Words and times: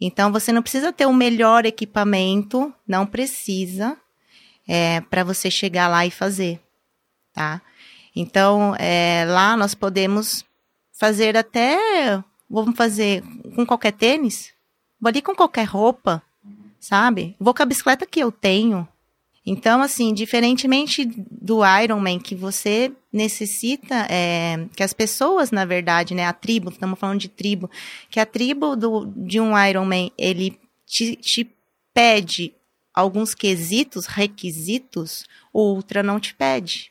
Então 0.00 0.30
você 0.30 0.52
não 0.52 0.62
precisa 0.62 0.92
ter 0.92 1.06
o 1.06 1.12
melhor 1.12 1.66
equipamento, 1.66 2.72
não 2.86 3.04
precisa, 3.04 3.96
é, 4.66 5.00
para 5.00 5.24
você 5.24 5.50
chegar 5.50 5.88
lá 5.88 6.06
e 6.06 6.10
fazer, 6.10 6.60
tá? 7.32 7.60
Então 8.14 8.74
é, 8.78 9.24
lá 9.26 9.56
nós 9.56 9.74
podemos 9.74 10.44
fazer 10.92 11.36
até, 11.36 12.22
vamos 12.48 12.76
fazer 12.76 13.22
com 13.54 13.66
qualquer 13.66 13.92
tênis, 13.92 14.52
vou 15.00 15.08
ali 15.08 15.20
com 15.20 15.34
qualquer 15.34 15.64
roupa, 15.64 16.22
sabe? 16.78 17.34
Vou 17.38 17.52
com 17.52 17.62
a 17.62 17.66
bicicleta 17.66 18.06
que 18.06 18.20
eu 18.20 18.30
tenho, 18.30 18.86
então, 19.50 19.80
assim, 19.80 20.12
diferentemente 20.12 21.08
do 21.30 21.60
Ironman, 21.64 22.18
que 22.18 22.34
você 22.34 22.92
necessita, 23.10 24.06
é, 24.10 24.66
que 24.76 24.82
as 24.82 24.92
pessoas, 24.92 25.50
na 25.50 25.64
verdade, 25.64 26.14
né, 26.14 26.26
a 26.26 26.34
tribo, 26.34 26.68
estamos 26.68 26.98
falando 26.98 27.20
de 27.20 27.28
tribo, 27.28 27.70
que 28.10 28.20
a 28.20 28.26
tribo 28.26 28.76
do, 28.76 29.06
de 29.16 29.40
um 29.40 29.58
Ironman, 29.58 30.12
ele 30.18 30.58
te, 30.86 31.16
te 31.16 31.50
pede 31.94 32.52
alguns 32.94 33.34
quesitos, 33.34 34.04
requisitos, 34.04 35.24
o 35.50 35.74
Ultra 35.74 36.02
não 36.02 36.20
te 36.20 36.34
pede. 36.34 36.90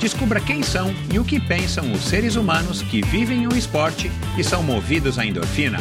Descubra 0.00 0.40
quem 0.40 0.62
são 0.62 0.94
e 1.12 1.18
o 1.18 1.24
que 1.24 1.40
pensam 1.40 1.90
os 1.90 2.02
seres 2.02 2.36
humanos 2.36 2.82
que 2.82 3.00
vivem 3.00 3.46
o 3.46 3.56
esporte 3.56 4.10
e 4.38 4.44
são 4.44 4.62
movidos 4.62 5.18
à 5.18 5.24
endorfina. 5.24 5.78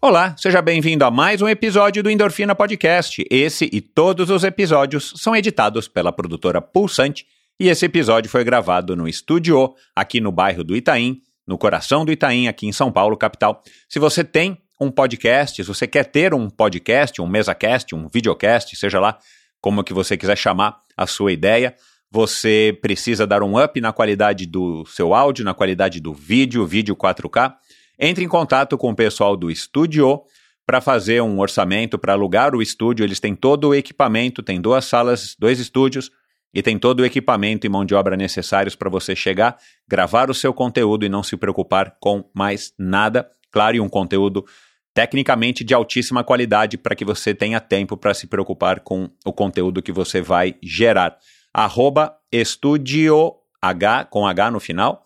Olá, 0.00 0.34
seja 0.38 0.62
bem-vindo 0.62 1.04
a 1.04 1.10
mais 1.10 1.42
um 1.42 1.48
episódio 1.48 2.02
do 2.02 2.10
Endorfina 2.10 2.54
Podcast. 2.54 3.24
Esse 3.30 3.68
e 3.70 3.82
todos 3.82 4.30
os 4.30 4.42
episódios 4.42 5.12
são 5.16 5.36
editados 5.36 5.86
pela 5.86 6.12
produtora 6.12 6.62
Pulsante 6.62 7.26
e 7.60 7.68
esse 7.68 7.84
episódio 7.84 8.30
foi 8.30 8.42
gravado 8.42 8.96
no 8.96 9.06
Estúdio, 9.06 9.74
aqui 9.94 10.18
no 10.18 10.32
bairro 10.32 10.64
do 10.64 10.74
Itaim, 10.74 11.20
no 11.46 11.58
coração 11.58 12.06
do 12.06 12.12
Itaim, 12.12 12.48
aqui 12.48 12.66
em 12.66 12.72
São 12.72 12.90
Paulo, 12.90 13.16
capital. 13.16 13.62
Se 13.88 13.98
você 13.98 14.24
tem 14.24 14.58
um 14.80 14.90
podcast, 14.90 15.62
se 15.62 15.68
você 15.68 15.86
quer 15.86 16.04
ter 16.04 16.34
um 16.34 16.50
podcast, 16.50 17.20
um 17.20 17.26
mesacast, 17.26 17.94
um 17.94 18.08
videocast, 18.08 18.74
seja 18.76 18.98
lá 19.00 19.18
como 19.60 19.84
que 19.84 19.94
você 19.94 20.16
quiser 20.16 20.36
chamar 20.36 20.80
a 20.96 21.06
sua 21.06 21.32
ideia, 21.32 21.74
você 22.10 22.78
precisa 22.80 23.26
dar 23.26 23.42
um 23.42 23.62
up 23.62 23.80
na 23.80 23.92
qualidade 23.92 24.46
do 24.46 24.84
seu 24.86 25.14
áudio, 25.14 25.44
na 25.44 25.54
qualidade 25.54 26.00
do 26.00 26.12
vídeo, 26.12 26.66
vídeo 26.66 26.94
4K. 26.94 27.54
Entre 27.98 28.24
em 28.24 28.28
contato 28.28 28.76
com 28.78 28.90
o 28.90 28.94
pessoal 28.94 29.36
do 29.36 29.50
estúdio 29.50 30.22
para 30.66 30.80
fazer 30.80 31.22
um 31.22 31.38
orçamento, 31.40 31.98
para 31.98 32.12
alugar 32.12 32.54
o 32.54 32.62
estúdio. 32.62 33.04
Eles 33.04 33.20
têm 33.20 33.34
todo 33.34 33.68
o 33.68 33.74
equipamento, 33.74 34.42
tem 34.42 34.60
duas 34.60 34.84
salas, 34.84 35.34
dois 35.38 35.58
estúdios 35.58 36.10
e 36.52 36.62
tem 36.62 36.78
todo 36.78 37.00
o 37.00 37.04
equipamento 37.04 37.66
e 37.66 37.68
mão 37.68 37.84
de 37.84 37.94
obra 37.94 38.16
necessários 38.16 38.76
para 38.76 38.88
você 38.88 39.16
chegar, 39.16 39.56
gravar 39.88 40.30
o 40.30 40.34
seu 40.34 40.54
conteúdo 40.54 41.04
e 41.04 41.08
não 41.08 41.22
se 41.22 41.36
preocupar 41.36 41.96
com 42.00 42.24
mais 42.32 42.72
nada. 42.78 43.28
Claro, 43.50 43.76
e 43.76 43.80
um 43.80 43.88
conteúdo 43.88 44.44
tecnicamente 44.94 45.64
de 45.64 45.74
altíssima 45.74 46.22
qualidade 46.22 46.78
para 46.78 46.94
que 46.94 47.04
você 47.04 47.34
tenha 47.34 47.60
tempo 47.60 47.96
para 47.96 48.14
se 48.14 48.28
preocupar 48.28 48.80
com 48.80 49.10
o 49.24 49.32
conteúdo 49.32 49.82
que 49.82 49.90
você 49.90 50.22
vai 50.22 50.54
gerar. 50.62 51.18
Arroba 51.52 52.16
Estudio 52.30 53.34
H, 53.60 54.04
com 54.04 54.26
H 54.26 54.50
no 54.52 54.60
final, 54.60 55.02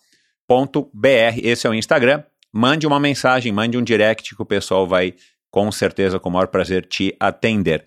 ponto 0.46 0.90
BR, 0.92 1.40
esse 1.42 1.66
é 1.66 1.70
o 1.70 1.74
Instagram. 1.74 2.22
Mande 2.52 2.86
uma 2.86 3.00
mensagem, 3.00 3.50
mande 3.50 3.78
um 3.78 3.82
direct 3.82 4.34
que 4.34 4.42
o 4.42 4.46
pessoal 4.46 4.86
vai, 4.86 5.14
com 5.50 5.70
certeza, 5.72 6.18
com 6.18 6.28
o 6.28 6.32
maior 6.32 6.48
prazer, 6.48 6.86
te 6.86 7.16
atender. 7.18 7.84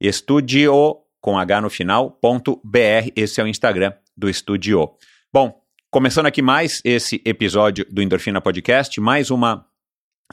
Estudio, 0.00 0.96
com 1.20 1.38
H 1.38 1.60
no 1.60 1.70
final, 1.70 2.10
ponto 2.10 2.60
BR, 2.64 3.10
esse 3.14 3.40
é 3.40 3.44
o 3.44 3.48
Instagram 3.48 3.92
do 4.16 4.28
Estudio. 4.28 4.90
Bom, 5.32 5.60
começando 5.90 6.26
aqui 6.26 6.42
mais 6.42 6.80
esse 6.84 7.20
episódio 7.24 7.86
do 7.90 8.02
Endorfina 8.02 8.40
Podcast, 8.40 9.00
mais 9.00 9.30
uma 9.30 9.66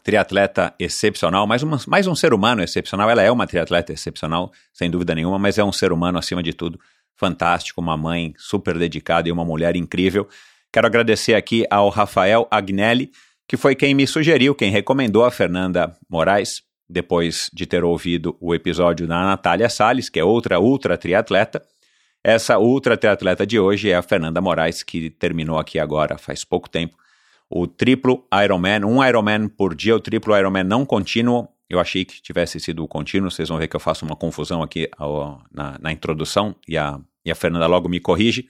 triatleta 0.03 0.75
excepcional, 0.77 1.47
mais, 1.47 1.63
uma, 1.63 1.79
mais 1.87 2.05
um 2.05 2.13
ser 2.13 2.33
humano 2.33 2.61
excepcional. 2.61 3.09
Ela 3.09 3.23
é 3.23 3.31
uma 3.31 3.47
triatleta 3.47 3.93
excepcional, 3.93 4.51
sem 4.73 4.91
dúvida 4.91 5.15
nenhuma, 5.15 5.39
mas 5.39 5.57
é 5.57 5.63
um 5.63 5.71
ser 5.71 5.93
humano 5.93 6.19
acima 6.19 6.43
de 6.43 6.53
tudo, 6.53 6.79
fantástico, 7.15 7.79
uma 7.79 7.95
mãe 7.95 8.33
super 8.37 8.77
dedicada 8.77 9.29
e 9.29 9.31
uma 9.31 9.45
mulher 9.45 9.75
incrível. 9.75 10.27
Quero 10.71 10.87
agradecer 10.87 11.35
aqui 11.35 11.65
ao 11.69 11.87
Rafael 11.89 12.47
Agnelli, 12.51 13.11
que 13.47 13.55
foi 13.55 13.75
quem 13.75 13.93
me 13.93 14.05
sugeriu, 14.05 14.53
quem 14.53 14.71
recomendou 14.71 15.23
a 15.23 15.31
Fernanda 15.31 15.95
Moraes, 16.09 16.61
depois 16.89 17.49
de 17.53 17.65
ter 17.65 17.83
ouvido 17.83 18.35
o 18.41 18.53
episódio 18.53 19.07
da 19.07 19.23
Natália 19.23 19.69
Salles, 19.69 20.09
que 20.09 20.19
é 20.19 20.23
outra 20.23 20.59
ultra 20.59 20.97
triatleta. 20.97 21.61
Essa 22.21 22.59
ultra 22.59 22.97
triatleta 22.97 23.45
de 23.45 23.59
hoje 23.59 23.89
é 23.89 23.95
a 23.95 24.01
Fernanda 24.01 24.41
Moraes, 24.41 24.83
que 24.83 25.09
terminou 25.09 25.57
aqui 25.57 25.79
agora 25.79 26.17
faz 26.17 26.43
pouco 26.43 26.69
tempo 26.69 26.97
o 27.55 27.67
triplo 27.67 28.27
Ironman, 28.43 28.83
um 28.83 29.05
Ironman 29.05 29.47
por 29.47 29.75
dia, 29.75 29.95
o 29.95 29.99
triplo 29.99 30.35
Ironman 30.35 30.63
não 30.63 30.83
contínuo. 30.83 31.47
Eu 31.69 31.79
achei 31.79 32.03
que 32.03 32.19
tivesse 32.19 32.59
sido 32.59 32.83
o 32.83 32.87
contínuo, 32.87 33.29
vocês 33.29 33.47
vão 33.47 33.59
ver 33.59 33.67
que 33.67 33.75
eu 33.75 33.79
faço 33.79 34.03
uma 34.03 34.15
confusão 34.15 34.63
aqui 34.63 34.89
ao, 34.97 35.39
na, 35.51 35.77
na, 35.79 35.91
introdução 35.91 36.55
e 36.67 36.77
a, 36.77 36.99
e 37.23 37.31
a 37.31 37.35
Fernanda 37.35 37.67
logo 37.67 37.87
me 37.87 37.99
corrige. 37.99 38.47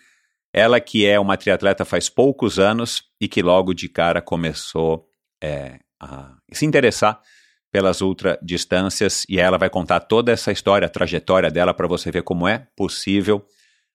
Ela 0.53 0.79
que 0.79 1.05
é 1.05 1.19
uma 1.19 1.35
triatleta 1.35 1.83
faz 1.83 2.07
poucos 2.07 2.59
anos 2.59 3.03
e 3.19 3.27
que 3.27 3.41
logo 3.41 3.73
de 3.73 3.89
cara 3.89 4.21
começou 4.21 5.05
é, 5.43 5.79
a 5.99 6.35
se 6.53 6.65
interessar 6.65 7.19
pelas 7.71 7.99
ultradistâncias 7.99 9.25
e 9.27 9.37
ela 9.37 9.57
vai 9.57 9.69
contar 9.69 9.99
toda 9.99 10.31
essa 10.31 10.51
história, 10.51 10.85
a 10.85 10.89
trajetória 10.89 11.51
dela 11.51 11.73
para 11.73 11.87
você 11.87 12.09
ver 12.09 12.23
como 12.23 12.47
é 12.47 12.67
possível 12.73 13.45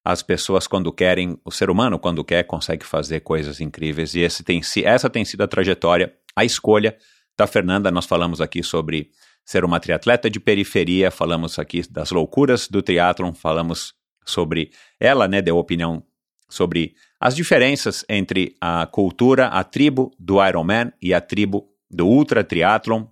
as 0.04 0.22
pessoas 0.22 0.66
quando 0.66 0.92
querem, 0.92 1.38
o 1.44 1.50
ser 1.50 1.70
humano 1.70 1.98
quando 1.98 2.24
quer 2.24 2.44
consegue 2.44 2.84
fazer 2.84 3.20
coisas 3.20 3.60
incríveis 3.60 4.14
e 4.14 4.20
esse 4.20 4.42
tem, 4.42 4.60
essa 4.84 5.10
tem 5.10 5.24
sido 5.24 5.42
a 5.42 5.48
trajetória, 5.48 6.14
a 6.34 6.44
escolha 6.44 6.96
da 7.36 7.46
Fernanda. 7.46 7.90
Nós 7.90 8.06
falamos 8.06 8.40
aqui 8.40 8.62
sobre 8.62 9.10
ser 9.44 9.64
uma 9.64 9.80
triatleta 9.80 10.28
de 10.28 10.38
periferia, 10.38 11.10
falamos 11.10 11.58
aqui 11.58 11.82
das 11.90 12.10
loucuras 12.10 12.68
do 12.68 12.82
triatlon, 12.82 13.32
falamos 13.32 13.94
sobre 14.24 14.70
ela, 15.00 15.26
né, 15.26 15.40
deu 15.40 15.56
opinião 15.56 16.02
sobre 16.48 16.94
as 17.20 17.34
diferenças 17.34 18.04
entre 18.08 18.54
a 18.60 18.86
cultura, 18.86 19.48
a 19.48 19.64
tribo 19.64 20.10
do 20.18 20.44
Ironman 20.44 20.92
e 21.00 21.12
a 21.12 21.20
tribo 21.20 21.68
do 21.90 22.06
ultra 22.06 22.44
triatlon. 22.44 23.06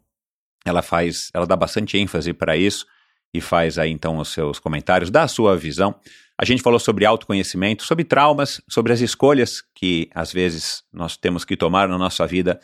Ela 0.64 0.82
faz, 0.82 1.30
ela 1.34 1.46
dá 1.46 1.56
bastante 1.56 1.96
ênfase 1.98 2.32
para 2.32 2.56
isso 2.56 2.86
e 3.32 3.40
faz 3.40 3.78
aí 3.78 3.90
então 3.90 4.18
os 4.18 4.28
seus 4.28 4.58
comentários 4.58 5.10
da 5.10 5.28
sua 5.28 5.56
visão. 5.56 5.94
A 6.38 6.44
gente 6.44 6.62
falou 6.62 6.78
sobre 6.78 7.06
autoconhecimento, 7.06 7.82
sobre 7.82 8.04
traumas, 8.04 8.60
sobre 8.68 8.92
as 8.92 9.00
escolhas 9.00 9.62
que 9.74 10.10
às 10.14 10.32
vezes 10.32 10.82
nós 10.92 11.16
temos 11.16 11.44
que 11.46 11.56
tomar 11.56 11.88
na 11.88 11.96
nossa 11.96 12.26
vida, 12.26 12.60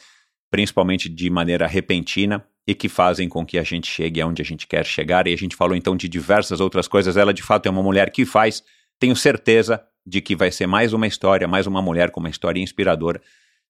principalmente 0.50 1.08
de 1.08 1.30
maneira 1.30 1.66
repentina 1.66 2.44
e 2.66 2.74
que 2.74 2.88
fazem 2.88 3.30
com 3.30 3.46
que 3.46 3.58
a 3.58 3.62
gente 3.62 3.90
chegue 3.90 4.20
aonde 4.20 4.42
a 4.42 4.44
gente 4.44 4.66
quer 4.66 4.84
chegar. 4.84 5.26
E 5.26 5.32
a 5.32 5.36
gente 5.36 5.56
falou 5.56 5.74
então 5.74 5.96
de 5.96 6.06
diversas 6.06 6.60
outras 6.60 6.86
coisas. 6.86 7.16
Ela 7.16 7.32
de 7.32 7.42
fato 7.42 7.66
é 7.66 7.70
uma 7.70 7.82
mulher 7.82 8.10
que 8.10 8.26
faz. 8.26 8.62
Tenho 8.98 9.16
certeza 9.16 9.82
de 10.06 10.20
que 10.20 10.36
vai 10.36 10.50
ser 10.50 10.66
mais 10.66 10.92
uma 10.92 11.06
história, 11.06 11.48
mais 11.48 11.66
uma 11.66 11.80
mulher 11.80 12.10
com 12.10 12.20
uma 12.20 12.28
história 12.28 12.60
inspiradora 12.60 13.22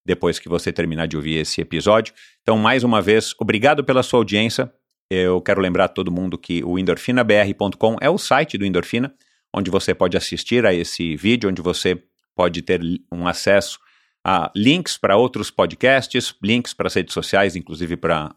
depois 0.04 0.40
que 0.40 0.48
você 0.48 0.72
terminar 0.72 1.06
de 1.06 1.16
ouvir 1.16 1.36
esse 1.36 1.60
episódio. 1.60 2.12
Então, 2.42 2.58
mais 2.58 2.82
uma 2.82 3.00
vez, 3.00 3.32
obrigado 3.38 3.84
pela 3.84 4.02
sua 4.02 4.18
audiência. 4.18 4.72
Eu 5.08 5.40
quero 5.40 5.60
lembrar 5.60 5.84
a 5.84 5.88
todo 5.88 6.10
mundo 6.10 6.36
que 6.36 6.64
o 6.64 6.76
endorfinabr.com 6.76 7.98
é 8.00 8.10
o 8.10 8.18
site 8.18 8.58
do 8.58 8.66
Endorfina 8.66 9.14
onde 9.52 9.70
você 9.70 9.94
pode 9.94 10.16
assistir 10.16 10.64
a 10.64 10.72
esse 10.72 11.16
vídeo, 11.16 11.50
onde 11.50 11.60
você 11.60 12.02
pode 12.34 12.62
ter 12.62 12.80
um 13.10 13.26
acesso 13.26 13.78
a 14.24 14.50
links 14.54 14.96
para 14.96 15.16
outros 15.16 15.50
podcasts, 15.50 16.34
links 16.42 16.72
para 16.72 16.86
as 16.86 16.94
redes 16.94 17.12
sociais, 17.12 17.56
inclusive 17.56 17.96
para 17.96 18.34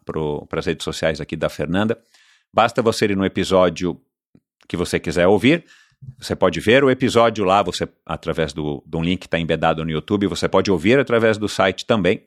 as 0.51 0.65
redes 0.65 0.83
sociais 0.83 1.21
aqui 1.21 1.35
da 1.35 1.47
Fernanda. 1.47 1.97
Basta 2.53 2.81
você 2.81 3.05
ir 3.05 3.15
no 3.15 3.25
episódio 3.25 4.01
que 4.67 4.75
você 4.75 4.99
quiser 4.99 5.27
ouvir. 5.27 5.63
Você 6.17 6.35
pode 6.35 6.59
ver 6.59 6.83
o 6.83 6.89
episódio 6.89 7.45
lá, 7.45 7.61
você 7.61 7.87
através 8.05 8.51
do, 8.51 8.83
de 8.85 8.97
um 8.97 9.03
link 9.03 9.21
que 9.21 9.27
está 9.27 9.39
embedado 9.39 9.83
no 9.83 9.91
YouTube, 9.91 10.27
você 10.27 10.49
pode 10.49 10.71
ouvir 10.71 10.99
através 10.99 11.37
do 11.37 11.47
site 11.47 11.85
também. 11.85 12.23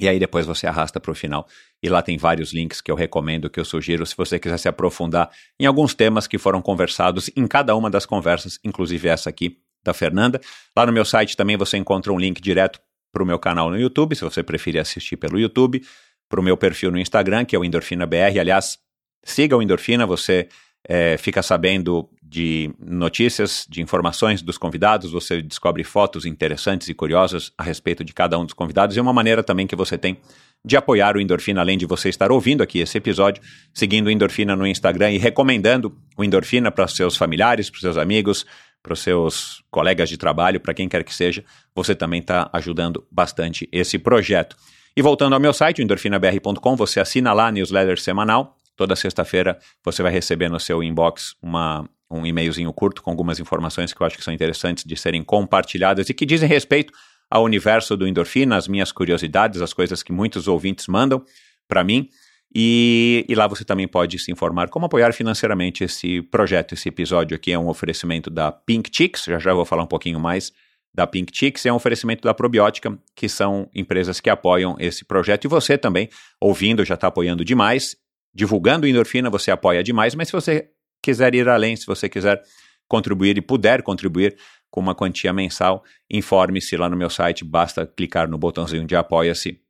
E 0.00 0.08
aí 0.08 0.18
depois 0.18 0.46
você 0.46 0.66
arrasta 0.66 0.98
para 0.98 1.10
o 1.10 1.14
final. 1.14 1.46
E 1.82 1.88
lá 1.88 2.00
tem 2.00 2.16
vários 2.16 2.52
links 2.52 2.80
que 2.80 2.90
eu 2.90 2.94
recomendo, 2.94 3.50
que 3.50 3.60
eu 3.60 3.64
sugiro, 3.64 4.06
se 4.06 4.16
você 4.16 4.38
quiser 4.38 4.58
se 4.58 4.68
aprofundar 4.68 5.30
em 5.58 5.66
alguns 5.66 5.94
temas 5.94 6.26
que 6.26 6.38
foram 6.38 6.62
conversados 6.62 7.30
em 7.36 7.46
cada 7.46 7.76
uma 7.76 7.90
das 7.90 8.06
conversas, 8.06 8.58
inclusive 8.64 9.08
essa 9.08 9.28
aqui 9.28 9.58
da 9.84 9.92
Fernanda. 9.92 10.40
Lá 10.76 10.86
no 10.86 10.92
meu 10.92 11.04
site 11.04 11.36
também 11.36 11.56
você 11.56 11.76
encontra 11.76 12.12
um 12.12 12.18
link 12.18 12.40
direto 12.40 12.80
para 13.12 13.22
o 13.22 13.26
meu 13.26 13.38
canal 13.38 13.70
no 13.70 13.78
YouTube, 13.78 14.14
se 14.14 14.22
você 14.22 14.42
preferir 14.42 14.80
assistir 14.80 15.16
pelo 15.16 15.38
YouTube, 15.38 15.82
para 16.28 16.40
o 16.40 16.42
meu 16.42 16.56
perfil 16.56 16.90
no 16.90 16.98
Instagram, 16.98 17.44
que 17.44 17.54
é 17.54 17.58
o 17.58 17.64
Endorfina 17.64 18.06
BR. 18.06 18.38
Aliás, 18.40 18.78
siga 19.22 19.56
o 19.56 19.62
Endorfina, 19.62 20.06
você 20.06 20.48
é, 20.88 21.16
fica 21.18 21.42
sabendo 21.42 22.08
de 22.30 22.72
notícias, 22.78 23.66
de 23.68 23.82
informações 23.82 24.40
dos 24.40 24.56
convidados, 24.56 25.10
você 25.10 25.42
descobre 25.42 25.82
fotos 25.82 26.24
interessantes 26.24 26.88
e 26.88 26.94
curiosas 26.94 27.52
a 27.58 27.64
respeito 27.64 28.04
de 28.04 28.14
cada 28.14 28.38
um 28.38 28.44
dos 28.44 28.54
convidados 28.54 28.96
e 28.96 29.00
uma 29.00 29.12
maneira 29.12 29.42
também 29.42 29.66
que 29.66 29.74
você 29.74 29.98
tem 29.98 30.16
de 30.64 30.76
apoiar 30.76 31.16
o 31.16 31.20
Endorfina, 31.20 31.60
além 31.60 31.76
de 31.76 31.86
você 31.86 32.08
estar 32.08 32.30
ouvindo 32.30 32.62
aqui 32.62 32.78
esse 32.78 32.96
episódio, 32.96 33.42
seguindo 33.74 34.06
o 34.06 34.10
Endorfina 34.12 34.54
no 34.54 34.64
Instagram 34.64 35.10
e 35.10 35.18
recomendando 35.18 35.98
o 36.16 36.22
Endorfina 36.22 36.70
para 36.70 36.86
seus 36.86 37.16
familiares, 37.16 37.68
para 37.68 37.80
seus 37.80 37.96
amigos, 37.96 38.46
para 38.80 38.92
os 38.92 39.00
seus 39.00 39.64
colegas 39.68 40.08
de 40.08 40.16
trabalho, 40.16 40.60
para 40.60 40.72
quem 40.72 40.88
quer 40.88 41.02
que 41.02 41.12
seja, 41.12 41.44
você 41.74 41.96
também 41.96 42.20
está 42.20 42.48
ajudando 42.52 43.04
bastante 43.10 43.68
esse 43.72 43.98
projeto. 43.98 44.56
E 44.96 45.02
voltando 45.02 45.32
ao 45.32 45.40
meu 45.40 45.52
site, 45.52 45.82
endorfinabr.com, 45.82 46.76
você 46.76 47.00
assina 47.00 47.32
lá 47.32 47.48
a 47.48 47.52
newsletter 47.52 48.00
semanal. 48.00 48.56
Toda 48.76 48.94
sexta-feira 48.94 49.58
você 49.84 50.00
vai 50.00 50.12
receber 50.12 50.48
no 50.48 50.60
seu 50.60 50.80
inbox 50.80 51.34
uma, 51.42 51.88
um 52.10 52.26
e-mailzinho 52.26 52.72
curto 52.72 53.02
com 53.02 53.10
algumas 53.10 53.38
informações 53.38 53.92
que 53.92 54.00
eu 54.00 54.06
acho 54.06 54.16
que 54.16 54.24
são 54.24 54.34
interessantes 54.34 54.84
de 54.84 54.96
serem 54.96 55.22
compartilhadas 55.22 56.08
e 56.08 56.14
que 56.14 56.26
dizem 56.26 56.48
respeito 56.48 56.92
ao 57.30 57.44
universo 57.44 57.96
do 57.96 58.08
endorfina, 58.08 58.56
as 58.56 58.66
minhas 58.66 58.90
curiosidades, 58.90 59.60
as 59.60 59.72
coisas 59.72 60.02
que 60.02 60.12
muitos 60.12 60.48
ouvintes 60.48 60.88
mandam 60.88 61.24
para 61.68 61.84
mim. 61.84 62.08
E, 62.52 63.24
e, 63.28 63.34
lá 63.36 63.46
você 63.46 63.64
também 63.64 63.86
pode 63.86 64.18
se 64.18 64.32
informar 64.32 64.68
como 64.68 64.86
apoiar 64.86 65.12
financeiramente 65.12 65.84
esse 65.84 66.20
projeto. 66.22 66.74
Esse 66.74 66.88
episódio 66.88 67.36
aqui 67.36 67.52
é 67.52 67.58
um 67.58 67.68
oferecimento 67.68 68.28
da 68.28 68.50
Pink 68.50 68.90
Chicks, 68.92 69.24
já 69.26 69.38
já 69.38 69.54
vou 69.54 69.64
falar 69.64 69.84
um 69.84 69.86
pouquinho 69.86 70.18
mais 70.18 70.52
da 70.92 71.06
Pink 71.06 71.30
Chicks, 71.32 71.64
é 71.64 71.72
um 71.72 71.76
oferecimento 71.76 72.22
da 72.22 72.34
Probiótica, 72.34 72.98
que 73.14 73.28
são 73.28 73.70
empresas 73.72 74.18
que 74.18 74.28
apoiam 74.28 74.74
esse 74.80 75.04
projeto. 75.04 75.44
E 75.44 75.48
você 75.48 75.78
também, 75.78 76.08
ouvindo, 76.40 76.84
já 76.84 76.94
está 76.94 77.06
apoiando 77.06 77.44
demais, 77.44 77.94
divulgando 78.34 78.84
endorfina, 78.84 79.30
você 79.30 79.52
apoia 79.52 79.84
demais, 79.84 80.16
mas 80.16 80.26
se 80.26 80.32
você 80.32 80.70
quiser 81.02 81.34
ir 81.34 81.48
além, 81.48 81.76
se 81.76 81.86
você 81.86 82.08
quiser 82.08 82.42
contribuir 82.88 83.36
e 83.38 83.40
puder 83.40 83.82
contribuir 83.82 84.36
com 84.70 84.80
uma 84.80 84.94
quantia 84.94 85.32
mensal, 85.32 85.84
informe-se 86.10 86.76
lá 86.76 86.88
no 86.88 86.96
meu 86.96 87.10
site, 87.10 87.44
basta 87.44 87.86
clicar 87.86 88.28
no 88.28 88.38
botãozinho 88.38 88.86
de 88.86 88.94
apoia-se 88.94 89.60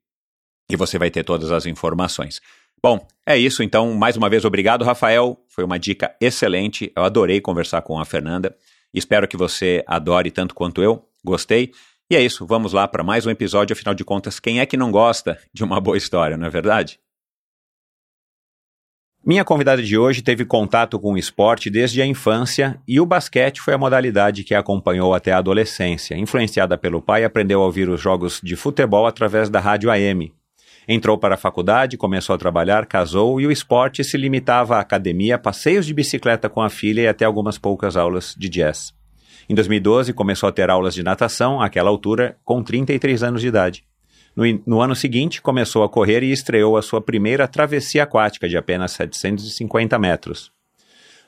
e 0.71 0.77
você 0.77 0.99
vai 0.99 1.11
ter 1.11 1.25
todas 1.25 1.51
as 1.51 1.67
informações. 1.67 2.41
Bom, 2.83 3.07
é 3.27 3.37
isso 3.37 3.63
então. 3.63 3.93
Mais 3.95 4.17
uma 4.17 4.31
vez, 4.31 4.45
obrigado, 4.45 4.85
Rafael. 4.85 5.39
Foi 5.49 5.65
uma 5.65 5.79
dica 5.79 6.15
excelente. 6.21 6.91
Eu 6.97 7.03
adorei 7.03 7.41
conversar 7.41 7.83
com 7.83 7.99
a 7.99 8.05
Fernanda. 8.05 8.57
Espero 8.95 9.29
que 9.29 9.37
você 9.37 9.85
adore 9.87 10.31
tanto 10.31 10.55
quanto 10.55 10.83
eu. 10.83 11.07
Gostei. 11.25 11.73
E 12.11 12.17
é 12.17 12.23
isso. 12.23 12.47
Vamos 12.47 12.73
lá 12.73 12.89
para 12.89 13.05
mais 13.05 13.27
um 13.27 13.31
episódio. 13.31 13.75
Afinal 13.75 13.95
de 13.95 14.05
contas, 14.05 14.41
quem 14.41 14.61
é 14.61 14.67
que 14.67 14.77
não 14.77 14.91
gosta 14.91 15.39
de 15.53 15.63
uma 15.63 15.81
boa 15.81 15.97
história, 15.97 16.37
não 16.37 16.47
é 16.47 16.51
verdade? 16.51 16.99
Minha 19.25 19.45
convidada 19.45 19.83
de 19.83 19.99
hoje 19.99 20.23
teve 20.23 20.47
contato 20.47 20.99
com 20.99 21.13
o 21.13 21.19
esporte 21.19 21.69
desde 21.69 22.01
a 22.01 22.07
infância 22.07 22.81
e 22.89 22.99
o 22.99 23.05
basquete 23.05 23.61
foi 23.61 23.75
a 23.75 23.79
modalidade 23.79 24.43
que 24.43 24.55
a 24.55 24.61
acompanhou 24.61 25.13
até 25.13 25.31
a 25.31 25.37
adolescência. 25.37 26.17
Influenciada 26.17 26.79
pelo 26.79 27.03
pai, 27.03 27.23
aprendeu 27.23 27.61
a 27.61 27.67
ouvir 27.67 27.91
os 27.91 28.01
jogos 28.01 28.41
de 28.43 28.57
futebol 28.57 29.07
através 29.07 29.51
da 29.51 29.61
rádio 29.61 29.91
AM. 29.91 30.33
Entrou 30.89 31.19
para 31.19 31.35
a 31.35 31.39
faculdade, 31.39 31.99
começou 31.99 32.35
a 32.35 32.39
trabalhar, 32.39 32.87
casou 32.87 33.39
e 33.39 33.47
o 33.47 33.53
esporte 33.53 34.03
se 34.03 34.17
limitava 34.17 34.77
à 34.77 34.81
academia, 34.81 35.39
passeios 35.39 35.85
de 35.85 35.93
bicicleta 35.93 36.49
com 36.49 36.63
a 36.63 36.71
filha 36.71 37.03
e 37.03 37.07
até 37.07 37.27
algumas 37.27 37.59
poucas 37.59 37.99
aulas 37.99 38.35
de 38.37 38.49
jazz. 38.49 38.95
Em 39.51 39.55
2012, 39.55 40.15
começou 40.15 40.49
a 40.49 40.53
ter 40.53 40.71
aulas 40.71 40.95
de 40.95 41.03
natação, 41.03 41.61
àquela 41.61 41.91
altura, 41.91 42.39
com 42.43 42.63
33 42.63 43.23
anos 43.23 43.43
de 43.43 43.49
idade. 43.49 43.85
No, 44.35 44.45
no, 44.67 44.81
ano 44.81 44.95
seguinte, 44.95 45.43
começou 45.43 45.83
a 45.83 45.89
correr 45.89 46.23
e 46.23 46.31
estreou 46.31 46.77
a 46.77 46.83
sua 46.83 47.01
primeira 47.01 47.49
travessia 47.49 48.05
aquática 48.05 48.49
de 48.49 48.57
apenas 48.57 48.93
750 48.93 49.99
metros. 49.99 50.53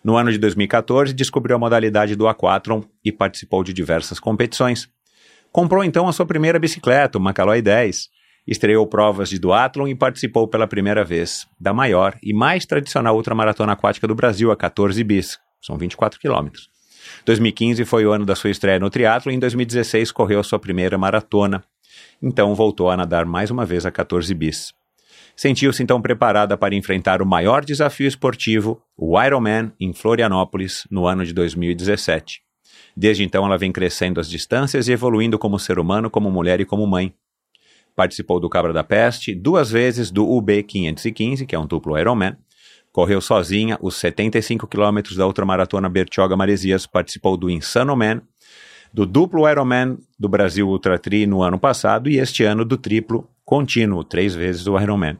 No 0.04 0.16
ano 0.16 0.32
de 0.32 0.38
2014, 0.38 1.12
descobriu 1.12 1.56
a 1.56 1.58
modalidade 1.58 2.16
do 2.16 2.26
aquatron 2.26 2.84
e 3.04 3.12
participou 3.12 3.62
de 3.62 3.72
diversas 3.72 4.19
competições. 4.19 4.88
Comprou 5.50 5.84
então 5.84 6.08
a 6.08 6.12
sua 6.12 6.26
primeira 6.26 6.58
bicicleta, 6.58 7.19
uma 7.19 7.32
Caloi 7.32 7.60
10, 7.60 8.08
estreou 8.46 8.87
provas 8.87 9.28
de 9.28 9.38
duatlon 9.38 9.87
e 9.87 9.94
participou 9.94 10.48
pela 10.48 10.66
primeira 10.66 11.05
vez 11.05 11.46
da 11.60 11.72
maior 11.72 12.16
e 12.22 12.34
mais 12.34 12.66
tradicional 12.66 13.14
ultramaratona 13.16 13.72
aquática 13.72 14.08
do 14.08 14.14
Brasil, 14.14 14.50
a 14.50 14.56
14 14.56 15.02
bis, 15.05 15.38
são 15.60 15.76
24 15.76 16.19
quilômetros. 16.19 16.69
2015 17.25 17.84
foi 17.84 18.06
o 18.06 18.12
ano 18.12 18.25
da 18.25 18.34
sua 18.34 18.50
estreia 18.50 18.78
no 18.78 18.90
triatlo 18.90 19.31
e 19.31 19.34
em 19.34 19.38
2016 19.38 20.10
correu 20.12 20.40
a 20.40 20.44
sua 20.44 20.58
primeira 20.58 20.96
maratona, 20.98 21.62
então 22.22 22.54
voltou 22.54 22.88
a 22.88 22.96
nadar 22.96 23.26
mais 23.26 23.50
uma 23.50 23.66
vez 23.66 23.84
a 23.84 23.90
14 23.90 24.32
bis. 24.34 24.72
Sentiu-se 25.34 25.82
então 25.82 26.00
preparada 26.00 26.56
para 26.56 26.74
enfrentar 26.74 27.20
o 27.20 27.26
maior 27.26 27.64
desafio 27.64 28.06
esportivo, 28.06 28.80
o 28.96 29.20
Ironman, 29.20 29.72
em 29.80 29.92
Florianópolis, 29.92 30.86
no 30.90 31.06
ano 31.06 31.24
de 31.24 31.32
2017. 31.32 32.42
Desde 32.96 33.24
então 33.24 33.44
ela 33.44 33.58
vem 33.58 33.72
crescendo 33.72 34.20
as 34.20 34.28
distâncias 34.28 34.86
e 34.86 34.92
evoluindo 34.92 35.38
como 35.38 35.58
ser 35.58 35.78
humano, 35.78 36.10
como 36.10 36.30
mulher 36.30 36.60
e 36.60 36.64
como 36.64 36.86
mãe. 36.86 37.14
Participou 37.96 38.38
do 38.38 38.48
Cabra 38.48 38.72
da 38.72 38.84
Peste, 38.84 39.34
duas 39.34 39.70
vezes 39.70 40.10
do 40.10 40.30
UB 40.30 40.62
515, 40.62 41.46
que 41.46 41.54
é 41.54 41.58
um 41.58 41.66
duplo 41.66 41.98
Ironman. 41.98 42.36
Correu 42.92 43.20
sozinha 43.22 43.78
os 43.80 43.96
75 43.96 44.66
quilômetros 44.66 45.16
da 45.16 45.26
ultramaratona 45.26 45.88
Bertioga 45.88 46.36
Maresias, 46.36 46.86
participou 46.86 47.38
do 47.38 47.50
Insano 47.50 47.96
Man 47.96 48.22
do 48.92 49.06
duplo 49.06 49.48
Ironman 49.48 49.96
do 50.18 50.28
Brasil 50.28 50.68
Ultra 50.68 50.98
Tri 50.98 51.26
no 51.26 51.42
ano 51.42 51.58
passado 51.58 52.10
e 52.10 52.18
este 52.18 52.44
ano 52.44 52.64
do 52.64 52.76
triplo 52.76 53.28
contínuo, 53.44 54.04
três 54.04 54.34
vezes 54.34 54.66
o 54.66 54.78
Ironman. 54.78 55.16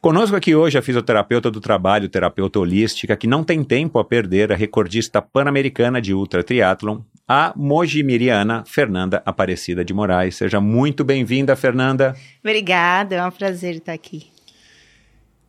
Conosco 0.00 0.36
aqui 0.36 0.54
hoje 0.54 0.78
a 0.78 0.82
fisioterapeuta 0.82 1.50
do 1.50 1.60
trabalho, 1.60 2.08
terapeuta 2.08 2.60
holística, 2.60 3.16
que 3.16 3.26
não 3.26 3.42
tem 3.42 3.64
tempo 3.64 3.98
a 3.98 4.04
perder, 4.04 4.52
a 4.52 4.56
recordista 4.56 5.20
pan-americana 5.20 6.00
de 6.00 6.14
ultra 6.14 6.44
triatlon, 6.44 7.00
a 7.26 7.52
mojimiriana 7.56 8.62
Fernanda 8.66 9.22
Aparecida 9.26 9.84
de 9.84 9.92
Moraes. 9.92 10.36
Seja 10.36 10.60
muito 10.60 11.02
bem-vinda, 11.02 11.56
Fernanda. 11.56 12.14
Obrigada, 12.40 13.16
é 13.16 13.26
um 13.26 13.30
prazer 13.30 13.76
estar 13.76 13.94
aqui. 13.94 14.28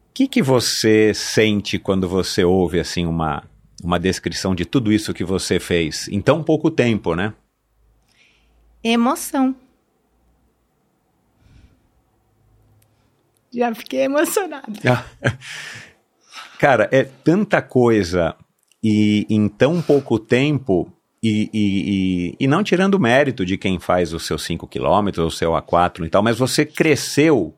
O 0.09 0.13
que, 0.13 0.27
que 0.27 0.41
você 0.41 1.13
sente 1.13 1.77
quando 1.77 2.09
você 2.09 2.43
ouve 2.43 2.79
assim 2.79 3.05
uma 3.05 3.43
uma 3.83 3.99
descrição 3.99 4.55
de 4.55 4.65
tudo 4.65 4.91
isso 4.91 5.13
que 5.13 5.23
você 5.23 5.59
fez 5.59 6.07
em 6.07 6.21
tão 6.21 6.43
pouco 6.43 6.71
tempo, 6.71 7.15
né? 7.15 7.33
Emoção. 8.83 9.55
Já 13.53 13.73
fiquei 13.73 14.01
emocionada. 14.01 14.71
Cara, 16.59 16.89
é 16.91 17.03
tanta 17.03 17.61
coisa 17.61 18.35
e 18.83 19.25
em 19.29 19.47
tão 19.47 19.81
pouco 19.81 20.19
tempo 20.19 20.91
e, 21.21 21.49
e, 21.51 22.31
e, 22.31 22.35
e, 22.39 22.47
não 22.47 22.63
tirando 22.63 22.99
mérito 22.99 23.45
de 23.45 23.57
quem 23.57 23.79
faz 23.79 24.13
os 24.13 24.25
seus 24.25 24.43
5 24.43 24.67
quilômetros, 24.67 25.33
o 25.33 25.35
seu 25.35 25.51
A4 25.51 26.05
e 26.05 26.09
tal, 26.09 26.21
mas 26.21 26.37
você 26.37 26.65
cresceu 26.65 27.55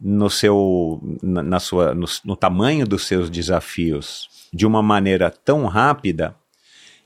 no 0.00 0.30
seu, 0.30 1.00
na, 1.22 1.42
na 1.42 1.60
sua, 1.60 1.94
no, 1.94 2.06
no 2.24 2.36
tamanho 2.36 2.86
dos 2.86 3.06
seus 3.06 3.28
desafios 3.28 4.37
de 4.52 4.66
uma 4.66 4.82
maneira 4.82 5.30
tão 5.30 5.66
rápida, 5.66 6.34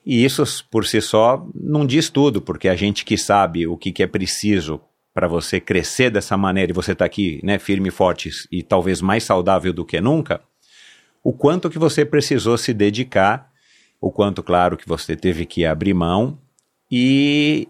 e 0.05 0.25
isso 0.25 0.45
por 0.71 0.85
si 0.85 1.01
só 1.01 1.47
não 1.55 1.87
diz 1.87 2.11
tudo, 2.11 2.41
porque 2.43 2.69
a 2.69 2.75
gente 2.75 3.05
que 3.05 3.17
sabe 3.17 3.67
o 3.67 3.77
que, 3.77 3.93
que 3.93 4.03
é 4.03 4.07
preciso 4.07 4.81
para 5.15 5.29
você 5.29 5.61
crescer 5.61 6.11
dessa 6.11 6.37
maneira 6.37 6.73
e 6.73 6.75
você 6.75 6.93
está 6.93 7.05
aqui, 7.05 7.41
né, 7.43 7.59
firme 7.59 7.89
e 7.89 7.93
forte 7.93 8.31
e 8.51 8.63
talvez 8.63 9.01
mais 9.01 9.25
saudável 9.25 9.73
do 9.73 9.85
que 9.85 10.01
nunca, 10.01 10.41
o 11.23 11.33
quanto 11.33 11.71
que 11.71 11.79
você 11.79 12.05
precisou 12.05 12.59
se 12.59 12.75
dedicar, 12.75 13.51
o 14.01 14.11
quanto, 14.11 14.43
claro, 14.43 14.77
que 14.77 14.89
você 14.89 15.15
teve 15.15 15.47
que 15.47 15.65
abrir 15.65 15.95
mão 15.95 16.39
e, 16.91 17.69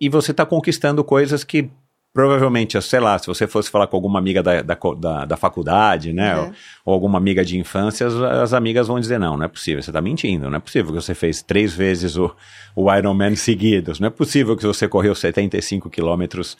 e 0.00 0.08
você 0.08 0.30
está 0.30 0.46
conquistando 0.46 1.02
coisas 1.02 1.42
que 1.42 1.68
provavelmente, 2.12 2.80
sei 2.82 3.00
lá, 3.00 3.18
se 3.18 3.26
você 3.26 3.46
fosse 3.46 3.70
falar 3.70 3.86
com 3.86 3.96
alguma 3.96 4.18
amiga 4.18 4.42
da, 4.42 4.62
da, 4.62 4.76
da, 4.98 5.24
da 5.24 5.36
faculdade, 5.36 6.12
né, 6.12 6.36
uhum. 6.36 6.46
ou, 6.46 6.52
ou, 6.86 6.94
alguma 6.94 7.18
amiga 7.18 7.44
de 7.44 7.58
infância, 7.58 8.06
as, 8.06 8.14
as, 8.14 8.52
amigas 8.52 8.88
vão 8.88 8.98
dizer, 8.98 9.18
não, 9.18 9.36
não 9.36 9.44
é 9.44 9.48
possível, 9.48 9.82
você 9.82 9.90
está 9.90 10.00
mentindo, 10.00 10.50
não 10.50 10.56
é 10.56 10.60
possível 10.60 10.92
que 10.92 11.00
você 11.00 11.14
fez 11.14 11.40
três 11.42 11.72
vezes 11.72 12.16
o, 12.16 12.34
o 12.74 12.92
Ironman 12.92 13.36
seguidos, 13.36 14.00
não 14.00 14.08
é 14.08 14.10
possível 14.10 14.56
que 14.56 14.66
você 14.66 14.88
correu 14.88 15.14
75 15.14 15.88
quilômetros 15.88 16.56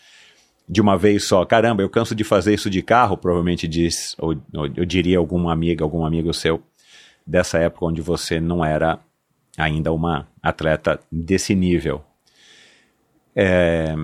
de 0.69 0.81
uma 0.81 0.97
vez 0.97 1.25
só. 1.25 1.45
Caramba, 1.45 1.83
eu 1.83 1.91
canso 1.91 2.15
de 2.15 2.23
fazer 2.23 2.55
isso 2.55 2.71
de 2.71 2.81
carro, 2.81 3.17
provavelmente 3.17 3.67
diz, 3.67 4.15
ou, 4.19 4.37
ou 4.55 4.67
eu 4.77 4.85
diria 4.85 5.19
alguma 5.19 5.53
amiga, 5.53 5.83
algum 5.83 6.05
amigo 6.05 6.33
seu, 6.33 6.63
dessa 7.27 7.59
época 7.59 7.87
onde 7.87 8.01
você 8.01 8.39
não 8.39 8.65
era 8.65 9.01
ainda 9.59 9.93
uma 9.93 10.29
atleta 10.41 11.01
desse 11.11 11.57
nível. 11.57 12.05
É, 13.35 13.95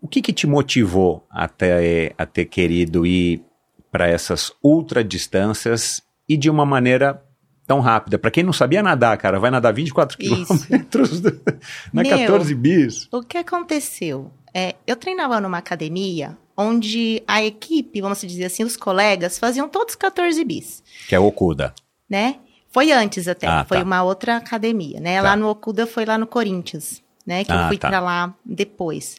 o 0.00 0.08
que, 0.08 0.22
que 0.22 0.32
te 0.32 0.46
motivou 0.46 1.26
até 1.30 2.12
a 2.16 2.24
ter 2.26 2.44
querido 2.46 3.04
ir 3.06 3.42
para 3.90 4.06
essas 4.06 4.52
ultradistâncias 4.62 6.02
e 6.28 6.36
de 6.36 6.50
uma 6.50 6.64
maneira 6.66 7.22
tão 7.66 7.80
rápida? 7.80 8.18
Para 8.18 8.30
quem 8.30 8.42
não 8.44 8.52
sabia 8.52 8.82
nadar, 8.82 9.16
cara, 9.18 9.38
vai 9.40 9.50
nadar 9.50 9.72
24 9.72 10.16
Isso. 10.20 10.46
quilômetros 10.66 11.20
na 11.92 12.02
Meu, 12.02 12.18
14 12.18 12.54
bis. 12.54 13.08
O 13.12 13.22
que 13.22 13.38
aconteceu? 13.38 14.30
É, 14.54 14.74
eu 14.86 14.96
treinava 14.96 15.40
numa 15.40 15.58
academia 15.58 16.36
onde 16.56 17.22
a 17.26 17.42
equipe, 17.44 18.00
vamos 18.00 18.20
dizer 18.20 18.46
assim, 18.46 18.64
os 18.64 18.76
colegas, 18.76 19.38
faziam 19.38 19.68
todos 19.68 19.94
14 19.94 20.42
bis, 20.44 20.82
Que 21.08 21.14
é 21.14 21.18
Okuda. 21.18 21.72
né? 22.08 22.36
Foi 22.70 22.92
antes 22.92 23.26
até, 23.28 23.46
Ah, 23.46 23.64
foi 23.66 23.78
tá. 23.78 23.84
uma 23.84 24.02
outra 24.02 24.36
academia, 24.36 25.00
né? 25.00 25.16
Tá. 25.16 25.22
Lá 25.22 25.36
no 25.36 25.48
Okuda 25.48 25.86
foi 25.86 26.04
lá 26.04 26.18
no 26.18 26.26
Corinthians, 26.26 27.02
né? 27.26 27.42
Que 27.44 27.50
Ah, 27.52 27.62
eu 27.62 27.68
fui 27.68 27.78
tá. 27.78 27.88
pra 27.88 28.00
lá 28.00 28.34
depois. 28.44 29.16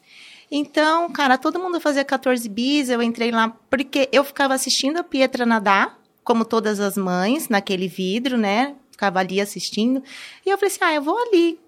Então, 0.51 1.09
cara, 1.11 1.37
todo 1.37 1.59
mundo 1.59 1.79
fazia 1.79 2.03
14 2.03 2.47
bis, 2.49 2.89
eu 2.89 3.01
entrei 3.01 3.31
lá 3.31 3.49
porque 3.69 4.09
eu 4.11 4.23
ficava 4.23 4.53
assistindo 4.53 4.97
a 4.97 5.03
Pietra 5.03 5.45
nadar, 5.45 5.99
como 6.23 6.43
todas 6.43 6.79
as 6.79 6.97
mães, 6.97 7.49
naquele 7.49 7.87
vidro, 7.87 8.37
né? 8.37 8.75
Ficava 8.91 9.19
ali 9.19 9.39
assistindo. 9.39 10.03
E 10.45 10.49
eu 10.49 10.57
falei 10.57 10.73
assim: 10.73 10.83
ah, 10.83 10.93
eu 10.93 11.01
vou 11.01 11.17
ali. 11.17 11.59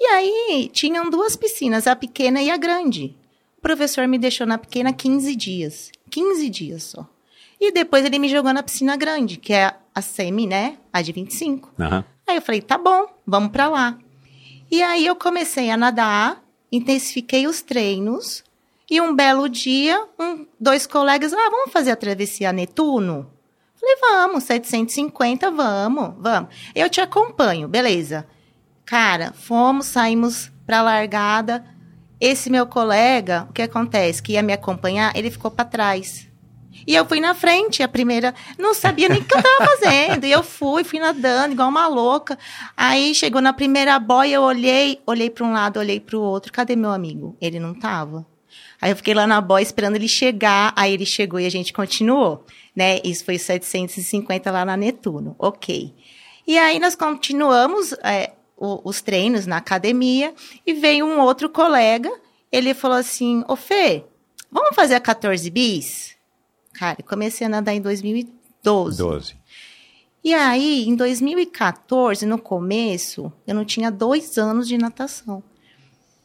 E 0.00 0.04
aí, 0.06 0.70
tinham 0.72 1.08
duas 1.08 1.36
piscinas, 1.36 1.86
a 1.86 1.94
pequena 1.94 2.42
e 2.42 2.50
a 2.50 2.56
grande. 2.56 3.16
O 3.58 3.60
professor 3.60 4.06
me 4.08 4.18
deixou 4.18 4.46
na 4.46 4.58
pequena 4.58 4.92
15 4.92 5.36
dias. 5.36 5.92
15 6.10 6.50
dias 6.50 6.82
só. 6.82 7.08
E 7.60 7.70
depois 7.72 8.04
ele 8.04 8.18
me 8.18 8.28
jogou 8.28 8.52
na 8.52 8.62
piscina 8.62 8.96
grande, 8.96 9.36
que 9.36 9.52
é 9.52 9.74
a 9.94 10.02
semi, 10.02 10.46
né? 10.46 10.76
A 10.92 11.00
de 11.00 11.12
25. 11.12 11.72
Aham. 11.78 12.04
Aí 12.26 12.36
eu 12.36 12.42
falei, 12.42 12.60
tá 12.60 12.76
bom, 12.76 13.06
vamos 13.26 13.50
pra 13.52 13.68
lá. 13.68 13.98
E 14.70 14.82
aí 14.82 15.06
eu 15.06 15.14
comecei 15.14 15.70
a 15.70 15.76
nadar, 15.76 16.43
intensifiquei 16.76 17.46
os 17.46 17.62
treinos. 17.62 18.44
E 18.90 19.00
um 19.00 19.14
belo 19.14 19.48
dia, 19.48 20.04
um, 20.18 20.46
dois 20.60 20.86
colegas, 20.86 21.32
ah, 21.32 21.50
vamos 21.50 21.72
fazer 21.72 21.90
a 21.90 21.96
travessia 21.96 22.52
Netuno? 22.52 23.30
Falei, 23.74 23.96
vamos, 24.00 24.44
750, 24.44 25.50
vamos, 25.50 26.14
vamos. 26.18 26.54
Eu 26.74 26.88
te 26.90 27.00
acompanho, 27.00 27.66
beleza. 27.66 28.26
Cara, 28.84 29.32
fomos, 29.32 29.86
saímos 29.86 30.52
pra 30.66 30.82
largada. 30.82 31.64
Esse 32.20 32.50
meu 32.50 32.66
colega, 32.66 33.46
o 33.48 33.52
que 33.52 33.62
acontece? 33.62 34.22
Que 34.22 34.32
ia 34.32 34.42
me 34.42 34.52
acompanhar, 34.52 35.16
ele 35.16 35.30
ficou 35.30 35.50
pra 35.50 35.64
trás. 35.64 36.28
E 36.86 36.94
eu 36.94 37.06
fui 37.06 37.20
na 37.20 37.34
frente, 37.34 37.82
a 37.82 37.88
primeira. 37.88 38.34
Não 38.58 38.74
sabia 38.74 39.08
nem 39.08 39.20
o 39.20 39.24
que 39.24 39.36
eu 39.36 39.42
tava 39.42 39.66
fazendo. 39.66 40.24
E 40.24 40.30
eu 40.30 40.42
fui, 40.42 40.84
fui 40.84 40.98
nadando, 40.98 41.52
igual 41.52 41.68
uma 41.68 41.86
louca. 41.86 42.38
Aí 42.76 43.14
chegou 43.14 43.40
na 43.40 43.52
primeira 43.52 43.98
boia, 43.98 44.36
eu 44.36 44.42
olhei, 44.42 45.00
olhei 45.06 45.30
para 45.30 45.44
um 45.44 45.52
lado, 45.52 45.78
olhei 45.78 46.00
para 46.00 46.16
o 46.16 46.20
outro. 46.20 46.52
Cadê 46.52 46.76
meu 46.76 46.90
amigo? 46.90 47.36
Ele 47.40 47.58
não 47.58 47.74
tava. 47.74 48.26
Aí 48.80 48.90
eu 48.90 48.96
fiquei 48.96 49.14
lá 49.14 49.26
na 49.26 49.40
boia 49.40 49.62
esperando 49.62 49.96
ele 49.96 50.08
chegar. 50.08 50.72
Aí 50.76 50.92
ele 50.92 51.06
chegou 51.06 51.40
e 51.40 51.46
a 51.46 51.50
gente 51.50 51.72
continuou. 51.72 52.44
Né? 52.76 53.00
Isso 53.04 53.24
foi 53.24 53.38
750 53.38 54.50
lá 54.50 54.64
na 54.64 54.76
Netuno. 54.76 55.34
Ok. 55.38 55.94
E 56.46 56.58
aí 56.58 56.78
nós 56.78 56.94
continuamos 56.94 57.92
é, 58.04 58.32
os 58.58 59.00
treinos 59.00 59.46
na 59.46 59.56
academia. 59.56 60.34
E 60.66 60.74
veio 60.74 61.06
um 61.06 61.20
outro 61.20 61.48
colega. 61.48 62.12
Ele 62.52 62.74
falou 62.74 62.98
assim: 62.98 63.42
Ô 63.48 63.56
Fê, 63.56 64.04
vamos 64.50 64.76
fazer 64.76 64.94
a 64.94 65.00
14 65.00 65.48
bis? 65.50 66.13
Cara, 66.74 66.96
eu 66.98 67.04
comecei 67.04 67.46
a 67.46 67.50
nadar 67.50 67.72
em 67.72 67.80
2012. 67.80 68.98
12. 68.98 69.36
E 70.22 70.32
aí, 70.34 70.84
em 70.88 70.96
2014, 70.96 72.26
no 72.26 72.38
começo, 72.38 73.32
eu 73.46 73.54
não 73.54 73.64
tinha 73.64 73.90
dois 73.90 74.38
anos 74.38 74.66
de 74.66 74.76
natação. 74.76 75.42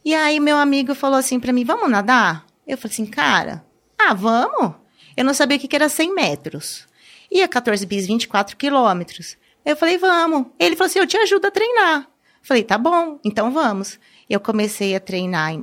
E 0.04 0.16
aí, 0.16 0.40
meu 0.40 0.58
amigo 0.58 0.96
falou 0.96 1.18
assim 1.18 1.40
pra 1.40 1.54
mim: 1.54 1.64
vamos 1.64 1.90
nadar? 1.90 2.46
Eu 2.66 2.78
falei 2.78 2.94
assim, 2.94 3.06
cara, 3.06 3.66
ah, 3.98 4.14
vamos? 4.14 4.76
Eu 5.16 5.26
não 5.26 5.34
sabia 5.34 5.58
o 5.58 5.60
que 5.60 5.68
que 5.68 5.76
era 5.76 5.90
100 5.90 6.16
metros. 6.16 6.88
E 7.30 7.44
a 7.44 7.48
14 7.48 7.86
bis, 7.86 8.08
24 8.08 8.56
quilômetros. 8.56 9.38
Eu 9.66 9.76
falei, 9.76 9.98
vamos. 9.98 10.48
Ele 10.58 10.76
falou 10.76 10.88
assim: 10.88 11.00
eu 11.00 11.08
te 11.08 11.18
ajudo 11.18 11.46
a 11.46 11.52
treinar. 11.52 12.08
Falei, 12.42 12.64
tá 12.64 12.78
bom, 12.78 13.20
então 13.24 13.52
vamos. 13.52 14.00
Eu 14.30 14.40
comecei 14.40 14.96
a 14.96 15.00
treinar 15.00 15.52
em, 15.54 15.62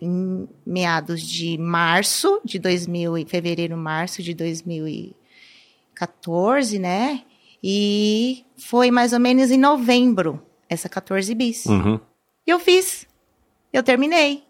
em 0.00 0.48
meados 0.64 1.20
de 1.20 1.58
março 1.58 2.40
de 2.44 2.58
2000, 2.58 3.18
e- 3.18 3.26
fevereiro, 3.26 3.76
março 3.76 4.22
de 4.22 4.32
2014, 4.34 6.78
né? 6.78 7.22
E 7.62 8.42
foi 8.56 8.90
mais 8.90 9.12
ou 9.12 9.20
menos 9.20 9.50
em 9.50 9.58
novembro, 9.58 10.42
essa 10.68 10.88
14 10.88 11.34
bis. 11.34 11.66
Uhum. 11.66 12.00
E 12.46 12.50
eu 12.50 12.58
fiz. 12.58 13.06
Eu 13.72 13.82
terminei. 13.82 14.44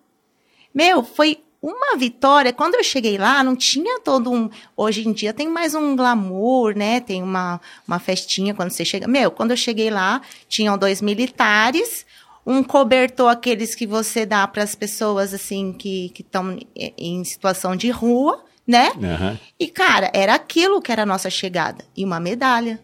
Meu, 0.75 1.03
foi 1.03 1.39
uma 1.61 1.97
vitória. 1.97 2.53
Quando 2.53 2.77
eu 2.77 2.85
cheguei 2.85 3.19
lá, 3.19 3.43
não 3.43 3.57
tinha 3.57 3.99
todo 4.01 4.31
um. 4.31 4.49
Hoje 4.77 5.09
em 5.09 5.13
dia 5.13 5.33
tem 5.33 5.49
mais 5.49 5.75
um 5.75 5.97
glamour, 5.97 6.77
né? 6.77 7.01
Tem 7.01 7.21
uma, 7.23 7.61
uma 7.89 7.99
festinha 7.99 8.55
quando 8.55 8.71
você 8.71 8.85
chega. 8.85 9.09
Meu, 9.09 9.31
quando 9.33 9.51
eu 9.53 9.57
cheguei 9.57 9.91
lá, 9.91 10.21
tinham 10.49 10.77
dois 10.79 11.01
militares, 11.03 12.06
um 12.47 12.63
cobertor, 12.63 13.29
aqueles 13.29 13.75
que 13.75 13.87
você 13.87 14.25
dá 14.25 14.47
para 14.47 14.63
as 14.63 14.75
pessoas, 14.75 15.35
assim, 15.35 15.73
que 15.73 16.13
estão 16.19 16.57
em 16.77 17.25
situação 17.25 17.75
de 17.75 17.91
rua, 17.91 18.45
né? 18.65 18.93
Aham. 19.03 19.39
E, 19.59 19.67
cara, 19.67 20.11
era 20.15 20.35
aquilo 20.35 20.81
que 20.81 20.93
era 20.93 21.03
a 21.03 21.07
nossa 21.07 21.29
chegada. 21.29 21.85
E 21.97 22.05
uma 22.05 22.21
medalha. 22.21 22.81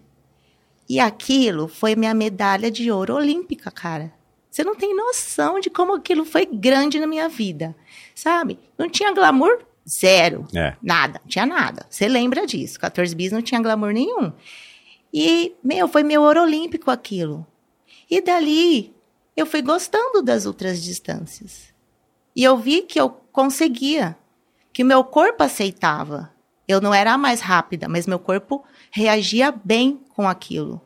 E 0.88 0.98
aquilo 0.98 1.68
foi 1.68 1.94
minha 1.94 2.12
medalha 2.12 2.70
de 2.70 2.90
ouro 2.90 3.14
olímpica, 3.14 3.70
cara. 3.70 4.12
Você 4.50 4.64
não 4.64 4.74
tem 4.74 4.94
noção 4.94 5.60
de 5.60 5.70
como 5.70 5.94
aquilo 5.94 6.24
foi 6.24 6.44
grande 6.44 7.00
na 7.00 7.06
minha 7.06 7.28
vida, 7.28 7.74
sabe? 8.14 8.58
Não 8.76 8.88
tinha 8.90 9.14
glamour 9.14 9.60
zero. 9.88 10.46
É. 10.54 10.74
Nada, 10.82 11.20
não 11.22 11.28
tinha 11.28 11.46
nada. 11.46 11.86
Você 11.88 12.06
lembra 12.06 12.46
disso? 12.46 12.78
14 12.78 13.14
bis 13.14 13.32
não 13.32 13.40
tinha 13.40 13.62
glamour 13.62 13.92
nenhum. 13.92 14.32
E, 15.14 15.54
meu, 15.62 15.88
foi 15.88 16.02
meu 16.02 16.22
ouro 16.22 16.42
olímpico 16.42 16.90
aquilo. 16.90 17.46
E 18.10 18.20
dali, 18.20 18.94
eu 19.36 19.46
fui 19.46 19.62
gostando 19.62 20.22
das 20.22 20.46
outras 20.46 20.82
distâncias. 20.82 21.72
E 22.34 22.42
eu 22.42 22.56
vi 22.56 22.82
que 22.82 23.00
eu 23.00 23.10
conseguia, 23.10 24.16
que 24.72 24.82
o 24.82 24.86
meu 24.86 25.04
corpo 25.04 25.42
aceitava. 25.42 26.30
Eu 26.66 26.80
não 26.80 26.94
era 26.94 27.12
a 27.12 27.18
mais 27.18 27.40
rápida, 27.40 27.88
mas 27.88 28.06
meu 28.06 28.18
corpo 28.18 28.64
reagia 28.90 29.52
bem 29.52 30.00
com 30.14 30.28
aquilo. 30.28 30.80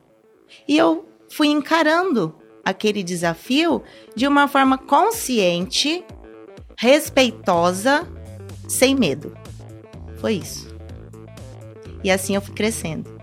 E 0.66 0.76
eu 0.76 1.08
fui 1.28 1.48
encarando 1.48 2.34
aquele 2.64 3.02
desafio 3.02 3.82
de 4.14 4.26
uma 4.26 4.48
forma 4.48 4.78
consciente, 4.78 6.04
respeitosa, 6.76 8.06
sem 8.68 8.94
medo. 8.94 9.36
Foi 10.16 10.34
isso. 10.34 10.74
E 12.02 12.10
assim 12.10 12.34
eu 12.34 12.40
fui 12.40 12.54
crescendo. 12.54 13.15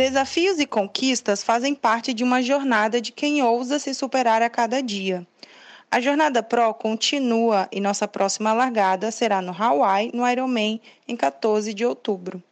Desafios 0.00 0.58
e 0.58 0.64
conquistas 0.64 1.44
fazem 1.44 1.74
parte 1.74 2.14
de 2.14 2.24
uma 2.24 2.40
jornada 2.40 3.02
de 3.02 3.12
quem 3.12 3.42
ousa 3.42 3.78
se 3.78 3.92
superar 3.92 4.40
a 4.40 4.48
cada 4.48 4.82
dia. 4.82 5.26
A 5.90 6.00
Jornada 6.00 6.42
Pro 6.42 6.72
continua 6.72 7.68
e 7.70 7.82
nossa 7.82 8.08
próxima 8.08 8.54
largada 8.54 9.10
será 9.10 9.42
no 9.42 9.52
Hawaii, 9.52 10.10
no 10.14 10.26
Ironman, 10.26 10.80
em 11.06 11.14
14 11.14 11.74
de 11.74 11.84
outubro. 11.84 12.42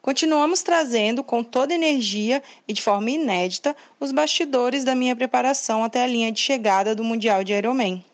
Continuamos 0.00 0.62
trazendo 0.62 1.24
com 1.24 1.42
toda 1.42 1.74
energia 1.74 2.40
e 2.68 2.72
de 2.72 2.80
forma 2.80 3.10
inédita 3.10 3.74
os 3.98 4.12
bastidores 4.12 4.84
da 4.84 4.94
minha 4.94 5.16
preparação 5.16 5.82
até 5.82 6.04
a 6.04 6.06
linha 6.06 6.30
de 6.30 6.38
chegada 6.38 6.94
do 6.94 7.02
Mundial 7.02 7.42
de 7.42 7.52
Ironman. 7.52 8.04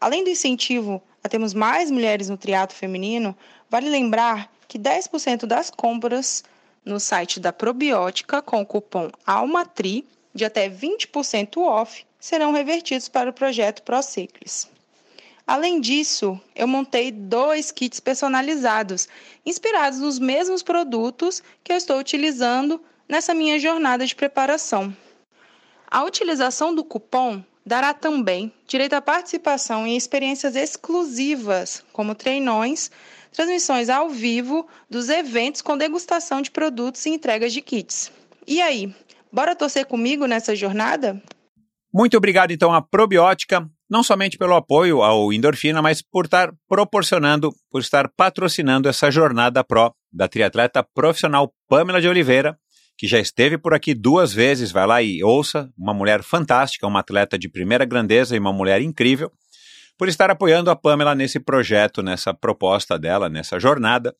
Além 0.00 0.22
do 0.22 0.30
incentivo 0.30 1.02
a 1.24 1.28
termos 1.28 1.52
mais 1.52 1.90
mulheres 1.90 2.28
no 2.28 2.36
triatlo 2.36 2.78
feminino, 2.78 3.36
vale 3.68 3.90
lembrar 3.90 4.48
que 4.68 4.78
10% 4.78 5.44
das 5.44 5.70
compras 5.70 6.44
no 6.84 6.98
site 6.98 7.38
da 7.38 7.52
Probiótica 7.52 8.40
com 8.40 8.60
o 8.60 8.66
cupom 8.66 9.10
ALMATRI 9.26 10.06
de 10.34 10.44
até 10.44 10.68
20% 10.68 11.58
off 11.58 12.06
serão 12.18 12.52
revertidos 12.52 13.08
para 13.08 13.30
o 13.30 13.32
projeto 13.32 13.82
ProCiclis. 13.82 14.68
Além 15.46 15.80
disso, 15.80 16.40
eu 16.54 16.68
montei 16.68 17.10
dois 17.10 17.72
kits 17.72 17.98
personalizados, 17.98 19.08
inspirados 19.44 19.98
nos 19.98 20.18
mesmos 20.18 20.62
produtos 20.62 21.42
que 21.64 21.72
eu 21.72 21.76
estou 21.76 21.98
utilizando 21.98 22.80
nessa 23.08 23.34
minha 23.34 23.58
jornada 23.58 24.06
de 24.06 24.14
preparação. 24.14 24.94
A 25.90 26.04
utilização 26.04 26.72
do 26.72 26.84
cupom 26.84 27.42
dará 27.66 27.92
também 27.92 28.52
direito 28.66 28.92
à 28.94 29.02
participação 29.02 29.86
em 29.86 29.96
experiências 29.96 30.54
exclusivas, 30.54 31.84
como 31.92 32.14
treinões, 32.14 32.90
transmissões 33.32 33.88
ao 33.88 34.08
vivo 34.08 34.66
dos 34.88 35.08
eventos 35.08 35.62
com 35.62 35.76
degustação 35.76 36.42
de 36.42 36.50
produtos 36.50 37.04
e 37.06 37.10
entregas 37.10 37.52
de 37.52 37.60
kits. 37.60 38.12
E 38.46 38.60
aí, 38.60 38.94
bora 39.32 39.54
torcer 39.54 39.86
comigo 39.86 40.26
nessa 40.26 40.54
jornada? 40.56 41.22
Muito 41.92 42.16
obrigado, 42.16 42.52
então, 42.52 42.72
à 42.72 42.80
Probiótica, 42.80 43.68
não 43.90 44.04
somente 44.04 44.38
pelo 44.38 44.54
apoio 44.54 45.02
ao 45.02 45.32
Endorfina, 45.32 45.82
mas 45.82 46.00
por 46.00 46.26
estar 46.26 46.52
proporcionando, 46.68 47.52
por 47.70 47.80
estar 47.80 48.08
patrocinando 48.16 48.88
essa 48.88 49.10
jornada 49.10 49.64
pró 49.64 49.92
da 50.12 50.28
triatleta 50.28 50.84
profissional 50.94 51.52
Pamela 51.68 52.00
de 52.00 52.08
Oliveira, 52.08 52.56
que 52.96 53.08
já 53.08 53.18
esteve 53.18 53.58
por 53.58 53.74
aqui 53.74 53.94
duas 53.94 54.32
vezes, 54.32 54.70
vai 54.70 54.86
lá 54.86 55.02
e 55.02 55.24
ouça, 55.24 55.68
uma 55.76 55.94
mulher 55.94 56.22
fantástica, 56.22 56.86
uma 56.86 57.00
atleta 57.00 57.38
de 57.38 57.48
primeira 57.48 57.84
grandeza 57.84 58.36
e 58.36 58.38
uma 58.38 58.52
mulher 58.52 58.80
incrível, 58.82 59.32
por 60.00 60.08
estar 60.08 60.30
apoiando 60.30 60.70
a 60.70 60.76
Pamela 60.76 61.14
nesse 61.14 61.38
projeto, 61.38 62.02
nessa 62.02 62.32
proposta 62.32 62.98
dela, 62.98 63.28
nessa 63.28 63.60
jornada 63.60 64.16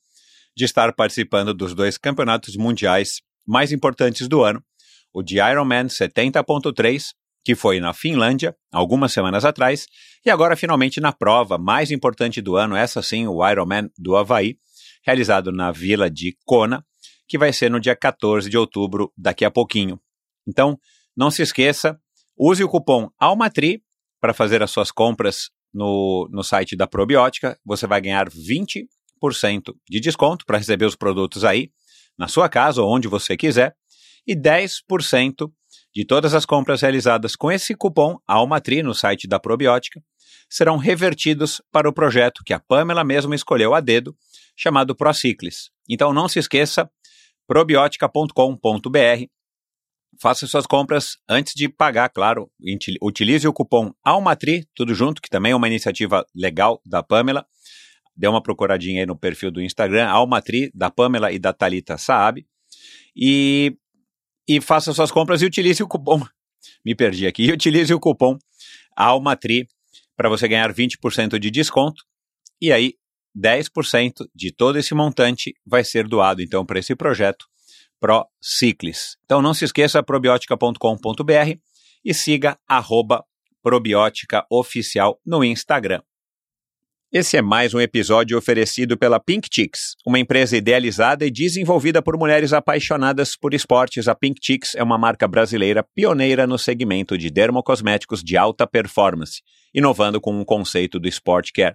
de 0.55 0.67
estar 0.67 0.93
participando 0.93 1.55
dos 1.55 1.75
dois 1.75 1.97
campeonatos 1.97 2.55
mundiais 2.55 3.23
mais 3.49 3.73
importantes 3.73 4.29
do 4.29 4.45
ano, 4.45 4.63
o 5.11 5.23
de 5.23 5.37
Ironman 5.39 5.87
70.3, 5.87 7.15
que 7.43 7.55
foi 7.55 7.81
na 7.81 7.95
Finlândia, 7.95 8.55
algumas 8.71 9.11
semanas 9.11 9.43
atrás, 9.43 9.87
e 10.23 10.29
agora 10.29 10.55
finalmente 10.55 11.01
na 11.01 11.15
prova 11.15 11.57
mais 11.57 11.91
importante 11.91 12.43
do 12.43 12.57
ano, 12.57 12.77
essa 12.77 13.01
sim, 13.01 13.27
o 13.27 13.41
Ironman 13.49 13.89
do 13.97 14.15
Havaí, 14.19 14.59
realizado 15.03 15.51
na 15.51 15.73
vila 15.73 16.11
de 16.11 16.37
Kona, 16.45 16.85
que 17.27 17.39
vai 17.39 17.55
ser 17.55 17.71
no 17.71 17.81
dia 17.81 17.97
14 17.97 18.51
de 18.51 18.59
outubro, 18.59 19.11
daqui 19.17 19.47
a 19.47 19.51
pouquinho. 19.51 19.99
Então, 20.47 20.79
não 21.17 21.31
se 21.31 21.41
esqueça, 21.41 21.99
use 22.37 22.63
o 22.63 22.69
cupom 22.69 23.09
ALMATRI 23.19 23.83
para 24.21 24.35
fazer 24.35 24.63
as 24.63 24.71
suas 24.71 24.93
compras 24.93 25.49
no, 25.73 26.29
no 26.31 26.43
site 26.43 26.77
da 26.77 26.87
Probiótica. 26.87 27.59
Você 27.65 27.87
vai 27.87 28.01
ganhar 28.01 28.29
20% 28.29 28.87
de 29.89 30.01
desconto 30.01 30.45
para 30.45 30.59
receber 30.59 30.85
os 30.85 30.97
produtos 30.97 31.45
aí, 31.45 31.71
na 32.19 32.29
sua 32.29 32.49
casa 32.49 32.83
ou 32.83 32.95
onde 32.95 33.09
você 33.09 33.37
quiser, 33.37 33.75
e 34.27 34.35
10% 34.35 35.51
de 35.95 36.05
todas 36.05 36.35
as 36.35 36.47
compras 36.47 36.83
realizadas 36.83 37.35
com 37.35 37.51
esse 37.51 37.75
cupom 37.75 38.19
ALMATRI 38.27 38.83
no 38.83 38.95
site 38.95 39.27
da 39.27 39.41
Probiótica 39.41 40.03
serão 40.49 40.77
revertidos 40.77 41.63
para 41.71 41.89
o 41.89 41.93
projeto 41.93 42.43
que 42.45 42.53
a 42.53 42.61
Pamela 42.61 43.05
mesma 43.05 43.35
escolheu 43.35 43.73
a 43.73 43.81
dedo, 43.81 44.17
chamado 44.57 44.97
Prociclis. 44.97 45.71
Então 45.89 46.13
não 46.13 46.29
se 46.29 46.39
esqueça, 46.39 46.91
probiotica.com.br. 47.47 49.27
Faça 50.21 50.47
suas 50.47 50.67
compras 50.67 51.17
antes 51.27 51.55
de 51.55 51.67
pagar, 51.67 52.11
claro. 52.11 52.51
Utilize 53.01 53.49
o 53.49 53.53
cupom 53.55 53.91
ALMATRI, 54.05 54.69
tudo 54.75 54.95
junto, 54.95 55.23
que 55.23 55.31
também 55.31 55.53
é 55.53 55.57
uma 55.57 55.67
iniciativa 55.67 56.27
legal 56.35 56.79
da 56.85 57.03
Pamela. 57.03 57.47
Dê 58.15 58.29
uma 58.29 58.43
procuradinha 58.43 59.01
aí 59.01 59.07
no 59.07 59.17
perfil 59.17 59.51
do 59.51 59.63
Instagram, 59.63 60.07
Almatri, 60.09 60.71
da 60.75 60.91
Pamela 60.91 61.33
e 61.33 61.39
da 61.39 61.55
Talita 61.55 61.97
Saab. 61.97 62.47
E, 63.17 63.75
e 64.47 64.61
faça 64.61 64.93
suas 64.93 65.11
compras 65.11 65.41
e 65.41 65.47
utilize 65.47 65.83
o 65.83 65.89
cupom. 65.89 66.23
Me 66.85 66.95
perdi 66.95 67.27
aqui. 67.27 67.45
E 67.45 67.53
utilize 67.53 67.93
o 67.95 67.99
cupom 67.99 68.37
Almatri 68.95 69.67
para 70.15 70.29
você 70.29 70.47
ganhar 70.47 70.71
20% 70.71 71.39
de 71.39 71.51
desconto. 71.51 72.05
E 72.61 72.71
aí 72.71 72.93
10% 73.35 74.29
de 74.35 74.53
todo 74.53 74.79
esse 74.79 74.93
montante 74.93 75.55
vai 75.65 75.83
ser 75.83 76.07
doado 76.07 76.43
então 76.43 76.67
para 76.67 76.79
esse 76.79 76.95
projeto 76.95 77.47
ProCiclis. 78.01 79.17
Então 79.25 79.43
não 79.43 79.55
se 79.55 79.65
esqueça 79.65 80.03
probiotica.com.br 80.03 81.59
e 82.05 82.15
siga 82.15 82.59
arroba 82.67 83.25
probiótica 83.63 84.45
oficial 84.51 85.21
no 85.25 85.45
Instagram. 85.45 86.01
Esse 87.13 87.37
é 87.37 87.43
mais 87.43 87.75
um 87.75 87.81
episódio 87.81 88.39
oferecido 88.39 88.97
pela 88.97 89.19
Pink 89.19 89.49
Chicks, 89.53 89.97
uma 90.07 90.21
empresa 90.21 90.57
idealizada 90.57 91.27
e 91.27 91.31
desenvolvida 91.31 92.01
por 92.01 92.17
mulheres 92.17 92.53
apaixonadas 92.53 93.37
por 93.37 93.53
esportes. 93.53 94.07
A 94.07 94.15
Pink 94.15 94.39
Chicks 94.41 94.77
é 94.77 94.83
uma 94.83 94.97
marca 94.97 95.27
brasileira 95.27 95.85
pioneira 95.93 96.47
no 96.47 96.57
segmento 96.57 97.19
de 97.19 97.29
dermocosméticos 97.29 98.23
de 98.23 98.37
alta 98.37 98.65
performance, 98.65 99.43
inovando 99.75 100.21
com 100.21 100.33
um 100.33 100.45
conceito 100.45 101.01
do 101.01 101.09
Sport 101.09 101.51
Care. 101.53 101.75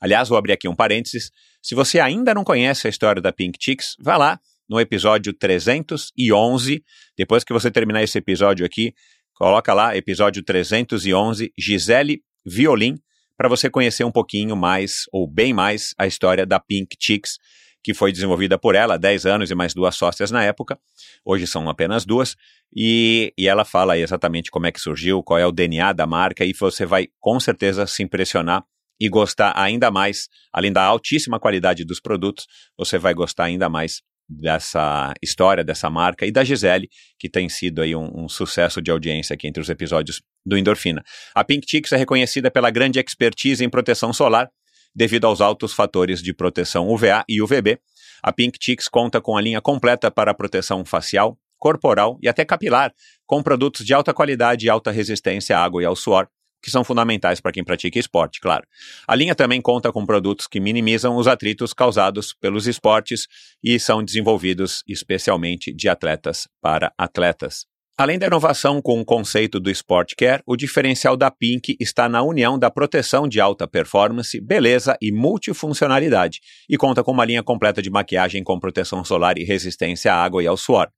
Aliás, 0.00 0.28
vou 0.28 0.38
abrir 0.38 0.52
aqui 0.52 0.68
um 0.68 0.76
parênteses. 0.76 1.32
Se 1.60 1.74
você 1.74 1.98
ainda 1.98 2.32
não 2.32 2.44
conhece 2.44 2.86
a 2.86 2.90
história 2.90 3.20
da 3.20 3.32
Pink 3.32 3.58
Chicks, 3.60 3.96
vá 3.98 4.16
lá 4.16 4.38
no 4.68 4.78
episódio 4.80 5.32
311. 5.32 6.84
Depois 7.16 7.44
que 7.44 7.52
você 7.52 7.70
terminar 7.70 8.02
esse 8.02 8.18
episódio 8.18 8.66
aqui, 8.66 8.92
coloca 9.34 9.72
lá, 9.72 9.96
episódio 9.96 10.42
311, 10.42 11.52
Gisele 11.58 12.22
Violin, 12.44 12.98
para 13.36 13.48
você 13.48 13.70
conhecer 13.70 14.04
um 14.04 14.10
pouquinho 14.10 14.56
mais, 14.56 15.04
ou 15.12 15.26
bem 15.26 15.54
mais, 15.54 15.94
a 15.96 16.06
história 16.06 16.44
da 16.44 16.58
Pink 16.58 16.96
Chicks, 17.00 17.38
que 17.82 17.94
foi 17.94 18.12
desenvolvida 18.12 18.58
por 18.58 18.74
ela 18.74 18.94
há 18.94 18.98
10 18.98 19.26
anos 19.26 19.50
e 19.50 19.54
mais 19.54 19.72
duas 19.72 19.94
sócias 19.94 20.30
na 20.30 20.42
época. 20.42 20.78
Hoje 21.24 21.46
são 21.46 21.68
apenas 21.68 22.04
duas. 22.04 22.36
E, 22.74 23.32
e 23.38 23.48
ela 23.48 23.64
fala 23.64 23.96
exatamente 23.96 24.50
como 24.50 24.66
é 24.66 24.72
que 24.72 24.80
surgiu, 24.80 25.22
qual 25.22 25.38
é 25.38 25.46
o 25.46 25.52
DNA 25.52 25.92
da 25.92 26.06
marca, 26.06 26.44
e 26.44 26.52
você 26.52 26.84
vai 26.84 27.08
com 27.18 27.38
certeza 27.40 27.86
se 27.86 28.02
impressionar 28.02 28.64
e 29.00 29.08
gostar 29.08 29.52
ainda 29.56 29.90
mais, 29.90 30.28
além 30.52 30.72
da 30.72 30.82
altíssima 30.82 31.38
qualidade 31.38 31.84
dos 31.84 32.00
produtos, 32.00 32.46
você 32.76 32.98
vai 32.98 33.14
gostar 33.14 33.44
ainda 33.44 33.68
mais 33.68 34.02
dessa 34.28 35.14
história, 35.22 35.64
dessa 35.64 35.88
marca 35.88 36.26
e 36.26 36.30
da 36.30 36.44
Gisele, 36.44 36.88
que 37.18 37.28
tem 37.28 37.48
sido 37.48 37.80
aí 37.80 37.96
um, 37.96 38.24
um, 38.24 38.28
sucesso 38.28 38.82
de 38.82 38.90
audiência 38.90 39.34
aqui 39.34 39.48
entre 39.48 39.62
os 39.62 39.70
episódios 39.70 40.20
do 40.44 40.58
Endorfina. 40.58 41.02
A 41.34 41.42
Pink 41.42 41.66
Chicks 41.68 41.92
é 41.92 41.96
reconhecida 41.96 42.50
pela 42.50 42.70
grande 42.70 43.00
expertise 43.00 43.64
em 43.64 43.70
proteção 43.70 44.12
solar, 44.12 44.48
devido 44.94 45.26
aos 45.26 45.40
altos 45.40 45.72
fatores 45.72 46.22
de 46.22 46.34
proteção 46.34 46.88
UVA 46.88 47.24
e 47.28 47.40
UVB. 47.40 47.78
A 48.22 48.32
Pink 48.32 48.58
Chicks 48.60 48.88
conta 48.88 49.20
com 49.20 49.36
a 49.36 49.40
linha 49.40 49.60
completa 49.60 50.10
para 50.10 50.34
proteção 50.34 50.84
facial, 50.84 51.38
corporal 51.58 52.18
e 52.22 52.28
até 52.28 52.44
capilar, 52.44 52.92
com 53.26 53.42
produtos 53.42 53.84
de 53.84 53.94
alta 53.94 54.12
qualidade 54.12 54.66
e 54.66 54.70
alta 54.70 54.90
resistência 54.90 55.56
à 55.56 55.64
água 55.64 55.82
e 55.82 55.86
ao 55.86 55.96
suor, 55.96 56.28
que 56.62 56.70
são 56.70 56.84
fundamentais 56.84 57.40
para 57.40 57.52
quem 57.52 57.64
pratica 57.64 57.98
esporte, 57.98 58.40
claro. 58.40 58.66
A 59.06 59.14
linha 59.14 59.34
também 59.34 59.60
conta 59.60 59.92
com 59.92 60.04
produtos 60.04 60.46
que 60.46 60.60
minimizam 60.60 61.16
os 61.16 61.26
atritos 61.26 61.72
causados 61.72 62.34
pelos 62.40 62.66
esportes 62.66 63.26
e 63.62 63.78
são 63.78 64.02
desenvolvidos 64.02 64.82
especialmente 64.86 65.72
de 65.72 65.88
atletas 65.88 66.48
para 66.60 66.92
atletas. 66.96 67.66
Além 68.00 68.16
da 68.16 68.28
inovação 68.28 68.80
com 68.80 69.00
o 69.00 69.04
conceito 69.04 69.58
do 69.58 69.68
Sport 69.70 70.12
Care, 70.16 70.40
o 70.46 70.56
diferencial 70.56 71.16
da 71.16 71.32
Pink 71.32 71.76
está 71.80 72.08
na 72.08 72.22
união 72.22 72.56
da 72.56 72.70
proteção 72.70 73.26
de 73.26 73.40
alta 73.40 73.66
performance, 73.66 74.40
beleza 74.40 74.96
e 75.02 75.10
multifuncionalidade, 75.10 76.38
e 76.70 76.76
conta 76.76 77.02
com 77.02 77.10
uma 77.10 77.24
linha 77.24 77.42
completa 77.42 77.82
de 77.82 77.90
maquiagem 77.90 78.44
com 78.44 78.60
proteção 78.60 79.04
solar 79.04 79.36
e 79.36 79.42
resistência 79.42 80.14
à 80.14 80.22
água 80.22 80.40
e 80.40 80.46
ao 80.46 80.56
suor. 80.56 80.88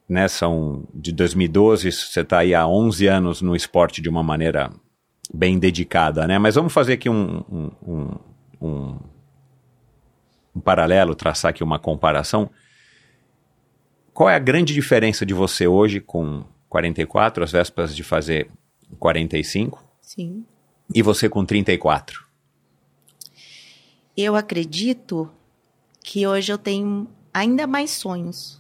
Né, 0.07 0.27
são 0.29 0.87
de 0.93 1.11
2012, 1.11 1.91
você 1.91 2.21
está 2.21 2.39
aí 2.39 2.55
há 2.55 2.65
11 2.65 3.07
anos 3.07 3.41
no 3.41 3.55
esporte 3.55 4.01
de 4.01 4.07
uma 4.07 4.23
maneira 4.23 4.71
bem 5.33 5.59
dedicada, 5.59 6.25
né? 6.25 6.39
Mas 6.39 6.55
vamos 6.55 6.71
fazer 6.71 6.93
aqui 6.93 7.09
um, 7.09 7.43
um, 7.51 8.11
um, 8.61 8.99
um 10.55 10.59
paralelo, 10.61 11.13
traçar 11.13 11.49
aqui 11.49 11.61
uma 11.61 11.77
comparação. 11.77 12.49
Qual 14.13 14.29
é 14.29 14.35
a 14.35 14.39
grande 14.39 14.73
diferença 14.73 15.25
de 15.25 15.33
você 15.33 15.67
hoje 15.67 15.99
com 15.99 16.45
44, 16.69 17.43
às 17.43 17.51
vésperas 17.51 17.93
de 17.93 18.01
fazer 18.01 18.49
45, 18.97 19.83
Sim. 20.01 20.45
e 20.95 21.01
você 21.01 21.27
com 21.27 21.43
34? 21.43 22.26
Eu 24.17 24.36
acredito 24.36 25.30
que 26.03 26.25
hoje 26.25 26.51
eu 26.51 26.58
tenho 26.58 27.08
ainda 27.32 27.67
mais 27.67 27.91
sonhos. 27.91 28.60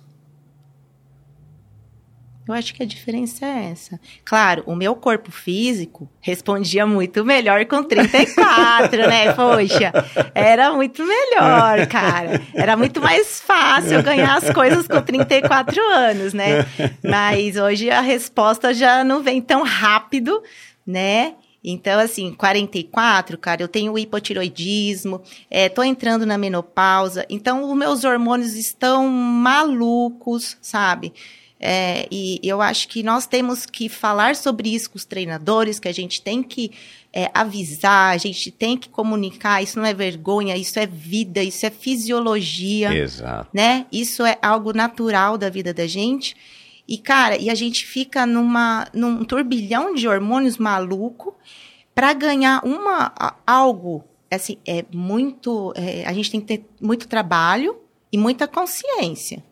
Eu 2.47 2.53
acho 2.53 2.73
que 2.75 2.83
a 2.83 2.85
diferença 2.85 3.43
é 3.45 3.71
essa. 3.71 3.99
Claro, 4.23 4.63
o 4.67 4.75
meu 4.75 4.95
corpo 4.95 5.31
físico 5.31 6.07
respondia 6.21 6.85
muito 6.85 7.25
melhor 7.25 7.65
com 7.65 7.83
34, 7.83 8.97
né? 8.99 9.33
Poxa, 9.35 9.91
era 10.33 10.71
muito 10.71 11.03
melhor, 11.03 11.87
cara. 11.87 12.39
Era 12.53 12.77
muito 12.77 13.01
mais 13.01 13.41
fácil 13.41 14.01
ganhar 14.01 14.37
as 14.37 14.49
coisas 14.51 14.87
com 14.87 15.01
34 15.01 15.81
anos, 15.89 16.33
né? 16.33 16.65
Mas 17.03 17.57
hoje 17.57 17.89
a 17.89 17.99
resposta 17.99 18.73
já 18.73 19.03
não 19.03 19.21
vem 19.23 19.41
tão 19.41 19.63
rápido, 19.63 20.41
né? 20.85 21.33
Então, 21.69 21.99
assim, 21.99 22.33
44, 22.33 23.37
cara, 23.37 23.61
eu 23.61 23.67
tenho 23.67 23.97
hipotiroidismo, 23.97 25.21
é, 25.51 25.67
tô 25.67 25.83
entrando 25.83 26.25
na 26.25 26.37
menopausa, 26.37 27.25
então 27.29 27.69
os 27.69 27.77
meus 27.77 28.05
hormônios 28.05 28.53
estão 28.53 29.09
malucos, 29.09 30.57
sabe? 30.61 31.11
É, 31.59 32.07
e 32.09 32.39
eu 32.41 32.61
acho 32.61 32.87
que 32.87 33.03
nós 33.03 33.27
temos 33.27 33.65
que 33.65 33.89
falar 33.89 34.35
sobre 34.37 34.73
isso 34.73 34.91
com 34.91 34.95
os 34.95 35.03
treinadores, 35.03 35.77
que 35.77 35.89
a 35.89 35.93
gente 35.93 36.21
tem 36.21 36.41
que 36.41 36.71
é, 37.11 37.29
avisar, 37.33 38.13
a 38.13 38.17
gente 38.17 38.49
tem 38.49 38.77
que 38.77 38.87
comunicar, 38.87 39.61
isso 39.61 39.77
não 39.77 39.85
é 39.85 39.93
vergonha, 39.93 40.55
isso 40.55 40.79
é 40.79 40.85
vida, 40.85 41.43
isso 41.43 41.65
é 41.65 41.69
fisiologia, 41.69 42.95
Exato. 42.95 43.49
né? 43.53 43.87
Isso 43.91 44.25
é 44.25 44.37
algo 44.41 44.71
natural 44.71 45.37
da 45.37 45.49
vida 45.49 45.73
da 45.73 45.85
gente. 45.85 46.33
E, 46.87 46.97
cara, 46.97 47.37
e 47.37 47.49
a 47.49 47.55
gente 47.55 47.85
fica 47.85 48.25
numa, 48.25 48.87
num 48.93 49.25
turbilhão 49.25 49.93
de 49.93 50.07
hormônios 50.07 50.57
maluco 50.57 51.35
para 51.93 52.13
ganhar 52.13 52.63
uma, 52.63 53.11
algo, 53.45 54.05
assim, 54.31 54.57
é 54.65 54.85
muito, 54.93 55.73
é, 55.75 56.05
a 56.05 56.13
gente 56.13 56.31
tem 56.31 56.39
que 56.39 56.47
ter 56.47 56.65
muito 56.79 57.07
trabalho 57.07 57.77
e 58.11 58.17
muita 58.17 58.47
consciência, 58.47 59.43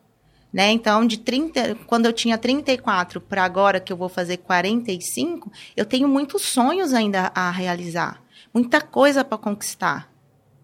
né? 0.54 0.72
Então, 0.72 1.06
de 1.06 1.18
30, 1.18 1.76
quando 1.88 2.06
eu 2.06 2.14
tinha 2.14 2.38
34 2.38 3.20
para 3.20 3.44
agora 3.44 3.80
que 3.80 3.92
eu 3.92 3.98
vou 3.98 4.08
fazer 4.08 4.38
45, 4.38 5.52
eu 5.76 5.86
tenho 5.86 6.08
muitos 6.08 6.44
sonhos 6.44 6.94
ainda 6.94 7.32
a 7.36 7.52
realizar, 7.52 8.22
muita 8.54 8.80
coisa 8.80 9.26
para 9.26 9.38
conquistar. 9.38 10.14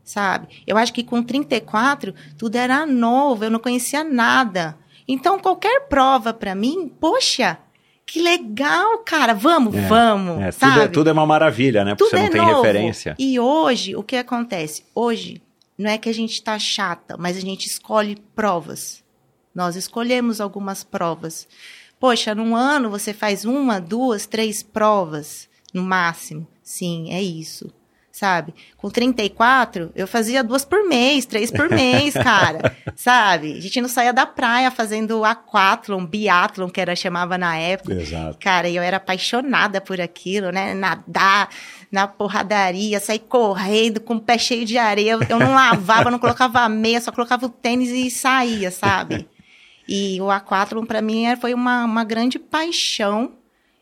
Sabe? 0.03 0.63
Eu 0.65 0.77
acho 0.77 0.93
que 0.93 1.03
com 1.03 1.21
34 1.21 2.13
tudo 2.37 2.55
era 2.55 2.85
novo, 2.85 3.43
eu 3.43 3.51
não 3.51 3.59
conhecia 3.59 4.03
nada. 4.03 4.77
Então 5.13 5.37
qualquer 5.39 5.87
prova 5.89 6.33
para 6.33 6.55
mim, 6.55 6.87
poxa, 6.99 7.57
que 8.05 8.21
legal, 8.21 8.99
cara, 8.99 9.33
vamos, 9.33 9.75
É, 9.75 9.81
vamos, 9.87 10.41
É, 10.41 10.51
tudo, 10.51 10.59
sabe? 10.59 10.79
é, 10.81 10.87
tudo 10.87 11.09
é 11.09 11.13
uma 11.13 11.25
maravilha, 11.25 11.83
né? 11.83 11.95
Porque 11.95 12.05
Tudo 12.05 12.11
você 12.11 12.17
não 12.17 12.25
é 12.25 12.29
tem 12.29 12.41
novo. 12.41 12.61
referência. 12.61 13.15
E 13.19 13.39
hoje, 13.39 13.95
o 13.95 14.03
que 14.03 14.15
acontece? 14.15 14.83
Hoje, 14.95 15.41
não 15.77 15.89
é 15.89 15.97
que 15.97 16.07
a 16.09 16.13
gente 16.13 16.41
tá 16.41 16.57
chata, 16.57 17.17
mas 17.17 17.35
a 17.35 17.41
gente 17.41 17.65
escolhe 17.67 18.15
provas. 18.35 19.03
Nós 19.53 19.75
escolhemos 19.75 20.39
algumas 20.39 20.83
provas. 20.83 21.47
Poxa, 21.99 22.33
num 22.33 22.55
ano 22.55 22.89
você 22.89 23.13
faz 23.13 23.43
uma, 23.45 23.79
duas, 23.79 24.25
três 24.25 24.63
provas, 24.63 25.49
no 25.73 25.83
máximo. 25.83 26.47
Sim, 26.63 27.11
é 27.13 27.21
isso. 27.21 27.69
Sabe? 28.21 28.53
Com 28.77 28.87
34, 28.91 29.91
eu 29.95 30.07
fazia 30.07 30.43
duas 30.43 30.63
por 30.63 30.87
mês, 30.87 31.25
três 31.25 31.49
por 31.49 31.67
mês, 31.71 32.13
cara. 32.23 32.77
sabe? 32.95 33.57
A 33.57 33.59
gente 33.59 33.81
não 33.81 33.89
saía 33.89 34.13
da 34.13 34.27
praia 34.27 34.69
fazendo 34.69 35.25
aquatlon, 35.25 36.05
biatlon, 36.05 36.69
que 36.69 36.79
era 36.79 36.95
chamava 36.95 37.35
na 37.35 37.57
época. 37.57 37.95
Exato. 37.95 38.37
Cara, 38.39 38.69
eu 38.69 38.83
era 38.83 38.97
apaixonada 38.97 39.81
por 39.81 39.99
aquilo, 39.99 40.51
né? 40.51 40.75
Nadar 40.75 41.49
na 41.91 42.07
porradaria, 42.07 42.99
sair 42.99 43.17
correndo 43.27 43.99
com 43.99 44.13
o 44.13 44.21
pé 44.21 44.37
cheio 44.37 44.65
de 44.65 44.77
areia. 44.77 45.17
Eu 45.27 45.39
não 45.39 45.55
lavava, 45.55 46.11
não 46.11 46.19
colocava 46.19 46.69
meia, 46.69 47.01
só 47.01 47.11
colocava 47.11 47.47
o 47.47 47.49
tênis 47.49 47.89
e 47.89 48.11
saía, 48.11 48.69
sabe? 48.69 49.27
E 49.89 50.21
o 50.21 50.29
aquatlon 50.29 50.85
para 50.85 51.01
mim 51.01 51.25
era- 51.25 51.39
foi 51.41 51.55
uma, 51.55 51.85
uma 51.85 52.03
grande 52.03 52.37
paixão 52.37 53.31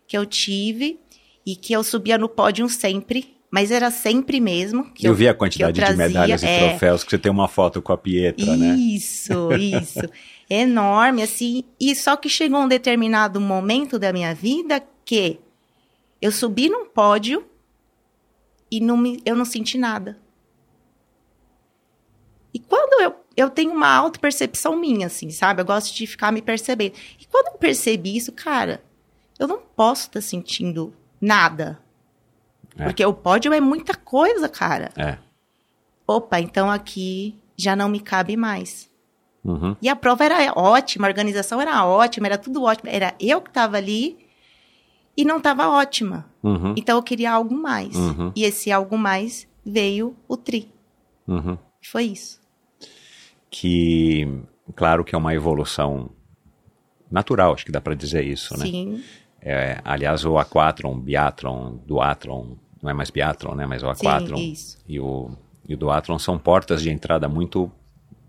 que 0.08 0.17
eu 0.17 0.25
tive 0.25 0.97
e 1.45 1.58
que 1.58 1.73
eu 1.73 1.84
subia 1.84 2.17
no 2.17 2.30
pódio 2.30 2.69
sempre, 2.69 3.36
mas 3.52 3.72
era 3.72 3.90
sempre 3.90 4.40
mesmo. 4.40 4.92
Que 4.92 5.08
eu, 5.08 5.16
vi 5.16 5.28
a 5.28 5.32
eu 5.32 5.36
quantidade 5.36 5.82
de 5.82 5.96
medalhas 5.96 6.44
e 6.44 6.46
é. 6.46 6.70
troféus 6.70 7.04
que 7.04 7.10
você 7.10 7.18
tem 7.18 7.32
uma 7.32 7.48
foto 7.48 7.82
com 7.82 7.92
a 7.92 7.98
Pietra, 7.98 8.56
né? 8.56 8.76
Isso, 8.76 9.52
isso. 9.54 10.02
Enorme, 10.50 11.24
assim. 11.24 11.64
E 11.80 11.96
só 11.96 12.16
que 12.16 12.30
chegou 12.30 12.60
um 12.60 12.68
determinado 12.68 13.42
momento 13.42 13.98
da 13.98 14.14
minha 14.14 14.34
vida 14.34 14.82
que 15.04 15.40
eu 16.22 16.32
subi 16.32 16.70
num 16.70 16.86
pódio 16.86 17.46
e 18.70 18.80
não 18.80 18.98
me, 18.98 19.20
eu 19.26 19.36
não 19.36 19.46
senti 19.46 19.78
nada. 19.78 20.18
E 22.54 22.60
quando 22.60 23.02
eu, 23.02 23.16
eu 23.38 23.50
tenho 23.50 23.72
uma 23.72 23.90
auto-percepção 23.90 24.76
minha, 24.76 25.08
assim, 25.08 25.30
sabe? 25.30 25.62
Eu 25.62 25.66
gosto 25.66 25.96
de 25.96 26.06
ficar 26.06 26.32
me 26.32 26.42
percebendo. 26.42 26.94
E 27.20 27.26
quando 27.26 27.54
eu 27.54 27.60
percebi 27.60 28.16
isso, 28.16 28.32
cara, 28.32 28.84
eu 29.38 29.48
não 29.48 29.60
posso 29.60 30.08
estar 30.08 30.22
sentindo 30.22 30.94
nada. 31.22 31.80
É. 32.80 32.84
Porque 32.86 33.06
o 33.06 33.13
pódio 33.13 33.54
é 33.54 33.60
muita 33.60 33.94
coisa, 33.94 34.48
cara. 34.48 34.92
É. 34.96 35.18
Opa, 36.08 36.39
então 36.39 36.70
aqui 36.72 37.36
já 37.58 37.76
não 37.76 37.89
me 37.89 38.00
cabe 38.00 38.36
mais. 38.36 38.89
Uhum. 39.44 39.76
E 39.82 39.88
a 39.89 39.96
prova 39.96 40.24
era 40.24 40.54
ótima, 40.56 41.08
a 41.08 41.10
organização 41.10 41.62
era 41.62 41.86
ótima, 41.86 42.28
era 42.28 42.38
tudo 42.38 42.63
ótimo. 42.63 42.89
Era 42.89 43.13
eu 43.20 43.42
que 43.42 43.50
estava 43.50 43.78
ali 43.78 44.18
e 45.15 45.26
não 45.26 45.38
estava 45.38 45.68
ótima. 45.70 46.26
Uhum. 46.42 46.74
Então 46.78 46.98
eu 46.98 47.04
queria 47.04 47.32
algo 47.32 47.54
mais. 47.54 47.96
Uhum. 47.96 48.32
E 48.36 48.44
esse 48.44 48.72
algo 48.72 48.98
mais 48.98 49.48
veio 49.65 50.15
o 50.28 50.38
tri. 50.38 50.72
Uhum. 51.28 51.58
Foi 51.82 52.04
isso. 52.04 52.39
Que, 53.50 54.28
claro 54.76 55.04
que 55.04 55.15
é 55.15 55.18
uma 55.18 55.34
evolução 55.34 56.10
natural, 57.10 57.54
acho 57.54 57.65
que 57.65 57.72
dá 57.72 57.82
para 57.82 57.96
dizer 57.96 58.24
isso, 58.24 58.58
né? 58.58 58.65
Sim, 58.65 59.04
É, 59.42 59.80
aliás, 59.86 60.26
o 60.26 60.38
aquatron, 60.38 61.00
biathlon, 61.00 61.78
duathlon, 61.86 62.56
não 62.82 62.89
é 62.89 62.94
mais 62.94 63.10
biathlon, 63.10 63.56
né? 63.56 63.65
Mas 63.65 63.84
o 63.84 63.94
sim, 63.94 64.08
aquatron 64.08 64.38
isso. 64.38 64.78
e 64.88 65.00
o, 65.00 65.32
e 65.68 65.74
o 65.74 65.78
duathlon 65.78 66.18
são 66.18 66.38
portas 66.38 66.82
de 66.82 66.89
entrada 66.89 67.28
muito 67.28 67.72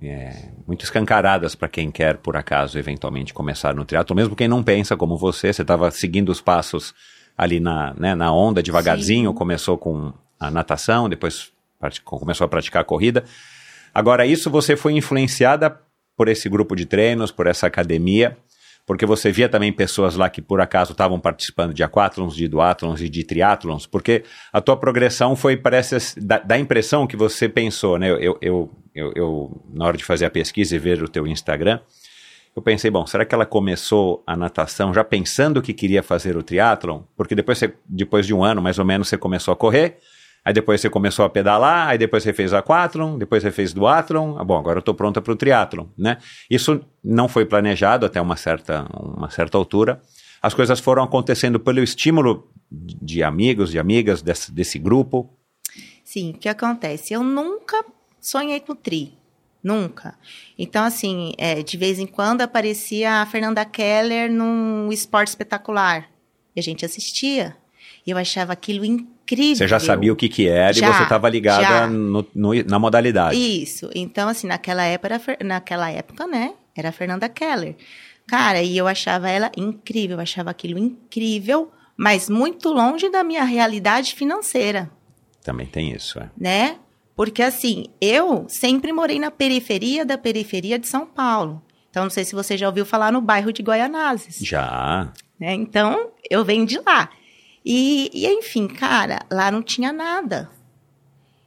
é, 0.02 0.48
muito 0.66 0.82
escancaradas 0.84 1.54
para 1.54 1.68
quem 1.68 1.90
quer, 1.90 2.16
por 2.16 2.36
acaso, 2.36 2.78
eventualmente 2.78 3.34
começar 3.34 3.74
no 3.74 3.84
triatlo. 3.84 4.16
Mesmo 4.16 4.34
quem 4.34 4.48
não 4.48 4.62
pensa 4.62 4.96
como 4.96 5.16
você, 5.16 5.52
você 5.52 5.62
estava 5.62 5.90
seguindo 5.90 6.30
os 6.30 6.40
passos 6.40 6.94
ali 7.36 7.60
na, 7.60 7.94
né, 7.94 8.14
na 8.14 8.32
onda 8.32 8.62
devagarzinho, 8.62 9.30
Sim. 9.30 9.36
começou 9.36 9.76
com 9.78 10.12
a 10.38 10.50
natação, 10.50 11.08
depois 11.08 11.52
começou 12.04 12.44
a 12.44 12.48
praticar 12.48 12.82
a 12.82 12.84
corrida. 12.84 13.24
Agora, 13.94 14.26
isso 14.26 14.50
você 14.50 14.76
foi 14.76 14.94
influenciada 14.94 15.78
por 16.16 16.28
esse 16.28 16.48
grupo 16.48 16.76
de 16.76 16.86
treinos, 16.86 17.30
por 17.30 17.46
essa 17.46 17.66
academia, 17.66 18.36
porque 18.90 19.06
você 19.06 19.30
via 19.30 19.48
também 19.48 19.72
pessoas 19.72 20.16
lá 20.16 20.28
que 20.28 20.42
por 20.42 20.60
acaso 20.60 20.90
estavam 20.90 21.20
participando 21.20 21.72
de 21.72 21.80
aquatlons, 21.80 22.34
de 22.34 22.48
duatlons 22.48 23.00
e 23.00 23.08
de 23.08 23.22
triatlons, 23.22 23.86
porque 23.86 24.24
a 24.52 24.60
tua 24.60 24.76
progressão 24.76 25.36
foi, 25.36 25.56
parece, 25.56 26.18
dá 26.20 26.42
a 26.48 26.58
impressão 26.58 27.06
que 27.06 27.16
você 27.16 27.48
pensou, 27.48 28.00
né? 28.00 28.10
Eu, 28.10 28.36
eu, 28.42 28.70
eu, 28.92 29.12
eu, 29.14 29.64
na 29.72 29.86
hora 29.86 29.96
de 29.96 30.02
fazer 30.02 30.24
a 30.24 30.30
pesquisa 30.30 30.74
e 30.74 30.78
ver 30.80 31.00
o 31.04 31.08
teu 31.08 31.24
Instagram, 31.24 31.78
eu 32.56 32.60
pensei, 32.60 32.90
bom, 32.90 33.06
será 33.06 33.24
que 33.24 33.32
ela 33.32 33.46
começou 33.46 34.24
a 34.26 34.36
natação 34.36 34.92
já 34.92 35.04
pensando 35.04 35.62
que 35.62 35.72
queria 35.72 36.02
fazer 36.02 36.36
o 36.36 36.42
triatlon? 36.42 37.02
Porque 37.16 37.36
depois, 37.36 37.58
você, 37.58 37.72
depois 37.86 38.26
de 38.26 38.34
um 38.34 38.42
ano, 38.42 38.60
mais 38.60 38.76
ou 38.76 38.84
menos, 38.84 39.08
você 39.08 39.16
começou 39.16 39.52
a 39.52 39.56
correr, 39.56 39.98
aí 40.44 40.52
depois 40.52 40.80
você 40.80 40.90
começou 40.90 41.24
a 41.24 41.30
pedalar, 41.30 41.88
aí 41.88 41.98
depois 41.98 42.22
você 42.22 42.32
fez 42.32 42.52
aquatlon, 42.52 43.18
depois 43.18 43.42
você 43.42 43.50
fez 43.50 43.72
duatlon, 43.72 44.36
ah, 44.38 44.44
bom, 44.44 44.58
agora 44.58 44.78
eu 44.78 44.80
estou 44.80 44.94
pronta 44.94 45.20
para 45.20 45.32
o 45.32 45.36
triatlon, 45.36 45.86
né? 45.96 46.18
Isso 46.50 46.80
não 47.02 47.28
foi 47.28 47.44
planejado 47.44 48.06
até 48.06 48.20
uma 48.20 48.36
certa, 48.36 48.86
uma 48.92 49.30
certa 49.30 49.56
altura. 49.58 50.00
As 50.42 50.54
coisas 50.54 50.80
foram 50.80 51.02
acontecendo 51.02 51.60
pelo 51.60 51.80
estímulo 51.82 52.50
de 52.70 53.22
amigos, 53.22 53.70
de 53.70 53.78
amigas 53.78 54.22
desse, 54.22 54.52
desse 54.52 54.78
grupo. 54.78 55.28
Sim, 56.04 56.30
o 56.30 56.34
que 56.34 56.48
acontece? 56.48 57.12
Eu 57.12 57.22
nunca 57.22 57.84
sonhei 58.20 58.60
com 58.60 58.74
tri. 58.74 59.18
Nunca. 59.62 60.18
Então, 60.58 60.84
assim, 60.84 61.34
é, 61.36 61.62
de 61.62 61.76
vez 61.76 61.98
em 61.98 62.06
quando 62.06 62.40
aparecia 62.40 63.16
a 63.16 63.26
Fernanda 63.26 63.64
Keller 63.64 64.32
num 64.32 64.90
esporte 64.90 65.28
espetacular. 65.28 66.08
E 66.56 66.60
a 66.60 66.62
gente 66.62 66.84
assistia. 66.84 67.56
E 68.06 68.10
eu 68.10 68.16
achava 68.16 68.52
aquilo 68.54 68.84
incrível. 68.84 69.19
Você 69.36 69.68
já 69.68 69.78
sabia 69.80 70.12
o 70.12 70.16
que, 70.16 70.28
que 70.28 70.48
era 70.48 70.72
Já, 70.72 70.88
e 70.88 70.92
você 70.94 71.02
estava 71.04 71.28
ligada 71.28 71.86
no- 71.86 72.26
no- 72.34 72.64
na 72.64 72.78
modalidade. 72.78 73.36
Isso. 73.36 73.90
Então, 73.94 74.28
assim, 74.28 74.46
naquela 74.46 74.84
época, 74.84 75.20
naquela 75.44 75.90
época, 75.90 76.26
né? 76.26 76.52
Era 76.76 76.88
a 76.90 76.92
Fernanda 76.92 77.28
Keller. 77.28 77.76
Cara, 78.26 78.62
e 78.62 78.76
eu 78.78 78.86
achava 78.86 79.28
ela 79.28 79.50
incrível, 79.56 80.16
eu 80.16 80.22
achava 80.22 80.50
aquilo 80.50 80.78
incrível, 80.78 81.70
mas 81.96 82.30
muito 82.30 82.68
longe 82.70 83.08
da 83.10 83.24
minha 83.24 83.44
realidade 83.44 84.14
financeira, 84.14 84.90
Também 85.42 85.66
tem 85.66 85.92
isso, 85.92 86.18
é. 86.18 86.30
né? 86.38 86.76
Porque 87.16 87.42
assim, 87.42 87.86
eu 88.00 88.46
sempre 88.48 88.92
morei 88.92 89.18
na 89.18 89.30
periferia 89.30 90.04
da 90.06 90.16
periferia 90.16 90.78
de 90.78 90.86
São 90.86 91.04
Paulo. 91.06 91.60
Então, 91.90 92.04
não 92.04 92.10
sei 92.10 92.24
se 92.24 92.34
você 92.34 92.56
já 92.56 92.68
ouviu 92.68 92.86
falar 92.86 93.10
no 93.12 93.20
bairro 93.20 93.52
de 93.52 93.62
Goianazes. 93.62 94.38
Já. 94.40 95.12
Né? 95.38 95.54
Então, 95.54 96.10
eu 96.30 96.44
venho 96.44 96.64
de 96.64 96.78
lá. 96.86 97.10
E, 97.64 98.10
e, 98.12 98.26
enfim, 98.26 98.66
cara, 98.66 99.20
lá 99.30 99.50
não 99.50 99.62
tinha 99.62 99.92
nada. 99.92 100.50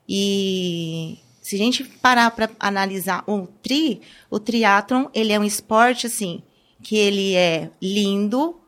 E 0.08 1.18
se 1.42 1.56
a 1.56 1.58
gente 1.58 1.84
parar 1.84 2.32
para 2.32 2.50
analisar 2.60 3.24
o 3.28 3.48
tri, 3.48 4.02
o 4.30 4.40
triatlon, 4.40 5.08
ele 5.14 5.34
é 5.34 5.40
um 5.40 5.44
esporte, 5.44 6.08
assim, 6.08 6.44
que 6.82 6.96
ele 6.96 7.36
é 7.36 7.72
lindo, 7.82 8.60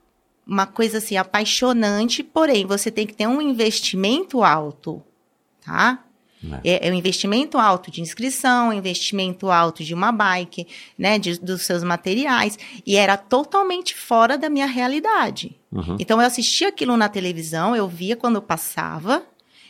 uma 0.46 0.66
coisa, 0.68 1.00
assim, 1.00 1.18
apaixonante, 1.18 2.24
porém, 2.24 2.66
você 2.66 2.92
tem 2.92 3.06
que 3.06 3.14
ter 3.14 3.28
um 3.28 3.42
investimento 3.42 4.44
alto, 4.44 5.04
tá? 5.66 6.05
É, 6.64 6.88
é 6.88 6.92
um 6.92 6.94
investimento 6.94 7.58
alto 7.58 7.90
de 7.90 8.02
inscrição, 8.02 8.74
investimento 8.74 9.50
alto 9.50 9.84
de 9.84 9.94
uma 9.94 10.12
bike, 10.12 10.68
né, 10.98 11.18
de, 11.18 11.40
dos 11.40 11.64
seus 11.64 11.84
materiais, 11.84 12.58
e 12.86 12.96
era 12.96 13.18
totalmente 13.18 13.96
fora 13.96 14.38
da 14.38 14.50
minha 14.50 14.66
realidade. 14.66 15.58
Uhum. 15.72 15.98
Então 16.00 16.22
eu 16.22 16.28
assistia 16.28 16.70
aquilo 16.70 16.96
na 16.98 17.10
televisão, 17.10 17.76
eu 17.76 17.88
via 17.88 18.16
quando 18.16 18.42
passava, 18.42 19.24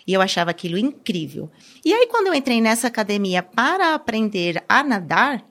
e 0.07 0.13
eu 0.13 0.21
achava 0.21 0.51
aquilo 0.51 0.77
incrível. 0.77 1.49
E 1.83 1.93
aí 1.93 2.07
quando 2.07 2.27
eu 2.27 2.33
entrei 2.33 2.61
nessa 2.61 2.88
academia 2.88 3.41
para 3.41 3.95
aprender 3.95 4.63
a 4.67 4.83
nadar, 4.83 5.43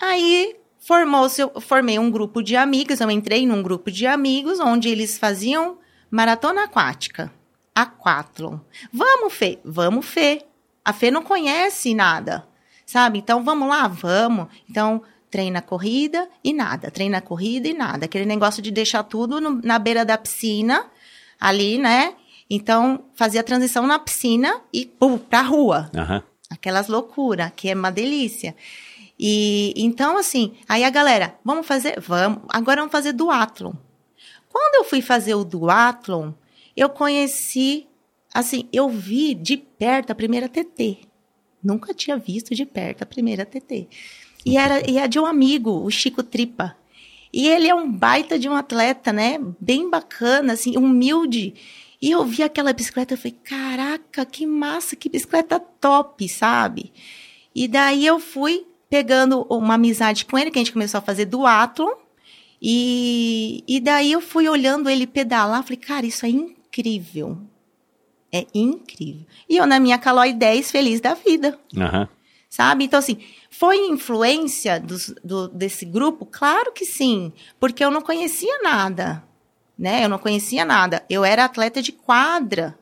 aí 0.00 0.56
formou-se, 0.78 1.40
eu 1.40 1.60
formei 1.60 1.98
um 1.98 2.10
grupo 2.10 2.42
de 2.42 2.56
amigos, 2.56 3.00
eu 3.00 3.10
entrei 3.10 3.46
num 3.46 3.62
grupo 3.62 3.90
de 3.90 4.06
amigos 4.06 4.60
onde 4.60 4.88
eles 4.88 5.18
faziam 5.18 5.78
maratona 6.10 6.64
aquática 6.64 7.32
aquátlon. 7.76 8.58
Vamos, 8.90 9.34
Fê? 9.34 9.58
Vamos, 9.62 10.06
Fê. 10.06 10.46
A 10.82 10.94
Fê 10.94 11.10
não 11.10 11.22
conhece 11.22 11.94
nada, 11.94 12.48
sabe? 12.86 13.18
Então, 13.18 13.44
vamos 13.44 13.68
lá? 13.68 13.86
Vamos. 13.86 14.48
Então, 14.68 15.02
treina 15.30 15.60
corrida 15.60 16.26
e 16.42 16.54
nada. 16.54 16.90
Treina 16.90 17.20
corrida 17.20 17.68
e 17.68 17.74
nada. 17.74 18.06
Aquele 18.06 18.24
negócio 18.24 18.62
de 18.62 18.70
deixar 18.70 19.02
tudo 19.02 19.40
no, 19.40 19.60
na 19.62 19.78
beira 19.78 20.04
da 20.06 20.16
piscina, 20.16 20.86
ali, 21.38 21.76
né? 21.76 22.14
Então, 22.48 23.04
fazia 23.14 23.40
a 23.40 23.44
transição 23.44 23.86
na 23.86 23.98
piscina 23.98 24.62
e, 24.72 24.86
pum, 24.86 25.18
pra 25.18 25.42
rua. 25.42 25.90
Uhum. 25.94 26.22
Aquelas 26.48 26.88
loucuras, 26.88 27.52
que 27.54 27.68
é 27.68 27.74
uma 27.74 27.90
delícia. 27.90 28.56
E, 29.18 29.74
então, 29.76 30.16
assim, 30.16 30.56
aí 30.68 30.84
a 30.84 30.90
galera, 30.90 31.34
vamos 31.44 31.66
fazer? 31.66 32.00
Vamos. 32.00 32.42
Agora 32.48 32.80
vamos 32.80 32.92
fazer 32.92 33.12
duatlon. 33.12 33.72
Quando 34.48 34.76
eu 34.76 34.84
fui 34.84 35.02
fazer 35.02 35.34
o 35.34 35.44
duatlon, 35.44 36.32
eu 36.76 36.88
conheci, 36.88 37.86
assim, 38.34 38.68
eu 38.72 38.88
vi 38.88 39.34
de 39.34 39.56
perto 39.56 40.10
a 40.10 40.14
primeira 40.14 40.48
TT. 40.48 40.98
Nunca 41.62 41.94
tinha 41.94 42.16
visto 42.16 42.54
de 42.54 42.66
perto 42.66 43.02
a 43.02 43.06
primeira 43.06 43.46
TT. 43.46 43.88
E 44.44 44.56
era 44.56 44.88
e 44.88 44.98
é 44.98 45.08
de 45.08 45.18
um 45.18 45.26
amigo, 45.26 45.70
o 45.70 45.90
Chico 45.90 46.22
Tripa. 46.22 46.76
E 47.32 47.48
ele 47.48 47.68
é 47.68 47.74
um 47.74 47.90
baita 47.90 48.38
de 48.38 48.48
um 48.48 48.54
atleta, 48.54 49.12
né? 49.12 49.38
Bem 49.60 49.90
bacana, 49.90 50.52
assim, 50.52 50.76
humilde. 50.76 51.54
E 52.00 52.10
eu 52.10 52.24
vi 52.24 52.42
aquela 52.42 52.72
bicicleta, 52.72 53.14
eu 53.14 53.18
falei, 53.18 53.36
caraca, 53.42 54.24
que 54.24 54.46
massa, 54.46 54.94
que 54.94 55.08
bicicleta 55.08 55.58
top, 55.58 56.28
sabe? 56.28 56.92
E 57.54 57.66
daí 57.66 58.06
eu 58.06 58.20
fui 58.20 58.66
pegando 58.88 59.46
uma 59.50 59.74
amizade 59.74 60.24
com 60.24 60.38
ele, 60.38 60.50
que 60.50 60.58
a 60.58 60.60
gente 60.60 60.72
começou 60.72 60.98
a 60.98 61.02
fazer 61.02 61.24
duatlon. 61.24 61.92
E, 62.60 63.64
e 63.66 63.80
daí 63.80 64.12
eu 64.12 64.20
fui 64.20 64.48
olhando 64.48 64.88
ele 64.88 65.06
pedalar, 65.06 65.62
falei, 65.62 65.76
cara, 65.76 66.06
isso 66.06 66.24
é 66.24 66.28
incrível. 66.28 66.55
É 68.32 68.46
incrível. 68.54 69.26
E 69.48 69.56
eu, 69.56 69.66
na 69.66 69.78
minha 69.78 69.98
Calói 69.98 70.32
10, 70.32 70.70
feliz 70.70 71.00
da 71.00 71.14
vida. 71.14 71.58
Uhum. 71.74 72.06
Sabe? 72.48 72.84
Então, 72.84 72.98
assim, 72.98 73.18
foi 73.50 73.76
influência 73.86 74.80
dos, 74.80 75.14
do, 75.22 75.48
desse 75.48 75.84
grupo? 75.84 76.26
Claro 76.26 76.72
que 76.72 76.84
sim. 76.84 77.32
Porque 77.58 77.84
eu 77.84 77.90
não 77.90 78.02
conhecia 78.02 78.58
nada. 78.62 79.22
Né? 79.78 80.04
Eu 80.04 80.08
não 80.08 80.18
conhecia 80.18 80.64
nada. 80.64 81.04
Eu 81.08 81.24
era 81.24 81.44
atleta 81.44 81.80
de 81.80 81.92
quadra. 81.92 82.78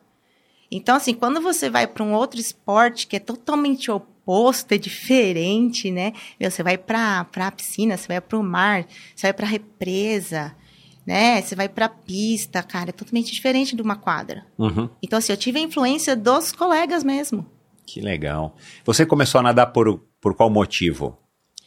Então, 0.70 0.96
assim, 0.96 1.14
quando 1.14 1.40
você 1.40 1.68
vai 1.68 1.86
para 1.86 2.02
um 2.02 2.14
outro 2.14 2.40
esporte 2.40 3.06
que 3.06 3.16
é 3.16 3.20
totalmente 3.20 3.90
oposto, 3.90 4.72
é 4.72 4.78
diferente, 4.78 5.90
né? 5.90 6.12
Você 6.40 6.62
vai 6.62 6.78
para 6.78 7.26
a 7.36 7.50
piscina, 7.52 7.96
você 7.96 8.08
vai 8.08 8.20
para 8.20 8.38
o 8.38 8.42
mar, 8.42 8.86
você 9.14 9.26
vai 9.26 9.32
para 9.32 9.46
a 9.46 9.50
represa 9.50 10.56
né? 11.06 11.40
Você 11.42 11.54
vai 11.54 11.68
pra 11.68 11.88
pista, 11.88 12.62
cara, 12.62 12.90
é 12.90 12.92
totalmente 12.92 13.32
diferente 13.32 13.76
de 13.76 13.82
uma 13.82 13.96
quadra. 13.96 14.46
Uhum. 14.58 14.88
Então, 15.02 15.18
assim, 15.18 15.32
eu 15.32 15.36
tive 15.36 15.58
a 15.58 15.62
influência 15.62 16.16
dos 16.16 16.52
colegas 16.52 17.04
mesmo. 17.04 17.46
Que 17.86 18.00
legal. 18.00 18.56
Você 18.84 19.04
começou 19.04 19.40
a 19.40 19.42
nadar 19.42 19.66
por, 19.66 20.00
por 20.20 20.34
qual 20.34 20.48
motivo? 20.48 21.18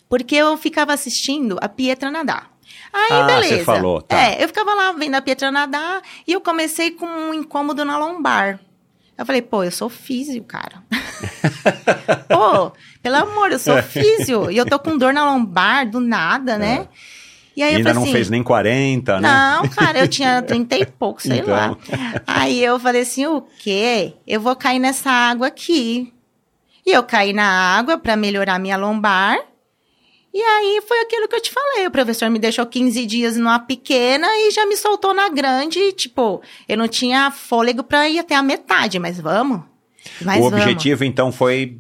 Porque 0.10 0.36
eu 0.36 0.58
ficava 0.58 0.94
assistindo 0.94 1.58
a 1.62 1.70
Pietra 1.70 2.10
nadar. 2.10 2.52
Aí, 2.92 3.12
ah, 3.12 3.24
beleza. 3.26 3.58
você 3.58 3.64
falou, 3.64 4.02
tá. 4.02 4.18
É, 4.18 4.44
eu 4.44 4.48
ficava 4.48 4.74
lá 4.74 4.92
vendo 4.94 5.16
a 5.16 5.22
Pietra 5.22 5.52
nadar 5.52 6.02
e 6.26 6.34
eu 6.34 6.42
comecei 6.42 6.92
com 6.92 7.06
um 7.06 7.34
incômodo 7.34 7.86
na 7.86 7.98
lombar. 7.98 8.60
Eu 9.18 9.26
falei, 9.26 9.42
pô, 9.42 9.64
eu 9.64 9.72
sou 9.72 9.90
físio, 9.90 10.44
cara. 10.44 10.84
pô, 12.30 12.72
pelo 13.02 13.16
amor, 13.16 13.52
eu 13.52 13.60
sou 13.60 13.82
físio. 13.82 14.52
e 14.52 14.58
eu 14.58 14.66
tô 14.66 14.78
com 14.78 14.98
dor 14.98 15.12
na 15.12 15.26
lombar 15.26 15.90
do 15.90 16.00
nada, 16.00 16.58
né? 16.58 16.88
É. 16.92 17.17
E 17.58 17.64
aí 17.64 17.72
e 17.72 17.74
eu 17.74 17.78
ainda 17.80 17.94
não 17.96 18.04
assim, 18.04 18.12
fez 18.12 18.30
nem 18.30 18.44
40, 18.44 19.20
né? 19.20 19.28
Não, 19.28 19.68
cara, 19.70 19.98
eu 20.00 20.08
tinha 20.08 20.42
30 20.46 20.78
e 20.78 20.86
pouco, 20.86 21.20
sei 21.22 21.40
Então. 21.40 21.54
lá. 21.54 21.76
Aí 22.28 22.64
eu 22.64 22.80
falei 22.80 23.02
assim, 23.02 23.26
o 23.26 23.42
quê? 23.42 24.14
Eu 24.28 24.40
vou 24.40 24.56
cair 24.56 24.78
nessa 24.78 25.10
água 25.10 25.48
aqui. 25.48 26.14
E 26.86 26.92
eu 26.92 27.02
caí 27.04 27.34
na 27.34 27.76
água 27.78 27.98
para 27.98 28.16
melhorar 28.16 28.60
minha 28.60 28.78
lombar. 28.78 29.40
E 30.34 30.40
aí 30.40 30.84
foi 30.88 31.00
aquilo 31.00 31.28
que 31.28 31.36
eu 31.36 31.42
te 31.42 31.52
falei. 31.52 31.88
O 31.88 31.92
professor 31.92 32.30
me 32.30 32.38
deixou 32.38 32.64
15 32.66 33.06
dias 33.08 33.36
numa 33.38 33.58
pequena 33.58 34.28
e 34.38 34.52
já 34.52 34.64
me 34.68 34.78
soltou 34.78 35.12
na 35.12 35.28
grande. 35.28 35.80
E, 35.80 35.92
tipo, 35.94 36.42
eu 36.70 36.78
não 36.78 36.88
tinha 36.88 37.32
fôlego 37.32 37.84
para 37.84 38.08
ir 38.08 38.20
até 38.20 38.36
a 38.36 38.44
metade, 38.44 39.00
mas 39.00 39.20
vamos. 39.20 39.62
Mas 40.22 40.40
o 40.40 40.44
vamos. 40.50 40.60
objetivo, 40.64 41.04
então, 41.04 41.32
foi 41.32 41.80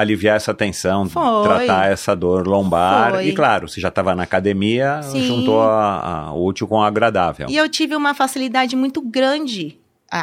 aliviar 0.00 0.36
essa 0.36 0.54
tensão, 0.54 1.08
Foi. 1.08 1.42
tratar 1.42 1.90
essa 1.90 2.14
dor 2.14 2.46
lombar. 2.46 3.10
Foi. 3.12 3.26
E 3.28 3.32
claro, 3.34 3.68
você 3.68 3.80
já 3.80 3.88
estava 3.88 4.14
na 4.14 4.22
academia, 4.22 5.02
Sim. 5.02 5.22
juntou 5.26 5.60
a, 5.60 6.26
a- 6.28 6.32
útil 6.34 6.68
com 6.68 6.76
o 6.76 6.82
agradável. 6.82 7.48
E 7.50 7.56
eu 7.56 7.68
tive 7.68 7.96
uma 7.96 8.14
facilidade 8.14 8.76
muito 8.76 9.00
grande 9.02 9.78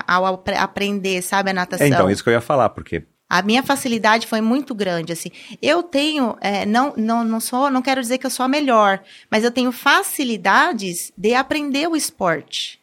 ao 0.07 0.25
apre- 0.25 0.55
aprender, 0.55 1.21
sabe, 1.21 1.51
a 1.51 1.53
natação. 1.53 1.85
É, 1.85 1.89
então, 1.89 2.09
isso 2.09 2.23
que 2.23 2.29
eu 2.29 2.33
ia 2.33 2.41
falar, 2.41 2.69
porque 2.69 3.03
A 3.29 3.41
minha 3.41 3.61
facilidade 3.63 4.27
foi 4.27 4.39
muito 4.39 4.73
grande, 4.73 5.11
assim. 5.11 5.29
Eu 5.61 5.83
tenho, 5.83 6.37
é, 6.41 6.65
não, 6.65 6.93
não, 6.95 7.23
não 7.23 7.39
sou, 7.39 7.69
não 7.69 7.81
quero 7.81 7.99
dizer 7.99 8.17
que 8.17 8.25
eu 8.25 8.29
sou 8.29 8.45
a 8.45 8.47
melhor, 8.47 9.01
mas 9.29 9.43
eu 9.43 9.51
tenho 9.51 9.71
facilidades 9.71 11.11
de 11.17 11.33
aprender 11.33 11.87
o 11.87 11.95
esporte. 11.95 12.79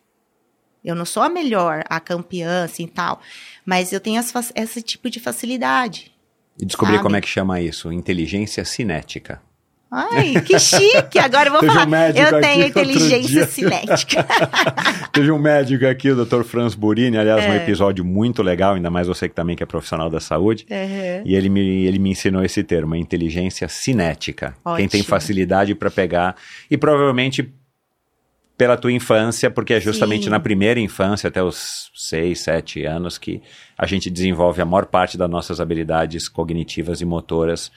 Eu 0.85 0.95
não 0.95 1.05
sou 1.05 1.23
a 1.23 1.29
melhor, 1.29 1.85
a 1.89 1.99
campeã, 2.01 2.65
assim, 2.65 2.87
tal, 2.89 3.21
mas 3.65 3.93
eu 3.93 4.01
tenho 4.01 4.19
as 4.21 4.33
esse 4.55 4.83
tipo 4.83 5.09
de 5.09 5.21
facilidade. 5.21 6.12
E 6.61 6.65
descobri 6.67 6.95
Sabe? 6.95 7.03
como 7.05 7.17
é 7.17 7.21
que 7.21 7.29
chama 7.29 7.61
isso, 7.61 7.93
inteligência 7.93 8.65
cinética. 8.65 9.41
Ai, 9.95 10.41
que 10.41 10.59
chique! 10.59 11.19
Agora 11.19 11.49
eu 11.49 11.53
vou 11.53 11.61
Teve 11.61 11.73
um 11.73 11.75
falar. 11.75 11.87
médico 11.87 12.27
eu 12.35 12.41
tenho 12.41 12.67
inteligência 12.67 13.47
cinética. 13.47 14.27
Teve 15.13 15.31
um 15.31 15.39
médico 15.39 15.85
aqui, 15.87 16.11
o 16.11 16.25
Dr. 16.25 16.45
Franz 16.45 16.75
Burini, 16.75 17.19
aliás, 17.19 17.45
um 17.45 17.53
É. 17.53 17.57
episódio 17.63 18.03
muito 18.03 18.43
legal, 18.43 18.75
ainda 18.75 18.91
mais 18.91 19.07
você 19.07 19.29
que 19.29 19.35
também 19.35 19.55
que 19.55 19.63
é 19.63 19.67
profissional 19.67 20.09
da 20.09 20.19
saúde. 20.19 20.67
Uhum. 20.71 21.23
E 21.27 21.35
ele 21.35 21.51
me, 21.51 21.85
ele 21.85 21.99
me 21.99 22.11
ensinou 22.11 22.43
esse 22.43 22.63
termo, 22.65 22.97
inteligência 22.97 23.69
cinética. 23.69 24.55
Quem 24.77 24.89
tem 24.89 25.01
Ótimo. 25.03 25.05
facilidade 25.11 25.75
para 25.75 25.91
pegar. 25.91 26.37
E 26.71 26.79
provavelmente 26.79 27.53
pela 28.63 28.77
tua 28.77 28.93
infância, 28.93 29.51
porque 29.51 29.75
é 29.75 29.81
justamente 29.81 30.27
Sim. 30.27 30.31
na 30.31 30.39
primeira 30.39 30.79
infância, 30.79 31.27
até 31.27 31.43
os 31.43 31.91
6, 31.97 32.39
7 32.39 32.85
anos, 32.85 33.19
que 33.19 33.43
a 33.77 33.87
gente 33.89 34.09
desenvolve 34.09 34.63
a 34.63 34.65
maior 34.65 34.87
parte 34.87 35.19
das 35.19 35.29
nossas 35.29 35.61
habilidades 35.61 36.29
cognitivas 36.29 37.01
e 37.01 37.05
motoras 37.05 37.73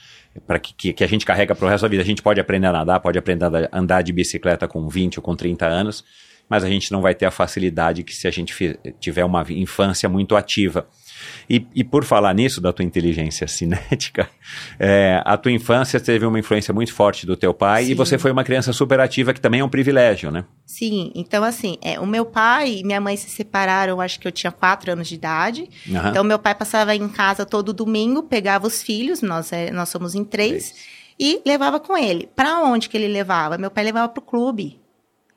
para 0.45 0.59
que, 0.59 0.75
que, 0.75 0.93
que 0.93 1.03
a 1.03 1.07
gente 1.07 1.25
carrega 1.25 1.55
para 1.55 1.65
o 1.65 1.67
resto 1.67 1.81
da 1.81 1.87
vida. 1.87 2.03
A 2.03 2.05
gente 2.05 2.21
pode 2.21 2.39
aprender 2.39 2.67
a 2.67 2.71
nadar, 2.71 2.99
pode 2.99 3.17
aprender 3.17 3.45
a 3.45 3.69
andar 3.73 4.03
de 4.03 4.13
bicicleta 4.13 4.67
com 4.67 4.87
20 4.87 5.17
ou 5.17 5.23
com 5.23 5.35
30 5.35 5.65
anos, 5.65 6.05
mas 6.47 6.63
a 6.63 6.69
gente 6.69 6.91
não 6.91 7.01
vai 7.01 7.15
ter 7.15 7.25
a 7.25 7.31
facilidade 7.31 8.03
que 8.03 8.13
se 8.13 8.27
a 8.27 8.31
gente 8.31 8.53
tiver 8.99 9.25
uma 9.25 9.43
infância 9.49 10.07
muito 10.07 10.35
ativa. 10.35 10.87
E, 11.49 11.65
e 11.75 11.83
por 11.83 12.03
falar 12.03 12.33
nisso, 12.33 12.59
da 12.59 12.73
tua 12.73 12.83
inteligência 12.83 13.47
cinética, 13.47 14.29
é, 14.79 15.21
a 15.23 15.37
tua 15.37 15.51
infância 15.51 15.99
teve 15.99 16.25
uma 16.25 16.39
influência 16.39 16.73
muito 16.73 16.93
forte 16.93 17.25
do 17.25 17.35
teu 17.35 17.53
pai 17.53 17.83
e 17.83 17.87
Sim. 17.87 17.95
você 17.95 18.17
foi 18.17 18.31
uma 18.31 18.43
criança 18.43 18.73
super 18.73 18.99
ativa, 18.99 19.33
que 19.33 19.41
também 19.41 19.59
é 19.59 19.63
um 19.63 19.69
privilégio, 19.69 20.31
né? 20.31 20.45
Sim, 20.65 21.11
então 21.15 21.43
assim, 21.43 21.77
é, 21.81 21.99
o 21.99 22.05
meu 22.05 22.25
pai 22.25 22.79
e 22.79 22.83
minha 22.83 22.99
mãe 22.99 23.15
se 23.15 23.29
separaram, 23.29 24.01
acho 24.01 24.19
que 24.19 24.27
eu 24.27 24.31
tinha 24.31 24.51
quatro 24.51 24.91
anos 24.91 25.07
de 25.07 25.15
idade. 25.15 25.69
Aham. 25.89 26.09
Então, 26.09 26.23
meu 26.23 26.39
pai 26.39 26.55
passava 26.55 26.95
em 26.95 27.07
casa 27.07 27.45
todo 27.45 27.73
domingo, 27.73 28.23
pegava 28.23 28.65
os 28.65 28.81
filhos, 28.81 29.21
nós, 29.21 29.51
é, 29.51 29.71
nós 29.71 29.89
somos 29.89 30.15
em 30.15 30.23
três, 30.23 30.73
e 31.19 31.41
levava 31.45 31.79
com 31.79 31.97
ele. 31.97 32.27
Para 32.35 32.63
onde 32.63 32.89
que 32.89 32.97
ele 32.97 33.07
levava? 33.07 33.57
Meu 33.57 33.71
pai 33.71 33.83
levava 33.83 34.09
pro 34.09 34.21
clube. 34.21 34.79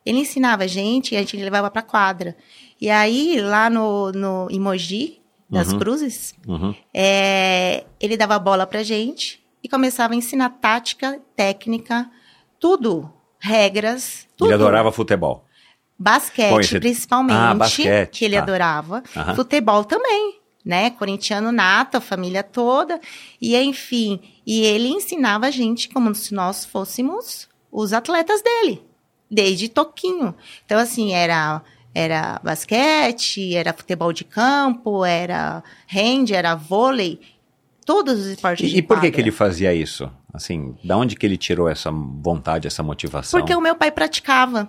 Ele 0.05 0.21
ensinava 0.21 0.65
a 0.65 0.67
gente 0.67 1.15
e 1.15 1.17
a 1.17 1.21
gente 1.21 1.37
levava 1.37 1.71
pra 1.71 1.83
quadra. 1.83 2.37
E 2.81 2.89
aí, 2.89 3.41
lá 3.41 3.69
no, 3.69 4.11
no 4.13 4.49
em 4.51 4.59
Mogi, 4.59 5.21
das 5.51 5.73
Uhum. 5.73 5.79
Cruzes, 5.79 6.35
Uhum. 6.47 6.75
é, 6.93 7.85
ele 8.01 8.17
dava 8.17 8.35
a 8.35 8.39
bola 8.39 8.67
pra 8.67 8.83
gente 8.83 9.43
e 9.63 9.69
começava 9.69 10.13
a 10.13 10.17
ensinar 10.17 10.51
tática, 10.61 11.21
técnica, 11.35 12.11
tudo, 12.61 13.11
regras, 13.39 14.27
tudo. 14.37 14.49
Ele 14.49 14.55
adorava 14.55 14.93
futebol. 14.93 15.45
Basquete, 15.99 16.51
Bom, 16.51 16.61
esse- 16.61 16.79
principalmente, 16.79 17.37
Ah, 17.37 17.55
basquete, 17.55 18.11
que 18.11 18.25
ele 18.25 18.37
tá. 18.37 18.43
adorava. 18.43 19.03
Aham. 19.17 19.35
Futebol 19.35 19.85
também, 19.85 20.39
né? 20.65 20.91
Corintiano 20.91 21.51
nato, 21.51 21.97
a 21.97 22.01
família 22.01 22.43
toda. 22.45 23.01
E, 23.41 23.57
enfim, 23.57 24.21
e 24.47 24.61
ele 24.63 24.89
ensinava 24.89 25.47
a 25.47 25.51
gente 25.51 25.89
como 25.89 26.15
se 26.15 26.33
nós 26.35 26.65
fôssemos 26.65 27.49
os 27.73 27.93
atletas 27.93 28.41
dele, 28.43 28.83
desde 29.31 29.69
toquinho. 29.69 30.35
Então, 30.65 30.79
assim, 30.79 31.13
era... 31.15 31.63
Era 31.95 32.41
basquete, 32.45 33.55
era 33.55 33.73
futebol 33.73 34.13
de 34.13 34.25
campo, 34.25 35.05
era 35.05 35.63
hand, 35.93 36.31
era 36.33 36.55
vôlei, 36.55 37.19
todos 37.89 38.21
os 38.21 38.27
esportes 38.27 38.69
E, 38.69 38.73
de 38.73 38.79
e 38.79 38.83
por 38.83 39.01
que, 39.01 39.11
que 39.11 39.19
ele 39.19 39.31
fazia 39.31 39.73
isso? 39.73 40.11
Assim, 40.33 40.77
da 40.85 40.95
onde 40.99 41.17
que 41.17 41.25
ele 41.25 41.39
tirou 41.39 41.69
essa 41.71 41.91
vontade, 41.91 42.67
essa 42.67 42.83
motivação? 42.83 43.41
Porque 43.41 43.55
o 43.55 43.61
meu 43.63 43.75
pai 43.75 43.91
praticava. 43.91 44.69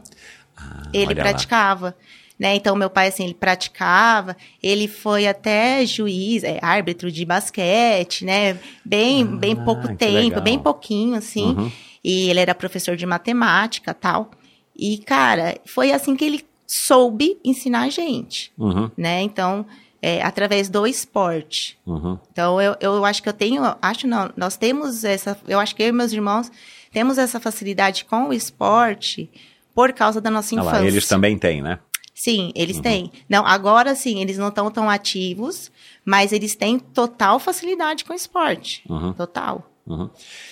ele 0.93 1.07
olha 1.07 1.17
lá. 1.17 1.29
praticava. 1.29 1.95
Né? 2.39 2.55
Então, 2.55 2.73
meu 2.77 2.89
pai, 2.89 3.09
assim, 3.09 3.25
ele 3.25 3.33
praticava, 3.33 4.37
ele 4.63 4.87
foi 4.87 5.27
até 5.27 5.85
juiz, 5.85 6.45
é, 6.45 6.57
árbitro 6.61 7.11
de 7.11 7.25
basquete, 7.25 8.23
né? 8.23 8.57
Bem, 8.85 9.25
bem 9.25 9.53
pouco 9.53 9.93
tempo, 9.97 10.13
legal. 10.13 10.41
bem 10.41 10.57
pouquinho, 10.57 11.15
assim. 11.15 11.47
Uhum. 11.47 11.71
E 12.01 12.29
ele 12.29 12.39
era 12.39 12.55
professor 12.55 12.95
de 12.95 13.05
matemática 13.05 13.93
tal. 13.93 14.31
E, 14.73 14.99
cara, 14.99 15.57
foi 15.65 15.91
assim 15.91 16.15
que 16.15 16.23
ele 16.23 16.45
soube 16.71 17.39
ensinar 17.43 17.81
a 17.81 17.89
gente, 17.89 18.51
Uhum, 18.57 18.91
né? 18.95 19.21
Então, 19.23 19.65
é, 20.01 20.21
através 20.21 20.69
do 20.69 20.85
esporte. 20.85 21.77
uhum. 21.85 22.17
Então, 22.31 22.61
eu, 22.61 22.75
eu 22.79 23.03
acho 23.03 23.23
que 23.23 23.27
eu 23.27 23.33
tenho, 23.33 23.63
acho 23.81 24.07
não, 24.07 24.31
nós 24.37 24.55
temos 24.55 25.03
essa, 25.03 25.35
eu 25.47 25.59
acho 25.59 25.75
que 25.75 25.81
eu 25.81 25.87
e 25.87 25.91
meus 25.91 26.13
irmãos 26.13 26.51
temos 26.91 27.17
essa 27.17 27.39
facilidade 27.39 28.05
com 28.05 28.29
o 28.29 28.33
esporte 28.33 29.29
por 29.73 29.91
causa 29.93 30.21
da 30.21 30.29
nossa 30.29 30.53
Ah 30.55 30.59
infância. 30.59 30.79
lá, 30.81 30.85
eles 30.85 31.07
também 31.07 31.37
têm, 31.37 31.61
né? 31.61 31.79
Sim, 32.13 32.51
eles 32.53 32.79
têm. 32.81 33.11
Não, 33.29 33.45
agora 33.47 33.95
sim, 33.95 34.21
eles 34.21 34.37
não 34.37 34.49
estão 34.49 34.69
tão 34.69 34.89
ativos, 34.89 35.71
mas 36.03 36.33
eles 36.33 36.53
têm 36.53 36.77
total 36.77 37.39
facilidade 37.39 38.03
com 38.03 38.11
o 38.11 38.15
esporte. 38.15 38.83
Uhum. 38.89 39.13
Total. 39.13 39.65
Uhum. 39.89 40.07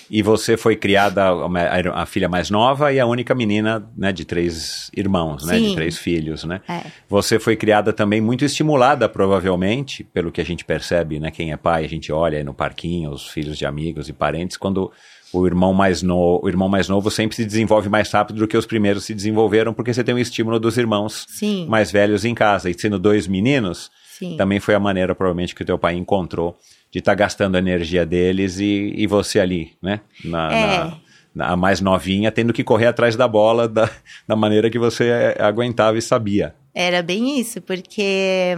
E 0.10 0.23
você 0.23 0.58
foi 0.58 0.76
criada 0.76 1.23
a, 1.26 2.02
a 2.02 2.06
filha 2.08 2.28
mais 2.28 2.50
nova 2.50 2.91
e 2.91 3.00
a 3.00 3.06
única 3.06 3.36
menina, 3.36 3.88
né, 3.95 4.12
de 4.12 4.26
três 4.26 4.89
irmãos, 4.97 5.45
né, 5.45 5.60
de 5.60 5.76
três 5.76 5.97
filhos, 5.97 6.43
né? 6.43 6.60
É. 6.67 6.82
Você 7.08 7.38
foi 7.38 7.56
criada 7.56 7.93
também 7.93 8.19
muito 8.19 8.43
estimulada, 8.43 9.08
provavelmente, 9.08 10.04
pelo 10.04 10.32
que 10.32 10.41
a 10.41 10.45
gente 10.45 10.65
percebe, 10.65 11.19
né? 11.19 11.30
Quem 11.30 11.52
é 11.52 11.58
pai, 11.58 11.86
a 11.86 11.89
gente 11.89 12.12
olha 12.12 12.39
aí 12.39 12.43
no 12.43 12.54
parquinho, 12.54 13.12
os 13.12 13.28
filhos 13.28 13.58
de 13.58 13.65
amigos 13.65 14.10
e 14.10 14.13
parentes, 14.13 14.58
quando 14.58 14.91
o 15.32 15.45
irmão 15.45 15.73
mais 15.73 16.02
novo, 16.02 16.43
o 16.43 16.50
irmão 16.50 16.69
mais 16.69 16.89
novo 16.89 17.12
sempre 17.12 17.36
se 17.36 17.45
desenvolve 17.45 17.89
mais 17.89 18.10
rápido 18.12 18.39
do 18.39 18.47
que 18.47 18.58
os 18.58 18.65
primeiros 18.65 19.04
se 19.04 19.13
desenvolveram, 19.13 19.73
porque 19.73 19.93
você 19.93 20.04
tem 20.04 20.15
o 20.15 20.19
estímulo 20.19 20.60
dos 20.60 20.78
irmãos 20.78 21.28
Sim. 21.30 21.67
mais 21.67 21.91
velhos 21.91 22.26
em 22.26 22.34
casa. 22.34 22.69
E 22.69 22.73
sendo 22.73 22.97
dois 22.97 23.28
meninos, 23.28 23.91
Sim. 24.17 24.36
também 24.36 24.60
foi 24.60 24.73
a 24.73 24.80
maneira, 24.80 25.13
provavelmente, 25.13 25.54
que 25.54 25.62
o 25.62 25.65
teu 25.65 25.78
pai 25.78 25.95
encontrou 25.95 26.58
de 26.91 27.00
estar 27.00 27.15
gastando 27.15 27.56
a 27.56 27.60
energia 27.60 28.06
deles 28.06 28.60
e, 28.60 28.93
e 28.95 29.08
você 29.08 29.39
ali, 29.39 29.73
né? 29.82 30.02
Na, 30.23 30.52
É. 30.54 30.91
na- 31.36 31.47
a 31.50 31.56
mais 31.56 31.80
novinha, 31.82 32.32
tendo 32.32 32.52
que 32.52 32.63
correr 32.63 32.88
atrás 32.88 33.15
da 33.15 33.28
bola 33.28 33.67
da, 33.67 33.88
da 34.28 34.36
maneira 34.36 34.69
que 34.71 34.80
você 34.80 35.06
eh, 35.10 35.38
aguentava 35.39 35.95
e 35.97 36.02
sabia. 36.02 36.56
Era 36.73 37.04
bem 37.04 37.39
isso, 37.39 37.62
porque 37.62 38.58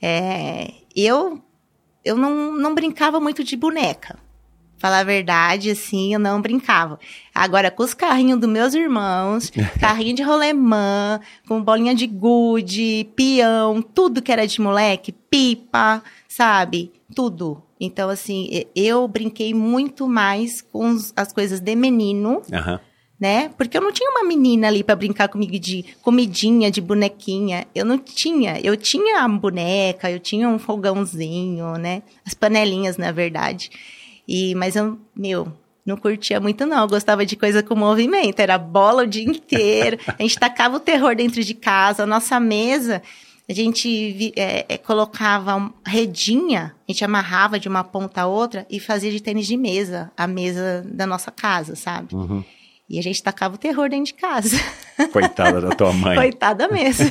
é, 0.00 0.70
eu, 0.94 1.42
eu 2.04 2.16
não, 2.16 2.52
não 2.56 2.74
brincava 2.74 3.20
muito 3.20 3.42
de 3.44 3.56
boneca. 3.56 4.18
Falar 4.78 5.00
a 5.00 5.04
verdade, 5.04 5.70
assim, 5.70 6.12
eu 6.12 6.20
não 6.20 6.40
brincava. 6.40 6.98
Agora, 7.34 7.70
com 7.70 7.82
os 7.82 7.94
carrinhos 7.94 8.38
dos 8.38 8.48
meus 8.48 8.74
irmãos, 8.74 9.50
carrinho 9.80 10.14
de 10.14 10.22
rolemã, 10.22 11.18
com 11.48 11.62
bolinha 11.62 11.94
de 11.94 12.06
gude, 12.06 13.08
peão, 13.16 13.80
tudo 13.80 14.20
que 14.22 14.30
era 14.30 14.46
de 14.46 14.60
moleque, 14.60 15.12
pipa, 15.12 16.02
sabe? 16.28 16.92
Tudo. 17.14 17.62
Então, 17.80 18.08
assim, 18.08 18.64
eu 18.74 19.06
brinquei 19.06 19.54
muito 19.54 20.08
mais 20.08 20.60
com 20.60 20.96
as 21.14 21.32
coisas 21.32 21.60
de 21.60 21.74
menino, 21.76 22.42
Aham. 22.52 22.80
né? 23.20 23.50
Porque 23.56 23.76
eu 23.76 23.80
não 23.80 23.92
tinha 23.92 24.10
uma 24.10 24.24
menina 24.24 24.66
ali 24.66 24.82
pra 24.82 24.96
brincar 24.96 25.28
comigo 25.28 25.58
de 25.58 25.84
comidinha, 26.02 26.70
de 26.70 26.80
bonequinha. 26.80 27.66
Eu 27.74 27.84
não 27.84 27.98
tinha. 27.98 28.58
Eu 28.60 28.76
tinha 28.76 29.22
a 29.22 29.28
boneca, 29.28 30.10
eu 30.10 30.18
tinha 30.18 30.48
um 30.48 30.58
fogãozinho, 30.58 31.74
né? 31.74 32.02
As 32.24 32.34
panelinhas, 32.34 32.96
na 32.96 33.12
verdade. 33.12 33.70
E, 34.26 34.54
mas 34.56 34.74
eu, 34.74 34.98
meu, 35.14 35.52
não 35.84 35.96
curtia 35.96 36.40
muito, 36.40 36.66
não. 36.66 36.82
Eu 36.82 36.88
gostava 36.88 37.24
de 37.24 37.36
coisa 37.36 37.62
com 37.62 37.76
movimento. 37.76 38.40
Era 38.40 38.58
bola 38.58 39.04
o 39.04 39.06
dia 39.06 39.22
inteiro. 39.22 39.98
A 40.18 40.20
gente 40.20 40.38
tacava 40.38 40.76
o 40.76 40.80
terror 40.80 41.14
dentro 41.14 41.44
de 41.44 41.54
casa. 41.54 42.02
A 42.02 42.06
nossa 42.06 42.40
mesa, 42.40 43.00
a 43.48 43.52
gente 43.52 44.32
é, 44.36 44.66
é, 44.68 44.78
colocava 44.78 45.72
redinha, 45.86 46.74
a 46.86 46.92
gente 46.92 47.04
amarrava 47.04 47.60
de 47.60 47.68
uma 47.68 47.84
ponta 47.84 48.22
a 48.22 48.26
outra 48.26 48.66
e 48.68 48.80
fazia 48.80 49.10
de 49.10 49.20
tênis 49.20 49.46
de 49.46 49.56
mesa, 49.56 50.10
a 50.16 50.26
mesa 50.26 50.84
da 50.84 51.06
nossa 51.06 51.30
casa, 51.30 51.76
sabe? 51.76 52.14
Uhum. 52.14 52.44
E 52.88 52.98
a 52.98 53.02
gente 53.02 53.22
tacava 53.22 53.54
o 53.54 53.58
terror 53.58 53.88
dentro 53.88 54.06
de 54.06 54.14
casa. 54.14 54.56
Coitada 55.12 55.60
da 55.60 55.70
tua 55.70 55.92
mãe. 55.92 56.16
Coitada 56.16 56.68
mesmo. 56.68 57.06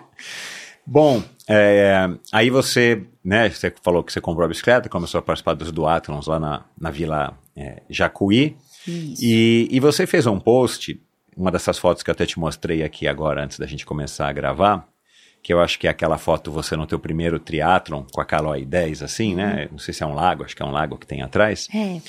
Bom, 0.86 1.22
é, 1.46 2.08
aí 2.32 2.48
você, 2.48 3.02
né, 3.22 3.50
você 3.50 3.72
falou 3.82 4.02
que 4.02 4.12
você 4.12 4.20
comprou 4.20 4.44
a 4.44 4.48
bicicleta, 4.48 4.88
começou 4.88 5.18
a 5.18 5.22
participar 5.22 5.54
dos 5.54 5.70
duatlons 5.70 6.26
lá 6.26 6.40
na, 6.40 6.64
na 6.78 6.90
Vila 6.90 7.38
é, 7.54 7.82
Jacuí, 7.88 8.56
Isso. 8.86 9.22
e, 9.22 9.68
e 9.70 9.78
você 9.78 10.06
fez 10.06 10.26
um 10.26 10.40
post, 10.40 11.00
uma 11.36 11.50
dessas 11.50 11.78
fotos 11.78 12.02
que 12.02 12.10
eu 12.10 12.12
até 12.12 12.24
te 12.24 12.38
mostrei 12.38 12.82
aqui 12.82 13.06
agora, 13.06 13.44
antes 13.44 13.58
da 13.58 13.66
gente 13.66 13.86
começar 13.86 14.28
a 14.28 14.32
gravar, 14.32 14.88
que 15.42 15.52
eu 15.52 15.60
acho 15.60 15.78
que 15.78 15.86
é 15.86 15.90
aquela 15.90 16.18
foto 16.18 16.50
você 16.52 16.76
no 16.76 16.86
teu 16.86 16.98
primeiro 16.98 17.38
triatlon, 17.38 18.04
com 18.12 18.20
a 18.20 18.24
Caloi 18.24 18.64
10, 18.64 19.02
assim, 19.02 19.34
né, 19.34 19.68
não 19.70 19.78
sei 19.78 19.94
se 19.94 20.02
é 20.02 20.06
um 20.06 20.14
lago, 20.14 20.44
acho 20.44 20.54
que 20.54 20.62
é 20.62 20.66
um 20.66 20.70
lago 20.70 20.98
que 20.98 21.06
tem 21.06 21.22
atrás, 21.22 21.68
É, 21.74 22.00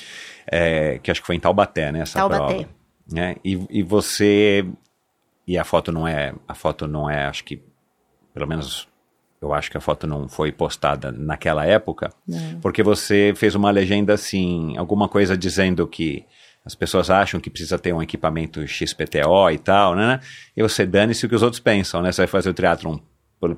é, 0.46 0.98
que 0.98 1.10
acho 1.10 1.20
que 1.20 1.26
foi 1.26 1.36
em 1.36 1.40
Taubaté, 1.40 1.90
né, 1.90 2.00
essa 2.00 2.18
Taubaté. 2.18 2.54
prova. 2.54 2.68
Né? 3.10 3.36
E, 3.44 3.58
e 3.70 3.82
você, 3.82 4.64
e 5.46 5.56
a 5.58 5.64
foto 5.64 5.90
não 5.90 6.06
é, 6.06 6.34
a 6.46 6.54
foto 6.54 6.86
não 6.86 7.08
é, 7.10 7.24
acho 7.24 7.44
que, 7.44 7.62
pelo 8.34 8.46
menos 8.46 8.88
eu 9.40 9.52
acho 9.52 9.70
que 9.70 9.76
a 9.76 9.80
foto 9.80 10.06
não 10.06 10.28
foi 10.28 10.52
postada 10.52 11.10
naquela 11.10 11.66
época, 11.66 12.12
Não. 12.28 12.60
porque 12.60 12.80
você 12.82 13.32
fez 13.34 13.54
uma 13.56 13.70
legenda 13.72 14.14
assim, 14.14 14.76
alguma 14.76 15.08
coisa 15.08 15.36
dizendo 15.36 15.84
que 15.86 16.24
as 16.64 16.76
pessoas 16.76 17.10
acham 17.10 17.40
que 17.40 17.50
precisa 17.50 17.76
ter 17.76 17.92
um 17.92 18.00
equipamento 18.00 18.64
XPTO 18.68 19.50
e 19.50 19.58
tal, 19.58 19.96
né? 19.96 20.20
E 20.56 20.62
você 20.62 20.86
dane-se 20.86 21.26
o 21.26 21.28
que 21.28 21.34
os 21.34 21.42
outros 21.42 21.58
pensam, 21.58 22.00
né? 22.02 22.12
Você 22.12 22.20
vai 22.20 22.28
fazer 22.28 22.50
o 22.50 22.54
triatlon 22.54 22.98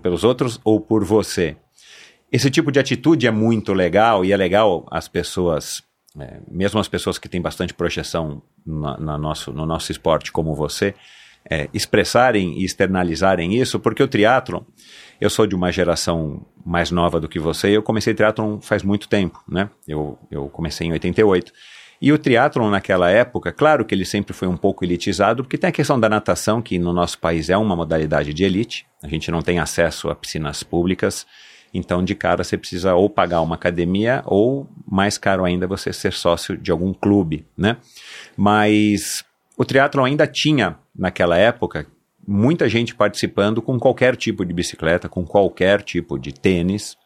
pelos 0.02 0.24
outros 0.24 0.60
ou 0.64 0.80
por 0.80 1.04
você. 1.04 1.56
Esse 2.32 2.50
tipo 2.50 2.72
de 2.72 2.80
atitude 2.80 3.26
é 3.26 3.30
muito 3.30 3.72
legal 3.72 4.24
e 4.24 4.32
é 4.32 4.36
legal 4.36 4.86
as 4.90 5.06
pessoas, 5.06 5.82
é, 6.18 6.40
mesmo 6.50 6.80
as 6.80 6.88
pessoas 6.88 7.18
que 7.18 7.28
têm 7.28 7.40
bastante 7.40 7.72
projeção 7.72 8.42
na, 8.66 8.98
na 8.98 9.18
nosso, 9.18 9.52
no 9.52 9.64
nosso 9.64 9.92
esporte 9.92 10.32
como 10.32 10.54
você, 10.54 10.94
é, 11.48 11.68
expressarem 11.72 12.58
e 12.58 12.64
externalizarem 12.64 13.54
isso, 13.54 13.78
porque 13.78 14.02
o 14.02 14.08
triatlon, 14.08 14.62
eu 15.20 15.28
sou 15.28 15.46
de 15.46 15.54
uma 15.54 15.70
geração 15.70 16.44
mais 16.64 16.90
nova 16.90 17.20
do 17.20 17.28
que 17.28 17.38
você 17.38 17.68
eu 17.76 17.82
comecei 17.82 18.14
triatlon 18.14 18.58
faz 18.60 18.82
muito 18.82 19.08
tempo, 19.08 19.42
né? 19.46 19.68
Eu, 19.86 20.18
eu 20.30 20.48
comecei 20.48 20.86
em 20.86 20.92
88. 20.92 21.52
E 22.04 22.12
o 22.12 22.18
triatlon 22.18 22.68
naquela 22.68 23.08
época, 23.08 23.50
claro 23.50 23.82
que 23.82 23.94
ele 23.94 24.04
sempre 24.04 24.34
foi 24.34 24.46
um 24.46 24.58
pouco 24.58 24.84
elitizado, 24.84 25.42
porque 25.42 25.56
tem 25.56 25.70
a 25.70 25.72
questão 25.72 25.98
da 25.98 26.06
natação, 26.06 26.60
que 26.60 26.78
no 26.78 26.92
nosso 26.92 27.18
país 27.18 27.48
é 27.48 27.56
uma 27.56 27.74
modalidade 27.74 28.34
de 28.34 28.44
elite, 28.44 28.86
a 29.02 29.08
gente 29.08 29.30
não 29.30 29.40
tem 29.40 29.58
acesso 29.58 30.10
a 30.10 30.14
piscinas 30.14 30.62
públicas, 30.62 31.26
então 31.72 32.04
de 32.04 32.14
cara 32.14 32.44
você 32.44 32.58
precisa 32.58 32.94
ou 32.94 33.08
pagar 33.08 33.40
uma 33.40 33.54
academia 33.54 34.22
ou, 34.26 34.68
mais 34.86 35.16
caro 35.16 35.46
ainda, 35.46 35.66
você 35.66 35.94
ser 35.94 36.12
sócio 36.12 36.58
de 36.58 36.70
algum 36.70 36.92
clube, 36.92 37.46
né? 37.56 37.78
Mas 38.36 39.24
o 39.56 39.64
triatlon 39.64 40.04
ainda 40.04 40.26
tinha, 40.26 40.76
naquela 40.94 41.38
época, 41.38 41.86
muita 42.28 42.68
gente 42.68 42.94
participando 42.94 43.62
com 43.62 43.78
qualquer 43.78 44.14
tipo 44.14 44.44
de 44.44 44.52
bicicleta, 44.52 45.08
com 45.08 45.24
qualquer 45.24 45.80
tipo 45.80 46.18
de 46.18 46.34
tênis. 46.34 46.98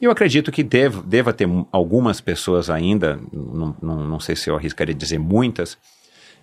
Eu 0.00 0.10
acredito 0.10 0.50
que 0.50 0.62
deva, 0.62 1.02
deva 1.02 1.32
ter 1.32 1.46
algumas 1.70 2.20
pessoas 2.20 2.70
ainda, 2.70 3.20
não, 3.32 3.76
não, 3.82 3.96
não 4.08 4.20
sei 4.20 4.34
se 4.34 4.48
eu 4.48 4.56
arriscaria 4.56 4.94
dizer 4.94 5.18
muitas, 5.18 5.76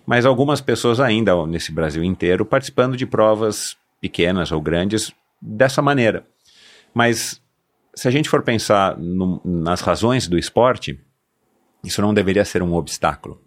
mas 0.06 0.24
algumas 0.24 0.60
pessoas 0.60 1.00
ainda 1.00 1.44
nesse 1.46 1.72
Brasil 1.72 2.04
inteiro 2.04 2.46
participando 2.46 2.96
de 2.96 3.04
provas 3.04 3.76
pequenas 4.00 4.52
ou 4.52 4.60
grandes 4.60 5.12
dessa 5.42 5.82
maneira. 5.82 6.24
Mas 6.94 7.42
se 7.94 8.06
a 8.06 8.10
gente 8.10 8.28
for 8.28 8.42
pensar 8.42 8.96
no- 8.96 9.40
nas 9.44 9.80
razões 9.80 10.28
do 10.28 10.38
esporte, 10.38 11.00
isso 11.82 12.00
não 12.00 12.14
deveria 12.14 12.44
ser 12.44 12.62
um 12.62 12.74
obstáculo. 12.74 13.42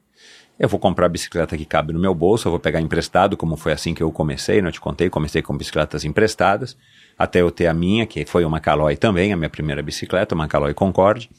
Eu 0.62 0.70
vou 0.70 0.80
comprar 0.80 1.08
a 1.08 1.10
bicicleta 1.10 1.58
que 1.58 1.66
cabe 1.66 1.92
no 1.92 2.00
meu 2.00 2.14
bolso, 2.14 2.48
eu 2.48 2.52
vou 2.52 2.60
pegar 2.60 2.80
emprestado, 2.80 3.36
como 3.36 3.58
foi 3.58 3.74
assim 3.74 3.96
que 3.96 4.04
eu 4.04 4.12
comecei, 4.12 4.62
não 4.62 4.70
te 4.70 4.80
contei, 4.80 5.10
comecei 5.10 5.42
com 5.42 5.58
bicicletas 5.58 6.06
emprestadas, 6.06 6.78
até 7.18 7.42
eu 7.42 7.50
ter 7.50 7.66
a 7.66 7.74
minha, 7.74 8.06
que 8.06 8.28
foi 8.28 8.46
uma 8.46 8.60
Caloi 8.60 8.96
também, 8.96 9.34
a 9.34 9.36
minha 9.36 9.50
primeira 9.50 9.82
bicicleta, 9.82 10.36
uma 10.36 10.48
Caloi 10.48 10.76
Concorde, 10.76 11.32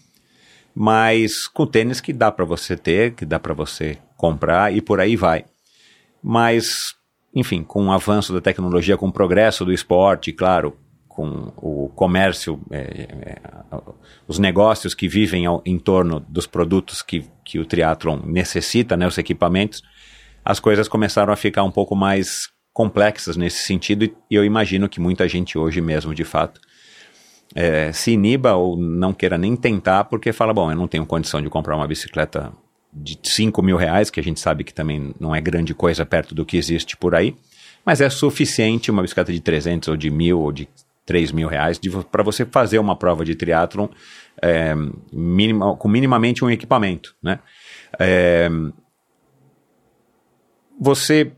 mas 0.75 1.47
com 1.47 1.65
tênis 1.65 2.01
que 2.01 2.13
dá 2.13 2.33
para 2.33 2.45
você 2.45 2.77
ter, 2.77 3.15
que 3.15 3.25
dá 3.25 3.39
para 3.39 3.55
você 3.55 3.97
comprar 4.17 4.75
e 4.75 4.83
por 4.83 4.99
aí 4.99 5.15
vai. 5.15 5.45
Mas, 6.21 6.97
enfim, 7.33 7.63
com 7.63 7.87
o 7.87 7.93
avanço 7.93 8.33
da 8.33 8.41
tecnologia, 8.41 8.97
com 8.97 9.07
o 9.07 9.13
progresso 9.13 9.65
do 9.65 9.73
esporte, 9.73 10.33
claro, 10.33 10.77
com 11.15 11.53
o 11.57 11.91
comércio, 11.95 12.61
é, 12.71 12.79
é, 12.79 13.39
os 14.27 14.39
negócios 14.39 14.95
que 14.95 15.07
vivem 15.07 15.47
ao, 15.47 15.63
em 15.65 15.79
torno 15.79 16.21
dos 16.21 16.47
produtos 16.47 17.03
que, 17.03 17.25
que 17.45 17.59
o 17.59 17.67
triatlon 17.67 18.21
necessita, 18.25 18.97
né, 18.97 19.07
os 19.07 19.19
equipamentos, 19.19 19.83
as 20.45 20.59
coisas 20.59 20.89
começaram 20.89 21.33
a 21.33 21.37
ficar 21.37 21.63
um 21.63 21.71
pouco 21.71 21.95
mais 21.95 22.49
complexas 22.73 23.37
nesse 23.37 23.65
sentido 23.65 24.05
e 24.05 24.35
eu 24.35 24.45
imagino 24.45 24.89
que 24.89 25.01
muita 25.01 25.29
gente 25.29 25.59
hoje 25.59 25.81
mesmo, 25.81 26.15
de 26.15 26.25
fato, 26.25 26.61
é, 27.55 27.93
se 27.93 28.13
iniba 28.13 28.55
ou 28.55 28.77
não 28.77 29.13
queira 29.13 29.37
nem 29.37 29.55
tentar 29.55 30.05
porque 30.05 30.33
fala, 30.33 30.55
bom, 30.55 30.71
eu 30.71 30.77
não 30.77 30.89
tenho 30.89 31.05
condição 31.05 31.43
de 31.43 31.51
comprar 31.51 31.77
uma 31.77 31.87
bicicleta 31.87 32.53
de 32.93 33.19
5 33.23 33.63
mil 33.63 33.77
reais, 33.77 34.11
que 34.11 34.21
a 34.21 34.23
gente 34.23 34.41
sabe 34.41 34.65
que 34.65 34.75
também 34.75 35.15
não 35.21 35.35
é 35.35 35.41
grande 35.41 35.75
coisa 35.75 36.05
perto 36.05 36.35
do 36.35 36.45
que 36.45 36.57
existe 36.57 36.97
por 36.97 37.15
aí, 37.15 37.37
mas 37.85 38.01
é 38.01 38.09
suficiente 38.09 38.91
uma 38.91 39.03
bicicleta 39.03 39.33
de 39.33 39.41
300 39.41 39.89
ou 39.89 39.97
de 39.97 40.11
mil 40.11 40.41
ou 40.41 40.53
de 40.53 40.69
3 41.05 41.33
mil 41.33 41.49
reais 41.49 41.81
para 42.11 42.23
você 42.23 42.45
fazer 42.45 42.79
uma 42.79 42.97
prova 42.97 43.25
de 43.25 43.35
triatlon 43.35 43.89
é, 44.41 44.75
minima, 45.13 45.77
com 45.77 45.89
minimamente 45.89 46.45
um 46.45 46.51
equipamento, 46.51 47.15
né? 47.23 47.39
É, 47.99 48.49
você 50.81 51.33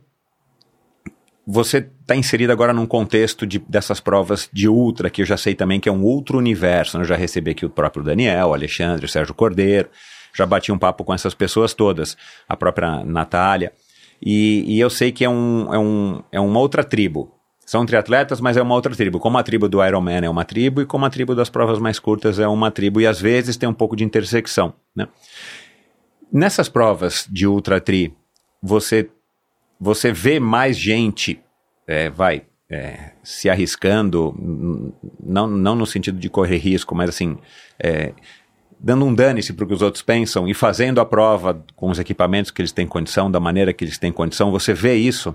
você 1.46 1.86
está 2.00 2.16
inserido 2.16 2.52
agora 2.52 2.72
num 2.72 2.86
contexto 2.86 3.46
de, 3.46 3.58
dessas 3.58 4.00
provas 4.00 4.48
de 4.50 4.66
ultra, 4.66 5.10
que 5.10 5.20
eu 5.20 5.26
já 5.26 5.36
sei 5.36 5.54
também 5.54 5.78
que 5.78 5.88
é 5.88 5.92
um 5.92 6.02
outro 6.02 6.38
universo. 6.38 6.96
Né? 6.96 7.04
Eu 7.04 7.08
já 7.08 7.16
recebi 7.16 7.50
aqui 7.50 7.66
o 7.66 7.70
próprio 7.70 8.02
Daniel, 8.02 8.48
o 8.48 8.54
Alexandre, 8.54 9.04
o 9.04 9.08
Sérgio 9.08 9.34
Cordeiro, 9.34 9.90
já 10.34 10.46
bati 10.46 10.72
um 10.72 10.78
papo 10.78 11.04
com 11.04 11.12
essas 11.12 11.34
pessoas 11.34 11.74
todas, 11.74 12.16
a 12.48 12.56
própria 12.56 13.04
Natália, 13.04 13.72
e, 14.20 14.64
e 14.66 14.80
eu 14.80 14.88
sei 14.88 15.12
que 15.12 15.24
é, 15.24 15.28
um, 15.28 15.74
é, 15.74 15.78
um, 15.78 16.22
é 16.32 16.40
uma 16.40 16.58
outra 16.58 16.82
tribo. 16.82 17.34
São 17.64 17.86
triatletas, 17.86 18.40
mas 18.40 18.56
é 18.56 18.62
uma 18.62 18.74
outra 18.74 18.94
tribo. 18.94 19.18
Como 19.18 19.38
a 19.38 19.42
tribo 19.42 19.68
do 19.68 19.84
Ironman 19.84 20.24
é 20.24 20.28
uma 20.28 20.44
tribo, 20.44 20.82
e 20.82 20.86
como 20.86 21.04
a 21.06 21.10
tribo 21.10 21.34
das 21.34 21.48
provas 21.48 21.78
mais 21.78 21.98
curtas 21.98 22.38
é 22.38 22.46
uma 22.46 22.70
tribo, 22.70 23.00
e 23.00 23.06
às 23.06 23.20
vezes 23.20 23.56
tem 23.56 23.68
um 23.68 23.74
pouco 23.74 23.96
de 23.96 24.04
intersecção. 24.04 24.74
Né? 24.94 25.08
Nessas 26.30 26.68
provas 26.68 27.26
de 27.30 27.46
ultra 27.46 27.80
tri, 27.80 28.14
você, 28.62 29.08
você 29.80 30.12
vê 30.12 30.38
mais 30.38 30.76
gente, 30.76 31.40
é, 31.86 32.10
vai, 32.10 32.42
é, 32.70 33.12
se 33.22 33.48
arriscando, 33.48 34.34
não, 35.22 35.46
não 35.46 35.74
no 35.74 35.86
sentido 35.86 36.18
de 36.18 36.28
correr 36.28 36.58
risco, 36.58 36.94
mas 36.94 37.08
assim, 37.08 37.38
é, 37.82 38.12
dando 38.78 39.04
um 39.04 39.14
dane-se 39.14 39.52
para 39.52 39.64
o 39.64 39.68
que 39.68 39.74
os 39.74 39.82
outros 39.82 40.02
pensam 40.02 40.46
e 40.46 40.52
fazendo 40.52 41.00
a 41.00 41.06
prova 41.06 41.64
com 41.74 41.88
os 41.88 41.98
equipamentos 41.98 42.50
que 42.50 42.60
eles 42.60 42.72
têm 42.72 42.86
condição, 42.86 43.30
da 43.30 43.40
maneira 43.40 43.72
que 43.72 43.84
eles 43.84 43.96
têm 43.96 44.12
condição, 44.12 44.50
você 44.50 44.74
vê 44.74 44.94
isso? 44.94 45.34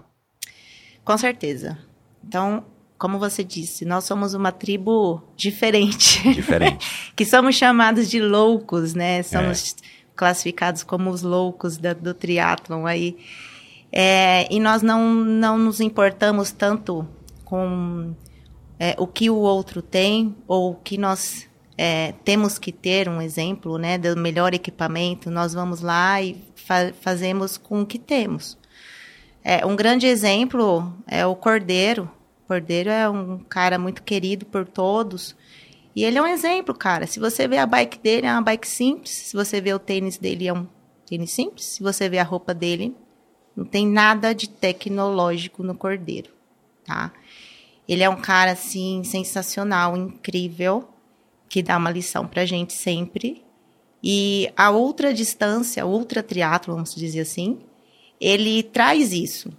Com 1.04 1.18
certeza. 1.18 1.78
Então, 2.26 2.64
como 2.98 3.18
você 3.18 3.44
disse, 3.44 3.86
nós 3.86 4.04
somos 4.04 4.34
uma 4.34 4.52
tribo 4.52 5.24
diferente. 5.36 6.22
Diferente. 6.34 6.86
que 7.16 7.26
somos 7.26 7.56
chamados 7.56 8.10
de 8.10 8.20
loucos, 8.20 8.94
né? 8.94 9.24
Somos 9.24 9.72
é. 9.72 9.86
classificados 10.16 10.84
como 10.84 11.10
os 11.10 11.22
loucos 11.22 11.78
da, 11.78 11.94
do 11.94 12.14
triatlon 12.14 12.86
aí. 12.86 13.18
É, 13.92 14.48
e 14.54 14.60
nós 14.60 14.82
não, 14.82 15.14
não 15.14 15.58
nos 15.58 15.80
importamos 15.80 16.52
tanto 16.52 17.08
com 17.44 18.14
é, 18.78 18.96
o 18.98 19.08
que 19.08 19.30
o 19.30 19.36
outro 19.36 19.82
tem 19.82 20.36
ou 20.48 20.72
o 20.72 20.76
que 20.76 20.98
nós 20.98 21.48
é, 21.78 22.14
temos 22.26 22.60
que 22.60 22.72
ter 22.72 23.08
um 23.08 23.22
exemplo 23.22 23.78
né, 23.78 23.98
do 23.98 24.16
melhor 24.18 24.54
equipamento. 24.54 25.32
Nós 25.32 25.54
vamos 25.54 25.80
lá 25.80 26.22
e 26.22 26.36
fa 26.54 26.94
fazemos 27.02 27.58
com 27.58 27.82
o 27.82 27.86
que 27.86 27.98
temos. 27.98 28.58
É, 29.44 29.66
um 29.66 29.76
grande 29.76 30.06
exemplo 30.06 30.94
é 31.08 31.26
o 31.26 31.36
Cordeiro. 31.36 32.10
O 32.44 32.48
Cordeiro 32.48 32.90
é 32.90 33.10
um 33.10 33.40
cara 33.40 33.80
muito 33.80 34.04
querido 34.04 34.46
por 34.46 34.68
todos. 34.68 35.36
E 35.96 36.04
ele 36.04 36.18
é 36.18 36.22
um 36.22 36.28
exemplo, 36.28 36.74
cara. 36.74 37.08
Se 37.08 37.20
você 37.20 37.48
vê 37.48 37.58
a 37.58 37.66
bike 37.66 38.00
dele, 38.00 38.28
é 38.28 38.32
uma 38.32 38.42
bike 38.42 38.68
simples. 38.68 39.12
Se 39.12 39.36
você 39.36 39.60
vê 39.60 39.74
o 39.74 39.80
tênis 39.80 40.18
dele, 40.18 40.48
é 40.48 40.54
um 40.54 40.68
tênis 41.06 41.32
simples. 41.32 41.66
Se 41.66 41.84
você 41.84 42.08
vê 42.08 42.20
a 42.20 42.24
roupa 42.24 42.54
dele, 42.54 42.96
não 43.56 43.66
tem 43.66 43.88
nada 43.88 44.34
de 44.34 44.48
tecnológico 44.48 45.64
no 45.64 45.76
Cordeiro, 45.76 46.32
tá? 46.86 47.12
Ele 47.88 48.04
é 48.04 48.10
um 48.10 48.16
cara, 48.16 48.52
assim, 48.52 49.04
sensacional, 49.04 49.98
incrível, 49.98 50.88
que 51.50 51.64
dá 51.64 51.76
uma 51.76 51.90
lição 51.90 52.28
pra 52.28 52.46
gente 52.46 52.72
sempre. 52.72 53.44
E 54.02 54.52
a 54.56 54.70
outra 54.70 55.14
distância, 55.14 55.86
outra 55.86 56.22
triatlo, 56.22 56.76
vamos 56.76 56.96
dizer 56.96 57.22
assim, 57.22 57.60
ele 58.20 58.64
traz 58.64 59.14
isso, 59.14 59.52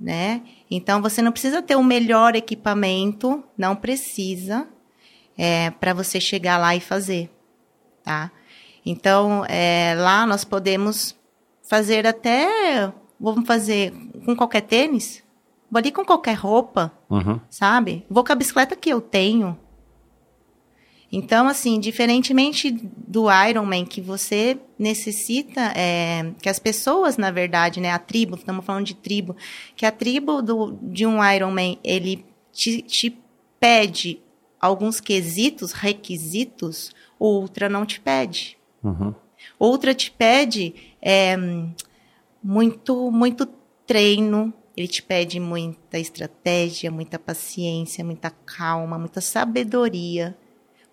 né? 0.00 0.42
Então 0.70 1.00
você 1.00 1.22
não 1.22 1.32
precisa 1.32 1.62
ter 1.62 1.76
o 1.76 1.82
melhor 1.82 2.34
equipamento, 2.34 3.42
não 3.56 3.74
precisa, 3.74 4.68
é, 5.36 5.70
para 5.70 5.94
você 5.94 6.20
chegar 6.20 6.58
lá 6.58 6.74
e 6.76 6.80
fazer, 6.80 7.30
tá? 8.02 8.30
Então 8.84 9.44
é, 9.48 9.94
lá 9.96 10.26
nós 10.26 10.44
podemos 10.44 11.16
fazer 11.62 12.06
até, 12.06 12.92
vamos 13.18 13.46
fazer 13.46 13.92
com 14.24 14.36
qualquer 14.36 14.62
tênis, 14.62 15.22
vou 15.70 15.78
ali 15.78 15.90
com 15.90 16.04
qualquer 16.04 16.34
roupa, 16.34 16.92
uhum. 17.08 17.40
sabe? 17.48 18.04
Vou 18.10 18.24
com 18.24 18.32
a 18.32 18.36
bicicleta 18.36 18.76
que 18.76 18.90
eu 18.90 19.00
tenho, 19.00 19.58
então, 21.14 21.46
assim, 21.46 21.78
diferentemente 21.78 22.70
do 23.06 23.26
Ironman, 23.30 23.84
que 23.84 24.00
você 24.00 24.58
necessita, 24.78 25.60
é, 25.76 26.32
que 26.40 26.48
as 26.48 26.58
pessoas, 26.58 27.18
na 27.18 27.30
verdade, 27.30 27.80
né, 27.80 27.90
a 27.90 27.98
tribo, 27.98 28.34
estamos 28.34 28.64
falando 28.64 28.86
de 28.86 28.94
tribo, 28.94 29.36
que 29.76 29.84
a 29.84 29.92
tribo 29.92 30.40
do, 30.40 30.78
de 30.80 31.06
um 31.06 31.22
Ironman, 31.22 31.78
ele 31.84 32.24
te, 32.50 32.80
te 32.80 33.18
pede 33.60 34.22
alguns 34.58 35.00
quesitos, 35.00 35.72
requisitos, 35.72 36.90
outra 37.18 37.68
não 37.68 37.84
te 37.84 38.00
pede. 38.00 38.56
Uhum. 38.82 39.14
Outra 39.58 39.94
te 39.94 40.10
pede 40.10 40.74
é, 41.02 41.36
muito, 42.42 43.10
muito 43.10 43.46
treino, 43.86 44.50
ele 44.74 44.88
te 44.88 45.02
pede 45.02 45.38
muita 45.38 45.98
estratégia, 45.98 46.90
muita 46.90 47.18
paciência, 47.18 48.02
muita 48.02 48.30
calma, 48.30 48.98
muita 48.98 49.20
sabedoria 49.20 50.34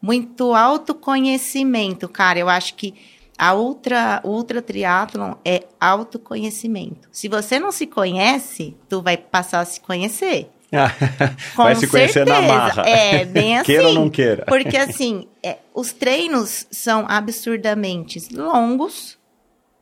muito 0.02 0.54
autoconhecimento, 0.54 2.08
cara. 2.08 2.40
Eu 2.40 2.50
acho 2.50 2.76
que 2.76 2.94
a 3.38 3.54
ultra, 3.54 4.22
ultra 4.24 4.62
triatlon 4.62 5.36
é 5.46 5.64
autoconhecimento. 5.80 7.08
Se 7.12 7.28
você 7.28 7.60
não 7.60 7.72
se 7.72 7.88
conhece, 7.88 8.76
tu 8.90 9.02
vai 9.02 9.16
passar 9.16 9.62
a 9.62 9.66
se 9.66 9.80
conhecer. 9.80 10.50
vai 11.56 11.76
se 11.76 11.88
conhecer 11.88 12.26
certeza. 12.26 12.42
na 12.42 12.48
marra. 12.48 12.84
É, 12.84 13.26
bem 13.26 13.58
assim. 13.58 13.66
queira 13.72 13.88
ou 13.88 13.94
não 13.94 14.10
queira. 14.10 14.46
Porque 14.46 14.78
assim, 14.78 15.28
é, 15.42 15.58
os 15.74 15.92
treinos 15.92 16.68
são 16.70 17.06
absurdamente 17.08 18.22
longos, 18.34 19.18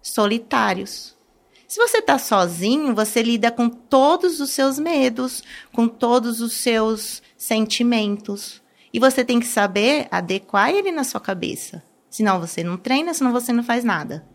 solitários. 0.01 1.15
Se 1.67 1.79
você 1.79 1.97
está 1.97 2.17
sozinho, 2.17 2.95
você 2.95 3.21
lida 3.21 3.51
com 3.51 3.67
todos 3.67 4.39
os 4.39 4.51
seus 4.51 4.79
medos, 4.79 5.43
com 5.73 5.87
todos 5.87 6.39
os 6.39 6.53
seus 6.53 7.21
sentimentos. 7.35 8.61
E 8.93 8.99
você 8.99 9.23
tem 9.23 9.39
que 9.39 9.45
saber 9.45 10.07
adequar 10.09 10.69
ele 10.69 10.91
na 10.91 11.03
sua 11.03 11.19
cabeça. 11.19 11.83
Senão 12.09 12.39
você 12.39 12.63
não 12.63 12.77
treina, 12.77 13.13
senão 13.13 13.31
você 13.31 13.51
não 13.51 13.63
faz 13.63 13.83
nada. 13.83 14.25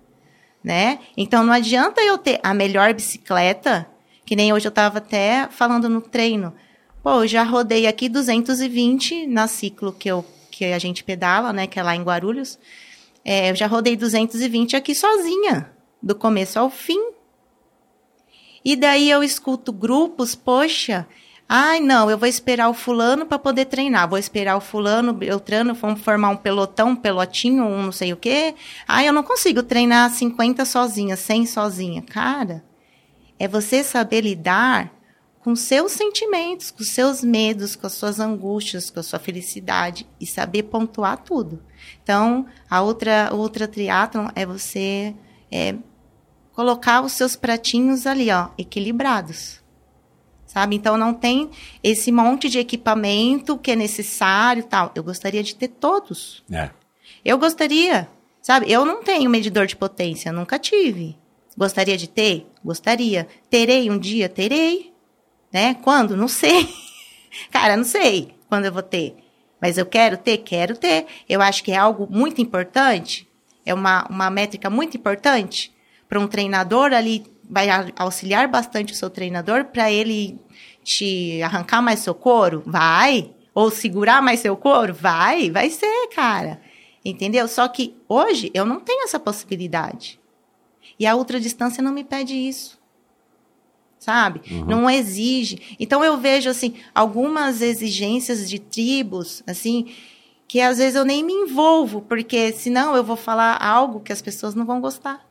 Né? 0.62 1.00
Então 1.16 1.44
não 1.44 1.52
adianta 1.52 2.00
eu 2.02 2.16
ter 2.16 2.38
a 2.42 2.54
melhor 2.54 2.94
bicicleta, 2.94 3.86
que 4.24 4.36
nem 4.36 4.52
hoje 4.52 4.66
eu 4.66 4.70
estava 4.70 4.98
até 4.98 5.48
falando 5.50 5.88
no 5.88 6.00
treino. 6.00 6.54
Pô, 7.02 7.22
eu 7.22 7.26
já 7.26 7.42
rodei 7.42 7.86
aqui 7.86 8.08
220 8.08 9.26
na 9.26 9.48
ciclo 9.48 9.92
que, 9.92 10.08
eu, 10.08 10.24
que 10.50 10.66
a 10.66 10.78
gente 10.78 11.02
pedala, 11.02 11.52
né? 11.52 11.66
Que 11.66 11.80
é 11.80 11.82
lá 11.82 11.96
em 11.96 12.02
Guarulhos. 12.02 12.58
É, 13.24 13.50
eu 13.50 13.56
já 13.56 13.66
rodei 13.66 13.96
220 13.96 14.76
aqui 14.76 14.94
sozinha, 14.94 15.72
do 16.00 16.14
começo 16.14 16.58
ao 16.58 16.70
fim. 16.70 17.00
E 18.64 18.76
daí 18.76 19.10
eu 19.10 19.24
escuto 19.24 19.72
grupos, 19.72 20.36
poxa, 20.36 21.06
Ai, 21.48 21.80
não, 21.80 22.10
eu 22.10 22.16
vou 22.16 22.28
esperar 22.28 22.70
o 22.70 22.74
fulano 22.74 23.26
para 23.26 23.38
poder 23.38 23.66
treinar. 23.66 24.08
Vou 24.08 24.18
esperar 24.18 24.56
o 24.56 24.60
fulano, 24.60 25.18
eu 25.22 25.38
treino, 25.38 25.74
vamos 25.74 26.00
formar 26.00 26.30
um 26.30 26.36
pelotão, 26.36 26.90
um 26.90 26.96
pelotinho, 26.96 27.64
um 27.64 27.82
não 27.82 27.92
sei 27.92 28.12
o 28.12 28.16
quê. 28.16 28.54
Ai, 28.88 29.06
eu 29.06 29.12
não 29.12 29.22
consigo 29.22 29.62
treinar 29.62 30.10
50 30.10 30.64
sozinha, 30.64 31.16
100 31.16 31.46
sozinha. 31.46 32.02
Cara, 32.02 32.64
é 33.38 33.46
você 33.46 33.84
saber 33.84 34.22
lidar 34.22 34.90
com 35.40 35.56
seus 35.56 35.92
sentimentos, 35.92 36.70
com 36.70 36.84
seus 36.84 37.22
medos, 37.22 37.74
com 37.74 37.86
as 37.86 37.94
suas 37.94 38.20
angústias, 38.20 38.90
com 38.90 39.00
a 39.00 39.02
sua 39.02 39.18
felicidade 39.18 40.06
e 40.20 40.26
saber 40.26 40.64
pontuar 40.64 41.18
tudo. 41.18 41.60
Então, 42.02 42.46
a 42.70 42.80
outra 42.80 43.30
outra 43.32 43.66
triatlon 43.66 44.28
é 44.36 44.46
você 44.46 45.14
é, 45.50 45.74
colocar 46.52 47.02
os 47.02 47.12
seus 47.12 47.34
pratinhos 47.34 48.06
ali, 48.06 48.30
ó, 48.30 48.50
equilibrados. 48.56 49.61
Sabe? 50.52 50.76
Então 50.76 50.98
não 50.98 51.14
tem 51.14 51.48
esse 51.82 52.12
monte 52.12 52.46
de 52.50 52.58
equipamento 52.58 53.56
que 53.56 53.70
é 53.70 53.76
necessário, 53.76 54.62
tal. 54.62 54.92
Eu 54.94 55.02
gostaria 55.02 55.42
de 55.42 55.54
ter 55.54 55.68
todos. 55.68 56.44
É. 56.52 56.68
Eu 57.24 57.38
gostaria, 57.38 58.06
sabe? 58.42 58.70
Eu 58.70 58.84
não 58.84 59.02
tenho 59.02 59.30
medidor 59.30 59.66
de 59.66 59.74
potência, 59.74 60.30
nunca 60.30 60.58
tive. 60.58 61.16
Gostaria 61.56 61.96
de 61.96 62.06
ter? 62.06 62.46
Gostaria. 62.62 63.26
Terei 63.48 63.90
um 63.90 63.98
dia? 63.98 64.28
Terei. 64.28 64.92
Né? 65.50 65.72
Quando? 65.72 66.18
Não 66.18 66.28
sei. 66.28 66.68
Cara, 67.50 67.74
não 67.74 67.84
sei 67.84 68.34
quando 68.46 68.66
eu 68.66 68.72
vou 68.72 68.82
ter. 68.82 69.16
Mas 69.58 69.78
eu 69.78 69.86
quero 69.86 70.18
ter? 70.18 70.36
Quero 70.36 70.76
ter. 70.76 71.06
Eu 71.26 71.40
acho 71.40 71.64
que 71.64 71.72
é 71.72 71.76
algo 71.76 72.06
muito 72.10 72.42
importante. 72.42 73.26
É 73.64 73.72
uma, 73.72 74.06
uma 74.10 74.28
métrica 74.28 74.68
muito 74.68 74.98
importante 74.98 75.72
para 76.10 76.20
um 76.20 76.28
treinador 76.28 76.92
ali. 76.92 77.24
Vai 77.48 77.68
auxiliar 77.96 78.48
bastante 78.48 78.92
o 78.92 78.96
seu 78.96 79.10
treinador 79.10 79.66
para 79.66 79.90
ele 79.90 80.38
te 80.82 81.42
arrancar 81.42 81.82
mais 81.82 82.00
seu 82.00 82.14
couro? 82.14 82.62
Vai. 82.64 83.30
Ou 83.54 83.70
segurar 83.70 84.22
mais 84.22 84.40
seu 84.40 84.56
couro? 84.56 84.94
Vai. 84.94 85.50
Vai 85.50 85.70
ser, 85.70 86.08
cara. 86.14 86.60
Entendeu? 87.04 87.48
Só 87.48 87.66
que 87.68 87.96
hoje 88.08 88.50
eu 88.54 88.64
não 88.64 88.80
tenho 88.80 89.04
essa 89.04 89.18
possibilidade. 89.18 90.20
E 90.98 91.06
a 91.06 91.16
ultradistância 91.16 91.82
não 91.82 91.92
me 91.92 92.04
pede 92.04 92.34
isso. 92.34 92.80
Sabe? 93.98 94.40
Uhum. 94.50 94.64
Não 94.64 94.90
exige. 94.90 95.76
Então 95.78 96.04
eu 96.04 96.16
vejo 96.16 96.50
assim 96.50 96.74
algumas 96.94 97.60
exigências 97.60 98.48
de 98.48 98.58
tribos, 98.58 99.42
assim, 99.46 99.92
que 100.48 100.60
às 100.60 100.78
vezes 100.78 100.94
eu 100.94 101.04
nem 101.04 101.22
me 101.22 101.32
envolvo, 101.32 102.02
porque 102.02 102.52
senão 102.52 102.96
eu 102.96 103.04
vou 103.04 103.16
falar 103.16 103.62
algo 103.62 104.00
que 104.00 104.12
as 104.12 104.20
pessoas 104.20 104.54
não 104.54 104.66
vão 104.66 104.80
gostar. 104.80 105.24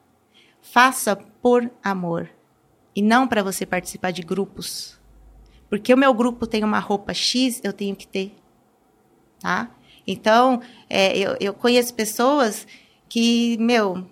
Faça 0.61 1.15
por 1.15 1.69
amor 1.83 2.29
e 2.95 3.01
não 3.01 3.27
para 3.27 3.43
você 3.43 3.65
participar 3.65 4.11
de 4.11 4.21
grupos. 4.21 4.99
Porque 5.69 5.93
o 5.93 5.97
meu 5.97 6.13
grupo 6.13 6.45
tem 6.45 6.63
uma 6.63 6.79
roupa 6.79 7.13
X, 7.13 7.61
eu 7.63 7.73
tenho 7.73 7.95
que 7.95 8.07
ter. 8.07 8.35
Tá? 9.39 9.71
Então, 10.05 10.61
é, 10.89 11.17
eu, 11.17 11.37
eu 11.39 11.53
conheço 11.53 11.93
pessoas 11.93 12.67
que, 13.07 13.57
meu, 13.57 14.05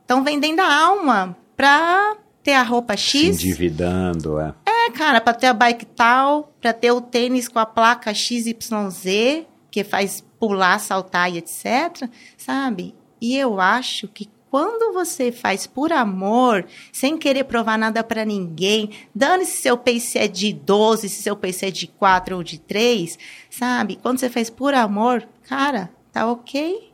estão 0.00 0.22
vendendo 0.22 0.60
a 0.60 0.82
alma 0.84 1.36
pra 1.56 2.16
ter 2.42 2.52
a 2.52 2.62
roupa 2.62 2.96
X. 2.96 3.36
Se 3.36 3.48
endividando, 3.48 4.38
é. 4.38 4.54
É, 4.64 4.90
cara, 4.92 5.20
pra 5.20 5.34
ter 5.34 5.48
a 5.48 5.54
bike 5.54 5.86
tal, 5.86 6.52
pra 6.60 6.72
ter 6.72 6.92
o 6.92 7.00
tênis 7.00 7.48
com 7.48 7.58
a 7.58 7.66
placa 7.66 8.14
XYZ, 8.14 9.44
que 9.70 9.84
faz 9.84 10.24
pular, 10.38 10.78
saltar 10.78 11.32
e 11.32 11.38
etc, 11.38 12.08
sabe? 12.36 12.94
E 13.20 13.36
eu 13.36 13.60
acho 13.60 14.08
que 14.08 14.28
quando 14.50 14.92
você 14.92 15.30
faz 15.30 15.66
por 15.66 15.92
amor, 15.92 16.66
sem 16.92 17.16
querer 17.16 17.44
provar 17.44 17.78
nada 17.78 18.02
para 18.02 18.24
ninguém, 18.24 18.90
dando 19.14 19.44
se 19.44 19.58
seu 19.58 19.78
pace 19.78 20.18
é 20.18 20.26
de 20.26 20.52
12, 20.52 21.08
se 21.08 21.22
seu 21.22 21.36
pace 21.36 21.66
é 21.66 21.70
de 21.70 21.86
4 21.86 22.36
ou 22.36 22.42
de 22.42 22.58
3, 22.58 23.18
sabe? 23.48 23.96
Quando 24.02 24.18
você 24.18 24.28
faz 24.28 24.50
por 24.50 24.74
amor, 24.74 25.26
cara, 25.44 25.90
tá 26.12 26.26
ok. 26.30 26.90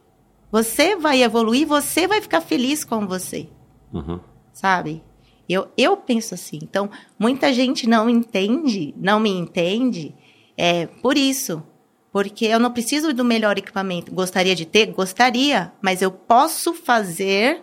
Você 0.53 0.97
vai 0.97 1.23
evoluir, 1.23 1.67
você 1.67 2.07
vai 2.07 2.21
ficar 2.21 2.41
feliz 2.41 2.85
com 2.85 3.07
você, 3.07 3.49
Uhum. 3.93 4.21
sabe? 4.53 5.03
Eu, 5.49 5.69
eu 5.77 5.97
penso 5.97 6.35
assim. 6.35 6.59
Então, 6.63 6.91
muita 7.19 7.53
gente 7.53 7.89
não 7.89 8.11
entende, 8.11 8.93
não 8.97 9.19
me 9.21 9.31
entende, 9.31 10.15
é 10.57 10.87
por 10.87 11.17
isso. 11.17 11.63
Porque 12.17 12.47
eu 12.47 12.59
não 12.59 12.73
preciso 12.73 13.13
do 13.13 13.23
melhor 13.23 13.59
equipamento. 13.59 14.11
Gostaria 14.11 14.55
de 14.55 14.65
ter? 14.65 14.87
Gostaria. 14.87 15.71
Mas 15.83 16.01
eu 16.01 16.11
posso 16.11 16.73
fazer 16.73 17.61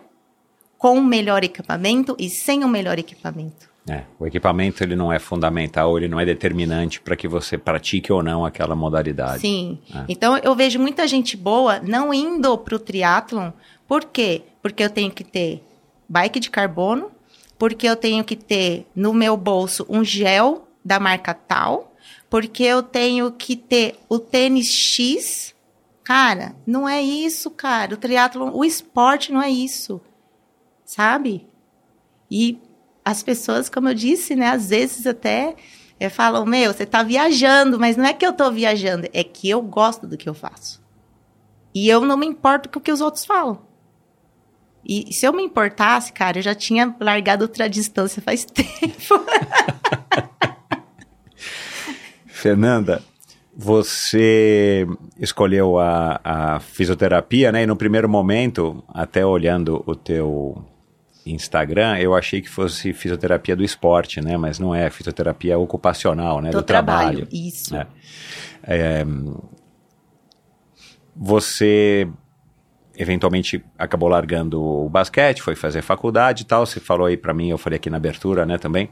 com 0.78 0.96
o 0.96 1.02
melhor 1.02 1.42
equipamento 1.42 2.14
e 2.20 2.30
sem 2.30 2.62
o 2.62 2.68
melhor 2.68 2.96
equipamento. 2.96 3.68
É, 3.90 4.04
o 4.16 4.24
equipamento 4.24 4.84
ele 4.84 4.94
não 4.94 5.12
é 5.12 5.18
fundamental, 5.18 5.98
ele 5.98 6.06
não 6.06 6.20
é 6.20 6.24
determinante 6.24 7.00
para 7.00 7.16
que 7.16 7.26
você 7.26 7.58
pratique 7.58 8.12
ou 8.12 8.22
não 8.22 8.46
aquela 8.46 8.76
modalidade. 8.76 9.40
Sim. 9.40 9.80
É. 9.92 10.04
Então 10.08 10.38
eu 10.38 10.54
vejo 10.54 10.78
muita 10.78 11.08
gente 11.08 11.36
boa 11.36 11.80
não 11.80 12.14
indo 12.14 12.56
pro 12.56 12.78
triatlon. 12.78 13.50
Por 13.88 14.04
quê? 14.04 14.42
Porque 14.62 14.84
eu 14.84 14.88
tenho 14.88 15.10
que 15.10 15.24
ter 15.24 15.64
bike 16.08 16.38
de 16.38 16.48
carbono, 16.48 17.10
porque 17.58 17.88
eu 17.88 17.96
tenho 17.96 18.22
que 18.22 18.36
ter 18.36 18.86
no 18.94 19.12
meu 19.12 19.36
bolso 19.36 19.84
um 19.88 20.04
gel 20.04 20.68
da 20.84 21.00
marca 21.00 21.34
tal, 21.34 21.92
porque 22.34 22.64
eu 22.64 22.82
tenho 22.82 23.30
que 23.30 23.54
ter 23.54 23.94
o 24.08 24.18
tênis 24.18 24.66
X. 24.66 25.54
Cara, 26.02 26.56
não 26.66 26.88
é 26.88 27.00
isso, 27.00 27.48
cara. 27.48 27.94
O 27.94 27.96
triatlon, 27.96 28.50
o 28.52 28.64
esporte 28.64 29.30
não 29.30 29.40
é 29.40 29.48
isso. 29.48 30.00
Sabe? 30.84 31.46
E 32.28 32.58
as 33.04 33.22
pessoas, 33.22 33.68
como 33.68 33.88
eu 33.88 33.94
disse, 33.94 34.34
né, 34.34 34.48
às 34.48 34.70
vezes 34.70 35.06
até 35.06 35.54
é, 36.00 36.08
falam, 36.08 36.44
meu, 36.44 36.74
você 36.74 36.84
tá 36.84 37.04
viajando, 37.04 37.78
mas 37.78 37.96
não 37.96 38.04
é 38.04 38.12
que 38.12 38.26
eu 38.26 38.32
tô 38.32 38.50
viajando, 38.50 39.08
é 39.12 39.22
que 39.22 39.48
eu 39.48 39.62
gosto 39.62 40.04
do 40.04 40.16
que 40.16 40.28
eu 40.28 40.34
faço. 40.34 40.82
E 41.72 41.88
eu 41.88 42.00
não 42.00 42.16
me 42.16 42.26
importo 42.26 42.68
com 42.68 42.80
o 42.80 42.82
que 42.82 42.90
os 42.90 43.00
outros 43.00 43.24
falam. 43.24 43.62
E 44.84 45.12
se 45.12 45.24
eu 45.24 45.32
me 45.32 45.44
importasse, 45.44 46.12
cara, 46.12 46.38
eu 46.38 46.42
já 46.42 46.52
tinha 46.52 46.96
largado 46.98 47.44
outra 47.44 47.70
distância 47.70 48.20
faz 48.20 48.42
tempo. 48.50 49.24
Fernanda, 52.44 53.00
você 53.56 54.86
escolheu 55.18 55.78
a, 55.78 56.20
a 56.22 56.60
fisioterapia, 56.60 57.50
né? 57.50 57.62
E 57.62 57.66
no 57.66 57.74
primeiro 57.74 58.06
momento, 58.06 58.84
até 58.86 59.24
olhando 59.24 59.82
o 59.86 59.96
teu 59.96 60.62
Instagram, 61.24 61.96
eu 61.96 62.14
achei 62.14 62.42
que 62.42 62.50
fosse 62.50 62.92
fisioterapia 62.92 63.56
do 63.56 63.64
esporte, 63.64 64.20
né? 64.20 64.36
Mas 64.36 64.58
não 64.58 64.74
é, 64.74 64.90
fisioterapia 64.90 65.58
ocupacional, 65.58 66.42
né? 66.42 66.50
do, 66.50 66.58
do 66.58 66.62
trabalho. 66.62 67.20
trabalho. 67.20 67.28
Isso. 67.32 67.74
É. 67.74 67.86
É, 68.62 69.06
você 71.16 72.06
eventualmente 72.94 73.64
acabou 73.78 74.10
largando 74.10 74.62
o 74.62 74.88
basquete, 74.90 75.40
foi 75.40 75.56
fazer 75.56 75.80
faculdade 75.80 76.42
e 76.42 76.46
tal. 76.46 76.66
Você 76.66 76.78
falou 76.78 77.06
aí 77.06 77.16
pra 77.16 77.32
mim, 77.32 77.48
eu 77.48 77.56
falei 77.56 77.78
aqui 77.78 77.88
na 77.88 77.96
abertura, 77.96 78.44
né, 78.44 78.58
também, 78.58 78.90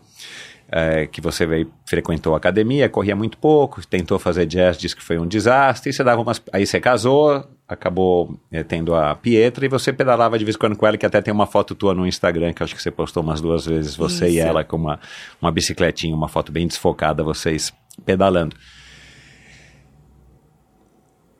é, 0.74 1.06
que 1.06 1.20
você 1.20 1.44
veio, 1.44 1.70
frequentou 1.86 2.32
a 2.32 2.38
academia, 2.38 2.88
corria 2.88 3.14
muito 3.14 3.36
pouco, 3.36 3.86
tentou 3.86 4.18
fazer 4.18 4.46
jazz, 4.46 4.78
disse 4.78 4.96
que 4.96 5.02
foi 5.02 5.18
um 5.18 5.26
desastre. 5.26 5.90
E 5.90 5.92
você 5.92 6.02
dava 6.02 6.22
umas, 6.22 6.40
aí 6.50 6.66
você 6.66 6.80
casou, 6.80 7.46
acabou 7.68 8.40
é, 8.50 8.62
tendo 8.62 8.94
a 8.94 9.14
Pietra 9.14 9.66
e 9.66 9.68
você 9.68 9.92
pedalava 9.92 10.38
de 10.38 10.44
vez 10.46 10.56
em 10.56 10.58
quando 10.58 10.74
com 10.74 10.86
ela, 10.86 10.96
que 10.96 11.04
até 11.04 11.20
tem 11.20 11.32
uma 11.32 11.46
foto 11.46 11.74
tua 11.74 11.92
no 11.92 12.06
Instagram, 12.06 12.54
que 12.54 12.62
acho 12.62 12.74
que 12.74 12.80
você 12.80 12.90
postou 12.90 13.22
umas 13.22 13.42
duas 13.42 13.66
vezes, 13.66 13.94
você 13.94 14.28
e 14.28 14.38
Isso. 14.38 14.46
ela 14.46 14.64
com 14.64 14.76
uma, 14.76 14.98
uma 15.42 15.52
bicicletinha, 15.52 16.16
uma 16.16 16.28
foto 16.28 16.50
bem 16.50 16.66
desfocada, 16.66 17.22
vocês 17.22 17.70
pedalando 18.06 18.56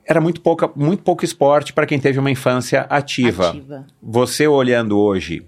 era 0.05 0.21
muito, 0.21 0.43
pouca, 0.43 0.71
muito 0.75 1.03
pouco 1.03 1.25
esporte 1.25 1.73
para 1.73 1.87
quem 1.87 1.99
teve 1.99 2.19
uma 2.19 2.31
infância 2.31 2.83
ativa. 2.83 3.51
Ativa. 3.51 3.87
Você 4.03 4.47
olhando 4.47 4.99
hoje 4.99 5.47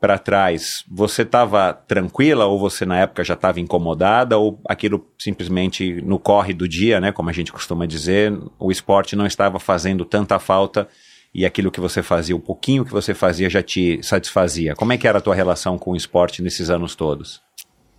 para 0.00 0.18
trás, 0.18 0.84
você 0.88 1.22
estava 1.22 1.72
tranquila 1.72 2.46
ou 2.46 2.58
você 2.58 2.86
na 2.86 3.00
época 3.00 3.24
já 3.24 3.34
estava 3.34 3.58
incomodada 3.58 4.38
ou 4.38 4.60
aquilo 4.68 5.04
simplesmente 5.18 6.00
no 6.02 6.18
corre 6.18 6.54
do 6.54 6.68
dia, 6.68 7.00
né, 7.00 7.10
como 7.10 7.30
a 7.30 7.32
gente 7.32 7.52
costuma 7.52 7.84
dizer, 7.84 8.32
o 8.58 8.70
esporte 8.70 9.16
não 9.16 9.26
estava 9.26 9.58
fazendo 9.58 10.04
tanta 10.04 10.38
falta 10.38 10.88
e 11.34 11.44
aquilo 11.44 11.70
que 11.70 11.80
você 11.80 12.02
fazia, 12.02 12.34
o 12.34 12.40
pouquinho 12.40 12.84
que 12.84 12.92
você 12.92 13.12
fazia 13.12 13.50
já 13.50 13.62
te 13.62 14.00
satisfazia. 14.02 14.74
Como 14.74 14.92
é 14.92 14.96
que 14.96 15.06
era 15.06 15.18
a 15.18 15.20
tua 15.20 15.34
relação 15.34 15.76
com 15.76 15.92
o 15.92 15.96
esporte 15.96 16.42
nesses 16.42 16.70
anos 16.70 16.94
todos? 16.94 17.42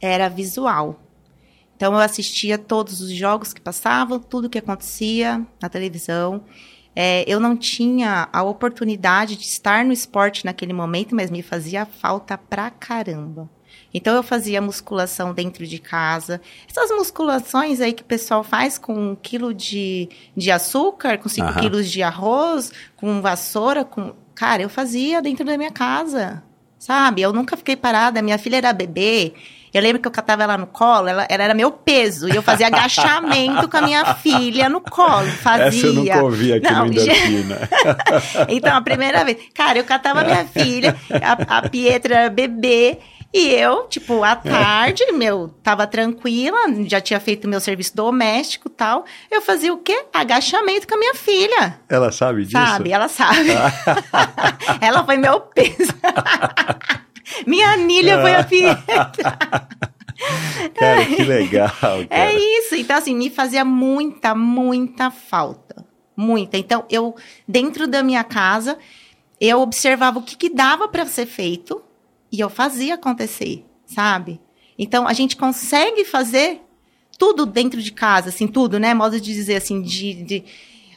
Era 0.01 0.29
visual. 0.29 0.99
Então 1.75 1.93
eu 1.93 1.99
assistia 1.99 2.57
todos 2.57 3.01
os 3.01 3.11
jogos 3.11 3.53
que 3.53 3.61
passavam, 3.61 4.19
tudo 4.19 4.49
que 4.49 4.57
acontecia 4.57 5.45
na 5.61 5.69
televisão. 5.69 6.43
É, 7.01 7.23
eu 7.25 7.39
não 7.39 7.55
tinha 7.55 8.27
a 8.33 8.43
oportunidade 8.43 9.37
de 9.37 9.45
estar 9.45 9.85
no 9.85 9.93
esporte 9.93 10.43
naquele 10.43 10.73
momento, 10.73 11.15
mas 11.15 11.31
me 11.31 11.41
fazia 11.41 11.85
falta 11.85 12.37
pra 12.37 12.69
caramba. 12.69 13.49
Então 13.93 14.13
eu 14.17 14.21
fazia 14.21 14.61
musculação 14.61 15.33
dentro 15.33 15.65
de 15.65 15.79
casa. 15.79 16.41
Essas 16.69 16.91
musculações 16.91 17.79
aí 17.79 17.93
que 17.93 18.01
o 18.01 18.05
pessoal 18.05 18.43
faz 18.43 18.77
com 18.77 19.11
um 19.11 19.15
quilo 19.15 19.53
de, 19.53 20.09
de 20.35 20.51
açúcar, 20.51 21.17
com 21.19 21.29
cinco 21.29 21.47
Aham. 21.47 21.61
quilos 21.61 21.89
de 21.89 22.03
arroz, 22.03 22.73
com 22.97 23.21
vassoura, 23.21 23.85
com. 23.85 24.13
Cara, 24.35 24.61
eu 24.61 24.69
fazia 24.69 25.21
dentro 25.21 25.45
da 25.45 25.57
minha 25.57 25.71
casa. 25.71 26.43
Sabe? 26.77 27.21
Eu 27.21 27.31
nunca 27.31 27.55
fiquei 27.55 27.77
parada. 27.77 28.21
Minha 28.21 28.37
filha 28.37 28.57
era 28.57 28.73
bebê. 28.73 29.33
Eu 29.73 29.81
lembro 29.81 30.01
que 30.01 30.07
eu 30.07 30.11
catava 30.11 30.43
ela 30.43 30.57
no 30.57 30.67
colo, 30.67 31.07
ela, 31.07 31.25
ela 31.29 31.43
era 31.43 31.53
meu 31.53 31.71
peso. 31.71 32.27
E 32.27 32.35
eu 32.35 32.41
fazia 32.41 32.67
agachamento 32.67 33.67
com 33.69 33.77
a 33.77 33.81
minha 33.81 34.15
filha 34.15 34.67
no 34.69 34.81
colo. 34.81 35.27
Fazia. 35.27 36.15
Não, 36.71 36.85
Então, 38.49 38.75
a 38.75 38.81
primeira 38.81 39.23
vez. 39.23 39.37
Cara, 39.53 39.77
eu 39.77 39.83
catava 39.83 40.23
minha 40.23 40.45
filha, 40.45 40.95
a, 41.21 41.57
a 41.57 41.69
Pietra 41.69 42.15
era 42.15 42.29
bebê. 42.29 42.97
E 43.31 43.49
eu, 43.49 43.83
tipo, 43.87 44.23
à 44.23 44.35
tarde, 44.35 45.11
meu, 45.11 45.49
tava 45.61 45.85
tranquila, 45.85 46.57
já 46.87 46.99
tinha 46.99 47.19
feito 47.19 47.47
meu 47.47 47.59
serviço 47.59 47.95
doméstico 47.95 48.67
e 48.69 48.71
tal. 48.71 49.05
Eu 49.29 49.39
fazia 49.39 49.71
o 49.71 49.77
quê? 49.77 50.03
Agachamento 50.11 50.87
com 50.87 50.95
a 50.95 50.97
minha 50.97 51.13
filha. 51.13 51.79
Ela 51.87 52.11
sabe 52.11 52.43
disso? 52.43 52.57
Sabe? 52.57 52.91
Ela 52.91 53.07
sabe. 53.07 53.51
ela 54.81 55.03
foi 55.05 55.17
meu 55.17 55.41
peso. 55.41 55.93
Minha 57.45 57.71
anilha 57.71 58.21
foi 58.21 58.35
a 58.35 58.43
pietra. 58.43 59.09
Cara, 60.75 61.05
que 61.05 61.23
legal. 61.23 61.69
Cara. 61.79 62.07
É 62.09 62.37
isso. 62.37 62.75
Então, 62.75 62.97
assim, 62.97 63.15
me 63.15 63.29
fazia 63.29 63.63
muita, 63.63 64.35
muita 64.35 65.09
falta. 65.09 65.85
Muita. 66.15 66.57
Então, 66.57 66.85
eu, 66.89 67.15
dentro 67.47 67.87
da 67.87 68.03
minha 68.03 68.23
casa, 68.23 68.77
eu 69.39 69.61
observava 69.61 70.19
o 70.19 70.23
que, 70.23 70.35
que 70.35 70.49
dava 70.49 70.87
para 70.87 71.05
ser 71.05 71.25
feito 71.25 71.81
e 72.31 72.39
eu 72.39 72.49
fazia 72.49 72.95
acontecer, 72.95 73.65
sabe? 73.85 74.41
Então, 74.77 75.07
a 75.07 75.13
gente 75.13 75.37
consegue 75.37 76.03
fazer 76.03 76.61
tudo 77.17 77.45
dentro 77.45 77.81
de 77.81 77.91
casa, 77.91 78.29
assim, 78.29 78.47
tudo, 78.47 78.79
né? 78.79 78.93
Modo 78.93 79.19
de 79.19 79.33
dizer, 79.33 79.55
assim, 79.55 79.81
de, 79.81 80.13
de 80.23 80.43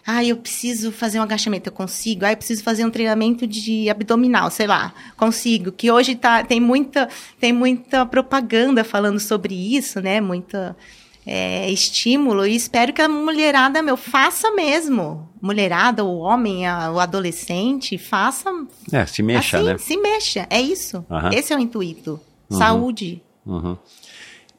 ah, 0.07 0.25
eu 0.25 0.37
preciso 0.37 0.91
fazer 0.91 1.21
um 1.21 1.23
agachamento, 1.23 1.69
eu 1.69 1.73
consigo. 1.73 2.25
Ah, 2.25 2.33
eu 2.33 2.37
preciso 2.37 2.63
fazer 2.65 2.85
um 2.85 2.91
treinamento 2.91 3.47
de 3.47 3.89
abdominal, 3.89 4.51
sei 4.51 4.67
lá, 4.67 4.93
consigo. 5.17 5.71
Que 5.71 5.91
hoje 5.91 6.17
tá, 6.17 6.43
tem, 6.43 6.61
muita, 6.61 7.09
tem 7.39 7.53
muita 7.53 8.05
propaganda 8.05 8.83
falando 8.83 9.21
sobre 9.21 9.55
isso, 9.55 10.01
né? 10.01 10.21
Muita 10.21 10.77
é, 11.25 11.71
estímulo. 11.71 12.45
E 12.45 12.57
espero 12.57 12.93
que 12.93 13.01
a 13.01 13.09
mulherada, 13.09 13.81
meu, 13.81 13.97
faça 13.97 14.51
mesmo. 14.51 15.29
Mulherada, 15.41 16.05
o 16.05 16.19
homem, 16.19 16.67
a, 16.67 16.91
o 16.91 16.99
adolescente, 16.99 17.97
faça. 17.97 18.51
É, 18.91 19.07
se 19.07 19.23
mexa, 19.23 19.59
assim, 19.59 19.67
né? 19.67 19.79
Se 19.79 19.97
mexa, 19.97 20.47
é 20.51 20.61
isso. 20.61 21.05
Uhum. 21.09 21.31
Esse 21.33 21.53
é 21.53 21.57
o 21.57 21.61
intuito. 21.61 22.21
Uhum. 22.51 22.59
Saúde. 22.59 23.23
Uhum. 23.47 23.77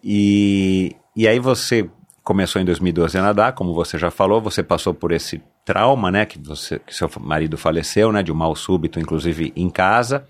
E, 0.01 0.95
e 1.15 1.27
aí 1.27 1.39
você 1.39 1.89
começou 2.23 2.61
em 2.61 2.65
2012 2.65 3.17
a 3.17 3.21
nadar, 3.21 3.53
como 3.53 3.73
você 3.73 3.97
já 3.97 4.09
falou, 4.09 4.41
você 4.41 4.63
passou 4.63 4.93
por 4.93 5.11
esse 5.11 5.41
trauma, 5.65 6.09
né, 6.09 6.25
que 6.25 6.39
você 6.39 6.79
que 6.79 6.95
seu 6.95 7.09
marido 7.19 7.57
faleceu, 7.57 8.11
né, 8.11 8.23
de 8.23 8.31
um 8.31 8.35
mal 8.35 8.55
súbito, 8.55 8.99
inclusive 8.99 9.51
em 9.55 9.69
casa. 9.69 10.25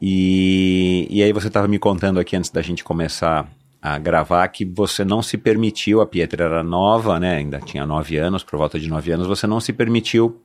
E, 0.00 1.08
e 1.10 1.22
aí 1.22 1.32
você 1.32 1.48
estava 1.48 1.66
me 1.66 1.78
contando 1.78 2.20
aqui 2.20 2.36
antes 2.36 2.50
da 2.50 2.62
gente 2.62 2.84
começar 2.84 3.48
a 3.80 3.98
gravar 3.98 4.46
que 4.48 4.64
você 4.64 5.04
não 5.04 5.22
se 5.22 5.38
permitiu, 5.38 6.00
a 6.00 6.06
Pietra 6.06 6.44
era 6.44 6.62
nova, 6.62 7.18
né, 7.18 7.36
ainda 7.36 7.58
tinha 7.60 7.86
nove 7.86 8.16
anos, 8.16 8.44
por 8.44 8.58
volta 8.58 8.78
de 8.78 8.88
nove 8.88 9.10
anos, 9.10 9.26
você 9.26 9.46
não 9.46 9.60
se 9.60 9.72
permitiu 9.72 10.42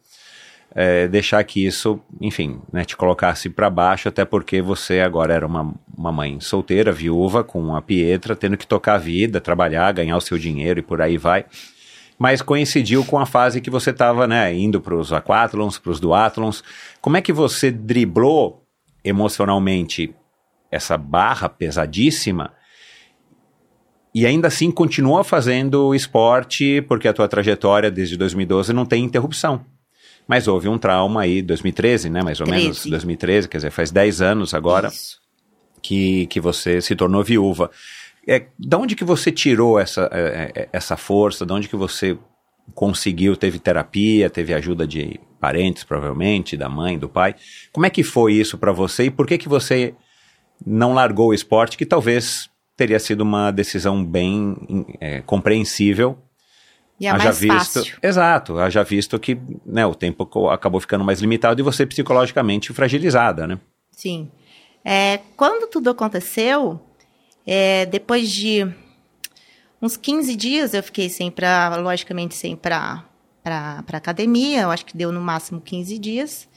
é, 0.76 1.08
deixar 1.08 1.44
que 1.44 1.66
isso, 1.66 2.00
enfim, 2.20 2.60
né, 2.72 2.84
te 2.84 2.98
colocasse 2.98 3.50
para 3.50 3.70
baixo, 3.70 4.10
até 4.10 4.26
porque 4.26 4.62
você 4.62 5.02
agora 5.02 5.34
era 5.34 5.46
uma, 5.46 5.74
uma 5.96 6.12
mãe 6.12 6.40
solteira, 6.40 6.92
viúva, 6.92 7.44
com 7.44 7.76
a 7.76 7.82
Pietra, 7.82 8.36
tendo 8.36 8.58
que 8.58 8.66
tocar 8.66 8.96
a 8.96 8.98
vida, 8.98 9.40
trabalhar, 9.40 9.92
ganhar 9.92 10.18
o 10.18 10.22
seu 10.22 10.38
dinheiro 10.38 10.80
e 10.80 10.84
por 10.84 11.02
aí 11.02 11.18
vai. 11.18 11.46
Mas 12.18 12.42
coincidiu 12.42 13.06
com 13.06 13.20
a 13.20 13.26
fase 13.26 13.62
que 13.62 13.70
você 13.70 13.92
estava 13.92 14.28
né, 14.28 14.54
indo 14.54 14.82
para 14.82 14.96
os 14.96 15.14
aquatlons, 15.14 15.78
para 15.78 15.92
os 15.92 16.00
duatlons. 16.00 16.64
Como 17.02 17.18
é 17.18 17.22
que 17.22 17.34
você 17.34 17.70
driblou 17.72 18.64
emocionalmente 19.04 20.14
essa 20.72 20.98
barra 20.98 21.50
pesadíssima 21.50 22.54
e 24.16 24.26
ainda 24.26 24.48
assim 24.48 24.72
continua 24.72 25.24
fazendo 25.24 25.94
esporte, 25.94 26.82
porque 26.84 27.08
a 27.08 27.14
tua 27.14 27.28
trajetória 27.28 27.90
desde 27.92 28.16
2012 28.16 28.72
não 28.72 28.86
tem 28.86 29.04
interrupção. 29.04 29.66
Mas 30.28 30.48
houve 30.48 30.70
um 30.70 30.78
trauma 30.78 31.22
aí, 31.22 31.42
2013, 31.42 32.10
né? 32.10 32.22
Mais 32.22 32.40
ou 32.40 32.48
13. 32.48 32.62
menos, 32.62 32.86
2013, 32.86 33.50
quer 33.50 33.58
dizer, 33.58 33.72
faz 33.72 33.92
10 33.92 34.22
anos 34.22 34.54
agora 34.54 34.90
que, 35.82 36.26
que 36.28 36.40
você 36.40 36.82
se 36.82 36.96
tornou 36.96 37.24
viúva. 37.24 37.70
É, 38.28 38.46
da 38.58 38.78
onde 38.78 38.96
que 38.96 39.04
você 39.04 39.32
tirou 39.32 39.78
essa, 39.78 40.10
é, 40.12 40.52
é, 40.56 40.70
essa 40.72 40.96
força? 40.96 41.46
Da 41.46 41.54
onde 41.54 41.68
que 41.68 41.76
você 41.76 42.18
conseguiu? 42.74 43.36
Teve 43.36 43.60
terapia, 43.60 44.30
teve 44.30 44.54
ajuda 44.54 44.88
de 44.88 45.20
parentes, 45.40 45.84
provavelmente, 45.84 46.56
da 46.56 46.70
mãe, 46.70 46.98
do 46.98 47.10
pai. 47.10 47.36
Como 47.74 47.86
é 47.86 47.90
que 47.90 48.02
foi 48.02 48.34
isso 48.34 48.58
para 48.58 48.72
você 48.72 49.06
e 49.06 49.12
por 49.12 49.28
que 49.28 49.38
que 49.38 49.50
você 49.50 49.94
não 50.66 50.94
largou 50.94 51.30
o 51.30 51.34
esporte, 51.34 51.78
que 51.78 51.86
talvez 51.86 52.50
teria 52.78 53.00
sido 53.00 53.22
uma 53.22 53.52
decisão 53.52 54.04
bem 54.04 54.56
é, 55.02 55.22
compreensível 55.22 56.18
E 57.00 57.08
é 57.08 57.10
haja 57.10 57.24
mais 57.24 57.40
visto, 57.40 57.54
fácil. 57.56 57.98
Exato, 58.02 58.58
haja 58.60 58.84
visto 58.84 59.20
que 59.20 59.38
né, 59.66 59.86
o 59.86 59.96
tempo 59.96 60.48
acabou 60.50 60.80
ficando 60.80 61.04
mais 61.04 61.20
limitado 61.20 61.60
e 61.60 61.64
você 61.64 61.86
psicologicamente 61.86 62.72
fragilizada, 62.72 63.48
né? 63.48 63.60
Sim. 63.92 64.32
É, 64.86 65.20
quando 65.36 65.70
tudo 65.70 65.90
aconteceu, 65.90 66.80
é, 67.46 67.86
depois 67.86 68.30
de 68.30 68.68
uns 69.82 69.98
15 69.98 70.36
dias 70.36 70.74
eu 70.74 70.84
fiquei 70.84 71.10
sem 71.10 71.32
pra, 71.32 71.76
logicamente, 71.78 72.36
sem 72.36 72.56
pra, 72.56 73.04
pra, 73.44 73.84
pra 73.84 73.98
academia, 73.98 74.62
eu 74.62 74.72
acho 74.72 74.86
que 74.86 74.96
deu 74.96 75.12
no 75.12 75.22
máximo 75.22 75.60
15 75.62 75.98
dias. 75.98 76.48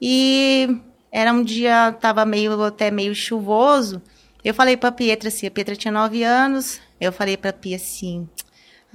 E 0.00 0.80
era 1.10 1.32
um 1.32 1.42
dia, 1.42 1.92
tava 2.00 2.24
meio, 2.24 2.62
até 2.62 2.90
meio 2.90 3.14
chuvoso. 3.14 4.00
Eu 4.44 4.54
falei 4.54 4.76
pra 4.76 4.92
Pietra 4.92 5.28
assim, 5.28 5.46
a 5.46 5.50
Pietra 5.50 5.74
tinha 5.74 5.92
9 5.92 6.22
anos, 6.22 6.80
eu 7.00 7.12
falei 7.12 7.36
pra 7.36 7.52
Pia 7.52 7.76
assim, 7.76 8.28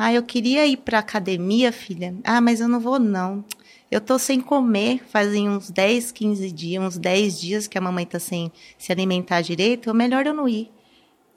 ah, 0.05 0.13
eu 0.13 0.21
queria 0.21 0.65
ir 0.67 0.77
pra 0.77 0.99
academia, 0.99 1.71
filha. 1.71 2.13
Ah, 2.25 2.41
mas 2.41 2.59
eu 2.59 2.67
não 2.67 2.77
vou 2.77 2.99
não. 2.99 3.45
Eu 3.89 4.01
tô 4.01 4.19
sem 4.19 4.41
comer, 4.41 5.01
fazem 5.07 5.47
uns 5.47 5.69
10, 5.69 6.11
15 6.11 6.51
dias, 6.51 6.83
uns 6.83 6.97
10 6.97 7.39
dias 7.39 7.67
que 7.67 7.77
a 7.77 7.81
mamãe 7.81 8.05
tá 8.05 8.19
sem 8.19 8.51
se 8.77 8.91
alimentar 8.91 9.39
direito, 9.41 9.89
é 9.89 9.93
melhor 9.93 10.25
eu 10.25 10.33
não 10.33 10.45
ir. 10.45 10.69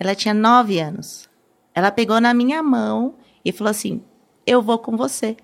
Ela 0.00 0.16
tinha 0.16 0.34
9 0.34 0.80
anos. 0.80 1.30
Ela 1.72 1.92
pegou 1.92 2.20
na 2.20 2.34
minha 2.34 2.60
mão 2.60 3.14
e 3.44 3.52
falou 3.52 3.70
assim: 3.70 4.02
Eu 4.44 4.60
vou 4.60 4.78
com 4.78 4.96
você. 4.96 5.36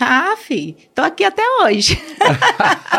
Ah, 0.00 0.34
fi, 0.36 0.76
tô 0.92 1.02
aqui 1.02 1.22
até 1.22 1.42
hoje. 1.60 2.02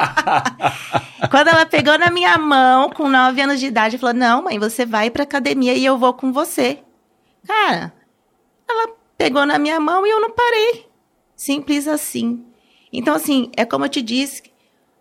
Quando 1.30 1.50
ela 1.50 1.66
pegou 1.66 2.00
na 2.00 2.10
minha 2.10 2.38
mão, 2.38 2.90
com 2.92 3.10
9 3.10 3.42
anos 3.42 3.60
de 3.60 3.66
idade, 3.66 3.98
falou: 3.98 4.16
Não, 4.16 4.44
mãe, 4.44 4.58
você 4.58 4.86
vai 4.86 5.10
pra 5.10 5.24
academia 5.24 5.74
e 5.74 5.84
eu 5.84 5.98
vou 5.98 6.14
com 6.14 6.32
você. 6.32 6.80
Cara, 7.46 7.92
ela 8.70 9.01
pegou 9.22 9.46
na 9.46 9.60
minha 9.60 9.80
mão 9.80 10.04
e 10.04 10.10
eu 10.10 10.20
não 10.20 10.32
parei. 10.32 10.88
Simples 11.36 11.88
assim. 11.88 12.44
Então, 12.92 13.14
assim, 13.14 13.52
é 13.56 13.64
como 13.64 13.86
eu 13.86 13.90
te 13.90 14.02
disse: 14.02 14.42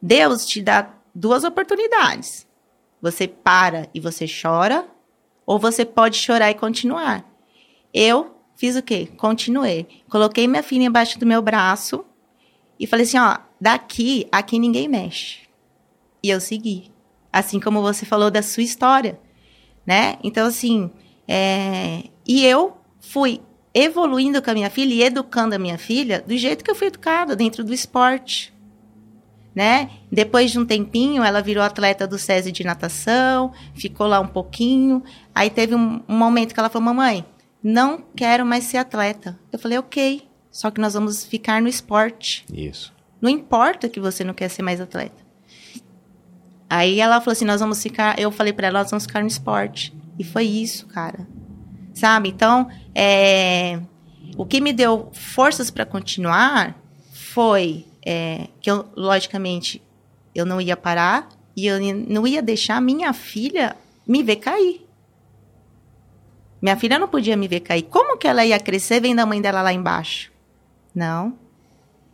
Deus 0.01 0.45
te 0.45 0.61
dá 0.61 0.95
duas 1.15 1.43
oportunidades. 1.43 2.47
Você 3.01 3.27
para 3.27 3.89
e 3.95 3.99
você 3.99 4.27
chora, 4.27 4.87
ou 5.47 5.59
você 5.59 5.87
pode 5.87 6.19
chorar 6.19 6.51
e 6.51 6.55
continuar. 6.55 7.25
Eu 7.95 8.37
fiz 8.57 8.77
o 8.77 8.83
quê? 8.83 9.09
Continuei. 9.17 9.87
Coloquei 10.11 10.47
minha 10.47 10.63
filha 10.63 10.85
embaixo 10.85 11.19
do 11.19 11.25
meu 11.25 11.41
braço 11.41 12.05
e 12.79 12.87
falei 12.87 13.07
assim: 13.07 13.19
ó, 13.19 13.39
daqui, 13.59 14.29
aqui 14.31 14.59
ninguém 14.59 14.87
mexe. 14.87 15.49
E 16.23 16.29
eu 16.29 16.43
segui. 16.43 16.93
Assim 17.33 17.59
como 17.59 17.81
você 17.81 18.05
falou 18.05 18.31
da 18.31 18.43
sua 18.43 18.63
história, 18.63 19.19
né? 19.87 20.19
Então, 20.23 20.47
assim, 20.47 20.91
é... 21.27 22.05
e 22.27 22.45
eu 22.45 22.77
fui 22.99 23.41
evoluindo 23.75 24.43
com 24.43 24.51
a 24.51 24.55
minha 24.55 24.71
filha 24.71 24.95
e 24.95 25.03
educando 25.03 25.55
a 25.55 25.59
minha 25.59 25.79
filha 25.79 26.23
do 26.27 26.37
jeito 26.37 26.65
que 26.65 26.71
eu 26.71 26.75
fui 26.75 26.89
educada, 26.89 27.37
dentro 27.37 27.65
do 27.65 27.73
esporte. 27.73 28.53
Né? 29.55 29.91
Depois 30.11 30.53
de 30.53 30.59
um 30.59 30.65
tempinho, 30.65 31.25
ela 31.25 31.41
virou 31.41 31.63
atleta 31.63 32.07
do 32.07 32.19
SESI 32.19 32.53
de 32.53 32.65
natação, 32.65 33.53
ficou 33.75 34.07
lá 34.07 34.21
um 34.21 34.27
pouquinho. 34.27 35.03
Aí 35.35 35.51
teve 35.51 35.75
um, 35.75 36.01
um 36.09 36.17
momento 36.17 36.55
que 36.55 36.61
ela 36.61 36.69
falou: 36.69 36.87
Mamãe, 36.87 37.25
não 37.63 38.03
quero 38.15 38.47
mais 38.47 38.65
ser 38.65 38.77
atleta. 38.77 39.39
Eu 39.53 39.59
falei: 39.59 39.77
Ok, 39.79 40.23
só 40.51 40.71
que 40.71 40.81
nós 40.81 40.95
vamos 40.95 41.25
ficar 41.25 41.61
no 41.61 41.69
esporte. 41.69 42.45
Isso. 42.53 42.93
Não 43.21 43.29
importa 43.29 43.89
que 43.89 43.99
você 43.99 44.23
não 44.23 44.33
quer 44.33 44.49
ser 44.49 44.63
mais 44.63 44.81
atleta. 44.81 45.21
Aí 46.69 47.01
ela 47.01 47.21
falou 47.21 47.33
assim: 47.33 47.45
Nós 47.45 47.61
vamos 47.61 47.83
ficar. 47.83 48.19
Eu 48.21 48.31
falei 48.31 48.53
para 48.53 48.69
ela: 48.69 48.79
Nós 48.79 48.91
vamos 48.91 49.05
ficar 49.05 49.21
no 49.21 49.27
esporte. 49.27 49.93
E 50.17 50.23
foi 50.23 50.45
isso, 50.45 50.87
cara. 50.87 51.27
Sabe? 51.93 52.29
Então, 52.29 52.69
é, 52.95 53.81
o 54.37 54.47
que 54.47 54.61
me 54.61 54.73
deu 54.73 55.11
forças 55.13 55.71
para 55.71 55.85
continuar 55.85 56.77
foi 57.13 57.85
é, 58.05 58.49
que 58.61 58.71
eu, 58.71 58.87
logicamente, 58.97 59.83
eu 60.35 60.47
não 60.47 60.61
ia 60.61 60.77
parar 60.77 61.29
e 61.57 61.67
eu 61.67 61.79
não 62.09 62.27
ia 62.27 62.43
deixar 62.43 62.81
minha 62.81 63.13
filha 63.13 63.77
me 64.07 64.23
ver 64.23 64.37
cair. 64.37 64.87
Minha 66.61 66.77
filha 66.77 66.99
não 66.99 67.09
podia 67.09 67.37
me 67.37 67.49
ver 67.49 67.61
cair. 67.61 67.83
Como 67.83 68.19
que 68.19 68.29
ela 68.29 68.45
ia 68.45 68.59
crescer 68.59 69.01
vendo 69.01 69.21
a 69.21 69.27
mãe 69.27 69.41
dela 69.41 69.63
lá 69.63 69.73
embaixo? 69.73 70.31
Não. 70.95 71.35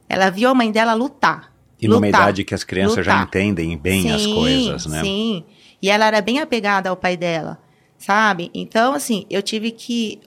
Ela 0.08 0.30
viu 0.30 0.48
a 0.48 0.54
mãe 0.54 0.70
dela 0.70 0.94
lutar. 0.94 1.52
E 1.80 1.88
numa 1.88 2.06
lutar, 2.06 2.22
idade 2.22 2.44
que 2.44 2.54
as 2.54 2.64
crianças 2.64 3.04
já 3.04 3.20
lutar. 3.20 3.26
entendem 3.26 3.76
bem 3.76 4.12
as 4.12 4.22
Sim, 4.22 4.34
coisas, 4.34 4.86
né? 4.86 5.00
Sim. 5.02 5.44
E 5.82 5.90
ela 5.90 6.06
era 6.06 6.20
bem 6.20 6.40
apegada 6.40 6.88
ao 6.88 6.96
pai 6.96 7.16
dela, 7.16 7.58
sabe? 7.98 8.50
Então, 8.54 8.94
assim, 8.94 9.26
eu 9.30 9.42
tive 9.42 9.70
que. 9.70 10.20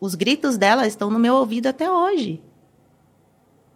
os 0.00 0.14
gritos 0.14 0.56
dela 0.56 0.86
estão 0.86 1.10
no 1.10 1.18
meu 1.18 1.34
ouvido 1.34 1.66
até 1.66 1.90
hoje. 1.90 2.42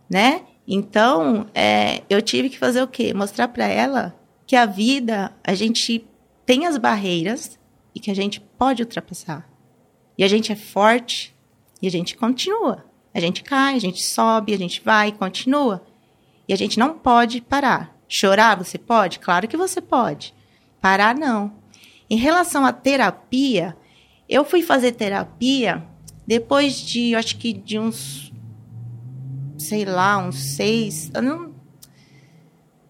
Né? 0.09 0.43
Então, 0.67 1.47
é, 1.55 2.03
eu 2.09 2.21
tive 2.21 2.49
que 2.49 2.59
fazer 2.59 2.83
o 2.83 2.89
quê? 2.89 3.13
Mostrar 3.15 3.49
para 3.49 3.67
ela 3.67 4.15
que 4.47 4.55
a 4.55 4.67
vida, 4.67 5.33
a 5.43 5.55
gente 5.55 6.07
tem 6.45 6.67
as 6.67 6.77
barreiras 6.77 7.59
e 7.95 8.01
que 8.01 8.11
a 8.11 8.15
gente 8.15 8.41
pode 8.41 8.83
ultrapassar. 8.83 9.49
E 10.17 10.23
a 10.23 10.29
gente 10.29 10.53
é 10.53 10.57
forte 10.57 11.35
e 11.81 11.87
a 11.87 11.91
gente 11.91 12.17
continua. 12.17 12.85
A 13.15 13.21
gente 13.21 13.43
cai, 13.43 13.75
a 13.75 13.79
gente 13.79 14.03
sobe, 14.03 14.55
a 14.55 14.59
gente 14.59 14.83
vai 14.83 15.09
e 15.09 15.13
continua. 15.13 15.85
E 16.49 16.53
a 16.53 16.57
gente 16.57 16.79
não 16.79 16.99
pode 16.99 17.41
parar. 17.41 17.97
Chorar, 18.09 18.57
você 18.57 18.79
pode? 18.79 19.19
Claro 19.19 19.49
que 19.49 19.57
você 19.57 19.81
pode. 19.81 20.35
Parar, 20.81 21.15
não. 21.15 21.62
Em 22.13 22.17
relação 22.17 22.67
à 22.67 22.75
terapia, 22.75 23.75
eu 24.29 24.45
fui 24.45 24.61
fazer 24.61 24.93
terapia 24.93 25.83
depois 26.27 26.75
de, 26.79 27.13
eu 27.13 27.19
acho 27.19 27.39
que 27.39 27.55
de 27.55 27.79
uns, 27.79 28.31
sei 29.57 29.87
lá, 29.87 30.19
uns 30.19 30.39
seis, 30.39 31.11
não, 31.15 31.55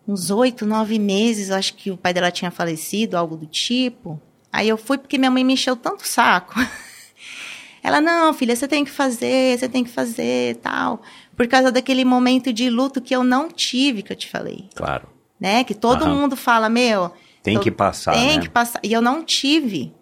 uns 0.09 0.29
oito, 0.33 0.67
nove 0.67 0.99
meses, 0.99 1.53
acho 1.53 1.75
que 1.75 1.89
o 1.89 1.97
pai 1.97 2.13
dela 2.13 2.33
tinha 2.33 2.51
falecido, 2.51 3.17
algo 3.17 3.37
do 3.37 3.47
tipo. 3.47 4.21
Aí 4.53 4.69
eu 4.69 4.77
fui 4.77 4.99
porque 4.99 5.19
minha 5.19 5.31
mãe 5.31 5.45
me 5.45 5.53
encheu 5.53 5.77
tanto 5.77 6.05
saco. 6.05 6.55
Ela, 7.81 8.01
não, 8.01 8.35
filha, 8.35 8.57
você 8.57 8.67
tem 8.67 8.85
que 8.85 8.91
fazer, 8.91 9.57
você 9.57 9.69
tem 9.69 9.85
que 9.85 9.91
fazer, 9.91 10.57
tal. 10.57 11.01
Por 11.37 11.47
causa 11.47 11.71
daquele 11.71 12.05
momento 12.05 12.53
de 12.53 12.69
luto 12.69 13.01
que 13.01 13.15
eu 13.15 13.23
não 13.23 13.49
tive, 13.49 14.03
que 14.03 14.13
eu 14.13 14.17
te 14.17 14.29
falei. 14.29 14.69
Claro. 14.75 15.07
Né? 15.39 15.63
Que 15.63 15.75
todo 15.75 16.07
Aham. 16.07 16.13
mundo 16.13 16.37
fala, 16.37 16.69
meu... 16.69 17.13
Tem 17.43 17.55
eu- 17.55 17.61
que 17.61 17.71
passar, 17.71 18.13
Tem 18.13 18.37
né? 18.37 18.43
que 18.43 18.49
passar. 18.51 18.81
E 18.83 18.93
eu 18.93 19.03
não 19.03 19.25
tive, 19.25 19.93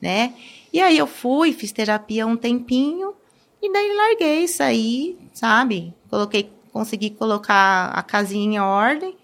né? 0.00 0.34
E 0.72 0.80
aí 0.80 0.98
eu 0.98 1.06
fui, 1.06 1.52
fiz 1.52 1.72
terapia 1.72 2.26
um 2.26 2.36
tempinho, 2.36 3.14
e 3.62 3.72
daí 3.72 3.92
larguei, 3.94 4.46
saí, 4.48 5.16
sabe? 5.32 5.94
Coloquei, 6.10 6.50
consegui 6.72 7.10
colocar 7.10 7.86
a 7.90 8.02
casinha 8.02 8.56
em 8.56 8.58
ordem 8.60 9.16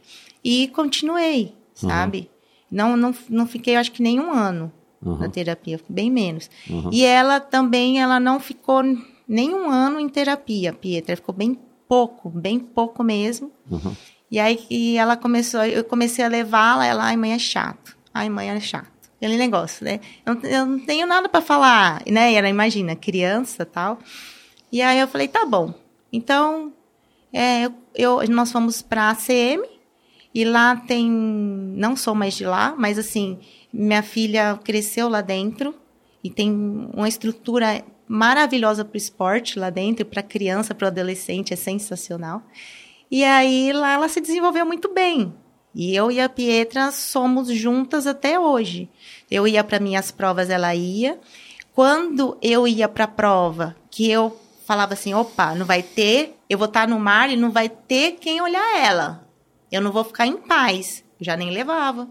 e 0.42 0.68
continuei, 0.68 1.54
Uhum. 1.82 1.88
sabe? 1.90 2.30
Não, 2.70 2.96
não, 2.96 3.14
não 3.28 3.46
fiquei, 3.46 3.76
acho 3.76 3.92
que 3.92 4.02
nem 4.02 4.18
um 4.20 4.32
ano 4.32 4.72
Uhum. 5.04 5.18
na 5.18 5.28
terapia, 5.28 5.80
bem 5.88 6.10
menos. 6.10 6.48
E 6.92 7.04
ela 7.04 7.40
também, 7.40 8.00
ela 8.00 8.20
não 8.20 8.38
ficou 8.38 8.82
nem 9.26 9.52
um 9.54 9.68
ano 9.70 9.98
em 9.98 10.08
terapia, 10.08 10.72
Pietra, 10.72 11.16
ficou 11.16 11.34
bem 11.34 11.58
pouco, 11.88 12.28
bem 12.30 12.58
pouco 12.60 13.02
mesmo. 13.02 13.50
Uhum. 13.70 13.94
E 14.31 14.39
aí 14.39 14.59
e 14.70 14.97
ela 14.97 15.16
começou, 15.16 15.64
eu 15.64 15.85
comecei 15.85 16.24
a 16.24 16.28
levá-la, 16.28 16.87
ela, 16.87 17.05
ai 17.05 17.16
mãe 17.16 17.33
é 17.33 17.39
chato, 17.39 17.97
ai 18.14 18.28
mãe 18.28 18.51
é 18.51 18.61
chato. 18.61 18.91
Aquele 19.16 19.37
negócio, 19.37 19.85
né? 19.85 20.01
Eu, 20.24 20.41
eu 20.43 20.64
não 20.64 20.78
tenho 20.78 21.07
nada 21.07 21.28
para 21.28 21.43
falar, 21.43 22.03
né? 22.07 22.33
E 22.33 22.37
ela 22.37 22.49
imagina, 22.49 22.97
criança 22.97 23.66
tal. 23.66 23.99
E 24.72 24.81
aí 24.81 24.99
eu 24.99 25.07
falei, 25.07 25.28
tá 25.28 25.45
bom. 25.45 25.74
Então, 26.11 26.72
é, 27.33 27.70
eu, 27.95 28.26
nós 28.28 28.51
fomos 28.51 28.81
para 28.81 29.03
a 29.03 29.11
ACM 29.11 29.62
e 30.35 30.45
lá 30.45 30.76
tem, 30.76 31.11
não 31.11 31.97
sou 31.97 32.14
mais 32.14 32.35
de 32.35 32.45
lá, 32.45 32.74
mas 32.78 32.99
assim, 32.99 33.39
minha 33.72 34.03
filha 34.03 34.59
cresceu 34.64 35.09
lá 35.09 35.20
dentro 35.20 35.74
e 36.22 36.31
tem 36.31 36.51
uma 36.95 37.09
estrutura 37.09 37.85
maravilhosa 38.07 38.85
para 38.85 38.95
o 38.95 38.99
esporte 38.99 39.59
lá 39.59 39.70
dentro, 39.70 40.05
para 40.05 40.22
criança, 40.22 40.74
para 40.74 40.87
o 40.87 40.89
adolescente, 40.89 41.53
é 41.53 41.57
sensacional. 41.57 42.43
E 43.11 43.24
aí 43.24 43.72
lá 43.72 43.92
ela 43.92 44.08
se 44.08 44.20
desenvolveu 44.20 44.64
muito 44.64 44.92
bem. 44.92 45.34
E 45.74 45.94
eu 45.94 46.11
e 46.11 46.20
a 46.20 46.28
Pietra 46.28 46.90
somos 46.90 47.48
juntas 47.48 48.06
até 48.06 48.38
hoje. 48.38 48.88
Eu 49.30 49.46
ia 49.46 49.62
para 49.62 49.80
minhas 49.80 50.11
provas, 50.11 50.50
ela 50.50 50.74
ia. 50.74 51.18
Quando 51.74 52.36
eu 52.42 52.66
ia 52.66 52.88
para 52.88 53.04
a 53.04 53.08
prova, 53.08 53.76
que 53.90 54.11
eu 54.11 54.38
falava 54.66 54.94
assim, 54.94 55.14
opa, 55.14 55.54
não 55.54 55.64
vai 55.64 55.82
ter, 55.82 56.36
eu 56.48 56.58
vou 56.58 56.66
estar 56.66 56.86
no 56.86 56.98
mar 56.98 57.30
e 57.30 57.36
não 57.36 57.50
vai 57.50 57.68
ter 57.68 58.12
quem 58.12 58.40
olhar 58.40 58.78
ela. 58.78 59.26
Eu 59.70 59.80
não 59.80 59.92
vou 59.92 60.04
ficar 60.04 60.26
em 60.26 60.36
paz. 60.36 61.04
Eu 61.18 61.24
já 61.24 61.36
nem 61.36 61.50
levava. 61.50 62.08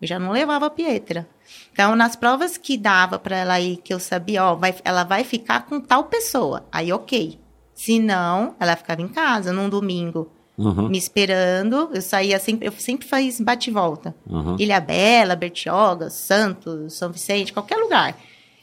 Eu 0.00 0.06
já 0.06 0.18
não 0.18 0.30
levava 0.30 0.66
a 0.66 0.70
Pietra. 0.70 1.28
Então, 1.72 1.96
nas 1.96 2.16
provas 2.16 2.56
que 2.56 2.76
dava 2.76 3.18
para 3.18 3.36
ela 3.36 3.60
ir, 3.60 3.78
que 3.78 3.92
eu 3.92 4.00
sabia, 4.00 4.44
ó, 4.44 4.54
vai, 4.54 4.74
ela 4.84 5.04
vai 5.04 5.24
ficar 5.24 5.66
com 5.66 5.80
tal 5.80 6.04
pessoa. 6.04 6.66
Aí, 6.70 6.92
ok. 6.92 7.38
Se 7.76 8.00
não, 8.00 8.56
ela 8.58 8.74
ficava 8.74 9.02
em 9.02 9.08
casa 9.08 9.52
num 9.52 9.68
domingo, 9.68 10.32
Uhum. 10.58 10.88
me 10.88 10.96
esperando. 10.96 11.90
Eu 11.92 12.00
saía 12.00 12.38
sempre, 12.38 12.66
eu 12.66 12.72
sempre 12.72 13.06
fiz 13.06 13.38
bate 13.40 13.68
e 13.68 13.72
volta. 13.72 14.14
Uhum. 14.26 14.56
Ilha 14.58 14.80
Bela, 14.80 15.36
Bertioga, 15.36 16.08
Santos, 16.08 16.94
São 16.94 17.12
Vicente, 17.12 17.52
qualquer 17.52 17.76
lugar. 17.76 18.16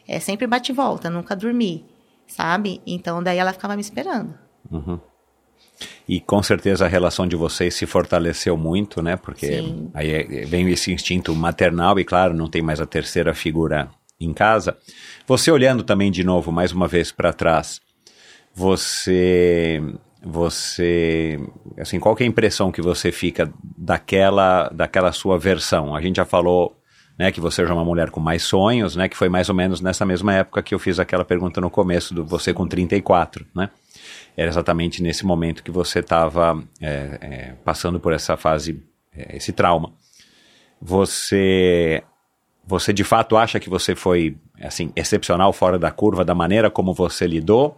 É 0.08 0.20
sempre 0.20 0.48
bate 0.48 0.72
e 0.72 0.76
volta, 0.76 1.10
nunca 1.12 1.36
dormi, 1.36 1.86
sabe? 2.28 2.82
Então, 2.88 3.22
daí 3.22 3.38
ela 3.38 3.54
ficava 3.54 3.76
me 3.76 3.82
esperando. 3.82 4.34
E 6.08 6.20
com 6.20 6.42
certeza 6.42 6.86
a 6.86 6.88
relação 6.90 7.28
de 7.28 7.36
vocês 7.36 7.74
se 7.76 7.86
fortaleceu 7.86 8.58
muito, 8.58 9.02
né? 9.02 9.16
Porque 9.16 9.48
Sim. 9.62 9.90
aí 9.94 10.12
é- 10.12 10.46
vem 10.46 10.70
esse 10.70 10.92
instinto 10.92 11.34
maternal 11.36 12.00
e, 12.00 12.04
claro, 12.04 12.34
não 12.34 12.48
tem 12.50 12.62
mais 12.62 12.82
a 12.82 12.86
terceira 12.86 13.34
figura 13.34 13.90
em 14.20 14.34
casa. 14.34 14.78
Você 15.28 15.52
olhando 15.52 15.84
também 15.84 16.12
de 16.12 16.24
novo, 16.24 16.52
mais 16.52 16.72
uma 16.72 16.88
vez 16.88 17.12
para 17.12 17.32
trás, 17.34 17.82
você, 18.54 19.82
você, 20.22 21.40
assim, 21.78 22.00
qual 22.00 22.16
é 22.20 22.24
a 22.24 22.28
impressão 22.28 22.72
que 22.72 22.82
você 22.82 23.12
fica 23.12 23.52
daquela, 23.78 24.70
daquela 24.70 25.12
sua 25.12 25.38
versão? 25.38 25.96
A 25.96 26.02
gente 26.02 26.18
já 26.18 26.26
falou, 26.26 26.78
né, 27.18 27.32
que 27.32 27.42
você 27.42 27.64
já 27.64 27.72
é 27.72 27.74
uma 27.74 27.86
mulher 27.86 28.10
com 28.10 28.20
mais 28.20 28.44
sonhos, 28.44 28.96
né? 28.96 29.10
Que 29.10 29.18
foi 29.18 29.30
mais 29.30 29.50
ou 29.50 29.56
menos 29.56 29.82
nessa 29.82 30.06
mesma 30.06 30.34
época 30.34 30.62
que 30.62 30.74
eu 30.74 30.80
fiz 30.80 31.00
aquela 31.00 31.26
pergunta 31.26 31.60
no 31.60 31.70
começo 31.70 32.14
do 32.14 32.26
você 32.26 32.54
com 32.54 32.68
34, 32.68 33.46
né? 33.56 33.70
era 34.36 34.50
exatamente 34.50 35.02
nesse 35.02 35.26
momento 35.26 35.64
que 35.64 35.72
você 35.72 36.00
estava 36.00 36.62
passando 37.64 38.00
por 38.00 38.14
essa 38.14 38.36
fase, 38.36 38.82
é, 39.16 39.38
esse 39.38 39.52
trauma. 39.52 39.92
Você, 40.82 42.04
você 42.66 42.92
de 42.92 43.04
fato 43.04 43.38
acha 43.38 43.60
que 43.60 43.70
você 43.70 43.96
foi 43.96 44.36
assim 44.62 44.92
excepcional, 44.96 45.54
fora 45.54 45.78
da 45.78 45.92
curva, 45.92 46.26
da 46.26 46.36
maneira 46.36 46.70
como 46.70 46.94
você 46.94 47.28
lidou? 47.28 47.78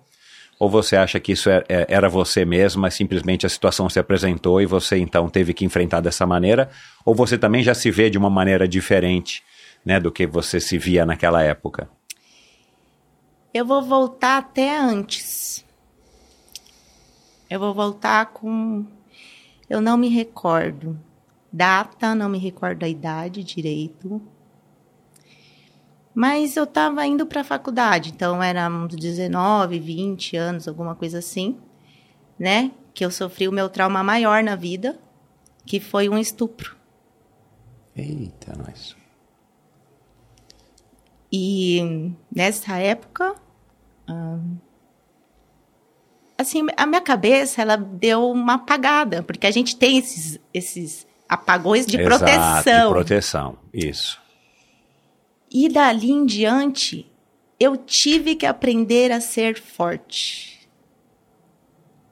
Ou 0.59 0.69
você 0.69 0.95
acha 0.95 1.19
que 1.19 1.33
isso 1.33 1.49
é- 1.49 1.63
é- 1.67 1.85
era 1.89 2.07
você 2.07 2.45
mesma, 2.45 2.89
simplesmente 2.89 3.45
a 3.45 3.49
situação 3.49 3.89
se 3.89 3.99
apresentou 3.99 4.61
e 4.61 4.65
você 4.65 4.97
então 4.97 5.27
teve 5.29 5.53
que 5.53 5.65
enfrentar 5.65 5.99
dessa 5.99 6.25
maneira? 6.25 6.69
Ou 7.05 7.13
você 7.13 7.37
também 7.37 7.61
já 7.61 7.73
se 7.73 7.91
vê 7.91 8.09
de 8.09 8.17
uma 8.17 8.29
maneira 8.29 8.67
diferente 8.67 9.43
né, 9.85 9.99
do 9.99 10.11
que 10.11 10.25
você 10.25 10.59
se 10.59 10.77
via 10.77 11.05
naquela 11.05 11.43
época? 11.43 11.89
Eu 13.53 13.65
vou 13.65 13.81
voltar 13.81 14.37
até 14.37 14.77
antes. 14.77 15.63
Eu 17.49 17.59
vou 17.59 17.73
voltar 17.73 18.25
com. 18.27 18.85
Eu 19.69 19.79
não 19.79 19.97
me 19.97 20.09
recordo. 20.09 20.99
Data, 21.51 22.13
não 22.15 22.27
me 22.27 22.37
recordo 22.37 22.83
a 22.83 22.89
idade 22.89 23.43
direito. 23.43 24.21
Mas 26.15 26.55
eu 26.55 26.63
estava 26.63 27.05
indo 27.05 27.25
para 27.25 27.41
a 27.41 27.43
faculdade, 27.43 28.11
então 28.15 28.41
era 28.41 28.69
uns 28.69 28.95
19, 28.95 29.77
20 29.79 30.37
anos, 30.37 30.65
alguma 30.65 30.95
coisa 30.95 31.19
assim, 31.19 31.59
né? 32.39 32.71
Que 32.93 33.03
eu 33.03 33.11
sofri 33.11 33.49
o 33.49 33.51
meu 33.51 33.67
trauma 33.67 34.01
maior 34.01 34.41
na 34.41 34.55
vida, 34.55 34.97
que 35.65 35.77
foi 35.77 36.07
um 36.07 36.17
estupro. 36.17 36.73
Eita, 37.93 38.53
nós. 38.57 38.95
E 41.29 42.13
nessa 42.33 42.77
época, 42.77 43.35
assim, 46.37 46.65
a 46.77 46.85
minha 46.85 47.01
cabeça 47.01 47.61
ela 47.61 47.75
deu 47.75 48.31
uma 48.31 48.53
apagada, 48.53 49.21
porque 49.21 49.45
a 49.45 49.51
gente 49.51 49.75
tem 49.75 49.97
esses, 49.97 50.39
esses 50.53 51.05
apagões 51.27 51.85
de 51.85 51.99
Exato, 51.99 52.19
proteção. 52.19 52.87
de 52.87 52.93
proteção, 52.93 53.57
isso. 53.73 54.24
E 55.57 55.69
dali 55.69 56.11
em 56.11 56.25
diante, 56.25 57.09
eu 57.57 57.77
tive 57.77 58.35
que 58.35 58.45
aprender 58.45 59.09
a 59.09 59.21
ser 59.21 59.57
forte. 59.57 60.67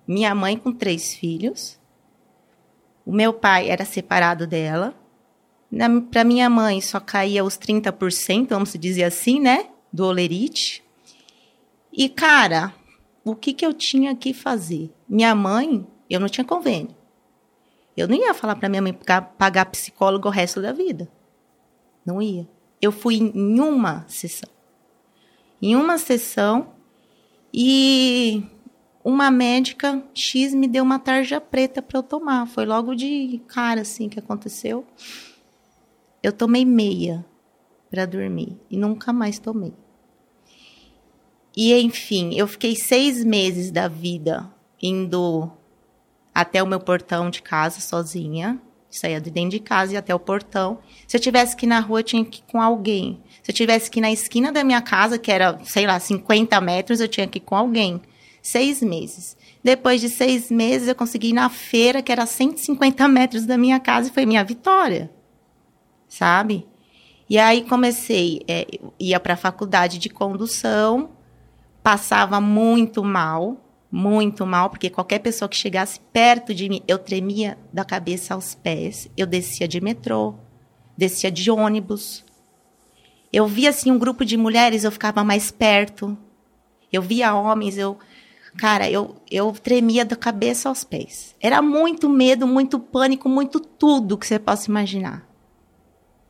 Minha 0.08 0.34
mãe 0.34 0.58
com 0.58 0.72
três 0.72 1.14
filhos. 1.14 1.78
O 3.06 3.12
meu 3.12 3.34
pai 3.34 3.70
era 3.70 3.84
separado 3.84 4.48
dela. 4.48 4.96
Para 6.10 6.24
minha 6.24 6.50
mãe, 6.50 6.80
só 6.80 7.02
caía 7.02 7.44
os 7.44 7.58
30%, 7.58 8.48
vamos 8.48 8.72
dizer 8.80 9.04
assim, 9.04 9.41
né? 9.41 9.68
Do 9.91 10.06
olerite. 10.06 10.82
E, 11.91 12.08
cara, 12.08 12.74
o 13.26 13.36
que, 13.36 13.52
que 13.52 13.66
eu 13.66 13.74
tinha 13.74 14.16
que 14.16 14.34
fazer? 14.34 14.89
Minha 15.06 15.36
mãe, 15.36 15.86
eu 16.10 16.22
não 16.22 16.30
tinha 16.30 16.46
convênio. 16.46 16.96
Eu 17.98 18.08
não 18.08 18.16
ia 18.16 18.34
falar 18.34 18.56
para 18.56 18.70
minha 18.70 18.82
mãe 18.82 18.98
pagar, 19.38 19.66
psicólogo 19.66 20.30
o 20.30 20.32
resto 20.32 20.62
da 20.62 20.72
vida. 20.72 21.12
Não 22.06 22.22
ia. 22.22 22.48
Eu 22.84 22.91
fui 22.91 23.15
em 23.15 23.61
uma 23.61 24.03
sessão. 24.09 24.49
Em 25.61 25.73
uma 25.73 25.97
sessão 25.97 26.73
e 27.53 28.43
uma 29.01 29.31
médica 29.31 30.03
X 30.13 30.53
me 30.53 30.67
deu 30.67 30.84
uma 30.84 30.99
tarja 30.99 31.39
preta 31.39 31.81
para 31.81 31.99
eu 31.99 32.03
tomar. 32.03 32.45
Foi 32.45 32.65
logo 32.65 32.93
de 32.93 33.41
cara 33.47 33.79
assim 33.79 34.09
que 34.09 34.19
aconteceu. 34.19 34.86
Eu 36.21 36.34
tomei 36.34 36.65
meia 36.65 37.25
para 37.89 38.05
dormir 38.05 38.59
e 38.69 38.75
nunca 38.75 39.13
mais 39.13 39.39
tomei. 39.39 39.73
E 41.55 41.73
enfim, 41.73 42.34
eu 42.36 42.45
fiquei 42.47 42.75
seis 42.75 43.23
meses 43.23 43.71
da 43.71 43.88
vida 43.88 44.53
indo 44.81 45.49
até 46.36 46.61
o 46.61 46.67
meu 46.67 46.81
portão 46.81 47.29
de 47.29 47.41
casa 47.41 47.79
sozinha. 47.79 48.61
Saía 49.00 49.20
de 49.20 49.32
dentro 49.32 49.52
de 49.52 49.60
casa 49.60 49.94
ia 49.94 50.00
até 50.00 50.14
o 50.14 50.20
portão. 50.20 50.80
Se 51.08 51.18
eu 51.18 51.22
tivesse 51.22 51.56
que 51.56 51.66
ir 51.66 51.70
na 51.70 51.80
rua, 51.80 52.02
eu 52.02 52.04
tinha 52.04 52.24
que 52.24 52.39
ir 52.39 52.44
com 52.52 52.62
alguém. 52.62 53.22
Se 53.41 53.50
eu 53.50 53.56
tivesse 53.56 53.89
que 53.89 54.00
ir 54.00 54.02
na 54.02 54.12
esquina 54.12 54.52
da 54.52 54.64
minha 54.64 54.82
casa, 54.82 55.18
que 55.18 55.32
era, 55.32 55.60
sei 55.64 55.88
lá, 55.88 56.00
50 56.00 56.62
metros, 56.62 57.00
eu 57.00 57.08
tinha 57.08 57.28
que 57.28 57.39
ir 57.39 57.41
com 57.41 57.56
alguém. 57.56 58.00
Seis 58.41 58.84
meses. 58.84 59.36
Depois 59.64 60.00
de 60.00 60.10
seis 60.10 60.52
meses, 60.52 60.88
eu 60.88 60.96
consegui 60.96 61.30
ir 61.30 61.34
na 61.34 61.50
feira, 61.50 62.02
que 62.04 62.12
era 62.12 62.26
150 62.26 63.08
metros 63.08 63.46
da 63.46 63.58
minha 63.58 63.80
casa, 63.80 64.10
e 64.10 64.14
foi 64.14 64.26
minha 64.26 64.44
vitória. 64.44 65.10
Sabe? 66.08 66.68
E 67.28 67.39
aí 67.39 67.64
comecei, 67.64 68.41
é, 68.48 68.68
ia 69.00 69.20
para 69.20 69.34
a 69.34 69.38
faculdade 69.38 69.98
de 69.98 70.10
condução, 70.10 71.12
passava 71.82 72.39
muito 72.39 73.04
mal, 73.04 73.62
muito 73.96 74.44
mal, 74.44 74.72
porque 74.72 74.89
qualquer 74.89 75.20
pessoa 75.20 75.48
que 75.48 75.56
chegasse 75.56 76.00
perto 76.12 76.52
de 76.52 76.68
mim, 76.68 76.82
eu 76.88 76.98
tremia 76.98 77.60
da 77.72 77.86
cabeça 77.86 78.34
aos 78.34 78.56
pés. 78.56 79.08
Eu 79.16 79.28
descia 79.28 79.68
de 79.68 79.80
metrô, 79.80 80.34
descia 80.98 81.30
de 81.30 81.52
ônibus. 81.52 82.26
Eu 83.32 83.46
via 83.46 83.70
assim 83.70 83.91
um 83.91 84.00
grupo 84.00 84.26
de 84.26 84.36
mulheres, 84.36 84.84
eu 84.84 84.91
ficava 84.91 85.24
mais 85.24 85.52
perto. 85.52 86.18
Eu 86.91 87.04
via 87.04 87.36
homens, 87.36 87.78
eu 87.78 87.96
cara, 88.58 88.89
eu 88.89 89.16
eu 89.30 89.52
tremia 89.52 90.04
da 90.04 90.16
cabeça 90.16 90.70
aos 90.70 90.84
pés. 90.84 91.36
Era 91.39 91.62
muito 91.62 92.10
medo, 92.10 92.48
muito 92.48 92.80
pânico, 92.80 93.30
muito 93.30 93.60
tudo 93.60 94.18
que 94.18 94.26
você 94.26 94.39
possa 94.39 94.72
imaginar. 94.72 95.24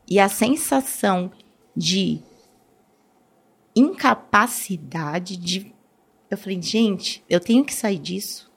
E 0.06 0.20
a 0.20 0.28
sensação 0.28 1.32
de 1.74 2.20
incapacidade 3.74 5.38
de 5.38 5.73
eu 6.30 6.38
falei, 6.38 6.60
gente, 6.60 7.22
eu 7.28 7.40
tenho 7.40 7.64
que 7.64 7.74
sair 7.74 7.98
disso. 7.98 8.50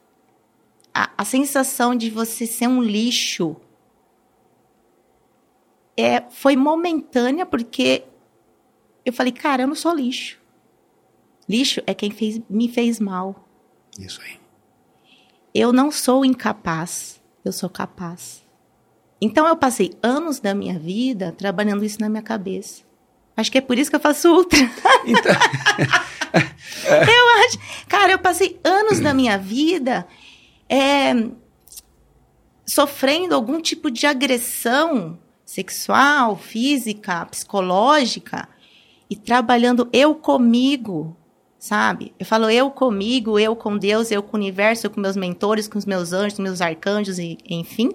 A, 0.93 1.11
a 1.18 1.26
sensação 1.26 1.95
de 1.95 2.09
você 2.09 2.45
ser 2.47 2.68
um 2.68 2.82
lixo 2.82 3.55
é, 5.95 6.22
foi 6.30 6.55
momentânea, 6.55 7.45
porque 7.45 8.03
eu 9.05 9.13
falei, 9.13 9.32
cara, 9.32 9.63
eu 9.63 9.68
não 9.68 9.76
sou 9.76 9.93
lixo. 9.93 10.39
Lixo 11.47 11.82
é 11.86 11.93
quem 11.93 12.11
fez, 12.11 12.41
me 12.49 12.68
fez 12.68 12.99
mal. 12.99 13.47
Isso 13.97 14.22
aí. 14.22 14.39
Eu 15.53 15.72
não 15.74 15.91
sou 15.91 16.24
incapaz, 16.24 17.22
eu 17.43 17.51
sou 17.51 17.70
capaz. 17.70 18.45
Então 19.20 19.47
eu 19.47 19.57
passei 19.57 19.93
anos 20.03 20.39
da 20.39 20.53
minha 20.53 20.78
vida 20.78 21.32
trabalhando 21.32 21.84
isso 21.84 21.99
na 21.99 22.09
minha 22.09 22.22
cabeça. 22.22 22.86
Acho 23.38 23.51
que 23.51 23.59
é 23.59 23.61
por 23.61 23.77
isso 23.77 23.91
que 23.91 23.95
eu 23.95 23.99
faço 23.99 24.33
ultra. 24.33 24.59
Então... 25.05 25.31
eu 26.89 27.45
acho. 27.45 27.59
Cara, 27.88 28.11
eu 28.13 28.19
passei 28.19 28.59
anos 28.63 28.99
da 28.99 29.13
minha 29.13 29.38
vida 29.38 30.07
é, 30.67 31.13
sofrendo 32.65 33.35
algum 33.35 33.61
tipo 33.61 33.91
de 33.91 34.07
agressão 34.07 35.19
sexual, 35.45 36.35
física, 36.35 37.25
psicológica 37.27 38.49
e 39.09 39.15
trabalhando 39.15 39.88
eu 39.93 40.15
comigo, 40.15 41.15
sabe? 41.57 42.13
Eu 42.19 42.25
falo 42.25 42.49
eu 42.49 42.69
comigo, 42.69 43.39
eu 43.39 43.55
com 43.55 43.77
Deus, 43.77 44.11
eu 44.11 44.21
com 44.21 44.35
o 44.35 44.39
universo, 44.39 44.88
eu 44.88 44.91
com 44.91 44.99
meus 44.99 45.15
mentores, 45.15 45.67
com 45.67 45.77
os 45.77 45.85
meus 45.85 46.11
anjos, 46.11 46.38
com 46.38 46.43
meus 46.43 46.59
arcanjos, 46.59 47.17
e, 47.17 47.38
enfim. 47.47 47.91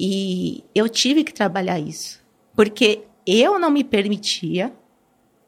E 0.00 0.64
eu 0.74 0.88
tive 0.88 1.22
que 1.22 1.34
trabalhar 1.34 1.78
isso. 1.78 2.20
Porque 2.56 3.02
eu 3.26 3.58
não 3.58 3.70
me 3.70 3.84
permitia 3.84 4.72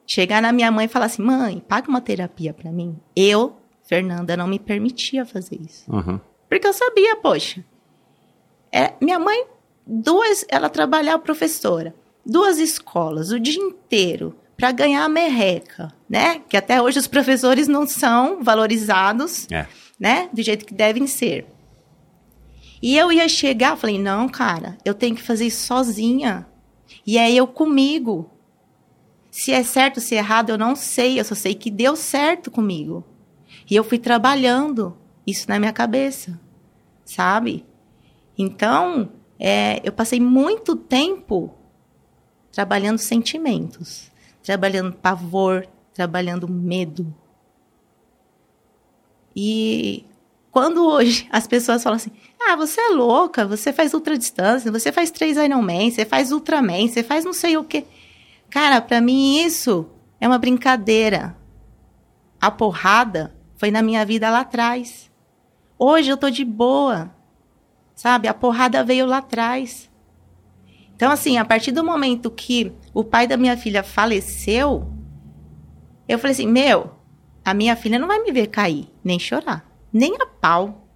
chegar 0.06 0.42
na 0.42 0.52
minha 0.52 0.70
mãe 0.70 0.86
e 0.86 0.88
falar 0.88 1.06
assim: 1.06 1.22
mãe, 1.22 1.62
paga 1.66 1.88
uma 1.88 2.00
terapia 2.00 2.52
para 2.52 2.70
mim. 2.70 2.98
Eu, 3.14 3.56
Fernanda, 3.82 4.36
não 4.36 4.46
me 4.46 4.58
permitia 4.58 5.24
fazer 5.24 5.60
isso. 5.60 5.90
Uhum. 5.90 6.20
Porque 6.48 6.66
eu 6.66 6.72
sabia, 6.72 7.16
poxa. 7.16 7.64
É, 8.72 8.92
minha 9.00 9.18
mãe, 9.18 9.46
duas, 9.86 10.44
ela 10.48 10.68
trabalhava 10.68 11.22
professora, 11.22 11.94
duas 12.24 12.58
escolas, 12.58 13.30
o 13.30 13.38
dia 13.38 13.60
inteiro, 13.60 14.36
para 14.56 14.72
ganhar 14.72 15.04
a 15.04 15.08
merreca, 15.08 15.92
né? 16.08 16.40
Que 16.48 16.56
até 16.56 16.80
hoje 16.80 16.98
os 16.98 17.06
professores 17.06 17.68
não 17.68 17.86
são 17.86 18.42
valorizados, 18.42 19.46
é. 19.50 19.66
né? 19.98 20.28
Do 20.32 20.42
jeito 20.42 20.64
que 20.64 20.74
devem 20.74 21.06
ser. 21.06 21.46
E 22.82 22.96
eu 22.98 23.10
ia 23.10 23.28
chegar, 23.28 23.76
falei, 23.76 23.98
não, 23.98 24.28
cara, 24.28 24.76
eu 24.84 24.92
tenho 24.92 25.16
que 25.16 25.22
fazer 25.22 25.46
isso 25.46 25.66
sozinha. 25.66 26.46
E 27.06 27.18
é 27.18 27.32
eu 27.32 27.46
comigo. 27.46 28.30
Se 29.30 29.52
é 29.52 29.62
certo, 29.62 30.00
se 30.00 30.14
é 30.14 30.18
errado, 30.18 30.50
eu 30.50 30.58
não 30.58 30.74
sei. 30.76 31.18
Eu 31.18 31.24
só 31.24 31.34
sei 31.34 31.54
que 31.54 31.70
deu 31.70 31.96
certo 31.96 32.50
comigo. 32.50 33.04
E 33.68 33.74
eu 33.74 33.84
fui 33.84 33.98
trabalhando 33.98 34.96
isso 35.26 35.48
na 35.48 35.58
minha 35.58 35.72
cabeça, 35.72 36.38
sabe? 37.04 37.64
Então, 38.36 39.10
é, 39.38 39.80
eu 39.82 39.92
passei 39.92 40.20
muito 40.20 40.76
tempo 40.76 41.54
trabalhando 42.52 42.98
sentimentos, 42.98 44.10
trabalhando 44.42 44.92
pavor, 44.92 45.66
trabalhando 45.92 46.48
medo. 46.48 47.14
E 49.34 50.04
quando 50.54 50.86
hoje 50.86 51.26
as 51.32 51.48
pessoas 51.48 51.82
falam 51.82 51.96
assim: 51.96 52.12
ah, 52.40 52.54
você 52.54 52.80
é 52.80 52.88
louca, 52.90 53.44
você 53.44 53.72
faz 53.72 53.92
ultradistância, 53.92 54.70
você 54.70 54.92
faz 54.92 55.10
três 55.10 55.36
Ironman, 55.36 55.90
você 55.90 56.04
faz 56.04 56.30
Ultraman, 56.30 56.86
você 56.86 57.02
faz 57.02 57.24
não 57.24 57.32
sei 57.32 57.56
o 57.56 57.64
quê. 57.64 57.84
Cara, 58.48 58.80
para 58.80 59.00
mim 59.00 59.38
isso 59.44 59.90
é 60.20 60.28
uma 60.28 60.38
brincadeira. 60.38 61.36
A 62.40 62.52
porrada 62.52 63.34
foi 63.56 63.72
na 63.72 63.82
minha 63.82 64.06
vida 64.06 64.30
lá 64.30 64.40
atrás. 64.40 65.10
Hoje 65.76 66.10
eu 66.10 66.16
tô 66.16 66.30
de 66.30 66.44
boa. 66.44 67.10
Sabe? 67.96 68.28
A 68.28 68.34
porrada 68.34 68.84
veio 68.84 69.06
lá 69.06 69.18
atrás. 69.18 69.90
Então, 70.94 71.10
assim, 71.10 71.36
a 71.38 71.44
partir 71.44 71.72
do 71.72 71.82
momento 71.82 72.30
que 72.30 72.72
o 72.92 73.02
pai 73.02 73.26
da 73.26 73.36
minha 73.36 73.56
filha 73.56 73.82
faleceu, 73.82 74.88
eu 76.08 76.18
falei 76.18 76.32
assim: 76.32 76.46
meu, 76.46 76.94
a 77.44 77.52
minha 77.52 77.74
filha 77.74 77.98
não 77.98 78.06
vai 78.06 78.20
me 78.20 78.30
ver 78.30 78.46
cair, 78.48 78.88
nem 79.02 79.18
chorar, 79.18 79.66
nem 79.94 80.16
a 80.20 80.26
pau. 80.26 80.88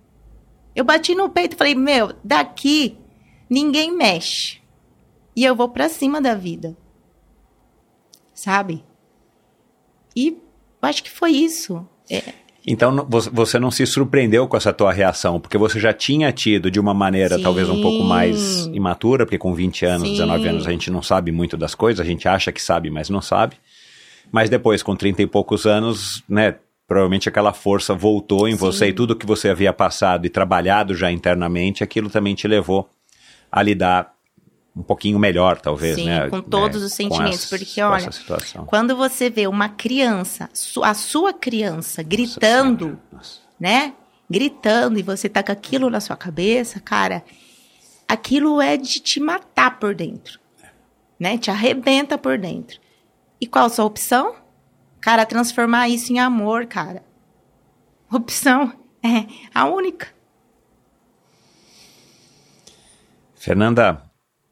Eu 0.74 0.84
bati 0.84 1.14
no 1.14 1.30
peito 1.30 1.54
e 1.54 1.56
falei: 1.56 1.74
Meu, 1.76 2.12
daqui 2.24 2.98
ninguém 3.48 3.96
mexe. 3.96 4.58
E 5.36 5.44
eu 5.44 5.54
vou 5.54 5.68
para 5.68 5.88
cima 5.88 6.20
da 6.20 6.34
vida. 6.34 6.76
Sabe? 8.34 8.84
E 10.14 10.36
acho 10.82 11.04
que 11.04 11.10
foi 11.10 11.30
isso. 11.30 11.86
É. 12.10 12.22
Então 12.66 13.06
você 13.08 13.58
não 13.58 13.70
se 13.70 13.86
surpreendeu 13.86 14.46
com 14.46 14.56
essa 14.56 14.72
tua 14.72 14.92
reação, 14.92 15.40
porque 15.40 15.56
você 15.56 15.80
já 15.80 15.92
tinha 15.92 16.30
tido 16.32 16.70
de 16.70 16.78
uma 16.78 16.92
maneira 16.92 17.36
Sim. 17.36 17.42
talvez 17.42 17.68
um 17.70 17.80
pouco 17.80 18.04
mais 18.04 18.66
imatura, 18.66 19.24
porque 19.24 19.38
com 19.38 19.54
20 19.54 19.86
anos, 19.86 20.08
Sim. 20.08 20.12
19 20.14 20.48
anos 20.48 20.66
a 20.66 20.70
gente 20.70 20.90
não 20.90 21.00
sabe 21.00 21.32
muito 21.32 21.56
das 21.56 21.74
coisas, 21.74 22.04
a 22.04 22.08
gente 22.08 22.28
acha 22.28 22.52
que 22.52 22.60
sabe, 22.60 22.90
mas 22.90 23.08
não 23.08 23.22
sabe. 23.22 23.56
Mas 24.30 24.50
depois, 24.50 24.82
com 24.82 24.94
30 24.94 25.22
e 25.22 25.26
poucos 25.26 25.64
anos, 25.64 26.22
né, 26.28 26.56
provavelmente 26.88 27.28
aquela 27.28 27.52
força 27.52 27.94
voltou 27.94 28.48
em 28.48 28.52
Sim. 28.52 28.56
você 28.56 28.88
e 28.88 28.92
tudo 28.92 29.14
que 29.14 29.26
você 29.26 29.50
havia 29.50 29.72
passado 29.72 30.26
e 30.26 30.30
trabalhado 30.30 30.94
já 30.94 31.12
internamente, 31.12 31.84
aquilo 31.84 32.08
também 32.08 32.34
te 32.34 32.48
levou 32.48 32.88
a 33.52 33.62
lidar 33.62 34.14
um 34.74 34.82
pouquinho 34.82 35.18
melhor, 35.18 35.60
talvez, 35.60 35.96
Sim, 35.96 36.06
né? 36.06 36.28
com 36.28 36.40
todos 36.40 36.80
né? 36.80 36.86
os 36.86 36.92
sentimentos, 36.92 37.44
essa, 37.44 37.56
porque 37.56 37.82
olha, 37.82 38.08
quando 38.66 38.96
você 38.96 39.28
vê 39.28 39.46
uma 39.46 39.68
criança, 39.68 40.48
a 40.82 40.94
sua 40.94 41.32
criança 41.32 42.02
gritando, 42.02 42.98
Nossa 43.12 43.48
né? 43.58 43.94
Gritando 44.30 44.98
e 44.98 45.02
você 45.02 45.28
tá 45.28 45.42
com 45.42 45.52
aquilo 45.52 45.90
na 45.90 46.00
sua 46.00 46.16
cabeça, 46.16 46.78
cara, 46.80 47.24
aquilo 48.06 48.60
é 48.60 48.76
de 48.76 49.00
te 49.00 49.20
matar 49.20 49.78
por 49.78 49.94
dentro, 49.94 50.38
né? 51.18 51.38
Te 51.38 51.50
arrebenta 51.50 52.16
por 52.16 52.38
dentro. 52.38 52.78
E 53.40 53.46
qual 53.46 53.66
a 53.66 53.70
sua 53.70 53.84
opção? 53.84 54.34
Cara, 55.08 55.24
transformar 55.24 55.88
isso 55.88 56.12
em 56.12 56.18
amor, 56.18 56.66
cara. 56.66 57.02
Opção 58.12 58.74
é 59.02 59.24
a 59.54 59.64
única. 59.64 60.08
Fernanda, 63.34 64.02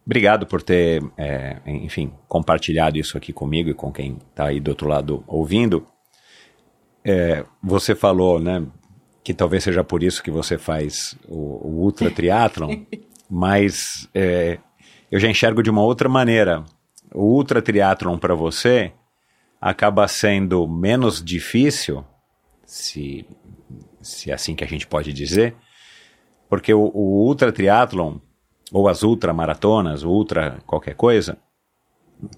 obrigado 0.06 0.46
por 0.46 0.62
ter, 0.62 1.04
é, 1.14 1.58
enfim, 1.66 2.10
compartilhado 2.26 2.96
isso 2.96 3.18
aqui 3.18 3.34
comigo 3.34 3.68
e 3.68 3.74
com 3.74 3.92
quem 3.92 4.16
está 4.30 4.46
aí 4.46 4.58
do 4.58 4.70
outro 4.70 4.88
lado 4.88 5.22
ouvindo. 5.26 5.86
É, 7.04 7.44
você 7.62 7.94
falou, 7.94 8.40
né, 8.40 8.66
que 9.22 9.34
talvez 9.34 9.62
seja 9.62 9.84
por 9.84 10.02
isso 10.02 10.22
que 10.22 10.30
você 10.30 10.56
faz 10.56 11.18
o, 11.28 11.68
o 11.68 11.82
ultra 11.82 12.10
triatlon, 12.10 12.78
mas 13.28 14.08
é, 14.14 14.58
eu 15.12 15.20
já 15.20 15.28
enxergo 15.28 15.62
de 15.62 15.68
uma 15.68 15.82
outra 15.82 16.08
maneira. 16.08 16.64
O 17.12 17.24
ultra 17.24 17.60
triatlon 17.60 18.16
para 18.16 18.34
você 18.34 18.94
acaba 19.60 20.06
sendo 20.08 20.66
menos 20.66 21.22
difícil, 21.22 22.04
se, 22.64 23.26
se 24.00 24.30
é 24.30 24.34
assim 24.34 24.54
que 24.54 24.64
a 24.64 24.66
gente 24.66 24.86
pode 24.86 25.12
dizer, 25.12 25.54
porque 26.48 26.72
o, 26.72 26.90
o 26.94 27.24
ultra 27.26 27.52
triatlon, 27.52 28.18
ou 28.72 28.88
as 28.88 29.02
ultra 29.02 29.32
maratonas, 29.32 30.02
o 30.02 30.10
ultra 30.10 30.58
qualquer 30.66 30.94
coisa, 30.94 31.38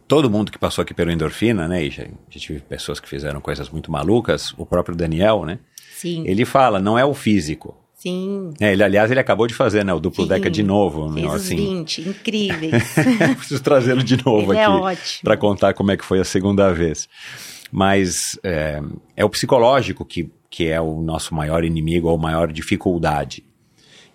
todo 0.07 0.31
mundo 0.31 0.51
que 0.51 0.59
passou 0.59 0.83
aqui 0.83 0.93
pelo 0.93 1.11
endorfina, 1.11 1.69
né, 1.69 1.85
e 1.85 1.91
já, 1.91 2.05
já 2.29 2.41
tive 2.41 2.61
pessoas 2.61 3.01
que 3.01 3.09
fizeram 3.09 3.41
coisas 3.41 3.71
muito 3.71 3.91
malucas, 3.91 4.53
o 4.59 4.67
próprio 4.67 4.97
Daniel, 4.97 5.45
né, 5.45 5.59
Sim. 5.95 6.25
ele 6.27 6.45
fala, 6.45 6.81
não 6.81 6.99
é 6.99 7.05
o 7.05 7.15
físico, 7.15 7.77
Sim. 7.99 8.53
É, 8.61 8.73
ele, 8.73 8.85
aliás, 8.85 9.11
ele 9.11 9.19
acabou 9.19 9.49
de 9.49 9.55
fazer, 9.55 9.85
né? 9.85 9.93
O 9.93 9.99
duplo 9.99 10.23
Sim. 10.23 10.29
deca 10.29 10.49
de 10.49 10.63
novo. 10.63 11.13
Fez 11.13 11.27
né, 11.27 11.29
os 11.29 11.35
assim. 11.35 11.57
20, 11.57 12.09
incríveis. 12.09 12.95
Preciso 13.37 13.61
trazê-lo 13.61 14.05
de 14.05 14.25
novo 14.25 14.53
ele 14.53 14.61
é 14.61 14.65
aqui. 14.65 14.73
ótimo. 14.73 15.25
Para 15.25 15.37
contar 15.37 15.75
como 15.75 15.91
é 15.91 15.97
que 15.97 16.05
foi 16.05 16.21
a 16.21 16.25
segunda 16.25 16.73
vez. 16.73 17.09
Mas 17.73 18.39
é, 18.45 18.81
é 19.17 19.25
o 19.25 19.29
psicológico 19.29 20.05
que, 20.05 20.31
que 20.49 20.69
é 20.69 20.81
o 20.81 21.03
nosso 21.03 21.35
maior 21.35 21.65
inimigo 21.65 22.09
ou 22.09 22.17
maior 22.17 22.53
dificuldade. 22.53 23.45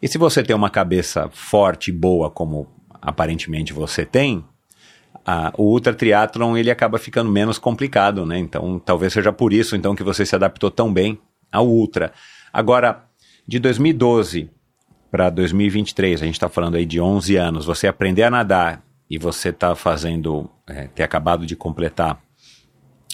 E 0.02 0.08
se 0.08 0.18
você 0.18 0.42
tem 0.42 0.56
uma 0.56 0.70
cabeça 0.70 1.30
forte 1.34 1.90
e 1.90 1.94
boa, 1.94 2.32
como 2.32 2.68
aparentemente 3.02 3.74
você 3.74 4.06
tem, 4.06 4.46
a, 5.26 5.52
o 5.58 5.64
ultra 5.64 5.94
triatlon 5.94 6.56
ele 6.56 6.72
acaba 6.72 6.98
ficando 6.98 7.30
menos 7.30 7.58
complicado, 7.58 8.26
né? 8.26 8.40
Então, 8.40 8.80
talvez 8.80 9.12
seja 9.12 9.34
por 9.34 9.52
isso 9.52 9.76
então 9.76 9.94
que 9.94 10.04
você 10.04 10.26
se 10.26 10.36
adaptou 10.36 10.72
tão 10.72 10.92
bem 10.92 11.20
ao 11.52 11.68
ultra. 11.68 12.14
Agora, 12.52 13.04
de 13.48 13.60
2012 13.60 14.50
para 15.12 15.30
2023, 15.30 16.22
a 16.22 16.26
gente 16.26 16.36
está 16.36 16.50
falando 16.50 16.76
aí 16.76 16.86
de 16.86 17.00
11 17.00 17.36
anos, 17.36 17.66
você 17.66 17.88
aprender 17.88 18.24
a 18.24 18.32
nadar 18.32 18.84
e 19.10 19.18
você 19.18 19.50
está 19.50 19.76
fazendo, 19.76 20.50
é, 20.68 20.88
ter 20.88 21.04
acabado 21.04 21.46
de 21.46 21.56
completar 21.56 22.20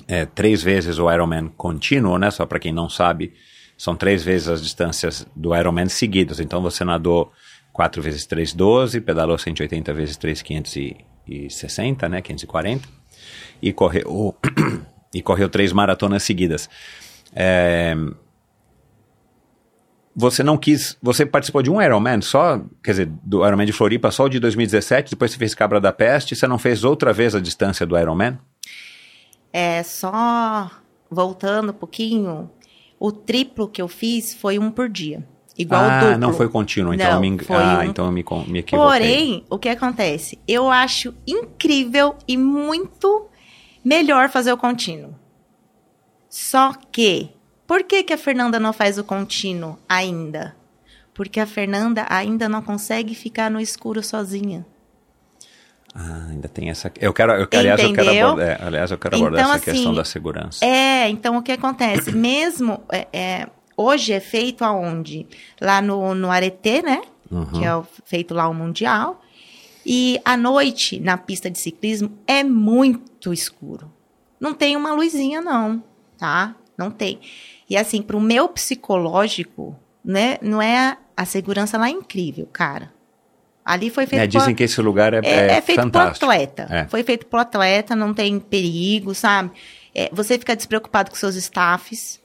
é, 0.08 0.26
três 0.26 0.64
vezes 0.64 0.98
o 0.98 1.12
Ironman 1.12 1.50
contínuo, 1.58 2.18
né? 2.18 2.32
Só 2.32 2.46
para 2.46 2.60
quem 2.60 2.72
não 2.72 2.88
sabe, 2.88 3.34
são 3.78 3.96
três 3.96 4.24
vezes 4.24 4.48
as 4.48 4.62
distâncias 4.62 5.28
do 5.36 5.56
Ironman 5.56 5.90
seguidas. 5.90 6.40
Então 6.40 6.62
você 6.62 6.86
nadou 6.86 7.32
4 7.74 8.02
vezes 8.02 8.26
3, 8.26 8.54
12, 8.54 9.02
pedalou 9.02 9.38
180 9.38 9.94
vezes 9.94 10.18
3, 10.18 10.42
560, 10.42 12.08
né? 12.08 12.22
540. 12.22 12.88
E 13.62 13.74
correu, 13.74 14.36
e 15.14 15.22
correu 15.22 15.50
três 15.50 15.74
maratonas 15.74 16.24
seguidas. 16.24 16.70
É, 17.36 17.96
você 20.20 20.44
não 20.44 20.58
quis. 20.58 20.98
Você 21.02 21.26
participou 21.26 21.64
de 21.64 21.72
um 21.72 21.82
Ironman 21.82 22.20
só, 22.22 22.62
quer 22.84 22.92
dizer, 22.92 23.10
do 23.24 23.46
Ironman 23.46 23.66
de 23.66 23.72
Floripa 23.72 24.12
só 24.12 24.26
o 24.26 24.30
de 24.30 24.40
2017, 24.40 25.12
depois 25.12 25.32
você 25.32 25.38
fez 25.38 25.56
Cabra 25.56 25.80
da 25.80 25.94
Peste, 25.94 26.36
você 26.36 26.46
não 26.46 26.60
fez 26.60 26.84
outra 26.84 27.14
vez 27.14 27.34
a 27.34 27.40
distância 27.40 27.86
do 27.86 27.98
Ironman? 27.98 28.38
É, 29.54 29.82
só 29.82 30.70
voltando 31.10 31.70
um 31.70 31.74
pouquinho, 31.74 32.52
o 33.00 33.12
triplo 33.12 33.68
que 33.68 33.82
eu 33.82 33.88
fiz 33.88 34.34
foi 34.34 34.60
um 34.60 34.70
por 34.70 34.90
dia. 34.90 35.26
Igual 35.58 35.82
ah, 35.82 35.98
o 35.98 36.00
duplo. 36.02 36.18
não 36.20 36.34
foi 36.34 36.50
contínuo, 36.50 36.94
então 36.94 37.08
Não, 37.08 37.16
eu 37.16 37.22
me, 37.22 37.40
foi 37.40 37.56
ah, 37.56 37.80
um- 37.80 37.84
então 37.84 38.06
eu 38.06 38.12
me, 38.12 38.24
me 38.48 38.60
equivoquei. 38.60 38.78
Porém, 38.78 39.46
o 39.50 39.58
que 39.58 39.70
acontece? 39.70 40.38
Eu 40.48 40.70
acho 40.70 41.14
incrível 41.26 42.16
e 42.28 42.38
muito 42.38 43.28
melhor 43.84 44.30
fazer 44.30 44.52
o 44.52 44.58
contínuo. 44.58 45.16
Só 46.30 46.74
que, 46.92 47.30
por 47.70 47.84
que, 47.84 48.02
que 48.04 48.12
a 48.14 48.18
Fernanda 48.18 48.60
não 48.60 48.74
faz 48.74 48.98
o 48.98 49.04
contínuo 49.04 49.78
ainda? 49.88 50.56
Porque 51.14 51.40
a 51.40 51.46
Fernanda 51.46 52.04
ainda 52.10 52.50
não 52.50 52.64
consegue 52.64 53.14
ficar 53.14 53.52
no 53.52 53.60
escuro 53.60 54.02
sozinha. 54.02 54.66
Ah, 55.94 56.28
ainda 56.30 56.48
tem 56.48 56.70
essa. 56.70 56.92
Eu 57.00 57.14
quero, 57.14 57.34
eu, 57.34 57.48
aliás, 57.54 57.80
eu 57.80 57.94
quero 57.94 58.10
abordar, 58.10 58.48
é, 58.48 58.66
aliás, 58.66 58.92
eu 58.92 58.98
quero 58.98 59.16
abordar 59.16 59.42
Então, 59.42 59.54
essa 59.54 59.64
questão 59.64 59.92
assim, 59.92 59.98
da 59.98 60.04
segurança. 60.04 60.66
É, 60.66 61.10
então 61.10 61.38
o 61.38 61.44
que 61.44 61.52
acontece? 61.52 62.12
Mesmo 62.18 62.82
é, 62.92 63.08
é, 63.14 63.48
hoje 63.78 64.14
é 64.14 64.20
feito 64.20 64.64
aonde? 64.64 65.28
Lá 65.62 65.82
no, 65.82 66.16
no 66.16 66.32
Areté, 66.32 66.82
né? 66.82 67.02
Uhum. 67.30 67.46
Que 67.52 67.66
é 67.66 67.76
o- 67.76 67.86
feito 68.06 68.34
lá 68.34 68.48
o 68.50 68.54
Mundial. 68.54 69.22
E 69.86 70.20
à 70.26 70.36
noite, 70.36 71.00
na 71.00 71.18
pista 71.18 71.50
de 71.52 71.60
ciclismo, 71.60 72.12
é 72.26 72.44
muito 72.44 73.32
escuro. 73.32 73.92
Não 74.40 74.54
tem 74.54 74.76
uma 74.76 74.94
luzinha, 74.94 75.42
não, 75.42 75.84
tá? 76.18 76.56
Não 76.80 76.90
tem. 76.90 77.20
E 77.70 77.76
assim, 77.78 78.02
pro 78.02 78.20
meu 78.20 78.48
psicológico, 78.50 79.76
né? 80.04 80.38
Não 80.42 80.62
é 80.62 80.78
a, 80.78 80.98
a 81.18 81.26
segurança 81.26 81.78
lá 81.78 81.88
é 81.90 81.92
incrível, 81.92 82.48
cara. 82.52 82.92
Ali 83.64 83.90
foi 83.90 84.08
feito 84.08 84.22
É, 84.24 84.26
por- 84.28 84.40
dizem 84.40 84.56
que 84.56 84.64
esse 84.64 84.82
lugar 84.82 85.14
é, 85.14 85.20
é, 85.24 85.30
é 85.30 85.52
é 85.58 85.62
feito 85.62 85.82
fantástico. 85.82 86.20
pro 86.26 86.30
atleta. 86.30 86.68
É. 86.72 86.88
Foi 86.88 87.04
feito 87.04 87.26
pro 87.28 87.40
atleta, 87.40 87.96
não 87.96 88.14
tem 88.14 88.40
perigo, 88.40 89.14
sabe? 89.14 89.52
É, 89.94 90.10
você 90.12 90.40
fica 90.40 90.56
despreocupado 90.56 91.12
com 91.12 91.18
seus 91.18 91.36
staffs. 91.36 92.20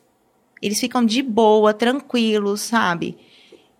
Eles 0.62 0.80
ficam 0.80 1.04
de 1.04 1.20
boa, 1.20 1.74
tranquilos, 1.74 2.62
sabe? 2.62 3.18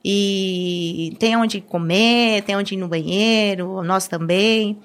E 0.05 1.17
tem 1.19 1.35
onde 1.37 1.61
comer, 1.63 2.43
tem 2.43 2.57
onde 2.57 2.75
ir 2.75 2.77
no 2.77 2.89
banheiro, 2.89 3.83
nós 3.83 4.07
também. 4.07 4.79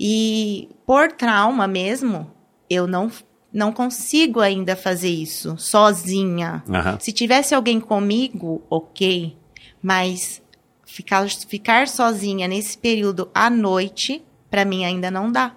E 0.00 0.68
por 0.84 1.12
trauma 1.12 1.68
mesmo, 1.68 2.28
eu 2.68 2.86
não, 2.88 3.08
não 3.56 3.72
consigo 3.72 4.40
ainda 4.40 4.76
fazer 4.76 5.08
isso 5.08 5.56
sozinha. 5.56 6.62
Aham. 6.68 6.98
Se 7.00 7.10
tivesse 7.10 7.54
alguém 7.54 7.80
comigo, 7.80 8.62
ok. 8.68 9.34
Mas 9.82 10.42
ficar, 10.84 11.26
ficar 11.30 11.88
sozinha 11.88 12.46
nesse 12.46 12.76
período 12.76 13.30
à 13.34 13.48
noite, 13.48 14.22
pra 14.50 14.64
mim 14.64 14.84
ainda 14.84 15.10
não 15.10 15.30
dá. 15.30 15.52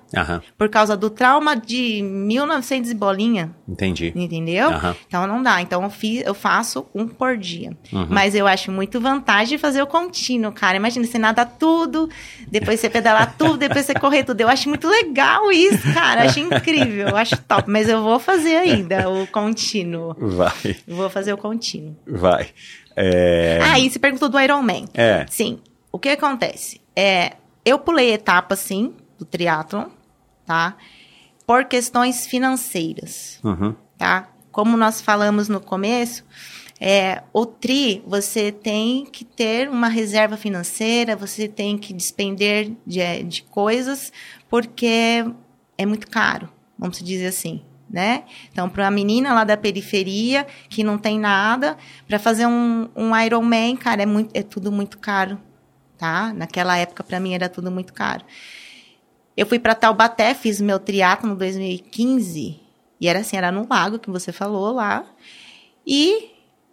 Por 0.58 0.68
causa 0.70 0.98
do 0.98 1.10
trauma 1.10 1.56
de 1.56 2.02
1900 2.02 2.90
e 2.90 2.94
bolinha, 2.94 3.56
entendi. 3.68 4.12
entendeu? 4.16 4.70
Então 5.08 5.26
não 5.28 5.42
dá. 5.44 5.62
Então 5.62 5.84
eu, 5.84 5.90
fiz, 5.90 6.24
eu 6.26 6.34
faço 6.34 6.86
um 6.94 7.08
por 7.08 7.38
dia. 7.38 7.78
Uhum. 7.94 8.08
Mas 8.10 8.34
eu 8.36 8.48
acho 8.48 8.72
muito 8.72 9.00
vantagem 9.00 9.58
fazer 9.58 9.82
o 9.82 9.88
contínuo, 9.88 10.52
cara. 10.52 10.78
Imagina, 10.78 11.06
você 11.06 11.18
nada 11.20 11.46
tudo, 11.46 12.10
depois 12.50 12.80
você 12.80 12.90
pedalar 12.90 13.36
tudo, 13.38 13.58
depois 13.58 13.86
você 13.86 13.94
correr 13.94 14.24
tudo. 14.24 14.42
Eu 14.42 14.50
acho 14.50 14.68
muito 14.70 14.88
legal 14.88 15.52
isso, 15.52 15.94
cara. 15.94 16.24
Eu 16.26 16.30
acho 16.30 16.40
incrível, 16.40 17.10
eu 17.10 17.18
acho 17.18 17.38
top. 17.44 17.70
Mas 17.70 17.88
eu 17.88 18.02
vou 18.04 18.20
fazer 18.20 18.56
ainda 18.58 19.10
o 19.10 19.28
contínuo. 19.28 20.16
Vai, 20.20 20.76
Vou 20.88 21.10
fazer 21.10 21.32
o 21.34 21.38
contínuo. 21.38 21.96
vai. 22.08 22.48
É, 22.96 23.60
Ah, 23.62 23.80
e 23.80 23.90
você 23.90 23.98
perguntou 24.00 24.28
do 24.28 24.40
Ironman. 24.40 24.86
é, 24.94 25.26
Sim. 25.30 25.60
O 25.92 25.98
que 25.98 26.10
acontece? 26.10 26.80
É, 26.96 27.34
eu 27.70 27.80
pulei 27.80 28.14
etapa, 28.14 28.56
sim, 28.56 28.94
do 29.18 29.26
triatlon, 29.26 29.86
tá? 30.46 30.76
Por 31.46 31.66
questões 31.66 32.26
financeiras, 32.28 33.40
uhum, 33.44 33.76
tá? 33.98 34.30
Como 34.52 34.76
nós 34.76 35.02
falamos 35.02 35.48
no 35.48 35.60
começo, 35.60 36.24
é, 36.80 37.24
o 37.34 37.46
tri, 37.46 38.02
você 38.08 38.52
tem 38.52 39.06
que 39.06 39.26
ter 39.26 39.70
uma 39.70 39.90
reserva 39.90 40.38
financeira, 40.38 41.16
você 41.16 41.48
tem 41.48 41.78
que 41.78 41.94
despender 41.94 42.72
de, 42.88 43.24
de 43.24 43.44
coisas, 43.44 44.14
porque 44.50 45.26
é 45.78 45.86
muito 45.86 46.10
caro, 46.10 46.50
vamos 46.78 47.00
dizer 47.00 47.28
assim, 47.28 47.62
né? 47.90 48.24
Então, 48.52 48.70
para 48.70 48.86
uma 48.86 48.92
menina 48.92 49.34
lá 49.34 49.44
da 49.44 49.58
periferia, 49.58 50.48
que 50.70 50.84
não 50.84 50.98
tem 50.98 51.20
nada, 51.20 51.78
para 52.08 52.18
fazer 52.18 52.46
um, 52.46 52.88
um 52.96 53.16
Ironman, 53.18 53.76
cara, 53.76 54.04
é, 54.04 54.06
muito, 54.06 54.32
é 54.34 54.42
tudo 54.42 54.72
muito 54.72 54.98
caro, 55.00 55.38
tá? 56.00 56.34
Naquela 56.34 56.78
época, 56.78 57.04
para 57.04 57.20
mim, 57.20 57.34
era 57.36 57.50
tudo 57.50 57.70
muito 57.70 57.94
caro. 57.94 58.26
Eu 59.38 59.46
fui 59.46 59.60
para 59.60 59.76
Taubaté, 59.76 60.34
fiz 60.34 60.60
meu 60.60 60.80
triatlo 60.80 61.30
no 61.30 61.36
2015, 61.36 62.60
e 63.00 63.08
era 63.08 63.20
assim, 63.20 63.38
era 63.38 63.52
no 63.52 63.68
lago 63.70 64.00
que 64.00 64.10
você 64.10 64.32
falou 64.32 64.74
lá. 64.74 65.06
E 65.86 66.32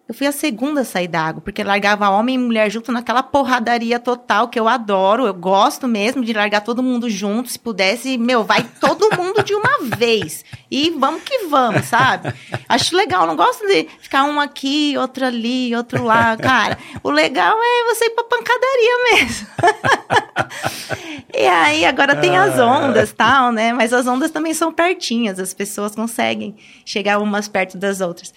eu 0.09 0.15
fui 0.15 0.27
a 0.27 0.33
segunda 0.33 0.83
a 0.83 0.85
sair 0.85 1.09
da 1.09 1.21
água, 1.21 1.43
porque 1.43 1.65
largava 1.65 2.09
homem 2.09 2.37
e 2.37 2.39
mulher 2.39 2.71
junto 2.71 2.93
naquela 2.93 3.25
porradaria 3.25 3.99
total 3.99 4.47
que 4.49 4.59
eu 4.59 4.69
adoro, 4.69 5.27
eu 5.27 5.35
gosto 5.35 5.89
mesmo 5.89 6.25
de 6.25 6.33
largar 6.33 6.61
todo 6.61 6.83
mundo 6.83 7.11
junto, 7.11 7.51
se 7.51 7.59
pudesse, 7.59 8.17
meu, 8.17 8.45
vai 8.45 8.63
todo 8.81 9.17
mundo 9.17 9.43
de 9.43 9.53
uma 9.53 9.79
vez. 9.97 10.45
E 10.71 10.91
vamos 10.91 11.23
que 11.25 11.47
vamos, 11.47 11.87
sabe? 11.87 12.33
Acho 12.69 12.97
legal, 12.97 13.27
não 13.27 13.35
gosto 13.35 13.67
de 13.67 13.89
ficar 14.01 14.25
um 14.25 14.39
aqui, 14.39 14.95
outro 14.97 15.25
ali, 15.27 15.75
outro 15.75 16.05
lá, 16.05 16.37
cara. 16.37 16.79
O 17.03 17.11
legal 17.11 17.57
é 17.61 17.95
você 17.95 18.05
ir 18.05 18.11
pra 18.11 18.25
pancadaria 18.25 18.97
mesmo. 19.13 19.47
E 21.39 21.47
aí, 21.47 21.85
agora 21.85 22.17
tem 22.17 22.35
as 22.35 22.59
ondas 22.59 23.13
tal, 23.13 23.53
né? 23.53 23.71
Mas 23.71 23.93
as 23.93 24.07
ondas 24.07 24.31
também 24.31 24.55
são 24.55 24.73
pertinhas, 24.73 25.39
as 25.39 25.53
pessoas 25.53 25.95
conseguem 25.95 26.57
chegar 26.83 27.19
umas 27.19 27.47
perto 27.47 27.77
das 27.77 28.01
outras. 28.01 28.33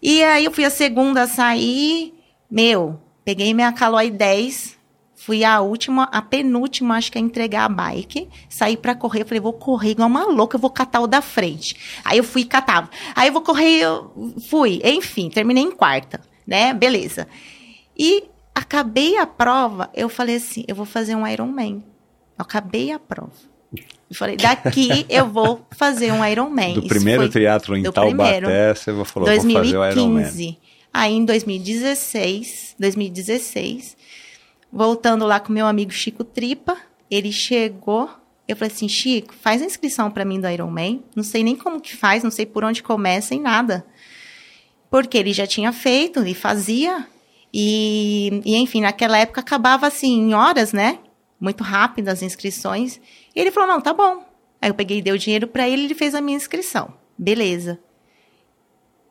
E 0.00 0.22
aí 0.22 0.44
eu 0.44 0.52
fui 0.52 0.64
a 0.64 0.70
segunda 0.70 1.07
a 1.16 1.26
sair, 1.26 2.14
meu, 2.50 3.00
peguei 3.24 3.54
minha 3.54 3.72
Caloi 3.72 4.10
10, 4.10 4.78
fui 5.14 5.44
a 5.44 5.60
última, 5.60 6.04
a 6.04 6.22
penúltima, 6.22 6.96
acho 6.96 7.12
que 7.12 7.18
a 7.18 7.20
entregar 7.20 7.64
a 7.64 7.68
bike, 7.68 8.28
saí 8.48 8.76
pra 8.76 8.94
correr, 8.94 9.24
falei, 9.24 9.40
vou 9.40 9.52
correr 9.52 9.90
igual 9.90 10.08
uma 10.08 10.24
louca, 10.24 10.56
eu 10.56 10.60
vou 10.60 10.70
catar 10.70 11.00
o 11.00 11.06
da 11.06 11.20
frente. 11.20 11.76
Aí 12.04 12.18
eu 12.18 12.24
fui 12.24 12.42
e 12.42 12.44
catava. 12.46 12.88
Aí 13.14 13.28
eu 13.28 13.32
vou 13.32 13.42
correr, 13.42 13.80
eu 13.80 14.34
fui, 14.48 14.80
enfim, 14.84 15.28
terminei 15.28 15.64
em 15.64 15.70
quarta, 15.70 16.20
né? 16.46 16.72
Beleza. 16.72 17.28
E 17.96 18.24
acabei 18.54 19.18
a 19.18 19.26
prova, 19.26 19.90
eu 19.92 20.08
falei 20.08 20.36
assim, 20.36 20.64
eu 20.66 20.74
vou 20.74 20.86
fazer 20.86 21.14
um 21.14 21.26
Ironman. 21.26 21.84
Eu 22.38 22.42
acabei 22.42 22.92
a 22.92 22.98
prova. 22.98 23.32
Eu 24.10 24.16
falei, 24.16 24.36
daqui 24.36 25.04
eu 25.10 25.26
vou 25.26 25.66
fazer 25.72 26.10
um 26.10 26.24
Ironman. 26.24 26.74
do 26.74 26.80
Isso 26.80 26.88
primeiro 26.88 27.22
foi 27.22 27.28
triatlo 27.28 27.76
em 27.76 27.82
Taubaté, 27.82 28.40
primeiro. 28.40 28.74
você 28.74 29.04
falou, 29.04 29.28
vou 29.28 29.52
fazer 29.52 29.76
o 29.76 29.90
Ironman. 29.90 30.56
2015. 30.98 31.00
Aí 31.00 31.14
em 31.14 31.24
2016, 31.24 32.76
2016, 32.78 33.96
voltando 34.72 35.24
lá 35.24 35.38
com 35.38 35.52
meu 35.52 35.66
amigo 35.66 35.92
Chico 35.92 36.24
Tripa, 36.24 36.76
ele 37.08 37.30
chegou, 37.30 38.10
eu 38.46 38.56
falei 38.56 38.74
assim, 38.74 38.88
Chico, 38.88 39.32
faz 39.32 39.62
a 39.62 39.64
inscrição 39.64 40.10
para 40.10 40.24
mim 40.24 40.40
do 40.40 40.48
Ironman. 40.48 41.04
Não 41.14 41.22
sei 41.22 41.44
nem 41.44 41.54
como 41.54 41.80
que 41.80 41.96
faz, 41.96 42.24
não 42.24 42.30
sei 42.30 42.44
por 42.44 42.64
onde 42.64 42.82
começa 42.82 43.34
e 43.34 43.38
nada. 43.38 43.86
Porque 44.90 45.16
ele 45.16 45.32
já 45.32 45.46
tinha 45.46 45.72
feito 45.72 46.26
e 46.26 46.34
fazia. 46.34 47.06
E, 47.52 48.42
e, 48.44 48.56
enfim, 48.56 48.80
naquela 48.80 49.18
época 49.18 49.40
acabava 49.40 49.86
assim, 49.86 50.18
em 50.18 50.34
horas, 50.34 50.72
né? 50.72 50.98
Muito 51.40 51.62
rápido 51.62 52.08
as 52.08 52.22
inscrições. 52.22 53.00
E 53.34 53.40
ele 53.40 53.50
falou: 53.50 53.68
não, 53.68 53.80
tá 53.80 53.92
bom. 53.92 54.24
Aí 54.60 54.70
eu 54.70 54.74
peguei 54.74 54.98
e 54.98 55.02
dei 55.02 55.12
o 55.12 55.18
dinheiro 55.18 55.46
para 55.46 55.68
ele 55.68 55.84
ele 55.84 55.94
fez 55.94 56.14
a 56.14 56.20
minha 56.20 56.36
inscrição. 56.36 56.92
Beleza. 57.16 57.78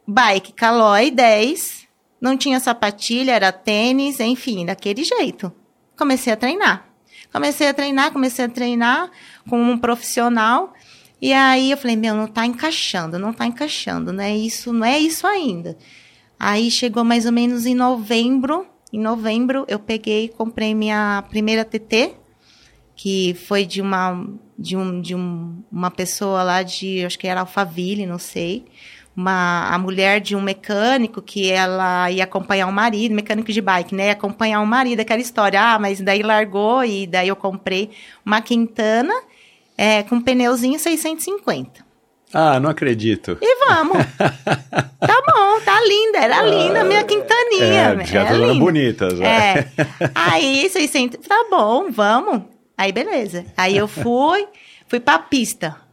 Bike 0.07 0.53
Caloi 0.53 1.11
10. 1.11 1.85
Não 2.21 2.37
tinha 2.37 2.59
sapatilha, 2.59 3.33
era 3.33 3.51
tênis, 3.51 4.19
enfim, 4.19 4.65
daquele 4.65 5.03
jeito. 5.03 5.51
Comecei 5.97 6.31
a 6.31 6.37
treinar. 6.37 6.87
Comecei 7.31 7.67
a 7.67 7.73
treinar, 7.73 8.11
comecei 8.11 8.45
a 8.45 8.49
treinar 8.49 9.11
com 9.49 9.61
um 9.61 9.77
profissional. 9.77 10.73
E 11.21 11.33
aí 11.33 11.71
eu 11.71 11.77
falei, 11.77 11.95
meu, 11.95 12.15
não 12.15 12.27
tá 12.27 12.45
encaixando, 12.45 13.19
não 13.19 13.33
tá 13.33 13.45
encaixando, 13.45 14.13
não 14.13 14.23
é 14.23 14.35
isso, 14.35 14.71
não 14.71 14.85
é 14.85 14.97
isso 14.97 15.27
ainda. 15.27 15.77
Aí 16.39 16.71
chegou 16.71 17.03
mais 17.03 17.25
ou 17.25 17.31
menos 17.31 17.65
em 17.65 17.75
novembro. 17.75 18.65
Em 18.93 18.99
novembro 18.99 19.65
eu 19.67 19.79
peguei, 19.79 20.29
comprei 20.29 20.73
minha 20.73 21.23
primeira 21.29 21.65
TT, 21.65 22.15
que 22.95 23.33
foi 23.33 23.65
de 23.65 23.81
uma 23.81 24.25
de 24.57 24.75
um 24.75 25.01
de 25.01 25.13
um, 25.13 25.61
uma 25.71 25.91
pessoa 25.91 26.41
lá 26.43 26.63
de, 26.63 27.05
acho 27.05 27.19
que 27.19 27.27
era 27.27 27.41
Alphaville, 27.41 28.05
não 28.05 28.17
sei. 28.17 28.65
Uma 29.18 29.68
a 29.74 29.80
mulher 29.80 30.22
de 30.22 30.36
um 30.36 30.41
mecânico 30.41 31.24
que 31.24 31.49
ela 31.49 32.11
ia 32.11 32.24
acompanhar 32.24 32.68
o 32.68 32.72
marido, 32.72 33.15
mecânico 33.15 33.51
de 33.51 33.59
bike, 33.59 33.95
né? 33.95 34.07
Ia 34.07 34.11
acompanhar 34.11 34.61
o 34.61 34.68
marido, 34.68 34.99
aquela 34.99 35.20
história. 35.20 35.59
Ah, 35.59 35.80
mas 35.80 35.99
daí 35.99 36.22
largou 36.22 36.86
e 36.86 37.07
daí 37.07 37.28
eu 37.28 37.36
comprei 37.36 37.89
uma 38.24 38.41
Quintana 38.41 39.13
é, 39.76 40.03
com 40.03 40.22
pneuzinho 40.22 40.78
650. 40.78 41.88
Ah, 42.34 42.59
não 42.59 42.70
acredito. 42.70 43.38
E 43.41 43.65
vamos. 43.65 43.97
tá 44.20 45.24
bom, 45.26 45.61
tá 45.63 45.82
linda. 45.84 46.20
Era 46.20 46.41
linda 46.43 46.82
a 46.82 46.84
minha 46.84 47.03
quintaninha. 47.03 47.97
É, 48.01 48.05
já 48.05 48.26
era 48.26 48.38
linda. 48.38 48.53
bonitas. 48.59 49.20
É. 49.22 49.68
Aí, 50.13 50.70
600. 50.70 51.26
Tá 51.26 51.45
bom, 51.49 51.89
vamos. 51.89 52.43
Aí, 52.78 52.91
beleza. 52.91 53.45
Aí 53.57 53.78
eu 53.78 53.88
fui, 53.88 54.45
fui 54.88 54.99
pra 54.99 55.18
pista. 55.20 55.86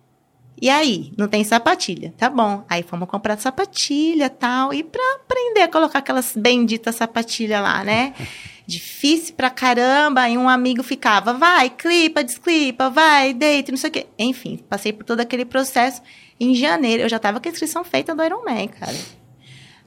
E 0.60 0.70
aí, 0.70 1.12
não 1.16 1.28
tem 1.28 1.42
sapatilha. 1.44 2.14
Tá 2.16 2.30
bom. 2.30 2.64
Aí 2.68 2.82
fomos 2.82 3.08
comprar 3.08 3.38
sapatilha 3.38 4.30
tal. 4.30 4.72
E 4.72 4.82
pra 4.82 5.02
aprender 5.16 5.62
a 5.62 5.68
colocar 5.68 5.98
aquelas 5.98 6.34
benditas 6.36 6.94
sapatilhas 6.96 7.62
lá, 7.62 7.82
né? 7.84 8.14
Difícil 8.66 9.34
pra 9.34 9.50
caramba. 9.50 10.22
Aí 10.22 10.38
um 10.38 10.48
amigo 10.48 10.82
ficava, 10.82 11.32
vai, 11.34 11.68
clipa, 11.68 12.24
desclipa, 12.24 12.88
vai, 12.88 13.34
deita, 13.34 13.72
não 13.72 13.78
sei 13.78 13.90
o 13.90 13.92
quê. 13.92 14.06
Enfim, 14.18 14.58
passei 14.68 14.92
por 14.92 15.04
todo 15.04 15.20
aquele 15.20 15.44
processo. 15.44 16.00
Em 16.40 16.54
janeiro, 16.54 17.02
eu 17.02 17.08
já 17.08 17.18
tava 17.18 17.40
com 17.40 17.48
a 17.48 17.52
inscrição 17.52 17.84
feita 17.84 18.14
do 18.14 18.24
Ironman, 18.24 18.68
cara. 18.68 18.96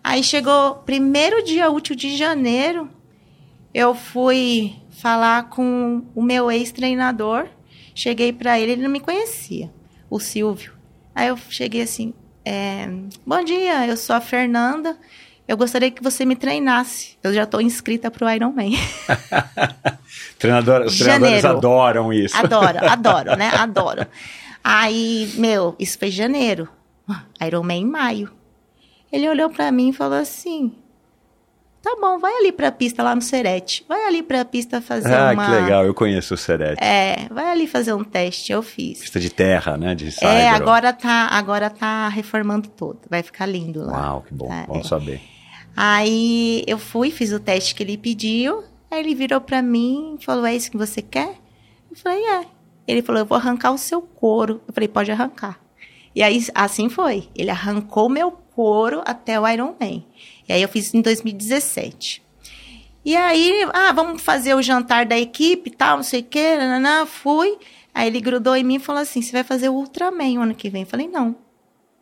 Aí 0.03 0.23
chegou 0.23 0.75
primeiro 0.85 1.43
dia 1.43 1.69
útil 1.69 1.95
de 1.95 2.15
janeiro, 2.15 2.89
eu 3.73 3.93
fui 3.93 4.73
falar 4.89 5.49
com 5.49 6.03
o 6.15 6.21
meu 6.21 6.49
ex-treinador. 6.49 7.47
Cheguei 7.93 8.31
para 8.31 8.59
ele, 8.59 8.73
ele 8.73 8.83
não 8.83 8.89
me 8.89 8.99
conhecia, 8.99 9.69
o 10.09 10.19
Silvio. 10.19 10.73
Aí 11.13 11.27
eu 11.27 11.37
cheguei 11.49 11.81
assim, 11.81 12.13
é, 12.45 12.87
bom 13.25 13.43
dia, 13.43 13.87
eu 13.87 13.97
sou 13.97 14.15
a 14.15 14.21
Fernanda. 14.21 14.97
Eu 15.47 15.55
gostaria 15.55 15.89
que 15.89 16.03
você 16.03 16.25
me 16.25 16.35
treinasse. 16.35 17.17
Eu 17.23 17.33
já 17.33 17.43
estou 17.43 17.61
inscrita 17.61 18.11
para 18.11 18.27
o 18.27 18.29
Ironman. 18.29 18.73
Treinador, 20.37 20.81
os 20.81 20.97
treinadores 20.97 21.41
Janeiro. 21.41 21.47
adoram 21.57 22.13
isso. 22.13 22.37
Adoro, 22.37 22.85
adoro, 22.85 23.35
né? 23.37 23.49
Adoro. 23.55 24.05
Aí, 24.63 25.31
meu, 25.35 25.73
isso 25.79 25.97
foi 25.97 26.11
janeiro. 26.11 26.67
Ironman 27.41 27.83
em 27.83 27.85
maio. 27.85 28.31
Ele 29.09 29.29
olhou 29.29 29.49
pra 29.49 29.71
mim 29.71 29.89
e 29.89 29.93
falou 29.93 30.17
assim: 30.19 30.75
Tá 31.89 31.95
bom, 32.01 32.19
vai 32.19 32.33
ali 32.33 32.51
pra 32.51 32.69
pista 32.69 33.01
lá 33.01 33.15
no 33.15 33.21
Serete. 33.21 33.85
Vai 33.87 34.03
ali 34.05 34.21
pra 34.21 34.43
pista 34.43 34.81
fazer 34.81 35.13
Ah, 35.13 35.31
uma. 35.31 35.45
que 35.45 35.51
legal, 35.51 35.85
eu 35.85 35.93
conheço 35.93 36.33
o 36.33 36.37
Serete. 36.37 36.83
É, 36.83 37.27
vai 37.31 37.49
ali 37.49 37.65
fazer 37.65 37.93
um 37.93 38.03
teste. 38.03 38.51
Eu 38.51 38.61
fiz. 38.61 38.99
Pista 38.99 39.19
de 39.21 39.29
terra, 39.29 39.77
né? 39.77 39.95
De 39.95 40.07
É, 40.07 40.11
saibro. 40.11 40.55
agora 40.63 40.91
tá, 40.91 41.27
agora 41.31 41.69
tá 41.69 42.09
reformando 42.09 42.67
todo. 42.67 42.99
Vai 43.09 43.23
ficar 43.23 43.45
lindo 43.45 43.85
lá. 43.85 43.93
Uau, 44.11 44.21
que 44.27 44.33
bom, 44.33 44.47
Tá, 44.49 44.65
bom 44.67 44.79
é. 44.79 44.83
saber. 44.83 45.21
Aí 45.75 46.63
eu 46.67 46.77
fui, 46.77 47.09
fiz 47.09 47.31
o 47.31 47.39
teste 47.39 47.73
que 47.73 47.83
ele 47.83 47.97
pediu. 47.97 48.63
Aí 48.91 48.99
ele 48.99 49.15
virou 49.15 49.39
pra 49.39 49.61
mim 49.61 50.17
e 50.19 50.25
falou: 50.25 50.45
É 50.45 50.53
isso 50.53 50.69
que 50.69 50.77
você 50.77 51.01
quer? 51.01 51.35
Eu 51.89 51.95
falei: 51.95 52.21
É. 52.25 52.41
Ele 52.85 53.01
falou: 53.01 53.21
Eu 53.21 53.25
vou 53.25 53.37
arrancar 53.37 53.71
o 53.71 53.77
seu 53.77 54.01
couro. 54.01 54.61
Eu 54.67 54.73
falei: 54.73 54.87
Pode 54.89 55.09
arrancar. 55.11 55.57
E 56.13 56.21
aí, 56.21 56.45
assim 56.53 56.89
foi. 56.89 57.29
Ele 57.35 57.49
arrancou 57.51 58.09
meu 58.09 58.31
couro 58.31 59.03
até 59.05 59.39
o 59.39 59.47
Iron 59.47 59.75
Man. 59.79 60.01
E 60.47 60.53
aí 60.53 60.61
eu 60.61 60.69
fiz 60.69 60.93
em 60.93 61.01
2017. 61.01 62.23
E 63.03 63.15
aí, 63.15 63.65
ah, 63.73 63.91
vamos 63.93 64.21
fazer 64.21 64.53
o 64.53 64.61
jantar 64.61 65.05
da 65.05 65.17
equipe 65.17 65.71
tal, 65.71 65.97
não 65.97 66.03
sei 66.03 66.19
o 66.21 66.23
quê, 66.23 66.57
nananã, 66.57 67.05
fui. 67.05 67.57
Aí 67.93 68.07
ele 68.07 68.19
grudou 68.19 68.55
em 68.55 68.63
mim 68.63 68.75
e 68.75 68.79
falou 68.79 69.01
assim: 69.01 69.21
você 69.21 69.31
vai 69.31 69.43
fazer 69.43 69.69
o 69.69 69.73
Ultraman 69.73 70.39
o 70.39 70.41
ano 70.41 70.53
que 70.53 70.69
vem? 70.69 70.83
Eu 70.83 70.87
falei, 70.87 71.07
não. 71.07 71.35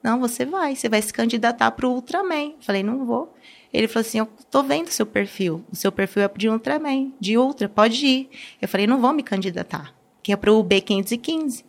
Não, 0.04 0.20
você 0.20 0.46
vai, 0.46 0.76
você 0.76 0.90
vai 0.90 1.02
se 1.02 1.14
candidatar 1.14 1.72
pro 1.72 1.90
Ultraman. 1.90 2.52
Eu 2.52 2.62
falei, 2.62 2.84
não 2.84 3.06
vou. 3.06 3.34
Ele 3.72 3.88
falou 3.88 4.02
assim: 4.02 4.20
eu 4.20 4.28
tô 4.50 4.64
vendo 4.64 4.88
o 4.88 4.92
seu 4.92 5.06
perfil. 5.06 5.64
O 5.72 5.76
seu 5.76 5.92
perfil 5.92 6.24
é 6.24 6.32
de 6.36 6.50
Ultraman, 6.50 7.12
de 7.20 7.38
Ultra, 7.38 7.70
pode 7.70 8.06
ir. 8.06 8.30
Eu 8.62 8.68
falei, 8.68 8.88
não 8.88 9.00
vou 9.00 9.14
me 9.14 9.22
candidatar, 9.22 9.94
que 10.24 10.32
é 10.32 10.36
pro 10.36 10.64
B515. 10.64 11.62
Eu 11.62 11.66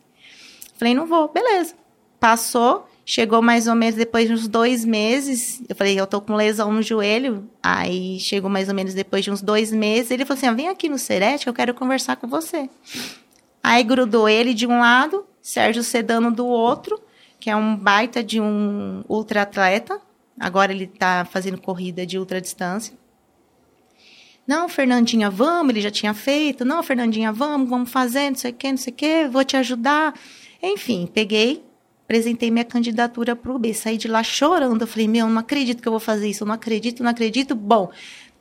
falei, 0.79 0.95
não 0.95 1.07
vou, 1.07 1.29
beleza. 1.29 1.75
Passou, 2.19 2.89
chegou 3.09 3.41
mais 3.41 3.69
ou 3.69 3.77
menos 3.77 3.95
depois 3.95 4.27
de 4.27 4.35
uns 4.35 4.49
dois 4.49 4.85
meses. 4.85 5.63
Eu 5.69 5.77
falei, 5.77 5.99
eu 5.99 6.07
tô 6.09 6.21
com 6.21 6.35
lesão 6.35 6.73
no 6.73 6.83
joelho. 6.83 7.49
Aí 7.63 8.19
chegou 8.19 8.51
mais 8.51 8.69
ou 8.69 8.75
menos 8.75 8.93
depois 8.93 9.25
de 9.25 9.31
uns 9.31 9.41
dois 9.41 9.73
meses. 9.73 10.11
Ele 10.11 10.25
falou 10.25 10.37
assim: 10.37 10.49
ah, 10.49 10.53
vem 10.53 10.69
aqui 10.69 10.89
no 10.89 10.99
Serete 10.99 11.45
que 11.45 11.49
eu 11.49 11.55
quero 11.55 11.73
conversar 11.73 12.17
com 12.17 12.27
você. 12.27 12.69
Aí 13.63 13.85
grudou 13.85 14.29
ele 14.29 14.53
de 14.53 14.67
um 14.67 14.81
lado, 14.81 15.25
Sérgio 15.41 15.83
Sedano 15.83 16.33
do 16.33 16.47
outro, 16.47 17.01
que 17.39 17.49
é 17.49 17.57
um 17.57 17.77
baita 17.77 18.23
de 18.23 18.41
um 18.41 19.05
ultra 19.09 19.43
atleta. 19.43 20.01
Agora 20.39 20.73
ele 20.73 20.87
tá 20.87 21.25
fazendo 21.25 21.61
corrida 21.61 22.05
de 22.05 22.19
ultra 22.19 22.41
distância. 22.41 22.97
Não, 24.47 24.69
Fernandinha, 24.69 25.29
vamos, 25.31 25.71
ele 25.71 25.81
já 25.81 25.91
tinha 25.91 26.15
feito. 26.15 26.65
Não, 26.65 26.83
Fernandinha, 26.83 27.33
vamos, 27.33 27.69
vamos 27.69 27.91
fazer, 27.91 28.31
não 28.31 28.37
sei 28.37 28.53
o 28.53 28.55
quê, 28.55 28.71
não 28.71 28.77
sei 28.77 28.93
o 28.93 28.97
quê, 28.97 29.29
vou 29.29 29.45
te 29.45 29.57
ajudar. 29.57 30.15
Enfim, 30.63 31.09
peguei, 31.13 31.66
apresentei 32.07 32.51
minha 32.51 32.65
candidatura 32.65 33.35
para 33.37 33.53
o 33.53 33.59
B. 33.59 33.75
Saí 33.75 33.99
de 33.99 34.07
lá 34.09 34.23
chorando. 34.23 34.81
Eu 34.83 34.87
falei, 34.87 35.09
meu, 35.09 35.29
não 35.29 35.39
acredito 35.41 35.83
que 35.83 35.89
eu 35.89 35.93
vou 35.93 36.01
fazer 36.01 36.29
isso, 36.29 36.45
eu 36.45 36.47
não 36.47 36.55
acredito, 36.55 37.03
não 37.03 37.11
acredito. 37.11 37.55
Bom, 37.55 37.91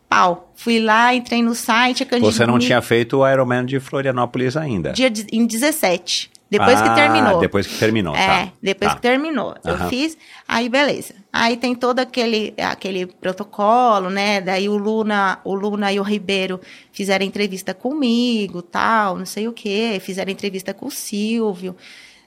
pau. 0.07 0.53
Fui 0.55 0.79
lá, 0.79 1.13
entrei 1.13 1.41
no 1.41 1.55
site. 1.55 2.07
Você 2.21 2.45
não 2.45 2.59
tinha 2.59 2.81
feito 2.81 3.17
o 3.17 3.27
Ironman 3.29 3.65
de 3.65 3.79
Florianópolis 3.79 4.55
ainda. 4.55 4.93
Dia 4.93 5.09
de- 5.09 5.25
em 5.33 5.45
17. 5.45 6.29
Depois 6.47 6.79
que 6.79 6.87
Ah, 6.87 6.93
terminou. 6.93 7.39
Depois 7.39 7.65
que 7.65 7.75
terminou, 7.79 8.15
É, 8.15 8.27
tá. 8.45 8.51
depois 8.61 8.91
Tá. 8.91 8.95
que 8.95 9.01
terminou. 9.01 9.55
Eu 9.65 9.89
fiz, 9.89 10.15
aí 10.47 10.69
beleza. 10.69 11.15
Aí 11.33 11.57
tem 11.57 11.73
todo 11.73 11.99
aquele, 11.99 12.53
aquele 12.55 13.07
protocolo, 13.07 14.11
né? 14.11 14.39
Daí 14.41 14.69
o 14.69 14.77
Luna, 14.77 15.39
o 15.43 15.55
Luna 15.55 15.91
e 15.91 15.99
o 15.99 16.03
Ribeiro 16.03 16.61
fizeram 16.93 17.25
entrevista 17.25 17.73
comigo, 17.73 18.61
tal, 18.61 19.17
não 19.17 19.25
sei 19.25 19.47
o 19.47 19.51
quê. 19.51 19.99
Fizeram 19.99 20.31
entrevista 20.31 20.71
com 20.71 20.85
o 20.85 20.91
Silvio, 20.91 21.75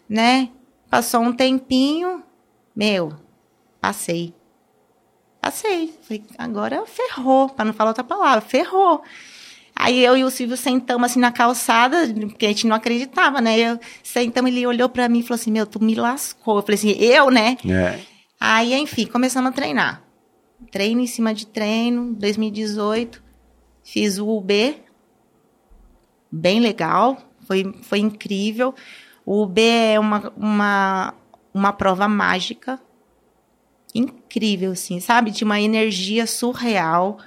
né? 0.09 0.49
Passou 0.91 1.21
um 1.21 1.33
tempinho, 1.33 2.23
meu, 2.75 3.13
passei. 3.81 4.35
Passei. 5.41 5.95
Falei, 6.03 6.25
agora 6.37 6.85
ferrou, 6.87 7.49
para 7.49 7.65
não 7.67 7.73
falar 7.73 7.91
outra 7.91 8.05
palavra, 8.05 8.41
ferrou. 8.41 9.03
Aí 9.75 10.05
eu 10.05 10.17
e 10.17 10.25
o 10.25 10.31
Silvio 10.31 10.57
sentamos 10.57 11.11
assim 11.11 11.21
na 11.21 11.31
calçada, 11.31 12.09
porque 12.29 12.47
a 12.47 12.49
gente 12.49 12.67
não 12.67 12.75
acreditava, 12.75 13.41
né? 13.41 13.57
Eu 13.59 13.79
sentamos, 14.03 14.51
ele 14.51 14.67
olhou 14.67 14.89
pra 14.89 15.09
mim 15.09 15.21
e 15.21 15.23
falou 15.23 15.37
assim: 15.37 15.53
Meu, 15.53 15.67
tu 15.67 15.83
me 15.83 15.95
lascou. 15.95 16.57
Eu 16.57 16.63
falei 16.63 16.75
assim: 16.75 16.91
Eu, 16.99 17.31
né? 17.31 17.57
É. 17.65 18.01
Aí, 18.41 18.75
enfim, 18.75 19.07
começamos 19.07 19.51
a 19.51 19.53
treinar. 19.53 20.03
Treino 20.73 21.01
em 21.01 21.07
cima 21.07 21.33
de 21.33 21.47
treino, 21.47 22.13
2018. 22.15 23.23
Fiz 23.85 24.19
o 24.19 24.29
UB, 24.29 24.83
bem 26.31 26.61
legal, 26.61 27.17
foi, 27.47 27.73
foi 27.83 28.01
incrível. 28.01 28.75
O 29.31 29.43
UB 29.43 29.61
é 29.61 30.01
uma, 30.01 30.33
uma, 30.39 31.15
uma 31.53 31.71
prova 31.71 32.09
mágica, 32.09 32.81
incrível, 33.95 34.73
assim, 34.73 35.01
sabe? 35.01 35.31
De 35.31 35.45
uma 35.45 35.61
energia 35.61 36.27
surreal. 36.27 37.19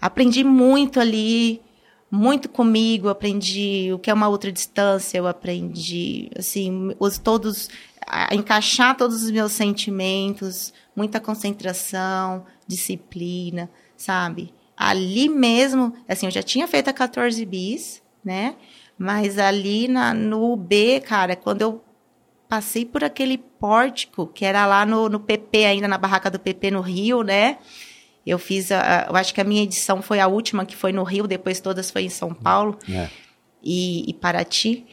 Aprendi 0.00 0.42
muito 0.42 0.98
ali, 0.98 1.62
muito 2.10 2.48
comigo, 2.48 3.08
aprendi 3.08 3.88
o 3.92 4.00
que 4.00 4.10
é 4.10 4.14
uma 4.14 4.26
outra 4.26 4.50
distância, 4.50 5.16
eu 5.16 5.28
aprendi, 5.28 6.28
assim, 6.36 6.92
os 6.98 7.18
todos, 7.18 7.70
encaixar 8.32 8.96
todos 8.96 9.22
os 9.22 9.30
meus 9.30 9.52
sentimentos, 9.52 10.74
muita 10.96 11.20
concentração, 11.20 12.46
disciplina, 12.66 13.70
sabe? 13.96 14.52
Ali 14.76 15.28
mesmo, 15.28 15.94
assim, 16.08 16.26
eu 16.26 16.32
já 16.32 16.42
tinha 16.42 16.66
feito 16.66 16.90
a 16.90 16.92
14 16.92 17.46
bis, 17.46 18.02
né? 18.24 18.56
Mas 18.98 19.38
ali 19.38 19.86
na, 19.88 20.12
no 20.12 20.56
B, 20.56 21.00
cara, 21.00 21.36
quando 21.36 21.62
eu 21.62 21.84
passei 22.48 22.84
por 22.84 23.04
aquele 23.04 23.38
pórtico, 23.38 24.26
que 24.26 24.44
era 24.44 24.66
lá 24.66 24.84
no, 24.84 25.08
no 25.08 25.20
PP, 25.20 25.64
ainda 25.66 25.86
na 25.86 25.98
barraca 25.98 26.30
do 26.30 26.38
PP 26.38 26.70
no 26.70 26.80
Rio, 26.80 27.22
né? 27.22 27.58
Eu 28.26 28.38
fiz, 28.38 28.72
a, 28.72 29.06
eu 29.08 29.16
acho 29.16 29.32
que 29.32 29.40
a 29.40 29.44
minha 29.44 29.62
edição 29.62 30.02
foi 30.02 30.18
a 30.18 30.26
última 30.26 30.66
que 30.66 30.74
foi 30.76 30.92
no 30.92 31.02
Rio, 31.04 31.26
depois 31.26 31.60
todas 31.60 31.90
foi 31.90 32.02
em 32.04 32.08
São 32.08 32.34
Paulo 32.34 32.76
É. 32.90 33.08
e, 33.62 34.08
e 34.10 34.14
Paraty. 34.14 34.84